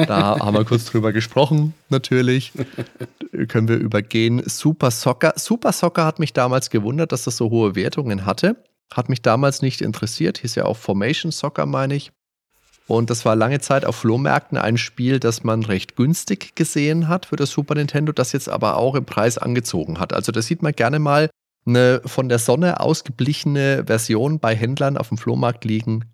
da 0.07 0.39
haben 0.39 0.55
wir 0.55 0.67
kurz 0.67 0.85
drüber 0.85 1.13
gesprochen, 1.13 1.73
natürlich. 1.89 2.53
Können 3.49 3.69
wir 3.69 3.77
übergehen. 3.77 4.43
Super 4.45 4.91
Soccer. 4.91 5.33
Super 5.37 5.73
Soccer 5.73 6.05
hat 6.05 6.19
mich 6.19 6.35
damals 6.35 6.69
gewundert, 6.69 7.13
dass 7.13 7.25
das 7.25 7.39
so 7.39 7.49
hohe 7.49 7.75
Wertungen 7.75 8.27
hatte. 8.27 8.63
Hat 8.93 9.09
mich 9.09 9.23
damals 9.23 9.63
nicht 9.63 9.81
interessiert. 9.81 10.39
Hieß 10.39 10.57
ja 10.57 10.67
auch 10.67 10.77
Formation 10.77 11.33
Soccer, 11.33 11.65
meine 11.65 11.95
ich. 11.95 12.13
Und 12.87 13.09
das 13.09 13.25
war 13.25 13.35
lange 13.35 13.61
Zeit 13.61 13.87
auf 13.87 13.97
Flohmärkten 13.97 14.59
ein 14.59 14.77
Spiel, 14.77 15.21
das 15.21 15.43
man 15.43 15.63
recht 15.63 15.97
günstig 15.97 16.55
gesehen 16.55 17.09
hat 17.09 17.27
für 17.27 17.37
das 17.37 17.51
Super 17.51 17.75
Nintendo, 17.75 18.13
das 18.13 18.33
jetzt 18.33 18.49
aber 18.49 18.77
auch 18.77 18.95
im 18.95 19.05
Preis 19.07 19.39
angezogen 19.39 20.01
hat. 20.01 20.13
Also 20.13 20.33
da 20.33 20.43
sieht 20.43 20.63
man 20.63 20.73
gerne 20.73 20.99
mal 20.99 21.31
eine 21.69 22.01
von 22.05 22.29
der 22.29 22.39
Sonne 22.39 22.81
ausgeblichene 22.81 23.85
Version 23.87 24.41
bei 24.41 24.55
Händlern 24.55 24.97
auf 24.97 25.09
dem 25.09 25.19
Flohmarkt 25.19 25.65
liegen, 25.65 26.07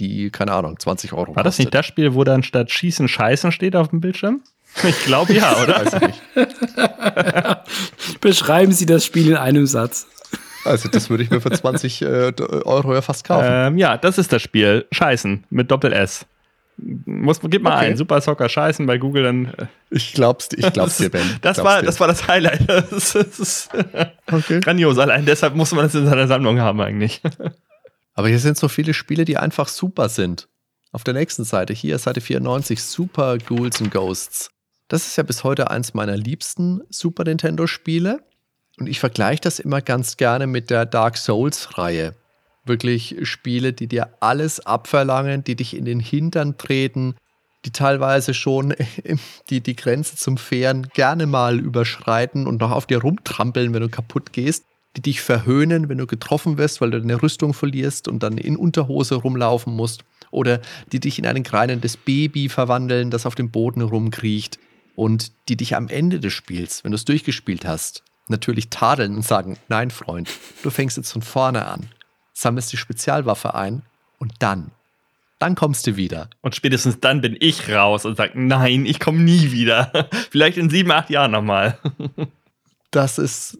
die, 0.00 0.30
keine 0.30 0.52
Ahnung, 0.52 0.78
20 0.78 1.12
Euro 1.12 1.36
War 1.36 1.44
das 1.44 1.58
nicht 1.58 1.74
das 1.74 1.86
Spiel, 1.86 2.14
wo 2.14 2.24
dann 2.24 2.42
statt 2.42 2.70
Schießen 2.70 3.08
Scheißen 3.08 3.52
steht 3.52 3.76
auf 3.76 3.88
dem 3.88 4.00
Bildschirm? 4.00 4.42
Ich 4.82 5.04
glaube 5.04 5.34
ja, 5.34 5.54
oder? 5.62 5.84
Weiß 5.84 5.92
ich 5.94 6.00
nicht. 6.00 6.20
Beschreiben 8.20 8.72
Sie 8.72 8.86
das 8.86 9.04
Spiel 9.04 9.28
in 9.28 9.36
einem 9.36 9.66
Satz. 9.66 10.06
Also 10.64 10.88
das 10.88 11.10
würde 11.10 11.24
ich 11.24 11.30
mir 11.30 11.40
für 11.40 11.50
20 11.50 12.02
äh, 12.02 12.32
Euro 12.64 12.94
ja 12.94 13.02
fast 13.02 13.24
kaufen. 13.24 13.46
ähm, 13.48 13.78
ja, 13.78 13.98
das 13.98 14.18
ist 14.18 14.32
das 14.32 14.42
Spiel. 14.42 14.86
Scheißen 14.92 15.44
mit 15.50 15.70
Doppel 15.70 15.92
S. 15.92 16.24
Muss, 17.06 17.40
gib 17.42 17.62
mal 17.62 17.76
Okay. 17.76 17.86
ein. 17.90 17.96
Super 17.96 18.20
Soccer 18.20 18.48
Scheißen 18.48 18.86
bei 18.86 18.98
Google, 18.98 19.22
dann. 19.22 19.46
äh, 19.46 19.66
ich 19.90 20.12
glaub's, 20.14 20.48
ich 20.56 20.72
glaub's 20.72 20.96
dir, 20.98 21.10
Ben. 21.10 21.22
Das 21.40 21.56
Glaub's 21.56 21.68
war, 21.68 21.80
dir. 21.80 21.86
das 21.86 22.00
war 22.00 22.08
das 22.08 22.26
Highlight. 22.28 22.68
Das 22.68 22.92
ist, 22.92 23.14
das 23.14 23.38
ist 23.38 23.70
okay. 24.30 24.60
grandios. 24.60 24.98
Allein 24.98 25.24
deshalb 25.26 25.54
muss 25.54 25.72
man 25.72 25.84
das 25.84 25.94
in 25.94 26.06
seiner 26.06 26.26
Sammlung 26.26 26.60
haben, 26.60 26.80
eigentlich. 26.80 27.20
Aber 28.14 28.28
hier 28.28 28.38
sind 28.38 28.58
so 28.58 28.68
viele 28.68 28.94
Spiele, 28.94 29.24
die 29.24 29.36
einfach 29.38 29.68
super 29.68 30.08
sind. 30.08 30.48
Auf 30.90 31.04
der 31.04 31.14
nächsten 31.14 31.44
Seite, 31.44 31.72
hier 31.72 31.98
Seite 31.98 32.20
94, 32.20 32.82
Super 32.82 33.38
Ghouls 33.38 33.80
and 33.80 33.90
Ghosts. 33.90 34.50
Das 34.88 35.06
ist 35.06 35.16
ja 35.16 35.22
bis 35.22 35.42
heute 35.44 35.70
eins 35.70 35.94
meiner 35.94 36.16
liebsten 36.18 36.82
Super 36.90 37.24
Nintendo-Spiele. 37.24 38.20
Und 38.78 38.88
ich 38.88 39.00
vergleiche 39.00 39.40
das 39.40 39.58
immer 39.58 39.80
ganz 39.80 40.16
gerne 40.18 40.46
mit 40.46 40.68
der 40.68 40.84
Dark 40.84 41.16
Souls-Reihe. 41.16 42.14
Wirklich 42.64 43.16
Spiele, 43.22 43.72
die 43.72 43.86
dir 43.86 44.14
alles 44.20 44.60
abverlangen, 44.60 45.44
die 45.44 45.56
dich 45.56 45.76
in 45.76 45.84
den 45.84 46.00
Hintern 46.00 46.56
treten, 46.58 47.16
die 47.64 47.70
teilweise 47.70 48.34
schon 48.34 48.74
die, 49.50 49.60
die 49.60 49.76
Grenze 49.76 50.16
zum 50.16 50.36
Fairen 50.36 50.88
gerne 50.94 51.26
mal 51.26 51.58
überschreiten 51.58 52.46
und 52.46 52.60
noch 52.60 52.70
auf 52.70 52.86
dir 52.86 52.98
rumtrampeln, 52.98 53.72
wenn 53.74 53.82
du 53.82 53.88
kaputt 53.88 54.32
gehst, 54.32 54.64
die 54.96 55.02
dich 55.02 55.20
verhöhnen, 55.20 55.88
wenn 55.88 55.98
du 55.98 56.06
getroffen 56.06 56.58
wirst, 56.58 56.80
weil 56.80 56.90
du 56.90 57.00
deine 57.00 57.22
Rüstung 57.22 57.54
verlierst 57.54 58.08
und 58.08 58.22
dann 58.22 58.38
in 58.38 58.56
Unterhose 58.56 59.14
rumlaufen 59.16 59.74
musst, 59.74 60.04
oder 60.32 60.60
die 60.90 60.98
dich 60.98 61.18
in 61.18 61.26
ein 61.26 61.42
greinendes 61.44 61.96
Baby 61.96 62.48
verwandeln, 62.48 63.10
das 63.10 63.26
auf 63.26 63.36
dem 63.36 63.50
Boden 63.50 63.82
rumkriecht 63.82 64.58
und 64.96 65.32
die 65.48 65.56
dich 65.56 65.76
am 65.76 65.88
Ende 65.88 66.18
des 66.18 66.32
Spiels, 66.32 66.82
wenn 66.82 66.90
du 66.90 66.96
es 66.96 67.04
durchgespielt 67.04 67.64
hast, 67.64 68.02
natürlich 68.28 68.68
tadeln 68.70 69.14
und 69.14 69.24
sagen, 69.24 69.58
nein 69.68 69.90
Freund, 69.90 70.28
du 70.62 70.70
fängst 70.70 70.96
jetzt 70.96 71.12
von 71.12 71.22
vorne 71.22 71.66
an, 71.66 71.88
sammelst 72.32 72.72
die 72.72 72.76
Spezialwaffe 72.76 73.54
ein 73.54 73.82
und 74.18 74.32
dann, 74.40 74.70
dann 75.38 75.54
kommst 75.54 75.86
du 75.86 75.96
wieder. 75.96 76.28
Und 76.40 76.54
spätestens 76.54 77.00
dann 77.00 77.20
bin 77.20 77.36
ich 77.38 77.68
raus 77.70 78.04
und 78.04 78.16
sage, 78.16 78.32
nein, 78.34 78.86
ich 78.86 79.00
komme 79.00 79.18
nie 79.18 79.52
wieder. 79.52 80.08
Vielleicht 80.30 80.56
in 80.56 80.70
sieben, 80.70 80.92
acht 80.92 81.10
Jahren 81.10 81.32
nochmal. 81.32 81.78
Das 82.94 83.16
ist, 83.16 83.56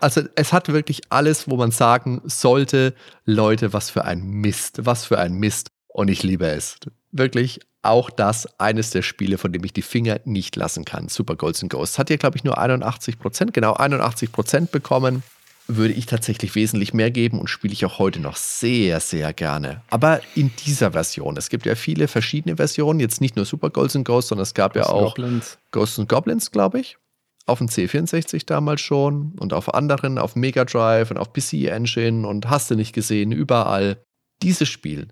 also 0.00 0.20
es 0.34 0.52
hat 0.52 0.68
wirklich 0.68 1.00
alles, 1.08 1.48
wo 1.48 1.56
man 1.56 1.70
sagen 1.70 2.20
sollte, 2.26 2.94
Leute, 3.24 3.72
was 3.72 3.88
für 3.88 4.04
ein 4.04 4.20
Mist, 4.22 4.84
was 4.84 5.06
für 5.06 5.18
ein 5.18 5.32
Mist. 5.32 5.70
Und 5.88 6.08
ich 6.08 6.22
liebe 6.22 6.46
es. 6.46 6.76
Wirklich 7.10 7.60
auch 7.80 8.10
das 8.10 8.46
eines 8.60 8.90
der 8.90 9.00
Spiele, 9.02 9.38
von 9.38 9.52
dem 9.52 9.64
ich 9.64 9.72
die 9.72 9.82
Finger 9.82 10.20
nicht 10.24 10.54
lassen 10.56 10.84
kann. 10.84 11.08
Super 11.08 11.36
Golds 11.36 11.62
and 11.62 11.72
Ghosts. 11.72 11.98
Hat 11.98 12.08
hier, 12.08 12.18
glaube 12.18 12.36
ich, 12.36 12.44
nur 12.44 12.58
81 12.58 13.18
Prozent, 13.18 13.54
genau 13.54 13.72
81 13.72 14.32
Prozent 14.32 14.70
bekommen. 14.70 15.22
Würde 15.70 15.92
ich 15.92 16.06
tatsächlich 16.06 16.54
wesentlich 16.54 16.94
mehr 16.94 17.10
geben 17.10 17.38
und 17.38 17.48
spiele 17.48 17.74
ich 17.74 17.84
auch 17.84 17.98
heute 17.98 18.20
noch 18.20 18.36
sehr, 18.36 19.00
sehr 19.00 19.34
gerne. 19.34 19.82
Aber 19.90 20.22
in 20.34 20.50
dieser 20.64 20.92
Version. 20.92 21.36
Es 21.36 21.50
gibt 21.50 21.66
ja 21.66 21.74
viele 21.74 22.08
verschiedene 22.08 22.56
Versionen. 22.56 23.00
Jetzt 23.00 23.20
nicht 23.20 23.36
nur 23.36 23.44
Super 23.44 23.68
Golds 23.68 23.94
and 23.94 24.06
Ghosts, 24.06 24.30
sondern 24.30 24.44
es 24.44 24.54
gab 24.54 24.76
ja 24.76 24.86
auch 24.86 25.14
Goblins. 25.14 25.58
Ghosts 25.70 25.98
and 25.98 26.08
Goblins, 26.08 26.50
glaube 26.50 26.80
ich. 26.80 26.96
Auf 27.44 27.58
dem 27.58 27.68
C64 27.68 28.46
damals 28.46 28.80
schon 28.80 29.32
und 29.38 29.52
auf 29.52 29.74
anderen, 29.74 30.16
auf 30.18 30.36
Mega 30.36 30.64
Drive 30.64 31.10
und 31.10 31.18
auf 31.18 31.34
PC 31.34 31.68
Engine 31.68 32.26
und 32.26 32.48
hast 32.48 32.70
du 32.70 32.74
nicht 32.74 32.94
gesehen, 32.94 33.30
überall. 33.32 34.02
Dieses 34.42 34.68
Spiel 34.68 35.08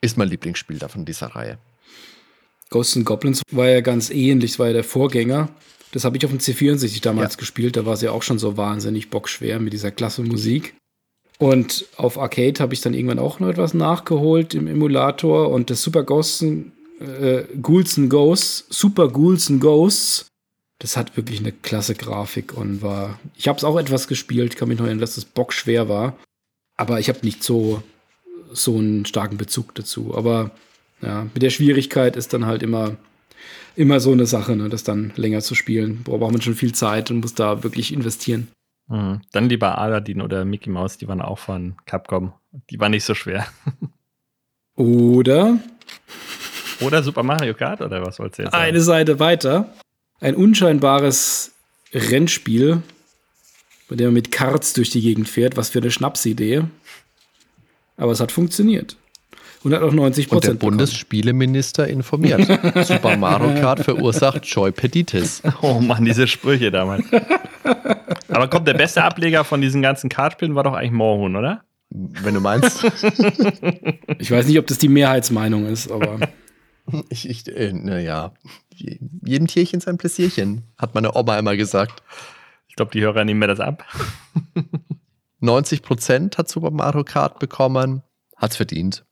ist 0.00 0.16
mein 0.16 0.28
Lieblingsspiel 0.28 0.78
da 0.78 0.88
von 0.88 1.04
dieser 1.04 1.28
Reihe. 1.28 1.58
Ghosts 2.70 2.96
and 2.96 3.06
Goblins 3.06 3.42
war 3.52 3.68
ja 3.68 3.80
ganz 3.80 4.10
ähnlich, 4.10 4.58
war 4.58 4.68
ja 4.68 4.72
der 4.72 4.84
Vorgänger. 4.84 5.48
Das 5.92 6.04
habe 6.04 6.16
ich 6.16 6.24
auf 6.24 6.30
dem 6.30 6.40
C64 6.40 7.00
damals 7.02 7.34
Ja. 7.34 7.38
gespielt, 7.38 7.76
da 7.76 7.86
war 7.86 7.94
es 7.94 8.02
ja 8.02 8.10
auch 8.10 8.22
schon 8.22 8.38
so 8.38 8.56
wahnsinnig 8.56 9.10
bockschwer 9.10 9.58
mit 9.60 9.72
dieser 9.72 9.90
klasse 9.90 10.22
Musik. 10.22 10.74
Und 11.38 11.84
auf 11.96 12.18
Arcade 12.18 12.60
habe 12.60 12.74
ich 12.74 12.80
dann 12.80 12.94
irgendwann 12.94 13.18
auch 13.18 13.40
noch 13.40 13.48
etwas 13.48 13.74
nachgeholt 13.74 14.54
im 14.54 14.66
Emulator 14.66 15.50
und 15.50 15.68
das 15.70 15.82
Super 15.82 16.02
Ghosts 16.02 16.42
äh, 16.42 17.44
Ghouls 17.60 17.98
and 17.98 18.08
Ghosts, 18.08 18.64
Super 18.70 19.08
Ghouls 19.08 19.50
and 19.50 19.60
Ghosts, 19.60 20.26
das 20.78 20.96
hat 20.96 21.16
wirklich 21.16 21.40
eine 21.40 21.52
klasse 21.52 21.94
Grafik 21.94 22.56
und 22.56 22.80
war. 22.82 23.18
Ich 23.36 23.48
habe 23.48 23.58
es 23.58 23.64
auch 23.64 23.78
etwas 23.78 24.08
gespielt, 24.08 24.56
kann 24.56 24.68
mich 24.68 24.78
noch 24.78 24.86
erinnern, 24.86 25.00
dass 25.02 25.16
es 25.18 25.24
bockschwer 25.26 25.88
war. 25.88 26.16
Aber 26.76 27.00
ich 27.00 27.08
habe 27.08 27.20
nicht 27.22 27.42
so, 27.42 27.82
so 28.52 28.76
einen 28.76 29.04
starken 29.06 29.36
Bezug 29.38 29.74
dazu. 29.74 30.14
Aber 30.14 30.50
ja, 31.02 31.26
mit 31.32 31.42
der 31.42 31.50
Schwierigkeit 31.50 32.16
ist 32.16 32.32
dann 32.32 32.44
halt 32.46 32.62
immer, 32.62 32.96
immer 33.74 34.00
so 34.00 34.12
eine 34.12 34.26
Sache, 34.26 34.56
ne, 34.56 34.68
das 34.68 34.84
dann 34.84 35.12
länger 35.16 35.40
zu 35.40 35.54
spielen. 35.54 36.00
Da 36.04 36.16
braucht 36.16 36.32
man 36.32 36.42
schon 36.42 36.54
viel 36.54 36.74
Zeit 36.74 37.10
und 37.10 37.20
muss 37.20 37.34
da 37.34 37.62
wirklich 37.62 37.92
investieren. 37.92 38.48
Mhm. 38.88 39.20
Dann 39.32 39.48
lieber 39.48 39.78
Aladdin 39.78 40.20
oder 40.20 40.44
Mickey 40.44 40.70
Mouse, 40.70 40.98
die 40.98 41.08
waren 41.08 41.20
auch 41.20 41.38
von 41.38 41.76
Capcom. 41.86 42.32
Die 42.70 42.78
waren 42.80 42.92
nicht 42.92 43.04
so 43.04 43.14
schwer. 43.14 43.46
Oder 44.78 45.58
oder 46.80 47.02
Super 47.02 47.22
Mario 47.22 47.54
Kart 47.54 47.80
oder 47.80 48.04
was 48.04 48.18
wolltest 48.18 48.38
du 48.38 48.42
jetzt 48.42 48.52
sagen? 48.52 48.64
Eine 48.64 48.80
Seite 48.80 49.18
weiter. 49.18 49.72
Ein 50.20 50.34
unscheinbares 50.34 51.52
Rennspiel, 51.92 52.82
bei 53.88 53.96
dem 53.96 54.08
man 54.08 54.14
mit 54.14 54.32
Karts 54.32 54.72
durch 54.74 54.90
die 54.90 55.00
Gegend 55.00 55.28
fährt. 55.28 55.56
Was 55.56 55.70
für 55.70 55.78
eine 55.78 55.90
Schnapsidee. 55.90 56.64
Aber 57.96 58.12
es 58.12 58.20
hat 58.20 58.32
funktioniert. 58.32 58.96
Und 59.66 59.74
hat 59.74 59.82
auch 59.82 59.92
90 59.92 60.28
Prozent. 60.28 60.52
Und 60.52 60.62
der 60.62 60.66
Bundesspieleminister 60.68 61.88
informiert. 61.88 62.46
Super 62.86 63.16
Mario 63.16 63.60
Kart 63.60 63.80
verursacht 63.80 64.46
Joy 64.46 64.70
Peditis. 64.70 65.42
Oh 65.60 65.80
Mann, 65.80 66.04
diese 66.04 66.28
Sprüche 66.28 66.70
damals. 66.70 67.04
Aber 68.28 68.46
kommt 68.46 68.68
der 68.68 68.74
beste 68.74 69.02
Ableger 69.02 69.42
von 69.42 69.60
diesen 69.60 69.82
ganzen 69.82 70.08
Kartspielen 70.08 70.54
war 70.54 70.62
doch 70.62 70.74
eigentlich 70.74 70.92
Moorhuhn, 70.92 71.34
oder? 71.34 71.64
Wenn 71.90 72.34
du 72.34 72.40
meinst. 72.40 72.84
ich 74.18 74.30
weiß 74.30 74.46
nicht, 74.46 74.60
ob 74.60 74.68
das 74.68 74.78
die 74.78 74.88
Mehrheitsmeinung 74.88 75.66
ist, 75.66 75.90
aber. 75.90 76.20
Ich, 77.08 77.28
ich 77.28 77.48
äh, 77.48 77.72
naja, 77.72 78.32
jedem 78.70 79.48
Tierchen 79.48 79.80
sein 79.80 79.98
Pläsierchen, 79.98 80.62
hat 80.78 80.94
meine 80.94 81.16
Oma 81.16 81.36
immer 81.36 81.56
gesagt. 81.56 82.04
Ich 82.68 82.76
glaube, 82.76 82.92
die 82.92 83.00
Hörer 83.00 83.24
nehmen 83.24 83.40
mir 83.40 83.48
das 83.48 83.58
ab. 83.58 83.84
90 85.40 85.82
Prozent 85.82 86.38
hat 86.38 86.48
Super 86.48 86.70
Mario 86.70 87.02
Kart 87.02 87.40
bekommen, 87.40 88.04
hat's 88.36 88.54
verdient. 88.54 89.05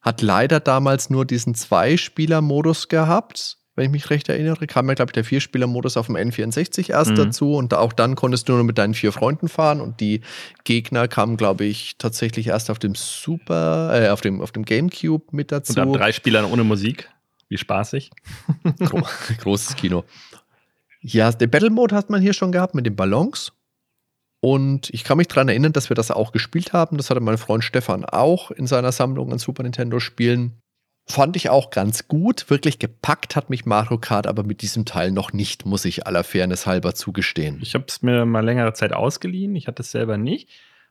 Hat 0.00 0.22
leider 0.22 0.60
damals 0.60 1.10
nur 1.10 1.24
diesen 1.24 1.54
Zwei-Spieler-Modus 1.54 2.88
gehabt 2.88 3.58
wenn 3.78 3.86
ich 3.86 3.92
mich 3.92 4.10
recht 4.10 4.28
erinnere, 4.28 4.66
kam 4.66 4.88
ja, 4.88 4.94
glaube 4.94 5.10
ich, 5.10 5.14
der 5.14 5.24
Vierspieler-Modus 5.24 5.96
auf 5.96 6.06
dem 6.06 6.16
N64 6.16 6.90
erst 6.90 7.12
mhm. 7.12 7.16
dazu 7.16 7.54
und 7.54 7.72
auch 7.74 7.92
dann 7.92 8.16
konntest 8.16 8.48
du 8.48 8.54
nur 8.54 8.64
mit 8.64 8.76
deinen 8.76 8.92
vier 8.92 9.12
Freunden 9.12 9.48
fahren 9.48 9.80
und 9.80 10.00
die 10.00 10.20
Gegner 10.64 11.06
kamen, 11.06 11.36
glaube 11.36 11.64
ich, 11.64 11.96
tatsächlich 11.96 12.48
erst 12.48 12.70
auf 12.70 12.80
dem 12.80 12.96
Super, 12.96 13.90
äh, 13.94 14.08
auf 14.08 14.20
dem, 14.20 14.40
auf 14.40 14.50
dem 14.50 14.64
Gamecube 14.64 15.24
mit 15.30 15.52
dazu. 15.52 15.80
Und 15.80 15.90
ab 15.90 15.92
drei 15.92 16.10
Spielern 16.10 16.44
ohne 16.44 16.64
Musik. 16.64 17.08
Wie 17.48 17.56
spaßig. 17.56 18.10
Gro 18.80 19.06
großes 19.38 19.76
Kino. 19.76 20.04
Ja, 21.00 21.30
der 21.30 21.46
Battle 21.46 21.70
Mode 21.70 21.94
hat 21.94 22.10
man 22.10 22.20
hier 22.20 22.32
schon 22.32 22.50
gehabt 22.50 22.74
mit 22.74 22.84
den 22.84 22.96
Ballons. 22.96 23.52
Und 24.40 24.90
ich 24.90 25.04
kann 25.04 25.18
mich 25.18 25.28
daran 25.28 25.48
erinnern, 25.48 25.72
dass 25.72 25.90
wir 25.90 25.96
das 25.96 26.10
auch 26.10 26.32
gespielt 26.32 26.72
haben. 26.72 26.96
Das 26.96 27.10
hatte 27.10 27.20
mein 27.20 27.38
Freund 27.38 27.64
Stefan 27.64 28.04
auch 28.04 28.50
in 28.50 28.66
seiner 28.66 28.92
Sammlung 28.92 29.32
an 29.32 29.38
Super 29.38 29.64
Nintendo-Spielen. 29.64 30.60
Fand 31.06 31.36
ich 31.36 31.48
auch 31.48 31.70
ganz 31.70 32.06
gut. 32.06 32.50
Wirklich 32.50 32.78
gepackt 32.78 33.34
hat 33.34 33.50
mich 33.50 33.64
Mario 33.64 33.98
Kart 33.98 34.26
aber 34.26 34.44
mit 34.44 34.62
diesem 34.62 34.84
Teil 34.84 35.10
noch 35.10 35.32
nicht, 35.32 35.64
muss 35.64 35.86
ich 35.86 36.06
aller 36.06 36.22
Fairness 36.22 36.66
halber 36.66 36.94
zugestehen. 36.94 37.58
Ich 37.62 37.74
habe 37.74 37.86
es 37.88 38.02
mir 38.02 38.26
mal 38.26 38.44
längere 38.44 38.74
Zeit 38.74 38.92
ausgeliehen. 38.92 39.56
Ich 39.56 39.66
hatte 39.66 39.82
es 39.82 39.90
selber 39.90 40.18
nicht 40.18 40.50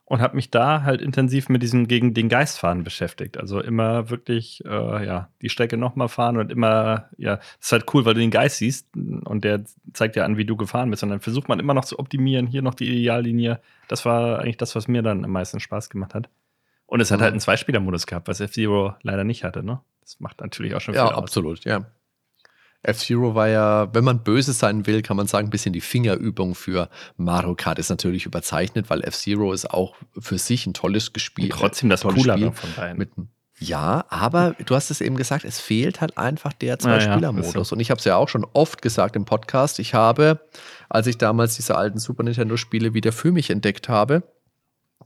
und 0.09 0.21
habe 0.21 0.37
mich 0.37 0.49
da 0.49 0.83
halt 0.83 1.01
intensiv 1.01 1.49
mit 1.49 1.61
diesem 1.61 1.87
gegen 1.87 2.13
den 2.13 2.29
Geist 2.29 2.59
fahren 2.59 2.85
beschäftigt. 2.85 3.37
Also 3.37 3.59
immer 3.59 4.09
wirklich 4.09 4.63
äh, 4.65 5.05
ja 5.05 5.29
die 5.41 5.49
Strecke 5.49 5.75
nochmal 5.75 6.07
fahren 6.07 6.37
und 6.37 6.49
immer 6.49 7.09
ja 7.17 7.35
das 7.35 7.45
ist 7.59 7.71
halt 7.73 7.93
cool, 7.93 8.05
weil 8.05 8.13
du 8.13 8.21
den 8.21 8.31
Geist 8.31 8.57
siehst 8.57 8.87
und 8.95 9.43
der 9.43 9.63
zeigt 9.93 10.15
dir 10.15 10.23
an, 10.23 10.37
wie 10.37 10.45
du 10.45 10.55
gefahren 10.55 10.89
bist. 10.89 11.03
Und 11.03 11.09
dann 11.09 11.19
versucht 11.19 11.49
man 11.49 11.59
immer 11.59 11.73
noch 11.73 11.83
zu 11.83 11.99
optimieren. 11.99 12.47
Hier 12.47 12.61
noch 12.61 12.73
die 12.73 12.87
Ideallinie. 12.87 13.59
Das 13.89 14.05
war 14.05 14.39
eigentlich 14.39 14.55
das, 14.57 14.75
was 14.75 14.87
mir 14.87 15.01
dann 15.01 15.25
am 15.25 15.31
meisten 15.31 15.59
Spaß 15.59 15.89
gemacht 15.89 16.13
hat. 16.15 16.29
Und 16.85 17.01
es 17.01 17.11
hat 17.11 17.19
halt 17.19 17.31
einen 17.31 17.41
Zweispieler-Modus 17.41 18.07
gehabt, 18.07 18.29
was 18.29 18.39
F-Zero 18.39 18.95
leider 19.01 19.25
nicht 19.25 19.43
hatte, 19.43 19.61
ne? 19.61 19.81
Das 19.99 20.21
macht 20.21 20.39
natürlich 20.39 20.73
auch 20.73 20.79
schon 20.79 20.93
viel 20.93 21.03
Ja, 21.03 21.11
aus. 21.11 21.17
absolut, 21.17 21.65
ja. 21.65 21.85
F-Zero 22.87 23.35
war 23.35 23.49
ja, 23.49 23.93
wenn 23.93 24.03
man 24.03 24.23
böse 24.23 24.53
sein 24.53 24.87
will, 24.87 25.01
kann 25.01 25.17
man 25.17 25.27
sagen, 25.27 25.47
ein 25.47 25.49
bisschen 25.49 25.73
die 25.73 25.81
Fingerübung 25.81 26.55
für 26.55 26.89
Mario 27.17 27.53
Kart 27.55 27.79
ist 27.79 27.89
natürlich 27.89 28.25
überzeichnet, 28.25 28.89
weil 28.89 29.03
F-Zero 29.03 29.51
ist 29.51 29.69
auch 29.69 29.95
für 30.17 30.37
sich 30.37 30.65
ein 30.65 30.73
tolles 30.73 31.11
Spiel. 31.17 31.51
Und 31.51 31.59
trotzdem 31.59 31.89
das 31.89 32.03
coolere 32.03 32.37
Spiel 32.37 32.51
von 32.53 32.69
beiden. 32.75 32.97
Mit, 32.97 33.09
ja, 33.59 34.05
aber 34.09 34.55
du 34.65 34.75
hast 34.75 34.89
es 34.89 35.01
eben 35.01 35.17
gesagt, 35.17 35.43
es 35.43 35.59
fehlt 35.59 35.99
halt 35.99 36.17
einfach 36.17 36.53
der 36.53 36.79
Zwei-Spieler-Modus. 36.79 37.53
Ja, 37.53 37.61
ja, 37.61 37.71
Und 37.71 37.79
ich 37.79 37.91
habe 37.91 37.99
es 37.99 38.05
ja 38.05 38.15
auch 38.15 38.29
schon 38.29 38.45
oft 38.53 38.81
gesagt 38.81 39.15
im 39.15 39.25
Podcast. 39.25 39.79
Ich 39.79 39.93
habe, 39.93 40.39
als 40.87 41.07
ich 41.07 41.17
damals 41.17 41.55
diese 41.55 41.75
alten 41.75 41.99
Super 41.99 42.23
Nintendo-Spiele 42.23 42.93
wieder 42.93 43.11
für 43.11 43.31
mich 43.31 43.49
entdeckt 43.49 43.89
habe, 43.89 44.23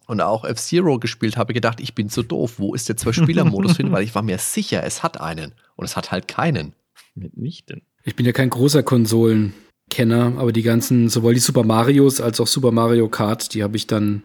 und 0.07 0.19
auch 0.19 0.43
F-Zero 0.43 0.99
gespielt 0.99 1.37
habe, 1.37 1.53
gedacht, 1.53 1.79
ich 1.79 1.95
bin 1.95 2.09
zu 2.09 2.21
doof. 2.21 2.55
Wo 2.57 2.73
ist 2.73 2.89
der 2.89 2.97
Zwei-Spieler-Modus 2.97 3.77
hin? 3.77 3.91
Weil 3.93 4.03
ich 4.03 4.13
war 4.13 4.21
mir 4.21 4.39
sicher, 4.39 4.83
es 4.83 5.03
hat 5.03 5.21
einen. 5.21 5.53
Und 5.75 5.85
es 5.85 5.95
hat 5.95 6.11
halt 6.11 6.27
keinen. 6.27 6.73
Mitnichten. 7.15 7.81
Ich 8.03 8.15
bin 8.15 8.25
ja 8.25 8.31
kein 8.31 8.49
großer 8.49 8.83
Konsolenkenner, 8.83 10.33
aber 10.37 10.51
die 10.51 10.63
ganzen, 10.63 11.09
sowohl 11.09 11.33
die 11.33 11.39
Super 11.39 11.63
Marios 11.63 12.21
als 12.21 12.39
auch 12.39 12.47
Super 12.47 12.71
Mario 12.71 13.09
Kart, 13.09 13.53
die 13.53 13.63
habe 13.63 13.77
ich 13.77 13.87
dann 13.87 14.23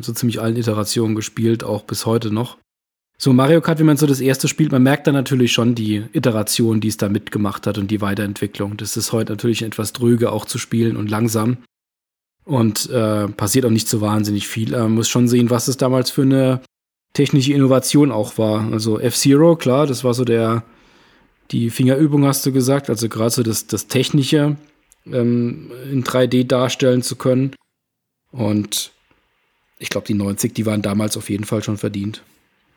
so 0.00 0.12
ziemlich 0.12 0.40
allen 0.40 0.56
Iterationen 0.56 1.14
gespielt, 1.14 1.64
auch 1.64 1.82
bis 1.82 2.06
heute 2.06 2.32
noch. 2.32 2.58
So 3.16 3.32
Mario 3.32 3.60
Kart, 3.60 3.78
wenn 3.78 3.86
man 3.86 3.96
so 3.96 4.06
das 4.06 4.20
erste 4.20 4.48
spielt, 4.48 4.72
man 4.72 4.82
merkt 4.82 5.06
dann 5.06 5.14
natürlich 5.14 5.52
schon 5.52 5.74
die 5.74 6.04
Iteration, 6.12 6.80
die 6.80 6.88
es 6.88 6.96
da 6.96 7.08
mitgemacht 7.08 7.66
hat 7.66 7.78
und 7.78 7.90
die 7.90 8.00
Weiterentwicklung. 8.00 8.76
Das 8.76 8.96
ist 8.96 9.12
heute 9.12 9.32
natürlich 9.32 9.62
etwas 9.62 9.92
dröge 9.92 10.32
auch 10.32 10.46
zu 10.46 10.58
spielen 10.58 10.96
und 10.96 11.10
langsam. 11.10 11.58
Und 12.44 12.90
äh, 12.90 13.28
passiert 13.28 13.64
auch 13.64 13.70
nicht 13.70 13.88
so 13.88 14.00
wahnsinnig 14.00 14.48
viel. 14.48 14.72
Man 14.72 14.92
muss 14.92 15.08
schon 15.08 15.28
sehen, 15.28 15.48
was 15.48 15.68
es 15.68 15.76
damals 15.76 16.10
für 16.10 16.22
eine 16.22 16.60
technische 17.14 17.54
Innovation 17.54 18.10
auch 18.10 18.36
war. 18.36 18.70
Also 18.70 18.98
F-Zero, 18.98 19.56
klar, 19.56 19.86
das 19.86 20.04
war 20.04 20.12
so 20.12 20.24
der, 20.24 20.64
die 21.54 21.70
Fingerübung, 21.70 22.26
hast 22.26 22.44
du 22.44 22.52
gesagt. 22.52 22.90
Also 22.90 23.08
gerade 23.08 23.30
so 23.30 23.42
das, 23.42 23.66
das 23.66 23.86
Technische 23.86 24.56
ähm, 25.06 25.70
in 25.90 26.02
3D 26.02 26.46
darstellen 26.46 27.02
zu 27.02 27.16
können. 27.16 27.54
Und 28.32 28.90
ich 29.78 29.88
glaube, 29.88 30.06
die 30.06 30.14
90, 30.14 30.52
die 30.52 30.66
waren 30.66 30.82
damals 30.82 31.16
auf 31.16 31.30
jeden 31.30 31.44
Fall 31.44 31.62
schon 31.62 31.78
verdient. 31.78 32.22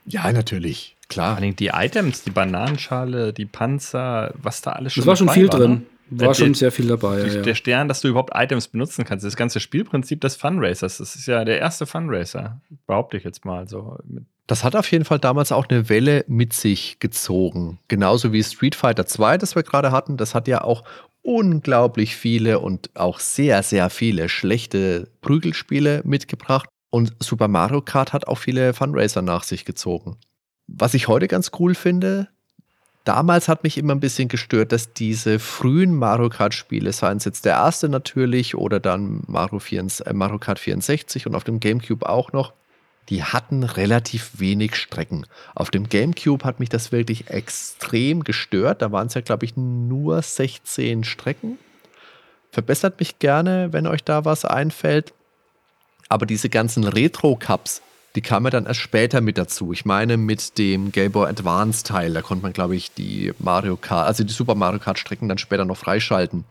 Ja, 0.05 0.31
natürlich. 0.31 0.95
Klar. 1.09 1.35
Vor 1.35 1.43
allem 1.43 1.55
die 1.55 1.71
Items, 1.73 2.23
die 2.23 2.29
Bananenschale, 2.29 3.33
die 3.33 3.45
Panzer, 3.45 4.33
was 4.41 4.61
da 4.61 4.73
alles 4.73 4.93
schon 4.93 5.01
Das 5.01 5.07
war 5.07 5.15
schon 5.15 5.29
viel 5.29 5.49
war, 5.49 5.59
drin. 5.59 5.85
Ne? 6.09 6.25
War 6.25 6.35
schon 6.35 6.53
sehr 6.53 6.71
viel 6.71 6.87
dabei. 6.87 7.23
Der, 7.23 7.33
ja. 7.33 7.41
der 7.41 7.55
Stern, 7.55 7.87
dass 7.87 8.01
du 8.01 8.07
überhaupt 8.07 8.31
Items 8.35 8.67
benutzen 8.67 9.05
kannst. 9.05 9.25
Das 9.25 9.35
ganze 9.35 9.59
Spielprinzip 9.59 10.21
des 10.21 10.35
Funracers. 10.35 10.99
Das 10.99 11.15
ist 11.15 11.25
ja 11.25 11.43
der 11.43 11.59
erste 11.59 11.85
Funracer. 11.85 12.61
Behaupte 12.85 13.17
ich 13.17 13.23
jetzt 13.23 13.43
mal 13.43 13.67
so. 13.67 13.97
Das 14.47 14.63
hat 14.63 14.75
auf 14.75 14.89
jeden 14.91 15.03
Fall 15.05 15.19
damals 15.19 15.51
auch 15.51 15.67
eine 15.67 15.89
Welle 15.89 16.23
mit 16.27 16.53
sich 16.53 16.99
gezogen. 16.99 17.79
Genauso 17.89 18.31
wie 18.31 18.43
Street 18.43 18.75
Fighter 18.75 19.05
2, 19.05 19.37
das 19.37 19.55
wir 19.55 19.63
gerade 19.63 19.91
hatten. 19.91 20.15
Das 20.15 20.33
hat 20.33 20.47
ja 20.47 20.61
auch 20.63 20.83
unglaublich 21.21 22.15
viele 22.15 22.59
und 22.59 22.89
auch 22.95 23.19
sehr, 23.19 23.61
sehr 23.61 23.89
viele 23.89 24.29
schlechte 24.29 25.09
Prügelspiele 25.19 26.01
mitgebracht. 26.05 26.69
Und 26.89 27.13
Super 27.19 27.49
Mario 27.49 27.81
Kart 27.81 28.13
hat 28.13 28.27
auch 28.27 28.37
viele 28.37 28.73
Funracer 28.73 29.21
nach 29.21 29.43
sich 29.43 29.65
gezogen. 29.65 30.15
Was 30.67 30.93
ich 30.93 31.09
heute 31.09 31.27
ganz 31.27 31.51
cool 31.59 31.75
finde, 31.75 32.29
Damals 33.07 33.47
hat 33.47 33.63
mich 33.63 33.77
immer 33.77 33.95
ein 33.95 34.01
bisschen 34.01 34.27
gestört, 34.27 34.73
dass 34.73 34.91
diese 34.91 35.39
frühen 35.39 35.95
Mario 35.95 36.27
Kart-Spiele, 36.27 36.91
seien 36.91 37.15
es 37.15 37.23
jetzt 37.23 37.45
der 37.45 37.53
erste 37.53 37.87
natürlich 37.87 38.53
oder 38.53 38.81
dann 38.81 39.23
Mario, 39.27 39.59
4, 39.59 39.87
äh, 40.03 40.11
Mario 40.11 40.39
Kart 40.39 40.59
64 40.59 41.25
und 41.25 41.33
auf 41.33 41.45
dem 41.45 41.61
GameCube 41.61 42.09
auch 42.09 42.33
noch, 42.33 42.51
die 43.09 43.23
hatten 43.23 43.63
relativ 43.63 44.31
wenig 44.39 44.75
Strecken. 44.75 45.25
Auf 45.55 45.69
dem 45.69 45.87
GameCube 45.87 46.43
hat 46.43 46.59
mich 46.59 46.69
das 46.69 46.91
wirklich 46.91 47.29
extrem 47.29 48.23
gestört. 48.23 48.81
Da 48.81 48.91
waren 48.91 49.07
es 49.07 49.13
ja, 49.13 49.21
glaube 49.21 49.45
ich, 49.45 49.55
nur 49.55 50.21
16 50.21 51.03
Strecken. 51.03 51.57
Verbessert 52.51 52.99
mich 52.99 53.19
gerne, 53.19 53.71
wenn 53.71 53.87
euch 53.87 54.03
da 54.03 54.25
was 54.25 54.43
einfällt. 54.43 55.13
Aber 56.09 56.25
diese 56.25 56.49
ganzen 56.49 56.83
Retro-Cups, 56.83 57.81
die 58.15 58.21
kam 58.21 58.45
ja 58.45 58.49
dann 58.49 58.65
erst 58.65 58.79
später 58.79 59.21
mit 59.21 59.37
dazu. 59.37 59.73
Ich 59.73 59.85
meine, 59.85 60.17
mit 60.17 60.57
dem 60.57 60.91
Game 60.91 61.11
Boy 61.11 61.29
Advance 61.29 61.83
Teil, 61.83 62.13
da 62.13 62.21
konnte 62.21 62.43
man, 62.43 62.53
glaube 62.53 62.75
ich, 62.75 62.93
die 62.93 63.33
Mario 63.39 63.77
Kart, 63.77 64.07
also 64.07 64.23
die 64.23 64.33
Super 64.33 64.55
Mario 64.55 64.79
Kart 64.79 64.99
Strecken 64.99 65.29
dann 65.29 65.37
später 65.37 65.65
noch 65.65 65.77
freischalten. 65.77 66.45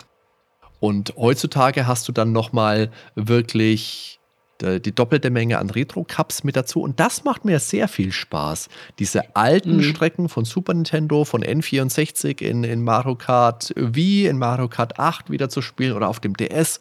Und 0.81 1.15
heutzutage 1.17 1.87
hast 1.87 2.07
du 2.07 2.13
dann 2.13 2.33
nochmal 2.33 2.91
wirklich 3.15 4.16
die 4.61 4.95
doppelte 4.95 5.31
Menge 5.31 5.59
an 5.59 5.71
Retro-Cups 5.71 6.45
mit 6.45 6.57
dazu. 6.57 6.81
Und 6.81 7.01
das 7.01 7.25
macht 7.25 7.45
mir 7.45 7.59
sehr 7.59 7.89
viel 7.89 8.13
Spaß. 8.13 8.69
Diese 8.99 9.37
alten 9.37 9.79
mhm. 9.79 9.83
Strecken 9.83 10.29
von 10.29 10.45
Super 10.45 10.75
Nintendo, 10.75 11.25
von 11.25 11.43
N64 11.43 12.43
in, 12.43 12.65
in 12.65 12.83
Mario 12.83 13.17
Kart 13.17 13.73
Wii, 13.77 14.27
in 14.27 14.39
Mario 14.39 14.69
Kart 14.69 14.99
8 14.99 15.31
wieder 15.31 15.49
zu 15.49 15.63
spielen 15.63 15.95
oder 15.95 16.09
auf 16.09 16.21
dem 16.21 16.37
DS. 16.37 16.81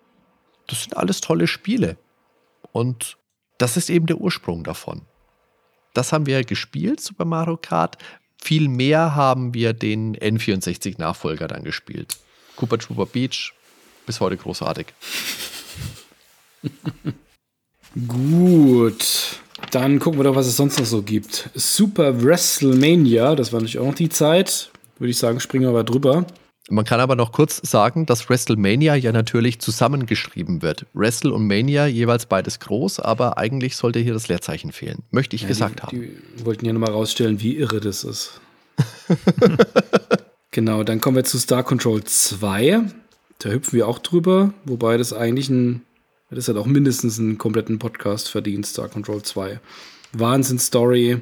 Das 0.67 0.83
sind 0.83 0.97
alles 0.97 1.21
tolle 1.21 1.47
Spiele. 1.47 1.97
Und 2.71 3.17
das 3.57 3.77
ist 3.77 3.89
eben 3.89 4.05
der 4.05 4.17
Ursprung 4.17 4.63
davon. 4.63 5.01
Das 5.93 6.11
haben 6.11 6.25
wir 6.25 6.43
gespielt, 6.43 6.99
Super 6.99 7.25
Mario 7.25 7.57
Kart. 7.57 7.97
Viel 8.41 8.67
mehr 8.67 9.15
haben 9.15 9.53
wir 9.53 9.73
den 9.73 10.15
N64-Nachfolger 10.17 11.47
dann 11.47 11.63
gespielt. 11.63 12.17
Cooper 12.57 12.77
Trooper 12.77 13.05
Beach, 13.05 13.53
bis 14.05 14.19
heute 14.19 14.37
großartig. 14.37 14.87
Gut. 18.07 19.39
Dann 19.71 19.99
gucken 19.99 20.19
wir 20.19 20.23
doch, 20.23 20.35
was 20.35 20.47
es 20.47 20.57
sonst 20.57 20.79
noch 20.79 20.85
so 20.85 21.01
gibt. 21.01 21.49
Super 21.53 22.23
WrestleMania, 22.23 23.35
das 23.35 23.53
war 23.53 23.59
natürlich 23.59 23.79
auch 23.79 23.87
noch 23.87 23.95
die 23.95 24.09
Zeit. 24.09 24.71
Würde 24.99 25.11
ich 25.11 25.17
sagen, 25.17 25.39
springen 25.39 25.63
wir 25.63 25.69
aber 25.69 25.83
drüber. 25.83 26.25
Man 26.67 26.83
kann 26.83 26.99
aber 26.99 27.15
noch 27.15 27.31
kurz 27.31 27.61
sagen, 27.63 28.07
dass 28.07 28.27
WrestleMania 28.27 28.95
ja 28.95 29.11
natürlich 29.11 29.59
zusammengeschrieben 29.59 30.63
wird. 30.63 30.87
Wrestle 30.93 31.31
und 31.31 31.45
Mania 31.45 31.85
jeweils 31.85 32.25
beides 32.25 32.59
groß, 32.59 32.99
aber 32.99 33.37
eigentlich 33.37 33.75
sollte 33.75 33.99
hier 33.99 34.13
das 34.13 34.27
Leerzeichen 34.27 34.71
fehlen. 34.71 35.03
Möchte 35.11 35.35
ich 35.35 35.43
ja, 35.43 35.47
gesagt 35.47 35.79
die, 35.79 35.83
haben. 35.83 35.99
Die 36.39 36.45
wollten 36.45 36.65
ja 36.65 36.73
nochmal 36.73 36.91
rausstellen, 36.91 37.39
wie 37.39 37.55
irre 37.55 37.81
das 37.81 38.03
ist. 38.03 38.41
genau, 40.51 40.83
dann 40.83 40.99
kommen 41.01 41.17
wir 41.17 41.23
zu 41.23 41.37
Star 41.37 41.63
Control 41.63 42.03
2. 42.03 42.81
Da 43.37 43.49
hüpfen 43.49 43.77
wir 43.77 43.87
auch 43.87 43.99
drüber, 43.99 44.51
wobei 44.63 44.97
das 44.97 45.13
eigentlich 45.13 45.49
ein, 45.49 45.83
das 46.35 46.47
hat 46.47 46.57
auch 46.57 46.65
mindestens 46.65 47.19
einen 47.19 47.37
kompletten 47.37 47.79
Podcast 47.79 48.29
verdient, 48.29 48.65
Star 48.65 48.89
Control 48.89 49.21
2. 49.21 49.59
Wahnsinn-Story, 50.13 51.21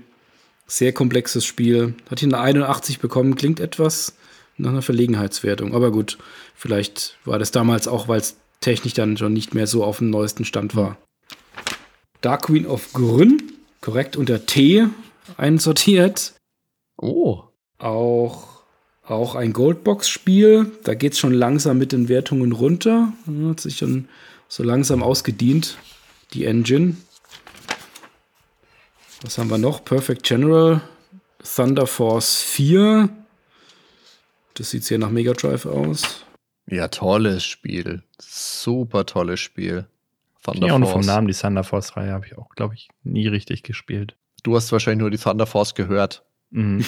sehr 0.68 0.94
komplexes 0.94 1.45
Spiel. 1.45 1.94
Hat 2.10 2.19
hier 2.19 2.27
eine 2.27 2.40
81 2.40 2.99
bekommen, 2.99 3.35
klingt 3.35 3.60
etwas 3.60 4.15
nach 4.57 4.72
einer 4.72 4.81
Verlegenheitswertung. 4.81 5.73
Aber 5.73 5.91
gut, 5.91 6.18
vielleicht 6.56 7.18
war 7.26 7.40
das 7.40 7.52
damals 7.52 7.88
auch, 7.88 8.07
weil 8.07 8.19
es 8.19 8.38
technisch 8.60 8.94
dann 8.94 9.18
schon 9.18 9.34
nicht 9.34 9.53
mehr 9.53 9.68
so 9.68 9.84
auf 9.84 9.99
dem 9.99 10.10
neuesten 10.10 10.45
Stand 10.45 10.76
war. 10.76 10.98
Dark 12.22 12.44
Queen 12.44 12.65
of 12.65 12.94
Grün, 12.94 13.52
korrekt 13.81 14.15
unter 14.15 14.45
T 14.45 14.88
einsortiert. 15.38 16.34
Oh. 16.98 17.44
Auch, 17.77 18.64
auch 19.06 19.35
ein 19.35 19.53
Goldbox-Spiel. 19.53 20.72
Da 20.84 20.94
geht 20.94 21.14
es 21.14 21.19
schon 21.19 21.34
langsam 21.34 21.77
mit 21.77 21.91
den 21.91 22.07
Wertungen 22.07 22.53
runter. 22.53 23.11
Hat 23.48 23.60
sich 23.60 23.77
schon 23.77 24.07
so 24.54 24.62
langsam 24.62 25.02
ausgedient, 25.02 25.80
die 26.34 26.46
Engine. 26.46 26.96
Was 29.24 29.40
haben 29.40 29.50
wir 29.50 29.58
noch? 29.58 29.84
Perfect 29.84 30.22
General, 30.22 30.80
Thunder 31.56 31.88
Force 31.88 32.44
4. 32.44 33.10
Das 34.54 34.70
sieht 34.70 34.84
sehr 34.84 35.00
nach 35.00 35.10
Mega 35.10 35.34
Drive 35.34 35.66
aus. 35.66 36.24
Ja, 36.68 36.88
tolles 36.88 37.44
Spiel. 37.44 38.04
Super 38.20 39.08
tolles 39.08 39.40
Spiel. 39.40 39.88
Thunder 40.44 40.68
ja, 40.68 40.76
und 40.76 40.86
vom 40.86 41.02
Namen 41.02 41.28
die 41.28 41.34
Thunder 41.34 41.64
Force-Reihe 41.64 42.12
habe 42.12 42.28
ich 42.28 42.38
auch, 42.38 42.50
glaube 42.50 42.76
ich, 42.76 42.90
nie 43.02 43.28
richtig 43.28 43.64
gespielt. 43.64 44.16
Du 44.44 44.56
hast 44.56 44.72
wahrscheinlich 44.72 45.00
nur 45.00 45.10
die 45.10 45.18
Thunder 45.18 45.48
Force 45.48 45.74
gehört. 45.74 46.24
Mhm. 46.52 46.86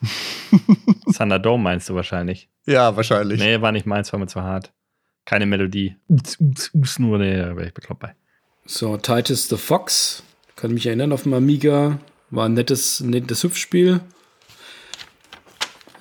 Thunderdome 1.16 1.64
meinst 1.64 1.88
du 1.88 1.96
wahrscheinlich. 1.96 2.48
Ja, 2.66 2.94
wahrscheinlich. 2.94 3.40
Nee, 3.40 3.60
war 3.60 3.72
nicht 3.72 3.86
meins, 3.86 4.12
war 4.12 4.20
mir 4.20 4.28
zu 4.28 4.42
hart. 4.42 4.72
Keine 5.24 5.46
Melodie. 5.46 5.96
Uts, 6.08 6.38
uts, 6.40 6.70
uts, 6.74 6.98
nur, 6.98 7.18
nee, 7.18 7.36
da 7.36 7.56
wäre 7.56 7.66
ich 7.66 7.74
bekloppt 7.74 8.00
bei. 8.00 8.14
So, 8.64 8.96
Titus 8.96 9.48
the 9.48 9.56
Fox. 9.56 10.22
Kann 10.56 10.74
mich 10.74 10.86
erinnern 10.86 11.12
auf 11.12 11.24
dem 11.24 11.34
Amiga. 11.34 11.98
War 12.30 12.46
ein 12.46 12.54
nettes, 12.54 13.00
nettes 13.00 13.42
Hüpfspiel. 13.42 14.00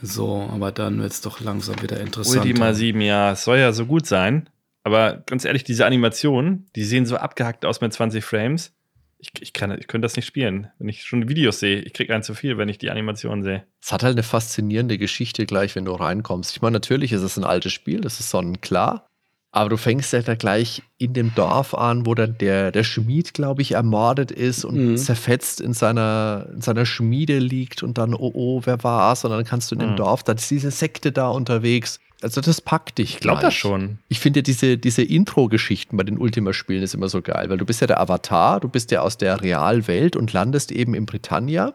So, 0.02 0.50
aber 0.52 0.72
dann 0.72 1.00
wird 1.00 1.12
es 1.12 1.22
doch 1.22 1.42
langsam 1.42 1.82
wieder 1.82 2.00
interessant. 2.00 2.38
Ultima 2.38 2.74
7, 2.74 3.02
ja, 3.02 3.34
es 3.34 3.44
soll 3.44 3.60
ja 3.60 3.72
so 3.72 3.86
gut 3.86 4.08
sein. 4.08 4.50
Aber 4.84 5.24
ganz 5.28 5.46
ehrlich, 5.46 5.64
diese 5.64 5.86
Animationen, 5.86 6.68
die 6.76 6.84
sehen 6.84 7.06
so 7.06 7.18
abgehackt 7.18 7.66
aus 7.66 7.82
mit 7.82 7.94
20 7.94 8.24
Frames. 8.24 8.74
Ich, 9.20 9.32
ich, 9.40 9.54
kann, 9.54 9.78
ich 9.78 9.88
könnte 9.88 10.06
das 10.06 10.16
nicht 10.16 10.26
spielen, 10.26 10.72
wenn 10.80 10.90
ich 10.90 11.04
schon 11.04 11.30
Videos 11.30 11.60
sehe. 11.60 11.82
Ich 11.82 11.94
kriege 11.94 12.12
einen 12.14 12.24
zu 12.24 12.34
viel, 12.34 12.58
wenn 12.58 12.70
ich 12.70 12.80
die 12.80 12.90
Animationen 12.90 13.44
sehe. 13.44 13.64
Es 13.80 13.92
hat 13.92 14.02
halt 14.02 14.16
eine 14.16 14.24
faszinierende 14.24 14.98
Geschichte 14.98 15.46
gleich, 15.46 15.76
wenn 15.76 15.86
du 15.86 15.92
reinkommst. 15.92 16.56
Ich 16.56 16.62
meine, 16.64 16.74
natürlich 16.74 17.12
ist 17.12 17.22
es 17.22 17.38
ein 17.38 17.44
altes 17.44 17.72
Spiel, 17.72 18.02
das 18.02 18.20
ist 18.20 18.32
sonnenklar. 18.32 19.11
Aber 19.54 19.70
du 19.70 19.78
fängst 19.78 20.14
ja 20.14 20.22
da 20.22 20.36
gleich 20.36 20.82
in 20.98 21.14
dem 21.14 21.36
Dorf 21.36 21.74
an, 21.74 22.06
wo 22.06 22.16
dann 22.16 22.38
der, 22.38 22.72
der 22.72 22.84
Schmied, 22.84 23.34
glaube 23.34 23.62
ich, 23.62 23.74
ermordet 23.74 24.32
ist 24.32 24.64
und 24.64 24.92
mhm. 24.92 24.98
zerfetzt 24.98 25.60
in 25.60 25.74
seiner, 25.74 26.48
in 26.54 26.62
seiner 26.62 26.86
Schmiede 26.86 27.38
liegt 27.40 27.84
und 27.84 27.98
dann, 27.98 28.14
oh, 28.14 28.32
oh, 28.34 28.62
wer 28.64 28.82
war's? 28.84 29.26
Und 29.26 29.32
dann 29.32 29.44
kannst 29.44 29.70
du 29.70 29.76
in 29.76 29.80
dem 29.80 29.92
mhm. 29.92 29.98
Dorf, 29.98 30.24
da 30.24 30.34
ist 30.34 30.50
diese 30.50 30.72
Sekte 30.72 31.12
da 31.12 31.28
unterwegs. 31.28 32.00
Also 32.22 32.40
das 32.40 32.62
packt 32.62 33.00
dich. 33.00 33.16
Ich 33.16 33.20
glaube 33.20 33.42
das 33.42 33.54
schon. 33.54 33.98
Ich 34.08 34.20
finde 34.20 34.44
diese, 34.44 34.78
diese 34.78 35.02
Intro-Geschichten 35.02 35.98
bei 35.98 36.04
den 36.04 36.18
Ultima-Spielen 36.18 36.84
ist 36.84 36.94
immer 36.94 37.10
so 37.10 37.22
geil, 37.22 37.50
weil 37.50 37.58
du 37.58 37.66
bist 37.66 37.82
ja 37.82 37.88
der 37.88 38.00
Avatar, 38.00 38.60
du 38.60 38.70
bist 38.70 38.92
ja 38.92 39.02
aus 39.02 39.18
der 39.18 39.42
Realwelt 39.42 40.16
und 40.16 40.32
landest 40.32 40.72
eben 40.72 40.94
in 40.94 41.06
Britannia 41.06 41.74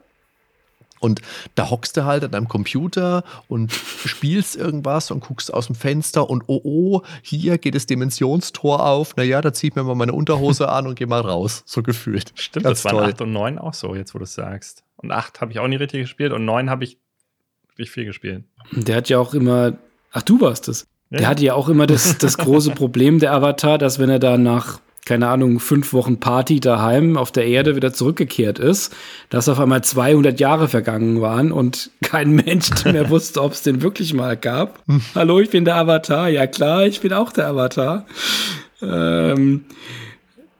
und 1.01 1.21
da 1.55 1.71
hockst 1.71 1.97
du 1.97 2.05
halt 2.05 2.25
an 2.25 2.31
deinem 2.31 2.49
Computer 2.49 3.25
und 3.49 3.73
spielst 3.73 4.57
irgendwas 4.57 5.11
und 5.11 5.21
guckst 5.21 5.53
aus 5.53 5.67
dem 5.67 5.75
Fenster 5.75 6.29
und 6.29 6.45
oh 6.47 6.61
oh, 6.65 7.03
hier 7.23 7.59
geht 7.59 7.75
das 7.75 7.87
Dimensionstor 7.87 8.85
auf. 8.85 9.17
Naja, 9.17 9.41
da 9.41 9.53
zieht 9.53 9.77
mir 9.77 9.85
mal 9.85 9.95
meine 9.95 10.13
Unterhose 10.13 10.69
an 10.69 10.87
und 10.87 10.95
geh 10.97 11.07
mal 11.07 11.21
raus. 11.21 11.63
So 11.67 11.83
gefühlt. 11.83 12.33
Stimmt, 12.35 12.65
Ganz 12.65 12.83
das 12.83 12.93
waren 12.93 13.05
8 13.05 13.21
und 13.23 13.33
9 13.33 13.59
auch 13.59 13.75
so, 13.75 13.95
jetzt 13.95 14.15
wo 14.15 14.19
du 14.19 14.25
es 14.25 14.35
sagst. 14.35 14.85
Und 14.97 15.13
8 15.13 15.41
habe 15.41 15.53
ich 15.53 15.59
auch 15.59 15.69
nie 15.69 15.77
richtig 15.77 16.03
gespielt 16.03 16.33
und 16.33 16.45
9 16.45 16.71
habe 16.71 16.85
ich 16.85 16.99
richtig 17.71 17.91
viel 17.91 18.05
gespielt. 18.07 18.45
Der 18.73 18.97
hat 18.97 19.09
ja 19.09 19.19
auch 19.19 19.35
immer, 19.35 19.75
ach 20.13 20.23
du 20.23 20.41
warst 20.41 20.69
es. 20.69 20.87
Ja. 21.11 21.19
Der 21.19 21.29
hatte 21.29 21.45
ja 21.45 21.55
auch 21.55 21.69
immer 21.69 21.87
das, 21.87 22.19
das 22.19 22.37
große 22.39 22.71
Problem, 22.75 23.19
der 23.19 23.33
Avatar, 23.33 23.79
dass 23.79 23.99
wenn 23.99 24.11
er 24.11 24.19
da 24.19 24.39
nach 24.39 24.81
keine 25.07 25.29
Ahnung, 25.29 25.61
fünf 25.61 25.93
Wochen 25.93 26.19
Party 26.19 26.59
daheim 26.59 27.17
auf 27.17 27.31
der 27.31 27.47
Erde 27.47 27.77
wieder 27.77 27.93
zurückgekehrt 27.93 28.59
ist, 28.59 28.95
dass 29.31 29.49
auf 29.49 29.61
einmal 29.61 29.83
200 29.83 30.39
Jahre 30.41 30.69
vergangen 30.69 31.21
waren 31.21 31.53
und 31.53 31.91
kein 32.03 32.33
Mensch 32.33 32.69
mehr 32.85 33.09
wusste, 33.11 33.41
ob 33.41 33.53
es 33.53 33.63
den 33.63 33.81
wirklich 33.83 34.13
mal 34.13 34.37
gab. 34.37 34.83
Hallo, 35.15 35.39
ich 35.41 35.51
bin 35.51 35.65
der 35.65 35.77
Avatar. 35.77 36.29
Ja 36.29 36.47
klar, 36.49 36.85
ich 36.85 37.01
bin 37.01 37.13
auch 37.13 37.33
der 37.33 37.47
Avatar. 37.47 38.05
Ähm, 38.83 39.65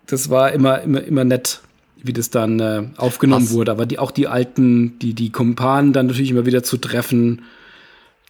das 0.07 0.31
war 0.31 0.53
immer, 0.53 0.81
immer, 0.81 1.03
immer 1.03 1.25
nett, 1.25 1.61
wie 2.01 2.13
das 2.13 2.31
dann 2.31 2.61
äh, 2.61 2.85
aufgenommen 2.99 3.47
Was? 3.47 3.53
wurde. 3.53 3.73
Aber 3.73 3.85
die, 3.85 3.99
auch 3.99 4.13
die 4.13 4.29
alten, 4.29 4.97
die, 5.01 5.15
die 5.15 5.33
Kumpanen 5.33 5.93
dann 5.93 6.07
natürlich 6.07 6.31
immer 6.31 6.47
wieder 6.47 6.63
zu 6.63 6.77
treffen. 6.77 7.43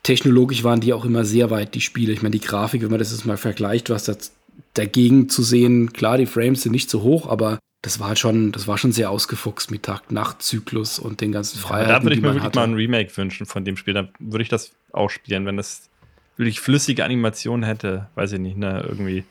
Technologisch 0.02 0.64
waren 0.64 0.80
die 0.80 0.94
auch 0.94 1.05
immer 1.05 1.26
sehr 1.26 1.51
weit, 1.51 1.74
die 1.74 1.82
Spiele. 1.82 2.14
Ich 2.14 2.22
meine, 2.22 2.32
die 2.38 2.40
Grafik, 2.40 2.80
wenn 2.80 2.90
man 2.90 3.01
das 3.01 3.10
jetzt 3.10 3.26
mal 3.26 3.36
vergleicht, 3.36 3.90
was 3.90 4.05
das 4.05 4.32
dagegen 4.74 5.28
zu 5.28 5.42
sehen, 5.42 5.92
klar, 5.92 6.18
die 6.18 6.26
Frames 6.26 6.62
sind 6.62 6.72
nicht 6.72 6.90
so 6.90 7.02
hoch, 7.02 7.28
aber 7.28 7.58
das 7.82 8.00
war 8.00 8.16
schon, 8.16 8.52
das 8.52 8.66
war 8.66 8.78
schon 8.78 8.92
sehr 8.92 9.10
ausgefuchst 9.10 9.70
mit 9.70 9.84
Tag-Nacht-Zyklus 9.84 10.98
und 10.98 11.20
den 11.20 11.32
ganzen 11.32 11.58
Freiheiten. 11.58 11.90
Ja, 11.90 11.98
da 11.98 12.04
würde 12.04 12.16
ich 12.16 12.20
mir 12.20 12.28
wirklich 12.28 12.44
hatte. 12.44 12.58
mal 12.58 12.64
ein 12.64 12.74
Remake 12.74 13.16
wünschen 13.16 13.46
von 13.46 13.64
dem 13.64 13.76
Spiel. 13.76 13.94
Da 13.94 14.08
würde 14.18 14.42
ich 14.42 14.48
das 14.48 14.72
auch 14.92 15.08
spielen, 15.08 15.46
wenn 15.46 15.56
das 15.56 15.88
wirklich 16.36 16.60
flüssige 16.60 17.04
Animation 17.04 17.62
hätte, 17.62 18.08
weiß 18.14 18.32
ich 18.32 18.40
nicht, 18.40 18.56
ne, 18.56 18.84
irgendwie 18.86 19.24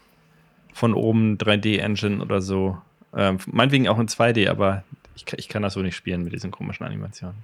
von 0.73 0.93
oben 0.93 1.37
3D-Engine 1.37 2.21
oder 2.21 2.41
so. 2.41 2.77
Ähm, 3.15 3.39
meinetwegen 3.47 3.87
auch 3.87 3.99
in 3.99 4.07
2D, 4.07 4.49
aber 4.49 4.83
ich, 5.15 5.25
ich 5.37 5.49
kann 5.49 5.61
das 5.61 5.73
so 5.73 5.81
nicht 5.81 5.95
spielen 5.95 6.23
mit 6.23 6.33
diesen 6.33 6.51
komischen 6.51 6.85
Animationen. 6.85 7.35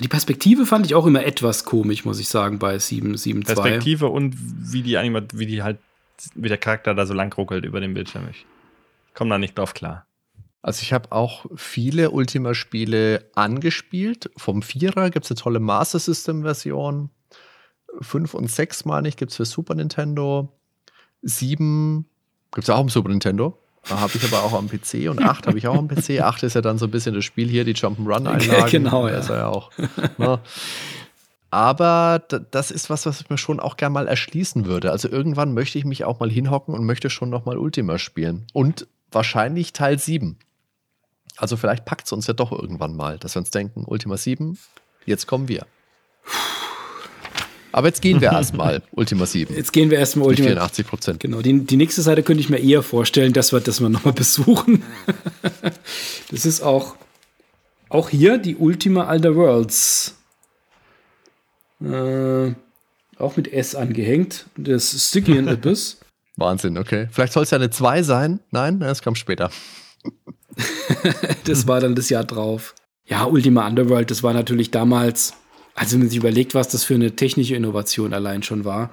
Die 0.00 0.08
Perspektive 0.08 0.66
fand 0.66 0.86
ich 0.86 0.94
auch 0.94 1.06
immer 1.06 1.24
etwas 1.24 1.64
komisch, 1.64 2.04
muss 2.04 2.20
ich 2.20 2.28
sagen, 2.28 2.58
bei 2.58 2.76
7.7.2. 2.76 3.44
Perspektive 3.44 4.06
und 4.06 4.36
wie 4.38 4.82
die 4.82 4.96
Anima 4.96 5.22
wie 5.32 5.46
die 5.46 5.62
halt 5.62 5.78
wie 6.34 6.48
der 6.48 6.58
Charakter 6.58 6.94
da 6.94 7.06
so 7.06 7.14
lang 7.14 7.32
ruckelt 7.32 7.64
über 7.64 7.80
dem 7.80 7.94
Bildschirm. 7.94 8.28
Ich 8.30 8.46
komme 9.14 9.30
da 9.30 9.38
nicht 9.38 9.58
drauf 9.58 9.74
klar. 9.74 10.06
Also 10.62 10.82
ich 10.82 10.92
habe 10.92 11.12
auch 11.12 11.46
viele 11.56 12.10
Ultima-Spiele 12.10 13.30
angespielt. 13.34 14.30
Vom 14.36 14.62
Vierer 14.62 15.10
gibt 15.10 15.24
es 15.24 15.30
eine 15.30 15.38
tolle 15.38 15.60
Master 15.60 15.98
System-Version. 15.98 17.10
Fünf 18.00 18.34
und 18.34 18.50
sechs, 18.50 18.84
meine 18.84 19.08
ich, 19.08 19.16
gibt 19.16 19.30
es 19.30 19.36
für 19.36 19.44
Super 19.44 19.74
Nintendo. 19.74 20.52
Sieben 21.22 22.06
gibt 22.52 22.64
es 22.64 22.70
auch 22.70 22.80
am 22.80 22.88
Super 22.88 23.08
Nintendo. 23.08 23.58
Da 23.88 24.00
habe 24.00 24.12
ich 24.16 24.24
aber 24.24 24.42
auch 24.42 24.52
am 24.52 24.68
PC 24.68 25.08
und 25.08 25.22
acht 25.22 25.46
habe 25.46 25.56
ich 25.56 25.66
auch 25.68 25.76
am 25.76 25.88
PC. 25.88 26.20
Acht 26.20 26.42
ist 26.42 26.54
ja 26.54 26.60
dann 26.60 26.78
so 26.78 26.86
ein 26.86 26.90
bisschen 26.90 27.14
das 27.14 27.24
Spiel 27.24 27.48
hier, 27.48 27.64
die 27.64 27.74
Jump'n'Run-Einlagen. 27.74 28.66
genau, 28.70 29.08
ja. 29.08 29.18
Ist 29.18 29.30
ja 29.30 29.46
auch. 29.46 29.70
Ne? 30.18 30.40
Aber 31.50 32.22
das 32.50 32.70
ist 32.70 32.90
was, 32.90 33.06
was 33.06 33.22
ich 33.22 33.30
mir 33.30 33.38
schon 33.38 33.58
auch 33.58 33.76
gerne 33.76 33.94
mal 33.94 34.06
erschließen 34.06 34.66
würde. 34.66 34.90
Also 34.90 35.08
irgendwann 35.08 35.54
möchte 35.54 35.78
ich 35.78 35.84
mich 35.84 36.04
auch 36.04 36.20
mal 36.20 36.30
hinhocken 36.30 36.74
und 36.74 36.84
möchte 36.84 37.08
schon 37.08 37.30
noch 37.30 37.46
mal 37.46 37.56
Ultima 37.56 37.98
spielen. 37.98 38.46
Und 38.52 38.86
wahrscheinlich 39.10 39.72
Teil 39.72 39.98
7. 39.98 40.36
Also 41.36 41.56
vielleicht 41.56 41.84
packt 41.84 42.06
es 42.06 42.12
uns 42.12 42.26
ja 42.26 42.34
doch 42.34 42.52
irgendwann 42.52 42.96
mal, 42.96 43.18
dass 43.18 43.34
wir 43.34 43.40
uns 43.40 43.50
denken, 43.50 43.84
Ultima 43.86 44.16
7, 44.16 44.58
jetzt 45.06 45.26
kommen 45.26 45.48
wir. 45.48 45.66
Aber 47.72 47.86
jetzt 47.86 48.02
gehen 48.02 48.20
wir 48.20 48.32
erstmal 48.32 48.82
Ultima 48.92 49.24
7. 49.24 49.54
Jetzt 49.54 49.72
gehen 49.72 49.90
wir 49.90 49.98
erstmal 49.98 50.28
Ultima 50.28 50.48
84 50.48 50.86
Prozent. 50.86 51.20
Genau, 51.20 51.40
die, 51.40 51.64
die 51.64 51.76
nächste 51.76 52.02
Seite 52.02 52.22
könnte 52.22 52.40
ich 52.40 52.50
mir 52.50 52.58
eher 52.58 52.82
vorstellen, 52.82 53.32
dass 53.32 53.52
wir 53.52 53.60
das 53.60 53.80
mal 53.80 53.88
nochmal 53.88 54.14
besuchen. 54.14 54.82
das 56.30 56.44
ist 56.44 56.60
auch, 56.60 56.96
auch 57.88 58.10
hier 58.10 58.36
die 58.36 58.56
Ultima 58.56 59.04
Alder 59.04 59.34
Worlds. 59.36 60.17
Äh, 61.82 62.54
auch 63.18 63.36
mit 63.36 63.52
S 63.52 63.74
angehängt. 63.74 64.46
Das 64.56 64.90
Stygian 65.08 65.48
Abyss. 65.48 65.98
Wahnsinn, 66.36 66.78
okay. 66.78 67.08
Vielleicht 67.10 67.32
soll 67.32 67.42
es 67.42 67.50
ja 67.50 67.58
eine 67.58 67.70
2 67.70 68.02
sein. 68.02 68.40
Nein, 68.50 68.78
das 68.80 69.02
kommt 69.02 69.18
später. 69.18 69.50
das 71.44 71.66
war 71.66 71.80
dann 71.80 71.94
das 71.94 72.08
Jahr 72.10 72.24
drauf. 72.24 72.74
Ja, 73.06 73.24
Ultima 73.24 73.66
Underworld, 73.66 74.10
das 74.10 74.22
war 74.22 74.34
natürlich 74.34 74.70
damals, 74.70 75.32
also 75.74 75.94
wenn 75.94 76.00
man 76.00 76.08
sich 76.10 76.18
überlegt, 76.18 76.54
was 76.54 76.68
das 76.68 76.84
für 76.84 76.94
eine 76.94 77.16
technische 77.16 77.56
Innovation 77.56 78.12
allein 78.12 78.42
schon 78.42 78.64
war. 78.64 78.90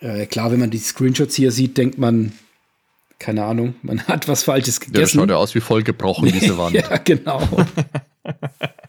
Äh, 0.00 0.26
klar, 0.26 0.50
wenn 0.50 0.58
man 0.58 0.70
die 0.70 0.78
Screenshots 0.78 1.34
hier 1.34 1.52
sieht, 1.52 1.76
denkt 1.76 1.98
man, 1.98 2.32
keine 3.18 3.44
Ahnung, 3.44 3.74
man 3.82 4.02
hat 4.02 4.26
was 4.26 4.42
Falsches 4.42 4.80
gegessen. 4.80 4.96
Ja, 4.96 5.02
das 5.02 5.12
schaut 5.12 5.30
ja 5.30 5.36
aus 5.36 5.54
wie 5.54 5.60
voll 5.60 5.82
gebrochen, 5.82 6.30
diese 6.32 6.58
Wand. 6.58 6.74
ja, 6.74 6.96
genau. 6.98 7.46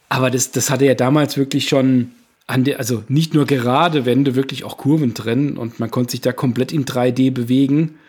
Aber 0.10 0.31
das, 0.31 0.52
das 0.52 0.69
hatte 0.69 0.85
ja 0.85 0.95
damals 0.95 1.38
wirklich 1.38 1.68
schon 1.69 2.11
an 2.47 2.63
der, 2.63 2.79
also 2.79 3.03
nicht 3.09 3.33
nur 3.33 3.45
gerade 3.45 4.05
Wände, 4.05 4.35
wirklich 4.35 4.63
auch 4.63 4.77
Kurven 4.77 5.13
trennen 5.13 5.57
und 5.57 5.79
man 5.79 5.91
konnte 5.91 6.11
sich 6.11 6.21
da 6.21 6.31
komplett 6.31 6.71
in 6.71 6.85
3D 6.85 7.31
bewegen. 7.31 7.99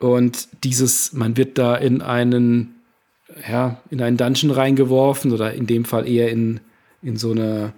Und 0.00 0.48
dieses, 0.64 1.12
man 1.12 1.36
wird 1.36 1.58
da 1.58 1.76
in 1.76 2.02
einen, 2.02 2.74
ja, 3.48 3.80
in 3.88 4.02
einen 4.02 4.16
Dungeon 4.16 4.50
reingeworfen 4.50 5.30
oder 5.30 5.54
in 5.54 5.68
dem 5.68 5.84
Fall 5.84 6.08
eher 6.08 6.30
in, 6.30 6.58
in 7.02 7.16
so 7.16 7.30
eine 7.30 7.72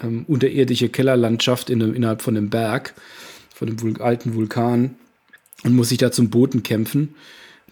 ähm, 0.00 0.24
unterirdische 0.28 0.88
Kellerlandschaft 0.88 1.70
in, 1.70 1.80
innerhalb 1.80 2.22
von 2.22 2.36
einem 2.36 2.50
Berg, 2.50 2.94
von 3.52 3.66
einem 3.66 3.80
Vul 3.80 4.00
alten 4.00 4.34
Vulkan 4.34 4.94
und 5.64 5.74
muss 5.74 5.88
sich 5.88 5.98
da 5.98 6.12
zum 6.12 6.30
Boden 6.30 6.62
kämpfen. 6.62 7.16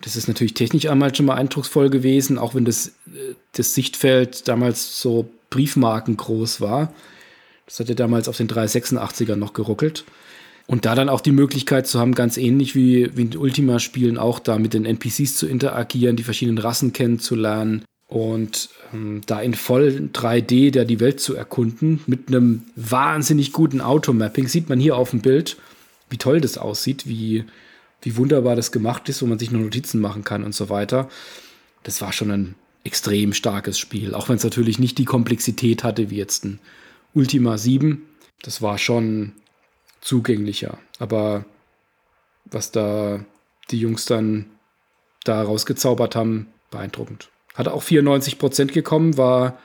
Das 0.01 0.17
ist 0.17 0.27
natürlich 0.27 0.55
technisch 0.55 0.87
einmal 0.87 1.15
schon 1.15 1.27
mal 1.27 1.35
eindrucksvoll 1.35 1.89
gewesen, 1.89 2.37
auch 2.37 2.57
wenn 2.57 2.65
das, 2.65 2.89
äh, 2.89 3.35
das 3.53 3.75
Sichtfeld 3.75 4.49
damals 4.49 5.01
so 5.01 5.31
Briefmarken 5.51 6.17
groß 6.17 6.61
war. 6.61 6.93
Das 7.69 7.81
hat 7.81 7.89
ja 7.91 7.95
damals 7.95 8.29
auf 8.29 8.37
den 8.39 8.49
386er 8.49 9.37
noch 9.37 9.53
geruckelt. 9.53 10.05
Und 10.67 10.85
da 10.85 10.95
dann 10.95 11.09
auch 11.09 11.21
die 11.21 11.33
Möglichkeit 11.33 11.87
zu 11.87 12.01
haben, 12.01 12.15
ganz 12.15 12.37
ähnlich 12.37 12.75
wie, 12.75 13.17
wie 13.17 13.23
in 13.23 13.37
Ultima-Spielen, 13.37 14.19
auch 14.19 14.39
da 14.39 14.59
mit 14.59 14.75
den 14.75 14.85
NPCs 14.85 15.37
zu 15.37 15.47
interagieren, 15.47 16.17
die 16.17 16.25
verschiedenen 16.25 16.59
Rassen 16.59 16.93
kennenzulernen 16.93 17.85
und 18.07 18.71
ähm, 18.93 19.21
da 19.27 19.41
in 19.41 19.55
voll 19.55 20.11
3D 20.13 20.71
da 20.73 20.85
die 20.85 21.01
Welt 21.01 21.21
zu 21.21 21.35
erkunden, 21.35 22.01
mit 22.07 22.29
einem 22.29 22.65
wahnsinnig 22.75 23.53
guten 23.53 23.81
Automapping, 23.81 24.49
sieht 24.49 24.69
man 24.69 24.81
hier 24.81 24.97
auf 24.97 25.11
dem 25.11 25.21
Bild, 25.21 25.57
wie 26.11 26.17
toll 26.17 26.41
das 26.41 26.59
aussieht, 26.59 27.07
wie, 27.07 27.45
wie 28.03 28.17
wunderbar 28.17 28.57
das 28.57 28.73
gemacht 28.73 29.09
ist, 29.11 29.21
wo 29.21 29.27
man 29.27 29.39
sich 29.39 29.51
nur 29.51 29.63
Notizen 29.63 30.01
machen 30.01 30.25
kann 30.25 30.43
und 30.43 30.55
so 30.55 30.71
weiter. 30.71 31.09
Das 31.83 32.01
war 32.01 32.13
schon 32.13 32.31
ein 32.31 32.55
extrem 32.85 33.35
starkes 33.35 33.79
Spiel, 33.79 34.15
auch 34.15 34.29
wenn 34.29 34.37
es 34.37 34.45
natürlich 34.45 34.79
nicht 34.79 34.97
die 34.97 35.05
Komplexität 35.05 35.85
hatte 35.85 36.11
wie 36.11 36.17
jetzt 36.17 36.45
ein 36.45 36.61
Ultima 37.15 37.59
7. 37.59 38.07
Das 38.43 38.63
war 38.63 38.79
schon 38.79 39.33
zugänglicher. 40.01 40.79
Aber 40.99 41.45
was 42.45 42.71
da 42.71 43.25
die 43.71 43.79
Jungs 43.79 44.07
dann 44.07 44.47
da 45.25 45.43
rausgezaubert 45.43 46.17
haben, 46.17 46.49
beeindruckend. 46.71 47.29
Hat 47.55 47.69
auch 47.69 47.83
94 47.83 48.39
Prozent 48.39 48.73
gekommen, 48.73 49.17
war 49.17 49.59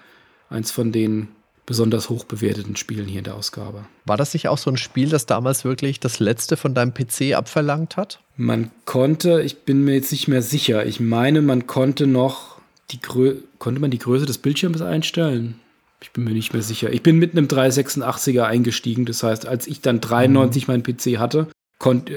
eins 0.49 0.71
von 0.71 0.91
den 0.91 1.29
besonders 1.65 2.09
hoch 2.09 2.25
bewerteten 2.25 2.75
Spielen 2.75 3.07
hier 3.07 3.19
in 3.19 3.23
der 3.23 3.35
Ausgabe. 3.35 3.85
War 4.05 4.17
das 4.17 4.33
nicht 4.33 4.49
auch 4.49 4.57
so 4.57 4.69
ein 4.69 4.77
Spiel, 4.77 5.09
das 5.09 5.25
damals 5.25 5.63
wirklich 5.63 5.99
das 5.99 6.19
letzte 6.19 6.57
von 6.57 6.73
deinem 6.73 6.93
PC 6.93 7.33
abverlangt 7.35 7.95
hat? 7.95 8.19
Man 8.35 8.71
konnte, 8.85 9.41
ich 9.41 9.59
bin 9.59 9.85
mir 9.85 9.93
jetzt 9.93 10.11
nicht 10.11 10.27
mehr 10.27 10.41
sicher, 10.41 10.85
ich 10.85 10.99
meine, 10.99 11.41
man 11.41 11.67
konnte 11.67 12.07
noch 12.07 12.53
die 12.91 13.01
Grö 13.01 13.35
konnte 13.59 13.79
man 13.79 13.91
die 13.91 13.99
Größe 13.99 14.25
des 14.25 14.37
Bildschirms 14.37 14.81
einstellen? 14.81 15.59
Ich 16.03 16.11
bin 16.11 16.25
mir 16.25 16.31
nicht 16.31 16.51
mehr 16.51 16.61
sicher. 16.61 16.91
Ich 16.91 17.01
bin 17.01 17.17
mit 17.17 17.31
einem 17.31 17.47
386er 17.47 18.43
eingestiegen. 18.43 19.05
Das 19.05 19.23
heißt, 19.23 19.47
als 19.47 19.67
ich 19.67 19.79
dann 19.79 20.01
93 20.01 20.67
mhm. 20.67 20.73
meinen 20.73 20.83
PC 20.83 21.17
hatte, 21.17 21.47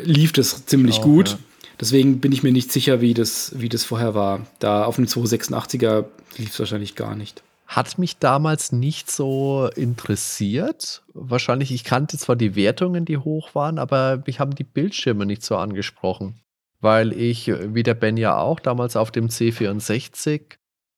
lief 0.02 0.32
das 0.32 0.66
ziemlich 0.66 0.98
oh, 0.98 1.02
gut. 1.02 1.30
Ja. 1.30 1.38
Deswegen 1.78 2.20
bin 2.20 2.32
ich 2.32 2.42
mir 2.42 2.50
nicht 2.50 2.72
sicher, 2.72 3.00
wie 3.00 3.14
das, 3.14 3.52
wie 3.56 3.68
das 3.68 3.84
vorher 3.84 4.14
war. 4.14 4.44
Da 4.58 4.84
auf 4.84 4.98
einem 4.98 5.06
286er 5.06 6.04
lief 6.36 6.50
es 6.50 6.58
wahrscheinlich 6.58 6.96
gar 6.96 7.14
nicht. 7.14 7.44
Hat 7.68 7.96
mich 7.96 8.18
damals 8.18 8.72
nicht 8.72 9.08
so 9.08 9.70
interessiert. 9.76 11.04
Wahrscheinlich, 11.14 11.70
ich 11.70 11.84
kannte 11.84 12.18
zwar 12.18 12.34
die 12.34 12.56
Wertungen, 12.56 13.04
die 13.04 13.18
hoch 13.18 13.54
waren, 13.54 13.78
aber 13.78 14.22
mich 14.26 14.40
haben 14.40 14.56
die 14.56 14.64
Bildschirme 14.64 15.26
nicht 15.26 15.44
so 15.44 15.56
angesprochen. 15.56 16.40
Weil 16.80 17.12
ich, 17.12 17.52
wie 17.72 17.84
der 17.84 17.94
Ben 17.94 18.16
ja 18.16 18.36
auch, 18.36 18.58
damals 18.58 18.96
auf 18.96 19.12
dem 19.12 19.28
C64 19.28 20.56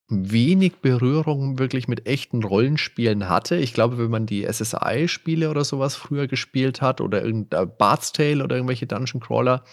wenig 0.09 0.77
Berührung 0.77 1.59
wirklich 1.59 1.87
mit 1.87 2.07
echten 2.07 2.43
Rollenspielen 2.43 3.29
hatte. 3.29 3.57
Ich 3.57 3.75
glaube, 3.75 3.99
wenn 3.99 4.11
man 4.11 4.27
die 4.27 4.47
SSI-Spiele 4.51 5.51
oder 5.51 5.65
sowas 5.65 5.97
früher 5.97 6.27
gespielt 6.27 6.81
hat 6.81 7.01
oder 7.01 7.23
irgendein 7.23 7.71
Bart's 7.77 8.13
Tale 8.13 8.43
oder 8.43 8.57
irgendwelche 8.57 8.87
Dungeon 8.87 9.21
Crawler, 9.21 9.65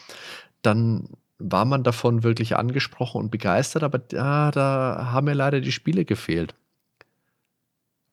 dann 0.61 1.09
war 1.37 1.65
man 1.65 1.83
davon 1.83 2.23
wirklich 2.23 2.55
angesprochen 2.55 3.19
und 3.19 3.31
begeistert, 3.31 3.83
aber 3.83 3.99
da, 3.99 4.51
da 4.51 5.09
haben 5.11 5.25
mir 5.25 5.33
leider 5.33 5.61
die 5.61 5.71
Spiele 5.71 6.05
gefehlt. 6.05 6.55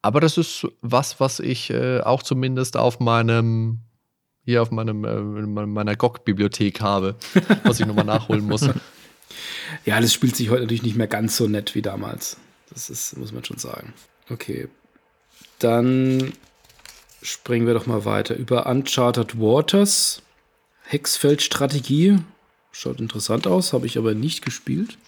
Aber 0.01 0.21
das 0.21 0.39
ist 0.39 0.67
was, 0.81 1.21
was 1.21 1.39
ich 1.39 1.71
äh, 1.71 2.01
auch 2.01 2.23
zumindest 2.23 2.77
auf 2.77 2.99
meinem 2.99 3.81
hier 4.45 4.61
auf 4.61 4.73
meinem 4.73 5.05
äh, 5.05 5.67
meiner 5.67 5.95
GOG-Bibliothek 5.95 6.81
habe, 6.81 7.17
was 7.63 7.79
ich 7.79 7.87
nochmal 7.87 8.05
nachholen 8.05 8.47
muss. 8.47 8.69
Ja, 9.85 10.01
das 10.01 10.13
spielt 10.13 10.37
sich 10.37 10.51
heute 10.51 10.63
natürlich 10.63 10.83
nicht 10.83 10.97
mehr 10.97 11.07
ganz 11.07 11.37
so 11.37 11.49
nett 11.49 11.75
wie 11.75 11.83
damals. 11.83 12.37
Das 12.71 12.91
ist, 12.91 13.17
muss 13.17 13.33
man 13.33 13.45
schon 13.45 13.59
sagen. 13.59 13.93
Okay. 14.31 14.69
Dann 15.59 16.33
springen 17.23 17.67
wir 17.67 17.75
doch 17.75 17.87
mal 17.87 18.05
weiter. 18.05 18.35
Über 18.35 18.67
Uncharted 18.67 19.39
Waters. 19.39 20.23
Hexfeld-Strategie. 20.85 22.19
Schaut 22.73 23.01
interessant 23.01 23.47
aus, 23.47 23.73
habe 23.73 23.87
ich 23.87 23.99
aber 23.99 24.15
nicht 24.15 24.45
gespielt. 24.45 24.99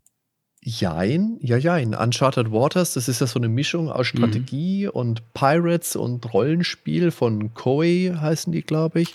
Jein, 0.66 1.36
ja, 1.40 1.58
jein. 1.58 1.94
Uncharted 1.94 2.50
Waters, 2.50 2.94
das 2.94 3.08
ist 3.08 3.20
ja 3.20 3.26
so 3.26 3.38
eine 3.38 3.48
Mischung 3.48 3.90
aus 3.90 4.12
mhm. 4.14 4.18
Strategie 4.18 4.84
mhm. 4.84 4.90
und 4.90 5.34
Pirates 5.34 5.94
und 5.94 6.32
Rollenspiel 6.32 7.10
von 7.10 7.52
Koei 7.52 8.14
heißen 8.18 8.52
die, 8.52 8.62
glaube 8.62 9.02
ich. 9.02 9.14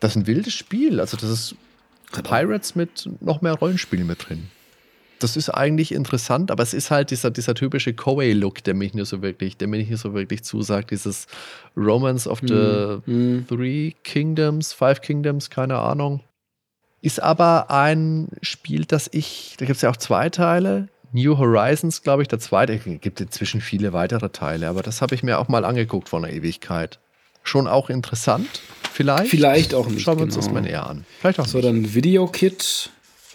Das 0.00 0.12
ist 0.12 0.16
ein 0.16 0.26
wildes 0.26 0.52
Spiel. 0.52 1.00
Also, 1.00 1.16
das 1.16 1.30
ist 1.30 1.56
Pirates 2.22 2.74
mit 2.74 3.08
noch 3.20 3.42
mehr 3.42 3.54
Rollenspielen 3.54 4.06
mit 4.06 4.28
drin. 4.28 4.48
Das 5.20 5.36
ist 5.36 5.48
eigentlich 5.48 5.92
interessant, 5.92 6.50
aber 6.50 6.62
es 6.62 6.74
ist 6.74 6.90
halt 6.90 7.10
dieser, 7.10 7.30
dieser 7.30 7.54
typische 7.54 7.94
Koei-Look, 7.94 8.62
der 8.64 8.74
mich 8.74 8.94
nicht 8.94 9.06
so 9.06 9.22
wirklich, 9.22 9.56
der 9.56 9.68
mir 9.68 9.78
nicht 9.78 9.96
so 9.96 10.12
wirklich 10.12 10.42
zusagt. 10.42 10.90
Dieses 10.90 11.26
Romance 11.76 12.28
of 12.28 12.40
the 12.42 12.98
mm. 13.06 13.46
Three 13.48 13.92
Kingdoms, 14.02 14.72
Five 14.72 15.00
Kingdoms, 15.00 15.50
keine 15.50 15.78
Ahnung. 15.78 16.20
Ist 17.00 17.22
aber 17.22 17.70
ein 17.70 18.28
Spiel, 18.42 18.84
das 18.86 19.08
ich, 19.12 19.54
da 19.58 19.66
gibt 19.66 19.76
es 19.76 19.82
ja 19.82 19.90
auch 19.90 19.96
zwei 19.96 20.30
Teile. 20.30 20.88
New 21.12 21.38
Horizons, 21.38 22.02
glaube 22.02 22.22
ich, 22.22 22.28
der 22.28 22.40
zweite. 22.40 22.74
Es 22.74 22.82
gibt 23.00 23.20
inzwischen 23.20 23.60
viele 23.60 23.92
weitere 23.92 24.30
Teile, 24.30 24.68
aber 24.68 24.82
das 24.82 25.00
habe 25.00 25.14
ich 25.14 25.22
mir 25.22 25.38
auch 25.38 25.48
mal 25.48 25.64
angeguckt 25.64 26.08
vor 26.08 26.18
einer 26.18 26.32
Ewigkeit. 26.32 26.98
Schon 27.44 27.68
auch 27.68 27.90
interessant. 27.90 28.48
Vielleicht. 28.92 29.30
Vielleicht 29.30 29.74
auch 29.74 29.86
nicht. 29.86 30.02
Schauen 30.02 30.18
wir 30.18 30.24
uns 30.24 30.34
genau. 30.34 30.46
das 30.46 30.54
mal 30.54 30.62
näher 30.62 30.86
an. 30.86 31.04
Vielleicht 31.20 31.38
auch 31.38 31.46
so, 31.46 31.58
nicht. 31.58 31.68
dann 31.68 31.94
Videokit, 31.94 32.90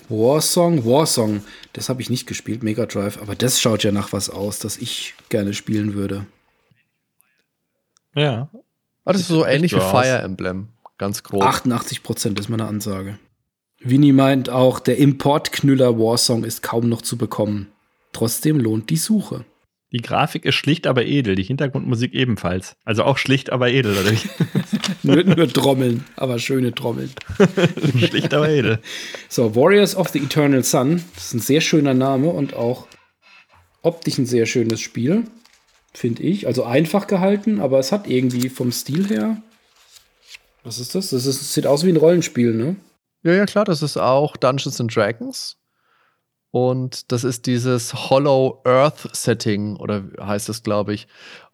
Warsong. 0.10 0.86
Warsong, 0.86 1.44
das 1.74 1.90
habe 1.90 2.02
ich 2.02 2.10
nicht 2.10 2.26
gespielt, 2.28 2.64
Mega 2.64 2.86
Drive, 2.86 3.22
aber 3.22 3.36
das 3.36 3.62
schaut 3.62 3.84
ja 3.84 3.92
nach 3.92 4.12
was 4.12 4.30
aus, 4.30 4.60
das 4.60 4.78
ich 4.78 5.14
gerne 5.30 5.54
spielen 5.54 5.94
würde. 5.94 6.26
Ja. 8.16 8.50
Ah, 9.06 9.14
das 9.14 9.22
ist 9.22 9.28
so 9.28 9.46
ähnlich 9.46 9.74
wie 9.74 9.80
Fire 9.80 10.22
Emblem. 10.22 10.70
Ganz 10.98 11.24
grob. 11.24 11.44
88 11.44 12.04
Prozent 12.04 12.40
ist 12.40 12.50
meine 12.50 12.66
Ansage. 12.66 13.18
Winnie 13.80 14.12
meint 14.12 14.50
auch, 14.50 14.80
der 14.80 14.98
Importknüller 14.98 15.98
Warsong 15.98 16.44
ist 16.44 16.62
kaum 16.62 16.90
noch 16.90 17.02
zu 17.02 17.18
bekommen. 17.18 17.68
Trotzdem 18.12 18.60
lohnt 18.60 18.90
die 18.90 18.98
Suche. 18.98 19.46
Die 19.92 20.02
Grafik 20.02 20.46
ist 20.46 20.56
schlicht, 20.56 20.86
aber 20.86 21.06
edel. 21.06 21.36
Die 21.36 21.44
Hintergrundmusik 21.44 22.14
ebenfalls. 22.14 22.76
Also 22.86 23.04
auch 23.04 23.18
schlicht, 23.18 23.52
aber 23.52 23.70
edel, 23.70 23.98
oder 23.98 24.12
nur, 25.04 25.24
nur 25.24 25.48
Trommeln, 25.48 26.06
aber 26.16 26.38
schöne 26.38 26.74
Trommeln. 26.76 27.12
schlicht, 27.98 28.34
aber 28.34 28.50
edel. 28.50 28.80
So, 29.30 29.56
Warriors 29.56 29.96
of 29.96 30.10
the 30.10 30.20
Eternal 30.20 30.64
Sun. 30.64 31.04
Das 31.16 31.26
ist 31.26 31.34
ein 31.34 31.40
sehr 31.40 31.62
schöner 31.62 31.96
Name 31.96 32.30
und 32.30 32.54
auch 32.54 32.88
optisch 33.82 34.20
ein 34.20 34.28
sehr 34.28 34.46
schönes 34.46 34.80
Spiel, 34.80 35.24
finde 35.94 36.22
ich. 36.22 36.46
Also 36.46 36.66
einfach 36.66 37.08
gehalten, 37.08 37.60
aber 37.60 37.80
es 37.80 37.92
hat 37.92 38.08
irgendwie 38.08 38.50
vom 38.50 38.72
Stil 38.72 39.08
her. 39.08 39.42
Was 40.64 40.80
ist 40.80 40.94
das? 40.94 41.10
Das, 41.10 41.26
ist, 41.26 41.42
das 41.42 41.54
sieht 41.54 41.66
aus 41.66 41.84
wie 41.84 41.90
ein 41.90 41.98
Rollenspiel, 41.98 42.54
ne? 42.54 42.76
Ja, 43.24 43.34
ja, 43.34 43.46
klar. 43.46 43.66
Das 43.66 43.82
ist 43.82 43.98
auch 43.98 44.38
Dungeons 44.38 44.80
and 44.80 44.96
Dragons. 44.96 45.59
Und 46.52 47.12
das 47.12 47.24
ist 47.24 47.46
dieses 47.46 48.10
Hollow 48.10 48.62
Earth 48.66 49.10
Setting, 49.16 49.76
oder 49.76 50.04
heißt 50.20 50.50
es, 50.50 50.64
glaube 50.64 50.94
ich. 50.94 51.08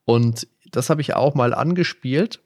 Und 0.06 0.48
das 0.72 0.90
habe 0.90 1.02
ich 1.02 1.14
auch 1.16 1.36
mal 1.36 1.54
angespielt. 1.54 2.40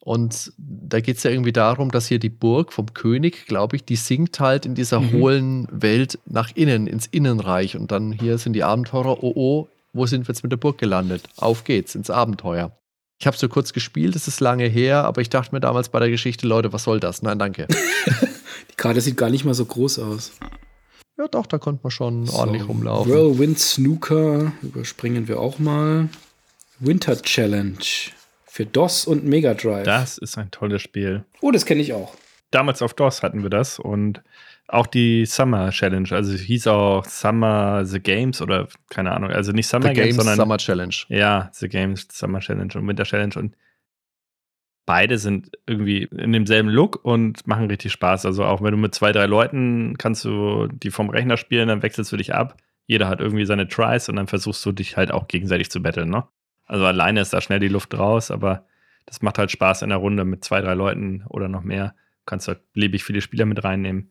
Und 0.00 0.52
da 0.56 1.00
geht 1.00 1.16
es 1.16 1.24
ja 1.24 1.32
irgendwie 1.32 1.52
darum, 1.52 1.90
dass 1.90 2.06
hier 2.06 2.20
die 2.20 2.28
Burg 2.28 2.72
vom 2.72 2.94
König, 2.94 3.46
glaube 3.46 3.74
ich, 3.74 3.84
die 3.84 3.96
sinkt 3.96 4.38
halt 4.38 4.64
in 4.64 4.76
dieser 4.76 5.00
mhm. 5.00 5.12
hohlen 5.12 5.68
Welt 5.72 6.20
nach 6.26 6.52
innen, 6.54 6.86
ins 6.86 7.06
Innenreich. 7.06 7.76
Und 7.76 7.90
dann 7.90 8.12
hier 8.12 8.38
sind 8.38 8.52
die 8.52 8.62
Abenteurer, 8.62 9.22
oh 9.24 9.32
oh, 9.34 9.68
wo 9.92 10.06
sind 10.06 10.28
wir 10.28 10.32
jetzt 10.32 10.44
mit 10.44 10.52
der 10.52 10.58
Burg 10.58 10.78
gelandet? 10.78 11.24
Auf 11.36 11.64
geht's, 11.64 11.96
ins 11.96 12.10
Abenteuer. 12.10 12.70
Ich 13.18 13.26
habe 13.26 13.36
so 13.36 13.48
kurz 13.48 13.72
gespielt, 13.72 14.14
es 14.14 14.28
ist 14.28 14.40
lange 14.40 14.66
her, 14.66 15.04
aber 15.04 15.22
ich 15.22 15.30
dachte 15.30 15.54
mir 15.54 15.60
damals 15.60 15.88
bei 15.88 15.98
der 15.98 16.10
Geschichte, 16.10 16.46
Leute, 16.46 16.72
was 16.72 16.84
soll 16.84 17.00
das? 17.00 17.22
Nein, 17.22 17.38
danke. 17.38 17.66
die 18.70 18.76
Karte 18.76 19.00
sieht 19.00 19.16
gar 19.16 19.30
nicht 19.30 19.44
mal 19.44 19.54
so 19.54 19.64
groß 19.64 19.98
aus. 20.00 20.32
Ja, 21.18 21.28
doch, 21.28 21.46
da 21.46 21.58
konnte 21.58 21.80
man 21.82 21.90
schon 21.90 22.26
so, 22.26 22.36
ordentlich 22.38 22.68
rumlaufen. 22.68 23.10
Whirlwind 23.10 23.58
Snooker 23.58 24.52
überspringen 24.62 25.28
wir 25.28 25.40
auch 25.40 25.58
mal. 25.58 26.08
Winter 26.78 27.20
Challenge 27.20 27.78
für 28.44 28.66
DOS 28.66 29.06
und 29.06 29.24
Mega 29.24 29.54
Drive. 29.54 29.84
Das 29.84 30.18
ist 30.18 30.36
ein 30.36 30.50
tolles 30.50 30.82
Spiel. 30.82 31.24
Oh, 31.40 31.50
das 31.50 31.64
kenne 31.64 31.80
ich 31.80 31.92
auch. 31.94 32.14
Damals 32.50 32.82
auf 32.82 32.92
DOS 32.94 33.22
hatten 33.22 33.42
wir 33.42 33.50
das 33.50 33.78
und 33.78 34.22
Auch 34.68 34.88
die 34.88 35.26
Summer 35.26 35.70
Challenge, 35.70 36.08
also 36.10 36.32
es 36.32 36.40
hieß 36.40 36.66
auch 36.66 37.04
Summer 37.04 37.84
The 37.86 38.00
Games 38.00 38.42
oder 38.42 38.66
keine 38.90 39.12
Ahnung, 39.12 39.30
also 39.30 39.52
nicht 39.52 39.68
Summer 39.68 39.88
The 39.88 39.94
Games, 39.94 40.08
Games 40.08 40.16
sondern 40.16 40.36
Summer 40.36 40.58
Challenge. 40.58 40.94
ja, 41.08 41.50
The 41.52 41.68
Games 41.68 42.08
Summer 42.10 42.40
Challenge 42.40 42.72
und 42.74 42.88
Winter 42.88 43.04
Challenge 43.04 43.34
und 43.36 43.54
beide 44.86 45.18
sind 45.18 45.50
irgendwie 45.66 46.04
in 46.04 46.32
demselben 46.32 46.68
Look 46.68 47.04
und 47.04 47.46
machen 47.46 47.66
richtig 47.66 47.92
Spaß. 47.92 48.24
Also 48.24 48.44
auch 48.44 48.62
wenn 48.62 48.70
du 48.70 48.78
mit 48.78 48.94
zwei, 48.94 49.12
drei 49.12 49.26
Leuten 49.26 49.98
kannst 49.98 50.24
du 50.24 50.68
die 50.68 50.90
vom 50.90 51.10
Rechner 51.10 51.36
spielen, 51.36 51.68
dann 51.68 51.82
wechselst 51.82 52.12
du 52.12 52.16
dich 52.16 52.34
ab. 52.34 52.56
Jeder 52.86 53.08
hat 53.08 53.20
irgendwie 53.20 53.44
seine 53.44 53.66
Tries 53.66 54.08
und 54.08 54.16
dann 54.16 54.28
versuchst 54.28 54.64
du 54.64 54.72
dich 54.72 54.96
halt 54.96 55.10
auch 55.10 55.26
gegenseitig 55.26 55.70
zu 55.70 55.82
battlen, 55.82 56.08
ne? 56.08 56.24
Also 56.66 56.84
alleine 56.84 57.20
ist 57.20 57.32
da 57.32 57.40
schnell 57.40 57.60
die 57.60 57.68
Luft 57.68 57.96
raus, 57.96 58.30
aber 58.30 58.64
das 59.06 59.22
macht 59.22 59.38
halt 59.38 59.50
Spaß 59.50 59.82
in 59.82 59.90
der 59.90 59.98
Runde 59.98 60.24
mit 60.24 60.44
zwei, 60.44 60.60
drei 60.60 60.74
Leuten 60.74 61.24
oder 61.28 61.48
noch 61.48 61.62
mehr. 61.62 61.94
Du 62.20 62.24
kannst 62.26 62.48
halt 62.48 62.72
beliebig 62.72 63.04
viele 63.04 63.20
Spieler 63.20 63.44
mit 63.44 63.62
reinnehmen. 63.62 64.10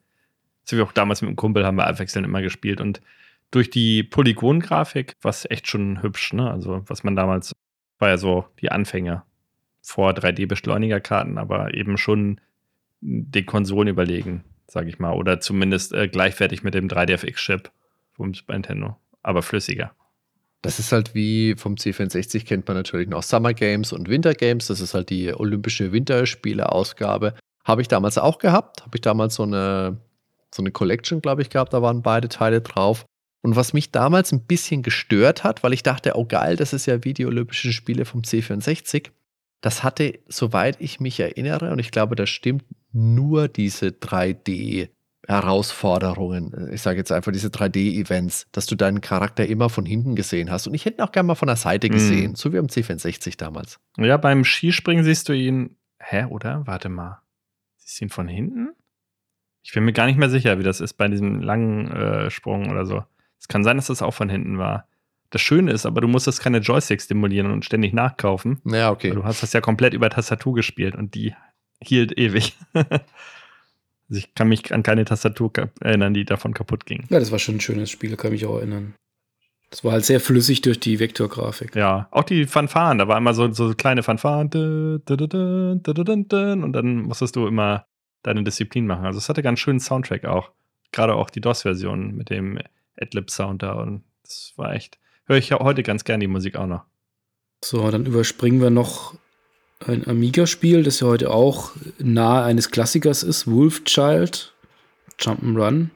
So 0.64 0.78
wie 0.78 0.82
auch 0.82 0.94
damals 0.94 1.22
mit 1.22 1.30
dem 1.30 1.36
Kumpel 1.36 1.66
haben 1.66 1.78
wir 1.78 1.88
abwechselnd 1.88 2.26
immer 2.26 2.42
gespielt 2.42 2.82
und 2.82 3.02
durch 3.52 3.70
die 3.70 4.04
Polygon-Grafik 4.04 5.14
war 5.22 5.30
es 5.30 5.50
echt 5.50 5.68
schon 5.68 6.02
hübsch, 6.02 6.34
ne? 6.34 6.50
Also 6.50 6.84
was 6.88 7.04
man 7.04 7.16
damals 7.16 7.54
war 8.00 8.10
ja 8.10 8.18
so 8.18 8.46
die 8.60 8.72
Anfänge 8.72 9.24
vor 9.86 10.12
3D-Beschleunigerkarten, 10.12 11.38
aber 11.38 11.74
eben 11.74 11.98
schon 11.98 12.42
den 13.02 13.46
Konsolen 13.46 13.88
überlegen, 13.88 14.44
sage 14.68 14.90
ich 14.90 15.00
mal. 15.00 15.14
Oder 15.14 15.40
zumindest 15.40 15.94
äh, 15.94 16.08
gleichwertig 16.08 16.64
mit 16.64 16.74
dem 16.74 16.88
3DFX-Chip 16.88 17.72
vom 18.14 18.34
Super 18.34 18.54
Nintendo, 18.54 18.98
aber 19.22 19.42
flüssiger. 19.44 19.92
Das 20.64 20.80
ist 20.80 20.92
halt 20.92 21.14
wie 21.14 21.54
vom 21.56 21.76
C64 21.76 22.44
kennt 22.46 22.68
man 22.68 22.76
natürlich 22.76 23.08
noch 23.08 23.22
Summer 23.22 23.54
Games 23.54 23.94
und 23.94 24.10
Winter 24.10 24.34
Games. 24.34 24.66
Das 24.66 24.82
ist 24.82 24.96
halt 24.96 25.12
die 25.12 25.32
olympische 25.32 25.92
Winterspiele-Ausgabe. 25.92 27.36
Habe 27.64 27.82
ich 27.84 27.88
damals 27.88 28.18
auch 28.18 28.40
gehabt. 28.40 28.82
Habe 28.82 28.98
ich 28.98 29.02
damals 29.02 29.36
so 29.36 29.44
eine, 29.44 29.98
so 30.52 30.64
eine 30.64 30.72
Collection, 30.72 31.22
glaube 31.22 31.44
ich, 31.44 31.52
gehabt. 31.52 31.74
Da 31.74 31.84
waren 31.84 32.02
beide 32.02 32.30
Teile 32.30 32.62
drauf. 32.62 33.06
Und 33.44 33.56
was 33.56 33.74
mich 33.74 33.92
damals 33.92 34.32
ein 34.32 34.42
bisschen 34.42 34.82
gestört 34.82 35.44
hat, 35.44 35.62
weil 35.62 35.74
ich 35.74 35.84
dachte, 35.84 36.14
oh 36.16 36.26
geil, 36.26 36.56
das 36.56 36.74
ist 36.74 36.88
ja 36.88 37.04
wie 37.04 37.14
die 37.14 37.28
Olympischen 37.28 37.72
Spiele 37.72 38.06
vom 38.06 38.22
C64. 38.22 39.12
Das 39.66 39.82
hatte, 39.84 40.20
soweit 40.28 40.80
ich 40.80 41.00
mich 41.00 41.20
erinnere, 41.20 41.72
und 41.72 41.80
ich 41.80 41.90
glaube, 41.90 42.16
das 42.16 42.30
stimmt, 42.30 42.64
nur 42.92 43.48
diese 43.48 43.88
3D 43.88 44.90
Herausforderungen. 45.28 46.70
Ich 46.72 46.84
sage 46.84 47.00
jetzt 47.00 47.12
einfach 47.12 47.32
diese 47.32 47.48
3D-Events, 47.48 48.46
dass 48.52 48.68
du 48.68 48.76
deinen 48.76 49.02
Charakter 49.02 49.44
immer 49.48 49.70
von 49.70 49.84
hinten 49.84 50.16
gesehen 50.16 50.52
hast. 50.52 50.68
Und 50.68 50.76
ich 50.76 50.86
hätte 50.86 50.98
ihn 50.98 51.02
auch 51.02 51.12
gerne 51.12 51.26
mal 51.26 51.34
von 51.36 51.48
der 51.48 51.56
Seite 51.56 51.90
gesehen, 51.90 52.32
Mhm. 52.32 52.36
so 52.36 52.54
wie 52.54 52.60
am 52.60 52.68
C64 52.68 53.38
damals. 53.38 53.80
Ja, 53.98 54.18
beim 54.18 54.44
Skispringen 54.44 55.04
siehst 55.04 55.30
du 55.30 55.34
ihn. 55.34 55.76
Hä, 56.00 56.26
oder? 56.26 56.62
Warte 56.68 56.90
mal. 56.90 57.22
Siehst 57.78 58.00
du 58.02 58.06
ihn 58.06 58.10
von 58.10 58.28
hinten? 58.28 58.70
Ich 59.64 59.74
bin 59.74 59.84
mir 59.84 59.94
gar 59.94 60.06
nicht 60.06 60.20
mehr 60.20 60.30
sicher, 60.30 60.60
wie 60.60 60.64
das 60.64 60.80
ist 60.80 60.94
bei 60.94 61.08
diesem 61.08 61.42
langen 61.42 61.92
äh, 61.92 62.30
Sprung 62.30 62.70
oder 62.70 62.86
so. 62.86 63.04
Es 63.40 63.48
kann 63.48 63.64
sein, 63.64 63.78
dass 63.78 63.88
das 63.88 64.04
auch 64.04 64.14
von 64.14 64.30
hinten 64.30 64.60
war 64.60 64.88
das 65.36 65.42
Schöne 65.42 65.74
ist, 65.74 65.86
aber 65.86 66.00
du 66.00 66.08
musstest 66.08 66.40
keine 66.40 66.60
Joysticks 66.60 67.10
simulieren 67.10 67.52
und 67.52 67.66
ständig 67.66 67.92
nachkaufen. 67.94 68.62
Ja, 68.64 68.90
okay. 68.90 69.12
Du 69.12 69.26
hast 69.26 69.44
das 69.44 69.52
ja 69.52 69.60
komplett 69.60 69.94
über 69.94 70.10
Tastatur 70.10 70.56
gespielt 70.56 70.96
und 70.96 71.14
die 71.14 71.36
hielt 71.82 72.18
ewig. 72.18 72.58
also 72.74 72.96
ich 74.10 74.34
kann 74.34 74.48
mich 74.48 74.74
an 74.74 74.82
keine 74.82 75.04
Tastatur 75.04 75.52
erinnern, 75.82 76.14
die 76.14 76.24
davon 76.24 76.54
kaputt 76.54 76.86
ging. 76.86 77.06
Ja, 77.10 77.20
das 77.20 77.34
war 77.34 77.40
schon 77.40 77.58
ein 77.58 77.60
schönes 77.60 77.92
Spiel, 77.92 78.16
kann 78.16 78.32
mich 78.32 78.46
auch 78.46 78.56
erinnern. 78.56 78.96
Das 79.72 79.84
war 79.84 79.92
halt 79.92 80.06
sehr 80.06 80.22
flüssig 80.22 80.62
durch 80.62 80.80
die 80.80 81.02
Vektorgrafik. 81.02 81.76
Ja, 81.76 82.08
auch 82.12 82.24
die 82.24 82.46
Fanfaren, 82.46 82.98
da 82.98 83.10
war 83.10 83.18
immer 83.18 83.34
so, 83.34 83.52
so 83.52 83.74
kleine 83.74 84.04
Fanfaren. 84.04 84.48
Und 84.48 85.10
dann 86.74 86.96
musstest 87.02 87.36
du 87.36 87.46
immer 87.46 87.88
deine 88.24 88.44
Disziplin 88.46 88.88
machen. 88.88 89.06
Also 89.06 89.18
es 89.18 89.28
hatte 89.28 89.44
ganz 89.44 89.60
schönen 89.60 89.82
Soundtrack 89.82 90.24
auch. 90.24 90.52
Gerade 90.94 91.16
auch 91.16 91.30
die 91.30 91.42
DOS-Version 91.42 92.16
mit 92.16 92.30
dem 92.30 92.58
Adlib-Sound 92.98 93.64
da 93.64 93.74
und 93.74 94.06
das 94.24 94.54
war 94.56 94.74
echt 94.74 94.98
Höre 95.28 95.38
ich 95.38 95.50
ja 95.50 95.60
heute 95.60 95.84
ganz 95.84 96.04
gern 96.04 96.20
die 96.20 96.28
Musik 96.28 96.56
auch 96.56 96.68
noch. 96.68 96.84
So, 97.64 97.90
dann 97.90 98.06
überspringen 98.06 98.62
wir 98.62 98.70
noch 98.70 99.16
ein 99.80 100.08
Amiga-Spiel, 100.08 100.84
das 100.84 101.00
ja 101.00 101.08
heute 101.08 101.32
auch 101.32 101.72
nahe 101.98 102.44
eines 102.44 102.70
Klassikers 102.70 103.24
ist, 103.24 103.48
Wolfchild, 103.48 104.54
Jump'n'Run. 105.20 105.90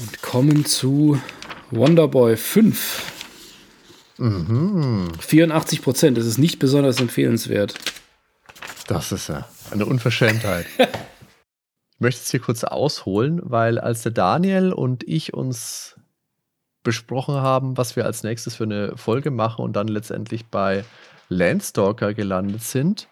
Und 0.00 0.22
kommen 0.22 0.64
zu 0.66 1.20
Wonderboy 1.70 2.36
5. 2.36 3.12
Mhm. 4.18 5.08
84 5.18 5.82
Prozent, 5.82 6.18
das 6.18 6.26
ist 6.26 6.38
nicht 6.38 6.58
besonders 6.58 7.00
empfehlenswert. 7.00 7.74
Das 8.86 9.12
ist 9.12 9.28
ja 9.28 9.48
eine 9.70 9.86
Unverschämtheit. 9.86 10.66
ich 12.04 12.06
möchte 12.06 12.20
jetzt 12.20 12.30
hier 12.32 12.40
kurz 12.40 12.64
ausholen, 12.64 13.40
weil 13.44 13.78
als 13.78 14.02
der 14.02 14.12
Daniel 14.12 14.74
und 14.74 15.08
ich 15.08 15.32
uns 15.32 15.96
besprochen 16.82 17.36
haben, 17.36 17.78
was 17.78 17.96
wir 17.96 18.04
als 18.04 18.22
nächstes 18.22 18.56
für 18.56 18.64
eine 18.64 18.94
Folge 18.98 19.30
machen 19.30 19.64
und 19.64 19.74
dann 19.74 19.88
letztendlich 19.88 20.44
bei 20.44 20.84
Landstalker 21.30 22.12
gelandet 22.12 22.62
sind, 22.62 23.08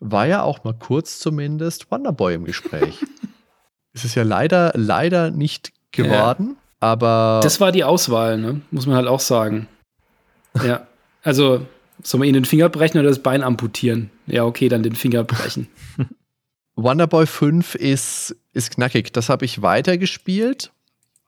war 0.00 0.26
ja 0.26 0.42
auch 0.42 0.64
mal 0.64 0.74
kurz 0.74 1.18
zumindest 1.18 1.90
Wonderboy 1.90 2.34
im 2.34 2.44
Gespräch. 2.44 3.02
es 3.94 4.04
ist 4.04 4.14
ja 4.16 4.22
leider, 4.22 4.72
leider 4.74 5.30
nicht 5.30 5.72
geworden, 5.90 6.58
aber 6.78 7.40
Das 7.42 7.58
war 7.58 7.72
die 7.72 7.84
Auswahl, 7.84 8.36
ne? 8.36 8.60
muss 8.70 8.84
man 8.84 8.96
halt 8.96 9.08
auch 9.08 9.20
sagen. 9.20 9.66
Ja, 10.62 10.86
also 11.22 11.66
soll 12.02 12.18
man 12.18 12.28
ihnen 12.28 12.42
den 12.42 12.44
Finger 12.44 12.68
brechen 12.68 12.98
oder 12.98 13.08
das 13.08 13.22
Bein 13.22 13.42
amputieren? 13.42 14.10
Ja, 14.26 14.44
okay, 14.44 14.68
dann 14.68 14.82
den 14.82 14.94
Finger 14.94 15.24
brechen. 15.24 15.68
Wonderboy 16.76 17.26
5 17.26 17.74
ist, 17.74 18.36
ist 18.52 18.70
knackig. 18.72 19.12
Das 19.12 19.28
habe 19.28 19.46
ich 19.46 19.62
weitergespielt. 19.62 20.72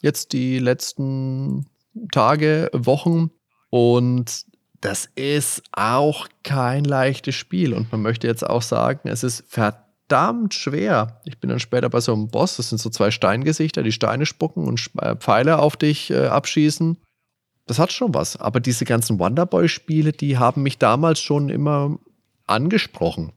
Jetzt 0.01 0.33
die 0.33 0.59
letzten 0.59 1.67
Tage, 2.13 2.71
Wochen. 2.73 3.31
Und 3.71 4.45
das 4.81 5.09
ist 5.17 5.63
auch 5.73 6.29
kein 6.45 6.85
leichtes 6.85 7.35
Spiel. 7.35 7.73
Und 7.73 7.91
man 7.91 8.03
möchte 8.03 8.27
jetzt 8.27 8.47
auch 8.47 8.63
sagen, 8.63 9.09
es 9.09 9.25
ist 9.25 9.45
verdammt 9.49 10.53
schwer. 10.55 11.21
Ich 11.25 11.39
bin 11.39 11.51
dann 11.51 11.61
später 11.61 11.89
bei 11.89 12.01
so 12.01 12.13
einem 12.13 12.29
Boss. 12.29 12.57
Das 12.57 12.69
sind 12.69 12.79
so 12.79 12.91
zwei 12.91 13.11
Steingesichter, 13.11 13.83
die 13.83 13.93
Steine 13.93 14.27
spucken 14.27 14.67
und 14.67 14.91
äh, 15.01 15.17
Pfeile 15.17 15.59
auf 15.59 15.77
dich 15.77 16.11
äh, 16.11 16.27
abschießen. 16.27 16.99
Das 17.67 17.79
hat 17.79 17.91
schon 17.91 18.15
was. 18.15 18.37
Aber 18.37 18.61
diese 18.61 18.85
ganzen 18.85 19.19
Wonderboy-Spiele, 19.19 20.13
die 20.13 20.39
haben 20.39 20.63
mich 20.63 20.79
damals 20.79 21.21
schon 21.21 21.49
immer 21.49 21.99
angesprochen. 22.47 23.33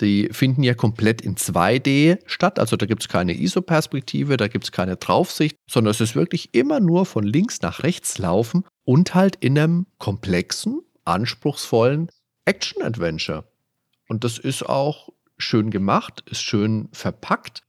Die 0.00 0.28
finden 0.32 0.62
ja 0.62 0.74
komplett 0.74 1.20
in 1.20 1.36
2D 1.36 2.18
statt. 2.26 2.58
Also 2.58 2.76
da 2.76 2.86
gibt 2.86 3.02
es 3.02 3.08
keine 3.08 3.32
ISO-Perspektive, 3.32 4.36
da 4.36 4.48
gibt 4.48 4.64
es 4.64 4.72
keine 4.72 4.96
Draufsicht, 4.96 5.56
sondern 5.68 5.92
es 5.92 6.00
ist 6.00 6.16
wirklich 6.16 6.54
immer 6.54 6.80
nur 6.80 7.06
von 7.06 7.24
links 7.24 7.62
nach 7.62 7.82
rechts 7.82 8.18
laufen 8.18 8.64
und 8.84 9.14
halt 9.14 9.36
in 9.36 9.58
einem 9.58 9.86
komplexen, 9.98 10.80
anspruchsvollen 11.04 12.10
Action-Adventure. 12.44 13.44
Und 14.08 14.24
das 14.24 14.38
ist 14.38 14.68
auch 14.68 15.10
schön 15.38 15.70
gemacht, 15.70 16.24
ist 16.30 16.42
schön 16.42 16.88
verpackt. 16.92 17.62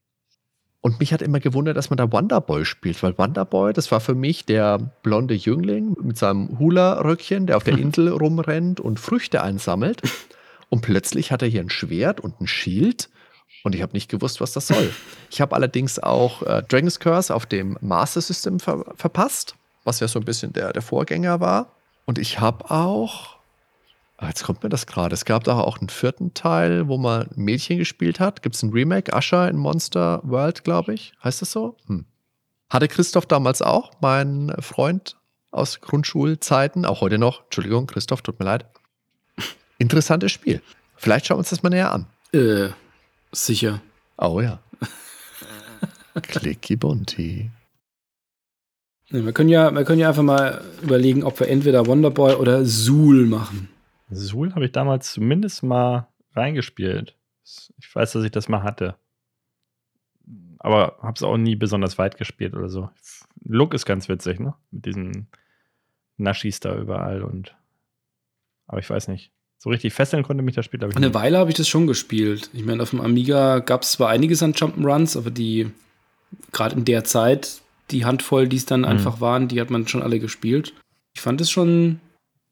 Und 0.82 1.00
mich 1.00 1.14
hat 1.14 1.24
immer 1.24 1.40
gewundert, 1.40 1.78
dass 1.78 1.90
man 1.90 1.98
da 1.98 2.12
Wonderboy 2.12 2.64
spielt, 2.64 3.02
weil 3.02 3.18
Wonderboy, 3.18 3.74
das 3.74 3.92
war 3.92 4.00
für 4.00 4.14
mich 4.14 4.46
der 4.46 4.78
blonde 5.02 5.34
Jüngling 5.34 5.96
mit 6.00 6.18
seinem 6.18 6.60
Hula-Röckchen, 6.60 7.48
der 7.48 7.58
auf 7.58 7.64
der 7.64 7.78
Insel 7.80 8.10
rumrennt 8.10 8.80
und 8.80 9.00
Früchte 9.00 9.42
einsammelt. 9.42 10.02
Und 10.70 10.82
plötzlich 10.82 11.32
hat 11.32 11.42
er 11.42 11.48
hier 11.48 11.62
ein 11.62 11.70
Schwert 11.70 12.20
und 12.20 12.42
ein 12.42 12.48
Schild. 12.48 13.10
Und 13.64 13.74
ich 13.76 13.82
habe 13.82 13.94
nicht 13.94 14.10
gewusst, 14.10 14.42
was 14.42 14.54
das 14.54 14.68
soll. 14.68 14.92
Ich 15.32 15.42
habe 15.42 15.56
allerdings 15.56 16.00
auch 16.00 16.44
äh, 16.44 16.64
Dragon's 16.68 17.00
Curse 17.00 17.34
auf 17.34 17.46
dem 17.46 17.78
Master 17.82 18.22
System 18.22 18.60
ver 18.60 18.86
verpasst, 18.96 19.56
was 19.84 20.00
ja 20.00 20.08
so 20.08 20.20
ein 20.20 20.26
bisschen 20.26 20.54
der, 20.54 20.72
der 20.72 20.82
Vorgänger 20.82 21.40
war. 21.40 21.76
Und 22.06 22.20
ich 22.20 22.40
habe 22.40 22.70
auch, 22.70 23.38
ah, 24.18 24.28
jetzt 24.28 24.44
kommt 24.44 24.64
mir 24.64 24.70
das 24.70 24.86
gerade, 24.86 25.14
es 25.14 25.26
gab 25.26 25.44
da 25.44 25.60
auch 25.60 25.80
einen 25.80 25.90
vierten 25.90 26.34
Teil, 26.34 26.88
wo 26.88 26.98
man 26.98 27.28
Mädchen 27.36 27.80
gespielt 27.80 28.20
hat. 28.20 28.44
Gibt 28.44 28.56
es 28.56 28.64
ein 28.64 28.72
Remake, 28.72 29.16
Usher 29.16 29.50
in 29.50 29.58
Monster 29.58 30.22
World, 30.24 30.64
glaube 30.64 30.94
ich. 30.94 31.14
Heißt 31.24 31.42
das 31.42 31.52
so? 31.52 31.76
Hm. 31.88 32.06
Hatte 32.70 32.88
Christoph 32.88 33.26
damals 33.26 33.62
auch, 33.62 33.94
mein 34.02 34.54
Freund 34.60 35.18
aus 35.52 35.82
Grundschulzeiten, 35.82 36.86
auch 36.86 37.02
heute 37.02 37.18
noch. 37.18 37.46
Entschuldigung, 37.46 37.88
Christoph, 37.88 38.22
tut 38.22 38.40
mir 38.40 38.46
leid. 38.46 38.66
Interessantes 39.78 40.32
Spiel. 40.32 40.62
Vielleicht 40.96 41.26
schauen 41.26 41.36
wir 41.36 41.40
uns 41.40 41.50
das 41.50 41.64
mal 41.64 41.70
näher 41.70 41.92
an. 41.92 42.08
Äh, 42.32 42.70
sicher. 43.32 43.82
Oh 44.18 44.42
ja. 44.42 44.60
Clicky 46.22 46.76
Bunty. 46.76 47.52
Ja, 49.10 49.24
wir, 49.24 49.34
können 49.34 49.50
ja, 49.50 49.74
wir 49.74 49.84
können 49.84 50.00
ja 50.00 50.10
einfach 50.10 50.24
mal 50.24 50.64
überlegen, 50.82 51.24
ob 51.24 51.40
wir 51.40 51.48
entweder 51.48 51.86
Wonderboy 51.86 52.36
oder 52.36 52.66
Zool 52.66 53.26
machen. 53.28 53.70
Suhl 54.10 54.54
habe 54.54 54.66
ich 54.66 54.72
damals 54.72 55.14
zumindest 55.14 55.64
mal 55.64 56.08
reingespielt. 56.34 57.16
Ich 57.78 57.94
weiß, 57.94 58.14
dass 58.14 58.24
ich 58.24 58.32
das 58.32 58.50
mal 58.50 58.64
hatte. 58.64 58.96
Aber 60.58 60.98
habe 61.02 61.14
es 61.16 61.24
auch 61.24 61.38
nie 61.38 61.56
besonders 61.56 61.98
weit 61.98 62.18
gespielt 62.18 62.56
oder 62.56 62.70
so. 62.70 62.90
Look 63.44 63.74
ist 63.76 63.86
ganz 63.86 64.10
witzig, 64.10 64.40
ne? 64.40 64.56
Mit 64.72 64.86
diesen 64.88 65.28
Naschis 66.18 66.60
da 66.60 66.76
überall 66.76 67.22
und. 67.22 67.56
Aber 68.66 68.80
ich 68.80 68.90
weiß 68.90 69.08
nicht. 69.10 69.32
So 69.58 69.70
richtig 69.70 69.94
fesseln 69.94 70.24
konnte 70.24 70.44
mich 70.44 70.56
das 70.56 70.66
Spiel, 70.66 70.80
glaube 70.80 70.92
ich. 70.92 70.98
Eine 70.98 71.14
Weile 71.14 71.38
habe 71.38 71.50
ich 71.50 71.56
das 71.56 71.68
schon 71.68 71.88
gespielt. 71.88 72.50
Ich 72.54 72.64
meine, 72.64 72.84
auf 72.84 72.92
dem 72.92 73.02
Amiga 73.02 73.60
gab 73.60 73.84
es 73.84 73.94
zwar 73.94 74.10
einiges 74.10 74.44
an 74.44 74.54
Jump'n'Runs, 74.54 75.18
aber 75.18 75.32
die, 75.32 75.72
gerade 76.52 76.76
in 76.76 76.86
der 76.86 77.04
Zeit, 77.04 77.62
die 77.92 78.06
Handvoll, 78.06 78.48
die 78.48 78.58
es 78.58 78.66
dann 78.66 78.82
mhm. 78.82 78.88
einfach 78.88 79.22
waren, 79.22 79.48
die 79.48 79.60
hat 79.62 79.70
man 79.70 79.88
schon 79.88 80.04
alle 80.04 80.20
gespielt. 80.20 80.74
Ich 81.16 81.22
fand 81.22 81.42
es 81.42 81.50
schon 81.50 82.00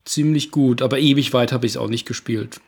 ziemlich 0.05 0.51
gut, 0.51 0.81
aber 0.81 0.99
ewig 0.99 1.33
weit 1.33 1.51
habe 1.51 1.65
ich 1.65 1.73
es 1.73 1.77
auch 1.77 1.89
nicht 1.89 2.07
gespielt. 2.07 2.61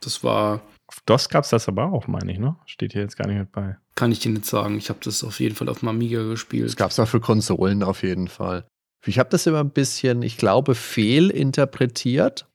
Das 0.00 0.24
war. 0.24 0.62
Auf 0.88 1.00
DOS 1.06 1.28
gab 1.28 1.44
es 1.44 1.50
das 1.50 1.68
aber 1.68 1.92
auch, 1.92 2.06
meine 2.06 2.32
ich, 2.32 2.38
ne? 2.38 2.56
Steht 2.66 2.92
hier 2.92 3.02
jetzt 3.02 3.16
gar 3.16 3.26
nicht 3.26 3.38
mit 3.38 3.52
bei. 3.52 3.76
Kann 3.94 4.12
ich 4.12 4.18
dir 4.18 4.30
nicht 4.30 4.46
sagen. 4.46 4.76
Ich 4.78 4.88
habe 4.88 4.98
das 5.02 5.24
auf 5.24 5.40
jeden 5.40 5.54
Fall 5.54 5.68
auf 5.68 5.80
dem 5.80 5.88
Amiga 5.88 6.22
gespielt. 6.24 6.68
Das 6.68 6.76
gab 6.76 6.90
es 6.90 6.98
auch 6.98 7.08
für 7.08 7.20
Konsolen 7.20 7.82
auf 7.82 8.02
jeden 8.02 8.28
Fall. 8.28 8.66
Ich 9.06 9.18
habe 9.18 9.30
das 9.30 9.46
immer 9.46 9.60
ein 9.60 9.70
bisschen, 9.70 10.22
ich 10.22 10.36
glaube, 10.36 10.74
fehlinterpretiert. 10.74 12.46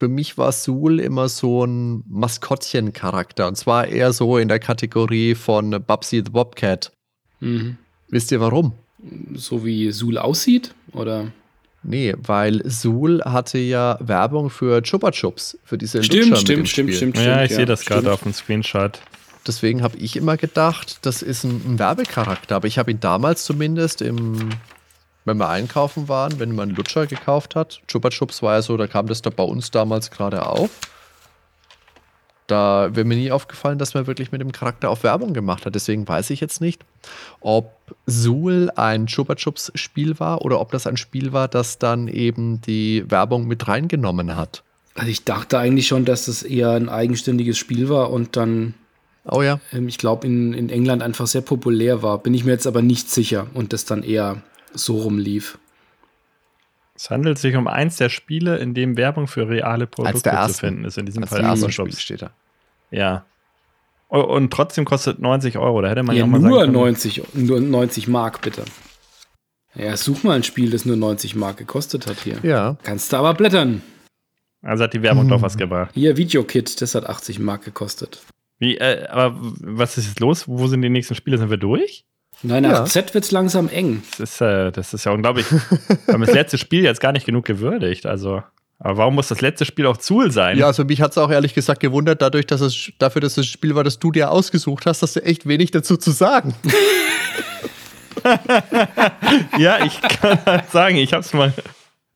Für 0.00 0.08
mich 0.08 0.38
war 0.38 0.50
Sul 0.50 0.98
immer 0.98 1.28
so 1.28 1.66
ein 1.66 2.02
Maskottchen-Charakter. 2.08 3.46
Und 3.46 3.56
zwar 3.56 3.86
eher 3.86 4.14
so 4.14 4.38
in 4.38 4.48
der 4.48 4.58
Kategorie 4.58 5.34
von 5.34 5.70
Babsy 5.86 6.22
the 6.24 6.30
Bobcat. 6.30 6.90
Mhm. 7.40 7.76
Wisst 8.08 8.32
ihr 8.32 8.40
warum? 8.40 8.72
So 9.34 9.62
wie 9.62 9.92
Sul 9.92 10.16
aussieht? 10.16 10.74
Oder? 10.94 11.30
Nee, 11.82 12.14
weil 12.16 12.62
Sul 12.68 13.20
hatte 13.26 13.58
ja 13.58 13.98
Werbung 14.00 14.48
für 14.48 14.82
Chupa 14.82 15.10
Chups, 15.10 15.58
für 15.64 15.76
diese 15.76 16.02
Stimmt, 16.02 16.30
Lutscher 16.30 16.36
stimmt, 16.36 16.68
stimmt, 16.68 16.94
stimmt, 16.94 17.16
stimmt. 17.16 17.26
Ja, 17.26 17.44
ich 17.44 17.50
ja, 17.50 17.56
sehe 17.56 17.66
das 17.66 17.84
gerade 17.84 18.10
auf 18.10 18.22
dem 18.22 18.32
Screenshot. 18.32 19.00
Deswegen 19.46 19.82
habe 19.82 19.98
ich 19.98 20.16
immer 20.16 20.38
gedacht, 20.38 20.98
das 21.02 21.20
ist 21.20 21.44
ein, 21.44 21.60
ein 21.66 21.78
Werbecharakter. 21.78 22.56
Aber 22.56 22.66
ich 22.66 22.78
habe 22.78 22.90
ihn 22.90 23.00
damals 23.00 23.44
zumindest 23.44 24.00
im 24.00 24.48
wenn 25.30 25.38
wir 25.38 25.48
einkaufen 25.48 26.08
waren, 26.08 26.40
wenn 26.40 26.54
man 26.54 26.70
Lutscher 26.70 27.06
gekauft 27.06 27.54
hat. 27.54 27.80
Chupa 27.86 28.10
Chups 28.10 28.42
war 28.42 28.54
ja 28.54 28.62
so, 28.62 28.76
da 28.76 28.88
kam 28.88 29.06
das 29.06 29.22
da 29.22 29.30
bei 29.30 29.44
uns 29.44 29.70
damals 29.70 30.10
gerade 30.10 30.44
auf. 30.44 30.70
Da 32.48 32.88
wäre 32.92 33.06
mir 33.06 33.14
nie 33.14 33.30
aufgefallen, 33.30 33.78
dass 33.78 33.94
man 33.94 34.08
wirklich 34.08 34.32
mit 34.32 34.40
dem 34.40 34.50
Charakter 34.50 34.90
auf 34.90 35.04
Werbung 35.04 35.32
gemacht 35.34 35.66
hat. 35.66 35.76
Deswegen 35.76 36.08
weiß 36.08 36.30
ich 36.30 36.40
jetzt 36.40 36.60
nicht, 36.60 36.84
ob 37.40 37.70
Zool 38.06 38.72
ein 38.74 39.06
Chupa 39.06 39.36
Chups 39.36 39.70
Spiel 39.76 40.18
war 40.18 40.42
oder 40.42 40.60
ob 40.60 40.72
das 40.72 40.88
ein 40.88 40.96
Spiel 40.96 41.32
war, 41.32 41.46
das 41.46 41.78
dann 41.78 42.08
eben 42.08 42.60
die 42.62 43.08
Werbung 43.08 43.46
mit 43.46 43.68
reingenommen 43.68 44.34
hat. 44.34 44.64
Also 44.96 45.12
ich 45.12 45.24
dachte 45.24 45.58
eigentlich 45.58 45.86
schon, 45.86 46.04
dass 46.04 46.26
das 46.26 46.42
eher 46.42 46.72
ein 46.72 46.88
eigenständiges 46.88 47.56
Spiel 47.56 47.88
war 47.88 48.10
und 48.10 48.36
dann, 48.36 48.74
oh 49.24 49.42
ja, 49.42 49.60
ähm, 49.72 49.86
ich 49.86 49.98
glaube 49.98 50.26
in, 50.26 50.52
in 50.52 50.70
England 50.70 51.04
einfach 51.04 51.28
sehr 51.28 51.42
populär 51.42 52.02
war. 52.02 52.18
Bin 52.18 52.34
ich 52.34 52.44
mir 52.44 52.50
jetzt 52.50 52.66
aber 52.66 52.82
nicht 52.82 53.08
sicher 53.08 53.46
und 53.54 53.72
das 53.72 53.84
dann 53.84 54.02
eher 54.02 54.42
so 54.72 54.98
rumlief. 54.98 55.58
Es 56.94 57.08
handelt 57.08 57.38
sich 57.38 57.56
um 57.56 57.66
eins 57.66 57.96
der 57.96 58.10
Spiele, 58.10 58.58
in 58.58 58.74
dem 58.74 58.96
Werbung 58.96 59.26
für 59.26 59.48
reale 59.48 59.86
Produkte 59.86 60.30
zu 60.46 60.54
finden 60.54 60.84
ist. 60.84 60.98
In 60.98 61.06
diesem 61.06 61.26
Fall 61.26 61.40
der 61.40 61.48
erste 61.48 61.72
Spiel 61.72 61.92
steht 61.92 62.22
da. 62.22 62.30
Ja. 62.90 63.24
Und 64.08 64.52
trotzdem 64.52 64.84
kostet 64.84 65.20
90 65.20 65.56
Euro. 65.56 65.80
Da 65.80 65.88
hätte 65.88 66.02
man 66.02 66.16
ja, 66.16 66.20
ja 66.20 66.24
auch 66.26 66.28
mal 66.28 66.40
nur 66.40 66.60
sagen 66.60 66.72
90, 66.72 67.22
nur 67.34 67.60
90 67.60 68.08
Mark, 68.08 68.42
bitte. 68.42 68.64
Ja, 69.74 69.96
such 69.96 70.24
mal 70.24 70.34
ein 70.34 70.42
Spiel, 70.42 70.70
das 70.70 70.84
nur 70.84 70.96
90 70.96 71.36
Mark 71.36 71.56
gekostet 71.56 72.06
hat 72.06 72.18
hier. 72.20 72.38
Ja. 72.42 72.76
Kannst 72.82 73.12
du 73.12 73.16
aber 73.16 73.34
blättern. 73.34 73.82
Also 74.62 74.84
hat 74.84 74.92
die 74.92 75.02
Werbung 75.02 75.22
hm. 75.22 75.30
doch 75.30 75.42
was 75.42 75.56
gebracht. 75.56 75.92
Hier, 75.94 76.16
Videokit, 76.16 76.82
das 76.82 76.94
hat 76.94 77.06
80 77.06 77.38
Mark 77.38 77.64
gekostet. 77.64 78.20
Wie, 78.58 78.76
äh, 78.76 79.06
aber 79.06 79.38
was 79.60 79.96
ist 79.96 80.08
jetzt 80.08 80.20
los? 80.20 80.46
Wo 80.46 80.66
sind 80.66 80.82
die 80.82 80.90
nächsten 80.90 81.14
Spiele? 81.14 81.38
Sind 81.38 81.48
wir 81.48 81.56
durch? 81.56 82.04
Nein, 82.42 82.62
nach 82.62 82.70
ja. 82.70 82.84
Z 82.86 83.12
wird 83.12 83.24
es 83.24 83.30
langsam 83.30 83.68
eng. 83.68 84.02
Das 84.18 84.30
ist, 84.30 84.40
äh, 84.40 84.72
das 84.72 84.94
ist 84.94 85.04
ja 85.04 85.12
unglaublich. 85.12 85.46
Wir 85.50 86.14
haben 86.14 86.24
das 86.24 86.32
letzte 86.32 86.56
Spiel 86.58 86.84
jetzt 86.84 87.00
gar 87.00 87.12
nicht 87.12 87.26
genug 87.26 87.44
gewürdigt. 87.44 88.06
Also, 88.06 88.42
aber 88.78 88.96
warum 88.96 89.14
muss 89.14 89.28
das 89.28 89.42
letzte 89.42 89.66
Spiel 89.66 89.86
auch 89.86 89.98
Zool 89.98 90.30
sein? 90.30 90.56
Ja, 90.56 90.66
also 90.66 90.84
mich 90.84 91.02
hat 91.02 91.10
es 91.10 91.18
auch 91.18 91.30
ehrlich 91.30 91.52
gesagt 91.52 91.80
gewundert, 91.80 92.22
dadurch, 92.22 92.46
dass 92.46 92.62
es 92.62 92.92
dafür, 92.98 93.20
dass 93.20 93.34
das 93.34 93.46
Spiel 93.46 93.74
war, 93.74 93.84
das 93.84 93.98
du 93.98 94.10
dir 94.10 94.30
ausgesucht 94.30 94.86
hast, 94.86 95.02
hast 95.02 95.16
du 95.16 95.22
echt 95.22 95.46
wenig 95.46 95.70
dazu 95.70 95.98
zu 95.98 96.12
sagen. 96.12 96.54
ja, 99.58 99.84
ich 99.84 100.00
kann 100.00 100.38
halt 100.46 100.70
sagen, 100.70 100.96
ich 100.96 101.12
habe 101.12 101.20
es 101.20 101.34
mal, 101.34 101.52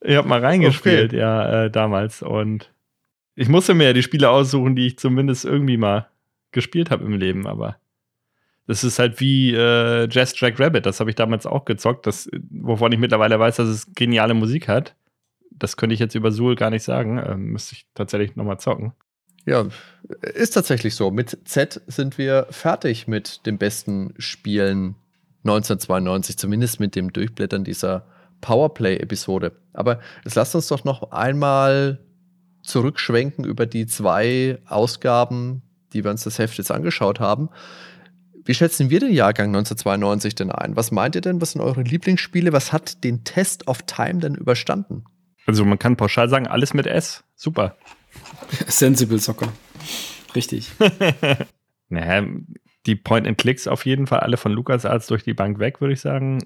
ich 0.01 0.17
habe 0.17 0.27
mal 0.27 0.41
reingespielt, 0.41 1.13
okay. 1.13 1.21
ja, 1.21 1.65
äh, 1.65 1.71
damals. 1.71 2.23
Und 2.23 2.71
ich 3.37 3.51
musste 3.51 3.75
mir 3.75 3.89
ja 3.89 3.93
die 3.93 4.03
Spiele 4.03 4.31
aussuchen, 4.31 4.75
die 4.75 4.87
ich 4.87 4.99
zumindest 4.99 5.45
irgendwie 5.45 5.77
mal 5.77 6.09
gespielt 6.51 6.91
habe 6.91 7.05
im 7.05 7.13
Leben, 7.13 7.47
aber 7.47 7.77
das 8.67 8.85
ist 8.85 8.99
halt 8.99 9.21
wie 9.21 9.55
äh, 9.55 10.09
Jazz 10.11 10.33
Track 10.33 10.59
Rabbit, 10.59 10.87
das 10.87 11.01
habe 11.01 11.11
ich 11.11 11.17
damals 11.17 11.47
auch 11.47 11.65
gezockt, 11.65 12.07
das, 12.07 12.31
wovon 12.51 12.93
ich 12.93 12.99
mittlerweile 12.99 13.39
weiß, 13.39 13.57
dass 13.57 13.69
es 13.69 13.93
geniale 13.95 14.35
Musik 14.35 14.69
hat. 14.69 14.95
Das 15.51 15.77
könnte 15.77 15.95
ich 15.95 16.01
jetzt 16.01 16.15
über 16.15 16.33
Suhl 16.33 16.57
gar 16.57 16.71
nicht 16.71 16.83
sagen. 16.83 17.23
Ähm, 17.25 17.53
müsste 17.53 17.75
ich 17.75 17.87
tatsächlich 17.95 18.35
nochmal 18.35 18.59
zocken. 18.59 18.93
Ja, 19.47 19.67
ist 20.35 20.51
tatsächlich 20.51 20.95
so. 20.95 21.11
Mit 21.11 21.39
Z 21.45 21.81
sind 21.87 22.19
wir 22.19 22.47
fertig 22.51 23.07
mit 23.07 23.47
den 23.47 23.59
besten 23.59 24.15
Spielen 24.19 24.97
1992, 25.45 26.39
zumindest 26.39 26.81
mit 26.81 26.97
dem 26.97 27.13
Durchblättern 27.13 27.63
dieser 27.63 28.07
Powerplay-Episode. 28.41 29.53
Aber 29.75 30.01
jetzt 30.25 30.35
lasst 30.35 30.55
uns 30.55 30.69
doch 30.69 30.85
noch 30.85 31.13
einmal 31.13 32.01
zurückschwenken 32.63 33.45
über 33.45 33.67
die 33.67 33.87
zwei 33.87 34.59
Ausgaben, 34.67 35.63
die 35.93 36.03
wir 36.03 36.11
uns 36.11 36.25
das 36.25 36.39
Heft 36.39 36.57
jetzt 36.57 36.71
angeschaut 36.71 37.21
haben. 37.21 37.51
Wie 38.45 38.55
schätzen 38.55 38.91
wir 38.91 39.01
den 39.01 39.13
Jahrgang 39.13 39.49
1992 39.49 40.35
denn 40.35 40.51
ein? 40.51 40.77
Was 40.77 40.91
meint 40.91 41.15
ihr 41.15 41.23
denn? 41.23 41.41
Was 41.41 41.53
sind 41.53 41.63
eure 41.63 41.83
Lieblingsspiele? 41.83 42.53
Was 42.53 42.73
hat 42.73 43.03
den 43.03 43.25
Test 43.25 43.69
of 43.69 43.83
Time 43.83 44.21
denn 44.21 44.35
überstanden? 44.35 45.05
Also 45.47 45.65
man 45.65 45.79
kann 45.79 45.97
pauschal 45.97 46.29
sagen, 46.29 46.47
alles 46.47 46.75
mit 46.75 46.87
S. 46.87 47.25
Super. 47.37 47.77
Sensible 48.67 49.19
Soccer. 49.19 49.53
Richtig. 50.35 50.73
naja, 51.89 52.27
die 52.87 52.97
Point-and-Clicks 52.97 53.67
auf 53.67 53.87
jeden 53.87 54.07
Fall 54.07 54.21
alle 54.21 54.37
von 54.37 54.53
LucasArts 54.53 55.07
durch 55.07 55.23
die 55.23 55.35
Bank 55.35 55.59
weg, 55.59 55.81
würde 55.81 55.95
ich 55.95 56.01
sagen. 56.01 56.39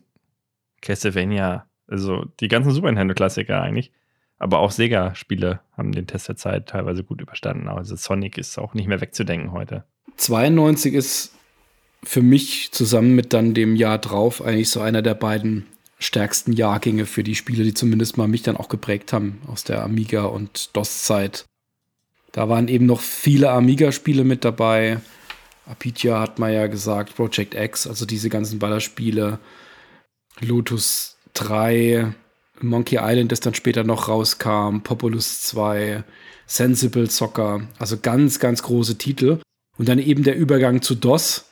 Castlevania, 0.81 1.66
also 1.89 2.25
die 2.41 2.49
ganzen 2.49 2.70
Super 2.70 2.89
Nintendo-Klassiker 2.89 3.61
eigentlich. 3.61 3.93
Aber 4.39 4.61
auch 4.61 4.70
Sega-Spiele 4.70 5.61
haben 5.77 5.91
den 5.91 6.07
Test 6.07 6.29
der 6.29 6.37
Zeit 6.37 6.69
teilweise 6.69 7.03
gut 7.03 7.20
überstanden. 7.20 7.69
Also 7.69 7.97
Sonic 7.97 8.39
ist 8.39 8.57
auch 8.57 8.75
nicht 8.75 8.87
mehr 8.87 9.01
wegzudenken 9.01 9.51
heute. 9.51 9.85
92 10.16 10.95
ist 10.95 11.38
für 12.05 12.23
mich 12.23 12.70
zusammen 12.73 13.15
mit 13.15 13.33
dann 13.33 13.55
dem 13.55 13.77
Jahr 13.77 13.99
drauf 13.99 14.43
eigentlich 14.43 14.70
so 14.70 14.81
einer 14.81 15.03
der 15.03 15.15
beiden 15.15 15.66
stärksten 15.99 16.53
Jahrgänge 16.53 17.07
für 17.07 17.25
die 17.25 17.35
Spiele, 17.35 17.65
die 17.65 17.75
zumindest 17.75 18.16
mal 18.16 18.29
mich 18.29 18.43
dann 18.43 18.57
auch 18.57 18.69
geprägt 18.69 19.12
haben 19.12 19.41
aus 19.49 19.65
der 19.65 19.83
Amiga 19.83 20.25
und 20.25 20.77
DOS-Zeit. 20.77 21.45
Da 22.33 22.49
waren 22.49 22.69
eben 22.69 22.87
noch 22.87 23.01
viele 23.01 23.51
Amiga-Spiele 23.51 24.23
mit 24.23 24.45
dabei. 24.45 25.01
Apitia 25.66 26.20
hat 26.20 26.39
man 26.39 26.53
ja 26.53 26.66
gesagt, 26.66 27.16
Project 27.16 27.55
X, 27.55 27.87
also 27.87 28.07
diese 28.07 28.29
ganzen 28.29 28.59
Ballerspiele. 28.59 29.39
Lotus 30.41 31.16
3, 31.35 32.15
Monkey 32.61 32.99
Island, 33.01 33.33
das 33.33 33.41
dann 33.41 33.55
später 33.55 33.83
noch 33.83 34.09
rauskam, 34.09 34.81
Populous 34.83 35.43
2, 35.43 36.05
Sensible 36.47 37.11
Soccer, 37.11 37.62
also 37.79 37.99
ganz, 37.99 38.39
ganz 38.39 38.62
große 38.62 38.99
Titel. 38.99 39.41
Und 39.77 39.89
dann 39.89 39.99
eben 39.99 40.23
der 40.23 40.37
Übergang 40.37 40.81
zu 40.83 40.95
DOS, 40.95 41.48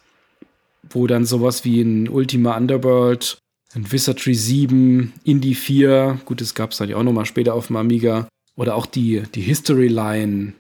wo 0.91 1.07
dann 1.07 1.25
sowas 1.25 1.65
wie 1.65 1.81
ein 1.81 2.09
Ultima 2.09 2.57
Underworld, 2.57 3.39
ein 3.75 3.91
Wizardry 3.91 4.35
7, 4.35 5.13
Indie 5.25 5.55
4, 5.55 6.21
gut, 6.25 6.41
das 6.41 6.55
gab 6.55 6.71
es 6.71 6.79
dann 6.79 6.89
ja 6.89 6.97
auch 6.97 7.03
nochmal 7.03 7.27
später 7.27 7.55
auf 7.55 7.69
dem 7.69 7.77
Amiga, 7.77 8.29
oder 8.57 8.75
auch 8.75 8.87
die, 8.87 9.23
die 9.35 9.43
History 9.43 9.89
Line 9.89 10.55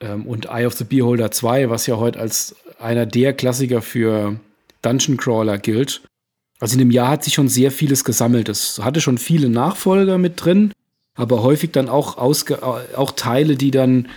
ähm, 0.00 0.26
und 0.26 0.46
Eye 0.46 0.66
of 0.66 0.74
the 0.74 0.84
Beholder 0.84 1.30
2, 1.30 1.70
was 1.70 1.86
ja 1.86 1.96
heute 1.96 2.20
als 2.20 2.54
einer 2.78 3.06
der 3.06 3.32
Klassiker 3.32 3.82
für 3.82 4.36
Dungeon 4.82 5.16
Crawler 5.16 5.58
gilt. 5.58 6.02
Also 6.60 6.74
in 6.74 6.78
dem 6.78 6.90
Jahr 6.90 7.08
hat 7.08 7.24
sich 7.24 7.34
schon 7.34 7.48
sehr 7.48 7.72
vieles 7.72 8.04
gesammelt. 8.04 8.48
Es 8.48 8.78
hatte 8.78 9.00
schon 9.00 9.18
viele 9.18 9.48
Nachfolger 9.48 10.18
mit 10.18 10.44
drin, 10.44 10.72
aber 11.14 11.42
häufig 11.42 11.72
dann 11.72 11.88
auch, 11.88 12.18
ausge 12.18 12.62
auch 12.62 13.12
Teile, 13.12 13.56
die 13.56 13.72
dann 13.72 14.08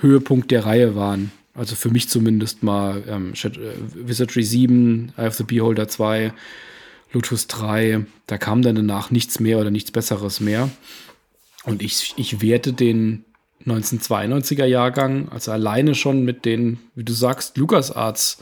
Höhepunkt 0.00 0.50
der 0.50 0.66
Reihe 0.66 0.94
waren. 0.94 1.32
Also 1.56 1.74
für 1.74 1.90
mich 1.90 2.08
zumindest 2.08 2.62
mal 2.62 3.02
ähm, 3.08 3.32
äh, 3.32 3.50
Wizardry 3.94 4.42
7, 4.42 5.12
Eye 5.16 5.26
of 5.26 5.34
the 5.34 5.44
Beholder 5.44 5.88
2, 5.88 6.32
Lotus 7.12 7.46
3. 7.46 8.04
Da 8.26 8.38
kam 8.38 8.62
dann 8.62 8.76
danach 8.76 9.10
nichts 9.10 9.40
mehr 9.40 9.58
oder 9.58 9.70
nichts 9.70 9.90
Besseres 9.90 10.40
mehr. 10.40 10.70
Und 11.64 11.82
ich, 11.82 12.14
ich 12.16 12.42
werte 12.42 12.72
den 12.72 13.24
1992er 13.66 14.66
Jahrgang, 14.66 15.28
also 15.30 15.50
alleine 15.50 15.94
schon 15.94 16.24
mit 16.24 16.44
den, 16.44 16.78
wie 16.94 17.04
du 17.04 17.12
sagst, 17.12 17.56
LucasArts 17.56 18.38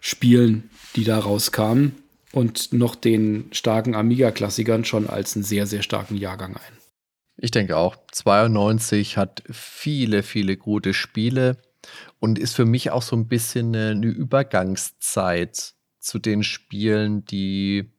Spielen, 0.00 0.70
die 0.96 1.04
da 1.04 1.18
rauskamen 1.18 1.96
und 2.32 2.72
noch 2.72 2.94
den 2.94 3.48
starken 3.52 3.94
Amiga-Klassikern 3.94 4.84
schon 4.84 5.08
als 5.08 5.34
einen 5.34 5.44
sehr, 5.44 5.66
sehr 5.66 5.82
starken 5.82 6.16
Jahrgang 6.16 6.56
ein. 6.56 6.78
Ich 7.36 7.50
denke 7.50 7.76
auch. 7.76 7.96
92 8.12 9.16
hat 9.16 9.42
viele, 9.50 10.22
viele 10.22 10.56
gute 10.56 10.94
Spiele 10.94 11.56
und 12.20 12.38
ist 12.38 12.54
für 12.54 12.64
mich 12.64 12.90
auch 12.90 13.02
so 13.02 13.16
ein 13.16 13.28
bisschen 13.28 13.74
eine 13.74 14.06
Übergangszeit 14.06 15.74
zu 16.00 16.18
den 16.18 16.42
Spielen, 16.42 17.24
die 17.24 17.90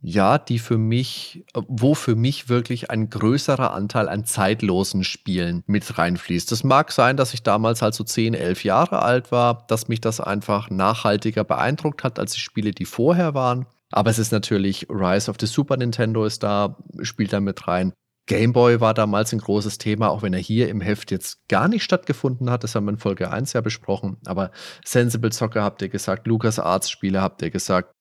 ja, 0.00 0.38
die 0.38 0.60
für 0.60 0.78
mich, 0.78 1.44
wo 1.54 1.94
für 1.94 2.14
mich 2.14 2.48
wirklich 2.48 2.90
ein 2.90 3.10
größerer 3.10 3.72
Anteil 3.74 4.08
an 4.08 4.24
zeitlosen 4.24 5.02
Spielen 5.02 5.64
mit 5.66 5.98
reinfließt. 5.98 6.52
Das 6.52 6.62
mag 6.62 6.92
sein, 6.92 7.16
dass 7.16 7.34
ich 7.34 7.42
damals 7.42 7.82
halt 7.82 7.94
so 7.94 8.04
10, 8.04 8.34
11 8.34 8.62
Jahre 8.62 9.02
alt 9.02 9.32
war, 9.32 9.66
dass 9.66 9.88
mich 9.88 10.00
das 10.00 10.20
einfach 10.20 10.70
nachhaltiger 10.70 11.42
beeindruckt 11.42 12.04
hat 12.04 12.20
als 12.20 12.32
die 12.32 12.40
Spiele, 12.40 12.70
die 12.70 12.84
vorher 12.84 13.34
waren. 13.34 13.66
Aber 13.90 14.10
es 14.10 14.20
ist 14.20 14.30
natürlich 14.30 14.86
Rise 14.88 15.30
of 15.30 15.36
the 15.40 15.46
Super 15.46 15.76
Nintendo 15.76 16.24
ist 16.24 16.44
da, 16.44 16.76
spielt 17.02 17.32
da 17.32 17.40
mit 17.40 17.66
rein. 17.66 17.92
Game 18.28 18.52
Boy 18.52 18.80
war 18.80 18.94
damals 18.94 19.32
ein 19.32 19.40
großes 19.40 19.78
Thema, 19.78 20.10
auch 20.10 20.22
wenn 20.22 20.34
er 20.34 20.38
hier 20.38 20.68
im 20.68 20.82
Heft 20.82 21.10
jetzt 21.10 21.48
gar 21.48 21.66
nicht 21.66 21.82
stattgefunden 21.82 22.50
hat. 22.50 22.62
Das 22.62 22.74
haben 22.74 22.84
wir 22.84 22.92
in 22.92 22.98
Folge 22.98 23.30
1 23.30 23.54
ja 23.54 23.62
besprochen. 23.62 24.18
Aber 24.26 24.52
Sensible 24.84 25.32
Soccer 25.32 25.62
habt 25.62 25.82
ihr 25.82 25.88
gesagt, 25.88 26.26
Lucas 26.26 26.58
Arts 26.58 26.90
Spiele 26.90 27.22
habt 27.22 27.42
ihr 27.42 27.50
gesagt, 27.50 27.94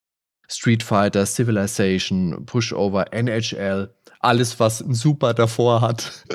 Street 0.49 0.83
Fighter, 0.83 1.25
Civilization, 1.25 2.45
Pushover, 2.45 3.13
NHL, 3.13 3.95
alles, 4.19 4.59
was 4.59 4.81
ein 4.81 4.93
Super 4.93 5.33
davor 5.33 5.81
hat. 5.81 6.25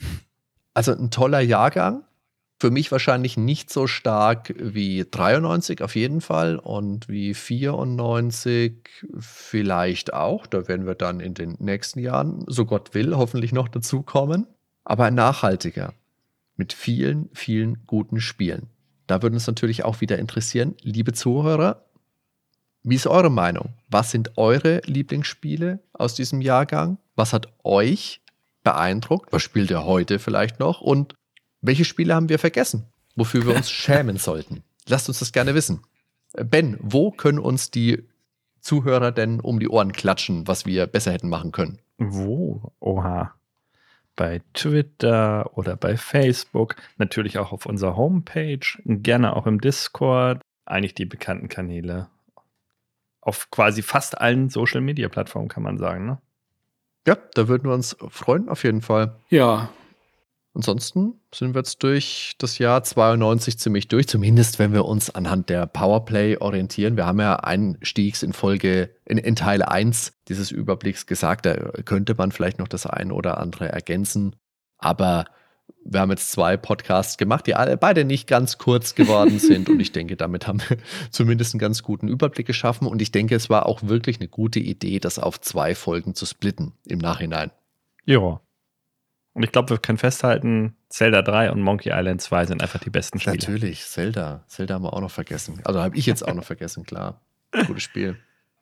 also 0.74 0.92
ein 0.92 1.10
toller 1.10 1.40
Jahrgang. 1.40 2.04
Für 2.60 2.72
mich 2.72 2.90
wahrscheinlich 2.90 3.36
nicht 3.36 3.70
so 3.70 3.86
stark 3.86 4.52
wie 4.58 5.06
93 5.08 5.80
auf 5.80 5.94
jeden 5.94 6.20
Fall 6.20 6.56
und 6.56 7.08
wie 7.08 7.32
94 7.32 8.88
vielleicht 9.16 10.12
auch. 10.12 10.46
Da 10.46 10.66
werden 10.66 10.84
wir 10.84 10.96
dann 10.96 11.20
in 11.20 11.34
den 11.34 11.56
nächsten 11.60 12.00
Jahren, 12.00 12.44
so 12.48 12.64
Gott 12.64 12.94
will, 12.94 13.16
hoffentlich 13.16 13.52
noch 13.52 13.68
dazukommen. 13.68 14.46
Aber 14.84 15.04
ein 15.04 15.14
nachhaltiger 15.14 15.94
mit 16.56 16.72
vielen, 16.72 17.28
vielen 17.32 17.86
guten 17.86 18.20
Spielen. 18.20 18.66
Da 19.06 19.22
würde 19.22 19.36
uns 19.36 19.46
natürlich 19.46 19.84
auch 19.84 20.00
wieder 20.00 20.18
interessieren, 20.18 20.74
liebe 20.82 21.12
Zuhörer, 21.12 21.84
wie 22.82 22.96
ist 22.96 23.06
eure 23.06 23.30
Meinung? 23.30 23.74
Was 23.88 24.10
sind 24.10 24.36
eure 24.36 24.80
Lieblingsspiele 24.84 25.78
aus 25.92 26.14
diesem 26.14 26.40
Jahrgang? 26.40 26.98
Was 27.14 27.32
hat 27.32 27.48
euch 27.62 28.20
beeindruckt? 28.64 29.32
Was 29.32 29.42
spielt 29.42 29.70
ihr 29.70 29.84
heute 29.84 30.18
vielleicht 30.18 30.58
noch? 30.58 30.80
Und 30.80 31.14
welche 31.60 31.84
Spiele 31.84 32.14
haben 32.14 32.28
wir 32.28 32.38
vergessen, 32.38 32.86
wofür 33.16 33.46
wir 33.46 33.56
uns 33.56 33.70
schämen 33.70 34.16
sollten? 34.16 34.62
Lasst 34.86 35.08
uns 35.08 35.18
das 35.18 35.32
gerne 35.32 35.54
wissen. 35.54 35.82
Ben, 36.32 36.76
wo 36.80 37.10
können 37.10 37.38
uns 37.38 37.70
die 37.70 38.06
Zuhörer 38.60 39.12
denn 39.12 39.40
um 39.40 39.60
die 39.60 39.68
Ohren 39.68 39.92
klatschen, 39.92 40.46
was 40.46 40.66
wir 40.66 40.86
besser 40.86 41.12
hätten 41.12 41.28
machen 41.28 41.52
können? 41.52 41.78
Wo? 41.98 42.72
Oha. 42.80 43.34
Bei 44.16 44.42
Twitter 44.52 45.56
oder 45.56 45.76
bei 45.76 45.96
Facebook, 45.96 46.76
natürlich 46.96 47.38
auch 47.38 47.52
auf 47.52 47.66
unserer 47.66 47.96
Homepage, 47.96 48.66
gerne 48.84 49.36
auch 49.36 49.46
im 49.46 49.60
Discord, 49.60 50.40
eigentlich 50.64 50.94
die 50.94 51.06
bekannten 51.06 51.48
Kanäle 51.48 52.08
auf 53.20 53.50
quasi 53.50 53.82
fast 53.82 54.20
allen 54.20 54.48
Social 54.48 54.80
Media 54.80 55.08
Plattformen, 55.08 55.48
kann 55.48 55.62
man 55.62 55.78
sagen, 55.78 56.06
ne? 56.06 56.18
Ja, 57.06 57.16
da 57.34 57.48
würden 57.48 57.64
wir 57.64 57.74
uns 57.74 57.96
freuen, 58.08 58.48
auf 58.48 58.64
jeden 58.64 58.82
Fall. 58.82 59.14
Ja. 59.28 59.70
Ansonsten 60.58 61.20
sind 61.32 61.54
wir 61.54 61.60
jetzt 61.60 61.84
durch 61.84 62.34
das 62.38 62.58
Jahr 62.58 62.82
92 62.82 63.60
ziemlich 63.60 63.86
durch, 63.86 64.08
zumindest 64.08 64.58
wenn 64.58 64.72
wir 64.72 64.86
uns 64.86 65.08
anhand 65.08 65.50
der 65.50 65.66
Powerplay 65.66 66.36
orientieren. 66.36 66.96
Wir 66.96 67.06
haben 67.06 67.20
ja 67.20 67.36
einstiegs 67.36 68.24
in 68.24 68.32
Folge, 68.32 68.90
in, 69.04 69.18
in 69.18 69.36
Teil 69.36 69.62
1 69.62 70.14
dieses 70.26 70.50
Überblicks 70.50 71.06
gesagt, 71.06 71.46
da 71.46 71.54
könnte 71.84 72.16
man 72.18 72.32
vielleicht 72.32 72.58
noch 72.58 72.66
das 72.66 72.86
ein 72.86 73.12
oder 73.12 73.38
andere 73.38 73.68
ergänzen. 73.68 74.34
Aber 74.78 75.26
wir 75.84 76.00
haben 76.00 76.10
jetzt 76.10 76.32
zwei 76.32 76.56
Podcasts 76.56 77.18
gemacht, 77.18 77.46
die 77.46 77.54
alle 77.54 77.76
beide 77.76 78.04
nicht 78.04 78.26
ganz 78.26 78.58
kurz 78.58 78.96
geworden 78.96 79.38
sind. 79.38 79.68
und 79.68 79.78
ich 79.78 79.92
denke, 79.92 80.16
damit 80.16 80.48
haben 80.48 80.60
wir 80.68 80.78
zumindest 81.12 81.54
einen 81.54 81.60
ganz 81.60 81.84
guten 81.84 82.08
Überblick 82.08 82.48
geschaffen. 82.48 82.88
Und 82.88 83.00
ich 83.00 83.12
denke, 83.12 83.36
es 83.36 83.48
war 83.48 83.66
auch 83.66 83.84
wirklich 83.84 84.18
eine 84.18 84.26
gute 84.28 84.58
Idee, 84.58 84.98
das 84.98 85.20
auf 85.20 85.40
zwei 85.40 85.76
Folgen 85.76 86.16
zu 86.16 86.26
splitten 86.26 86.72
im 86.84 86.98
Nachhinein. 86.98 87.52
Ja. 88.06 88.40
Und 89.38 89.44
ich 89.44 89.52
glaube, 89.52 89.70
wir 89.70 89.78
können 89.78 89.98
festhalten, 89.98 90.74
Zelda 90.88 91.22
3 91.22 91.52
und 91.52 91.62
Monkey 91.62 91.90
Island 91.92 92.20
2 92.20 92.46
sind 92.46 92.60
einfach 92.60 92.80
die 92.80 92.90
besten 92.90 93.20
Spiele. 93.20 93.36
Natürlich, 93.36 93.84
Zelda. 93.86 94.42
Zelda 94.48 94.74
haben 94.74 94.82
wir 94.82 94.92
auch 94.92 95.00
noch 95.00 95.12
vergessen. 95.12 95.60
Also 95.62 95.80
habe 95.80 95.96
ich 95.96 96.06
jetzt 96.06 96.26
auch 96.26 96.34
noch 96.34 96.42
vergessen, 96.42 96.84
klar. 96.84 97.20
Gutes 97.68 97.84
Spiel. 97.84 98.16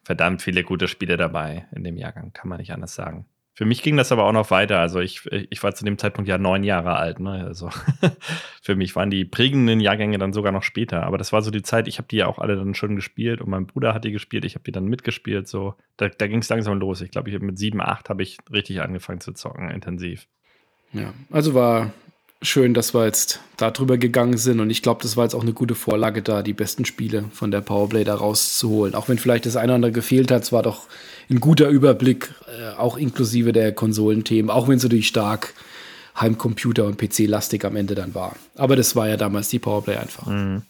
Verdammt 0.04 0.42
viele 0.42 0.64
gute 0.64 0.86
Spiele 0.86 1.16
dabei 1.16 1.64
in 1.74 1.82
dem 1.82 1.96
Jahrgang, 1.96 2.34
kann 2.34 2.50
man 2.50 2.58
nicht 2.58 2.74
anders 2.74 2.94
sagen. 2.94 3.24
Für 3.54 3.64
mich 3.64 3.82
ging 3.82 3.96
das 3.96 4.12
aber 4.12 4.24
auch 4.24 4.32
noch 4.32 4.50
weiter. 4.50 4.78
Also 4.78 5.00
ich, 5.00 5.24
ich 5.48 5.62
war 5.62 5.74
zu 5.74 5.86
dem 5.86 5.96
Zeitpunkt 5.96 6.28
ja 6.28 6.36
neun 6.36 6.62
Jahre 6.62 6.96
alt. 6.96 7.20
Ne? 7.20 7.42
Also 7.46 7.70
für 8.60 8.76
mich 8.76 8.94
waren 8.96 9.08
die 9.08 9.24
prägenden 9.24 9.80
Jahrgänge 9.80 10.18
dann 10.18 10.34
sogar 10.34 10.52
noch 10.52 10.62
später. 10.62 11.04
Aber 11.04 11.16
das 11.16 11.32
war 11.32 11.40
so 11.40 11.50
die 11.50 11.62
Zeit, 11.62 11.88
ich 11.88 11.96
habe 11.96 12.08
die 12.08 12.16
ja 12.16 12.26
auch 12.26 12.38
alle 12.38 12.56
dann 12.56 12.74
schon 12.74 12.96
gespielt 12.96 13.40
und 13.40 13.48
mein 13.48 13.66
Bruder 13.66 13.94
hat 13.94 14.04
die 14.04 14.12
gespielt, 14.12 14.44
ich 14.44 14.56
habe 14.56 14.64
die 14.64 14.72
dann 14.72 14.84
mitgespielt. 14.84 15.48
So. 15.48 15.74
Da, 15.96 16.10
da 16.10 16.26
ging 16.26 16.40
es 16.40 16.50
langsam 16.50 16.78
los. 16.78 17.00
Ich 17.00 17.10
glaube, 17.10 17.30
mit 17.38 17.58
sieben, 17.58 17.80
acht 17.80 18.10
habe 18.10 18.22
ich 18.22 18.36
richtig 18.52 18.82
angefangen 18.82 19.20
zu 19.20 19.32
zocken, 19.32 19.70
intensiv. 19.70 20.28
Ja, 20.92 21.12
also 21.30 21.54
war 21.54 21.92
schön, 22.42 22.74
dass 22.74 22.94
wir 22.94 23.04
jetzt 23.04 23.40
da 23.56 23.70
drüber 23.70 23.98
gegangen 23.98 24.36
sind. 24.36 24.60
Und 24.60 24.70
ich 24.70 24.82
glaube, 24.82 25.02
das 25.02 25.16
war 25.16 25.24
jetzt 25.24 25.34
auch 25.34 25.42
eine 25.42 25.52
gute 25.52 25.74
Vorlage, 25.74 26.22
da 26.22 26.42
die 26.42 26.52
besten 26.52 26.84
Spiele 26.84 27.24
von 27.32 27.50
der 27.50 27.60
Powerplay 27.60 28.04
da 28.04 28.14
rauszuholen. 28.14 28.94
Auch 28.94 29.08
wenn 29.08 29.18
vielleicht 29.18 29.46
das 29.46 29.56
eine 29.56 29.66
oder 29.66 29.74
andere 29.76 29.92
gefehlt 29.92 30.30
hat, 30.30 30.42
es 30.42 30.52
war 30.52 30.62
doch 30.62 30.86
ein 31.30 31.40
guter 31.40 31.68
Überblick, 31.68 32.34
äh, 32.46 32.76
auch 32.76 32.96
inklusive 32.96 33.52
der 33.52 33.72
Konsolenthemen, 33.72 34.50
auch 34.50 34.68
wenn 34.68 34.76
es 34.76 34.82
natürlich 34.82 35.08
stark 35.08 35.54
Heimcomputer 36.18 36.86
und 36.86 36.98
PC-lastig 36.98 37.64
am 37.64 37.76
Ende 37.76 37.94
dann 37.94 38.14
war. 38.14 38.36
Aber 38.54 38.76
das 38.76 38.96
war 38.96 39.08
ja 39.08 39.16
damals 39.16 39.48
die 39.48 39.58
Powerplay 39.58 39.96
einfach. 39.96 40.26
Mhm. 40.26 40.62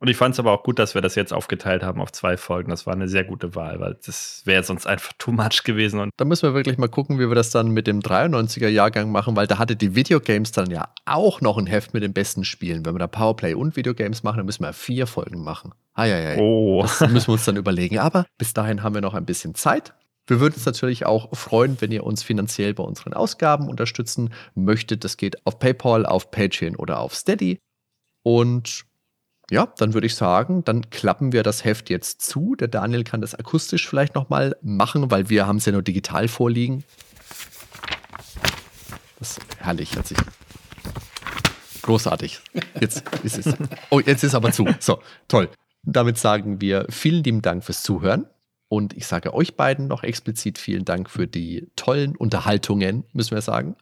Und 0.00 0.08
ich 0.08 0.16
fand 0.16 0.32
es 0.32 0.38
aber 0.38 0.52
auch 0.52 0.62
gut, 0.62 0.78
dass 0.78 0.94
wir 0.94 1.02
das 1.02 1.14
jetzt 1.14 1.30
aufgeteilt 1.30 1.82
haben 1.82 2.00
auf 2.00 2.10
zwei 2.10 2.38
Folgen. 2.38 2.70
Das 2.70 2.86
war 2.86 2.94
eine 2.94 3.06
sehr 3.06 3.22
gute 3.22 3.54
Wahl, 3.54 3.80
weil 3.80 3.98
das 4.06 4.40
wäre 4.46 4.62
sonst 4.62 4.86
einfach 4.86 5.12
too 5.18 5.30
much 5.30 5.62
gewesen. 5.62 6.00
Und 6.00 6.10
da 6.16 6.24
müssen 6.24 6.48
wir 6.48 6.54
wirklich 6.54 6.78
mal 6.78 6.88
gucken, 6.88 7.18
wie 7.18 7.28
wir 7.28 7.34
das 7.34 7.50
dann 7.50 7.68
mit 7.68 7.86
dem 7.86 8.00
93er 8.00 8.68
Jahrgang 8.68 9.12
machen, 9.12 9.36
weil 9.36 9.46
da 9.46 9.58
hatte 9.58 9.76
die 9.76 9.94
Videogames 9.94 10.52
dann 10.52 10.70
ja 10.70 10.88
auch 11.04 11.42
noch 11.42 11.58
ein 11.58 11.66
Heft 11.66 11.92
mit 11.92 12.02
den 12.02 12.14
besten 12.14 12.44
Spielen. 12.44 12.86
Wenn 12.86 12.94
wir 12.94 12.98
da 12.98 13.08
Powerplay 13.08 13.52
und 13.52 13.76
Videogames 13.76 14.22
machen, 14.22 14.38
dann 14.38 14.46
müssen 14.46 14.64
wir 14.64 14.72
vier 14.72 15.06
Folgen 15.06 15.44
machen. 15.44 15.74
Ah, 15.92 16.06
ja. 16.06 16.38
Oh. 16.38 16.82
Das 16.82 17.10
müssen 17.10 17.28
wir 17.28 17.34
uns 17.34 17.44
dann 17.44 17.56
überlegen. 17.56 17.98
Aber 17.98 18.24
bis 18.38 18.54
dahin 18.54 18.82
haben 18.82 18.94
wir 18.94 19.02
noch 19.02 19.14
ein 19.14 19.26
bisschen 19.26 19.54
Zeit. 19.54 19.92
Wir 20.26 20.40
würden 20.40 20.54
uns 20.54 20.64
natürlich 20.64 21.04
auch 21.04 21.36
freuen, 21.36 21.78
wenn 21.80 21.92
ihr 21.92 22.04
uns 22.04 22.22
finanziell 22.22 22.72
bei 22.72 22.84
unseren 22.84 23.12
Ausgaben 23.12 23.68
unterstützen 23.68 24.32
möchtet. 24.54 25.04
Das 25.04 25.18
geht 25.18 25.44
auf 25.46 25.58
PayPal, 25.58 26.06
auf 26.06 26.30
Patreon 26.30 26.76
oder 26.76 27.00
auf 27.00 27.14
Steady. 27.14 27.58
Und 28.22 28.86
ja, 29.50 29.72
dann 29.78 29.94
würde 29.94 30.06
ich 30.06 30.14
sagen, 30.14 30.64
dann 30.64 30.90
klappen 30.90 31.32
wir 31.32 31.42
das 31.42 31.64
Heft 31.64 31.90
jetzt 31.90 32.22
zu. 32.22 32.54
Der 32.54 32.68
Daniel 32.68 33.04
kann 33.04 33.20
das 33.20 33.34
akustisch 33.34 33.88
vielleicht 33.88 34.14
nochmal 34.14 34.56
machen, 34.62 35.10
weil 35.10 35.28
wir 35.28 35.46
haben 35.46 35.56
es 35.56 35.66
ja 35.66 35.72
nur 35.72 35.82
digital 35.82 36.28
vorliegen. 36.28 36.84
Das 39.18 39.32
ist 39.32 39.40
herrlich, 39.58 39.94
hört 39.94 40.06
sich 40.06 40.18
großartig. 41.82 42.40
Jetzt 42.80 43.02
ist 43.24 43.38
es. 43.38 43.54
Oh, 43.90 44.00
jetzt 44.00 44.22
ist 44.22 44.34
aber 44.34 44.52
zu. 44.52 44.66
So, 44.78 45.00
toll. 45.28 45.48
Damit 45.82 46.18
sagen 46.18 46.60
wir 46.60 46.86
vielen 46.88 47.24
lieben 47.24 47.42
Dank 47.42 47.64
fürs 47.64 47.82
Zuhören. 47.82 48.26
Und 48.68 48.96
ich 48.96 49.06
sage 49.06 49.34
euch 49.34 49.56
beiden 49.56 49.88
noch 49.88 50.04
explizit 50.04 50.56
vielen 50.58 50.84
Dank 50.84 51.10
für 51.10 51.26
die 51.26 51.68
tollen 51.74 52.14
Unterhaltungen, 52.14 53.04
müssen 53.12 53.34
wir 53.34 53.42
sagen. 53.42 53.74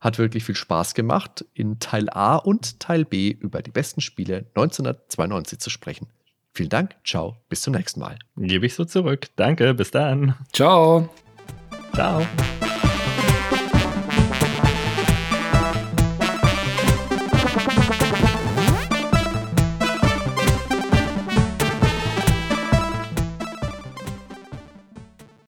Hat 0.00 0.18
wirklich 0.18 0.44
viel 0.44 0.54
Spaß 0.54 0.94
gemacht, 0.94 1.44
in 1.54 1.78
Teil 1.78 2.08
A 2.10 2.36
und 2.36 2.80
Teil 2.80 3.04
B 3.04 3.30
über 3.30 3.62
die 3.62 3.70
besten 3.70 4.00
Spiele 4.00 4.46
1992 4.54 5.58
zu 5.58 5.70
sprechen. 5.70 6.08
Vielen 6.52 6.70
Dank, 6.70 6.96
ciao, 7.04 7.36
bis 7.48 7.62
zum 7.62 7.74
nächsten 7.74 8.00
Mal. 8.00 8.18
Gebe 8.36 8.66
ich 8.66 8.74
so 8.74 8.84
zurück. 8.84 9.28
Danke, 9.36 9.74
bis 9.74 9.90
dann. 9.90 10.34
Ciao. 10.52 11.08
Ciao. 11.92 12.26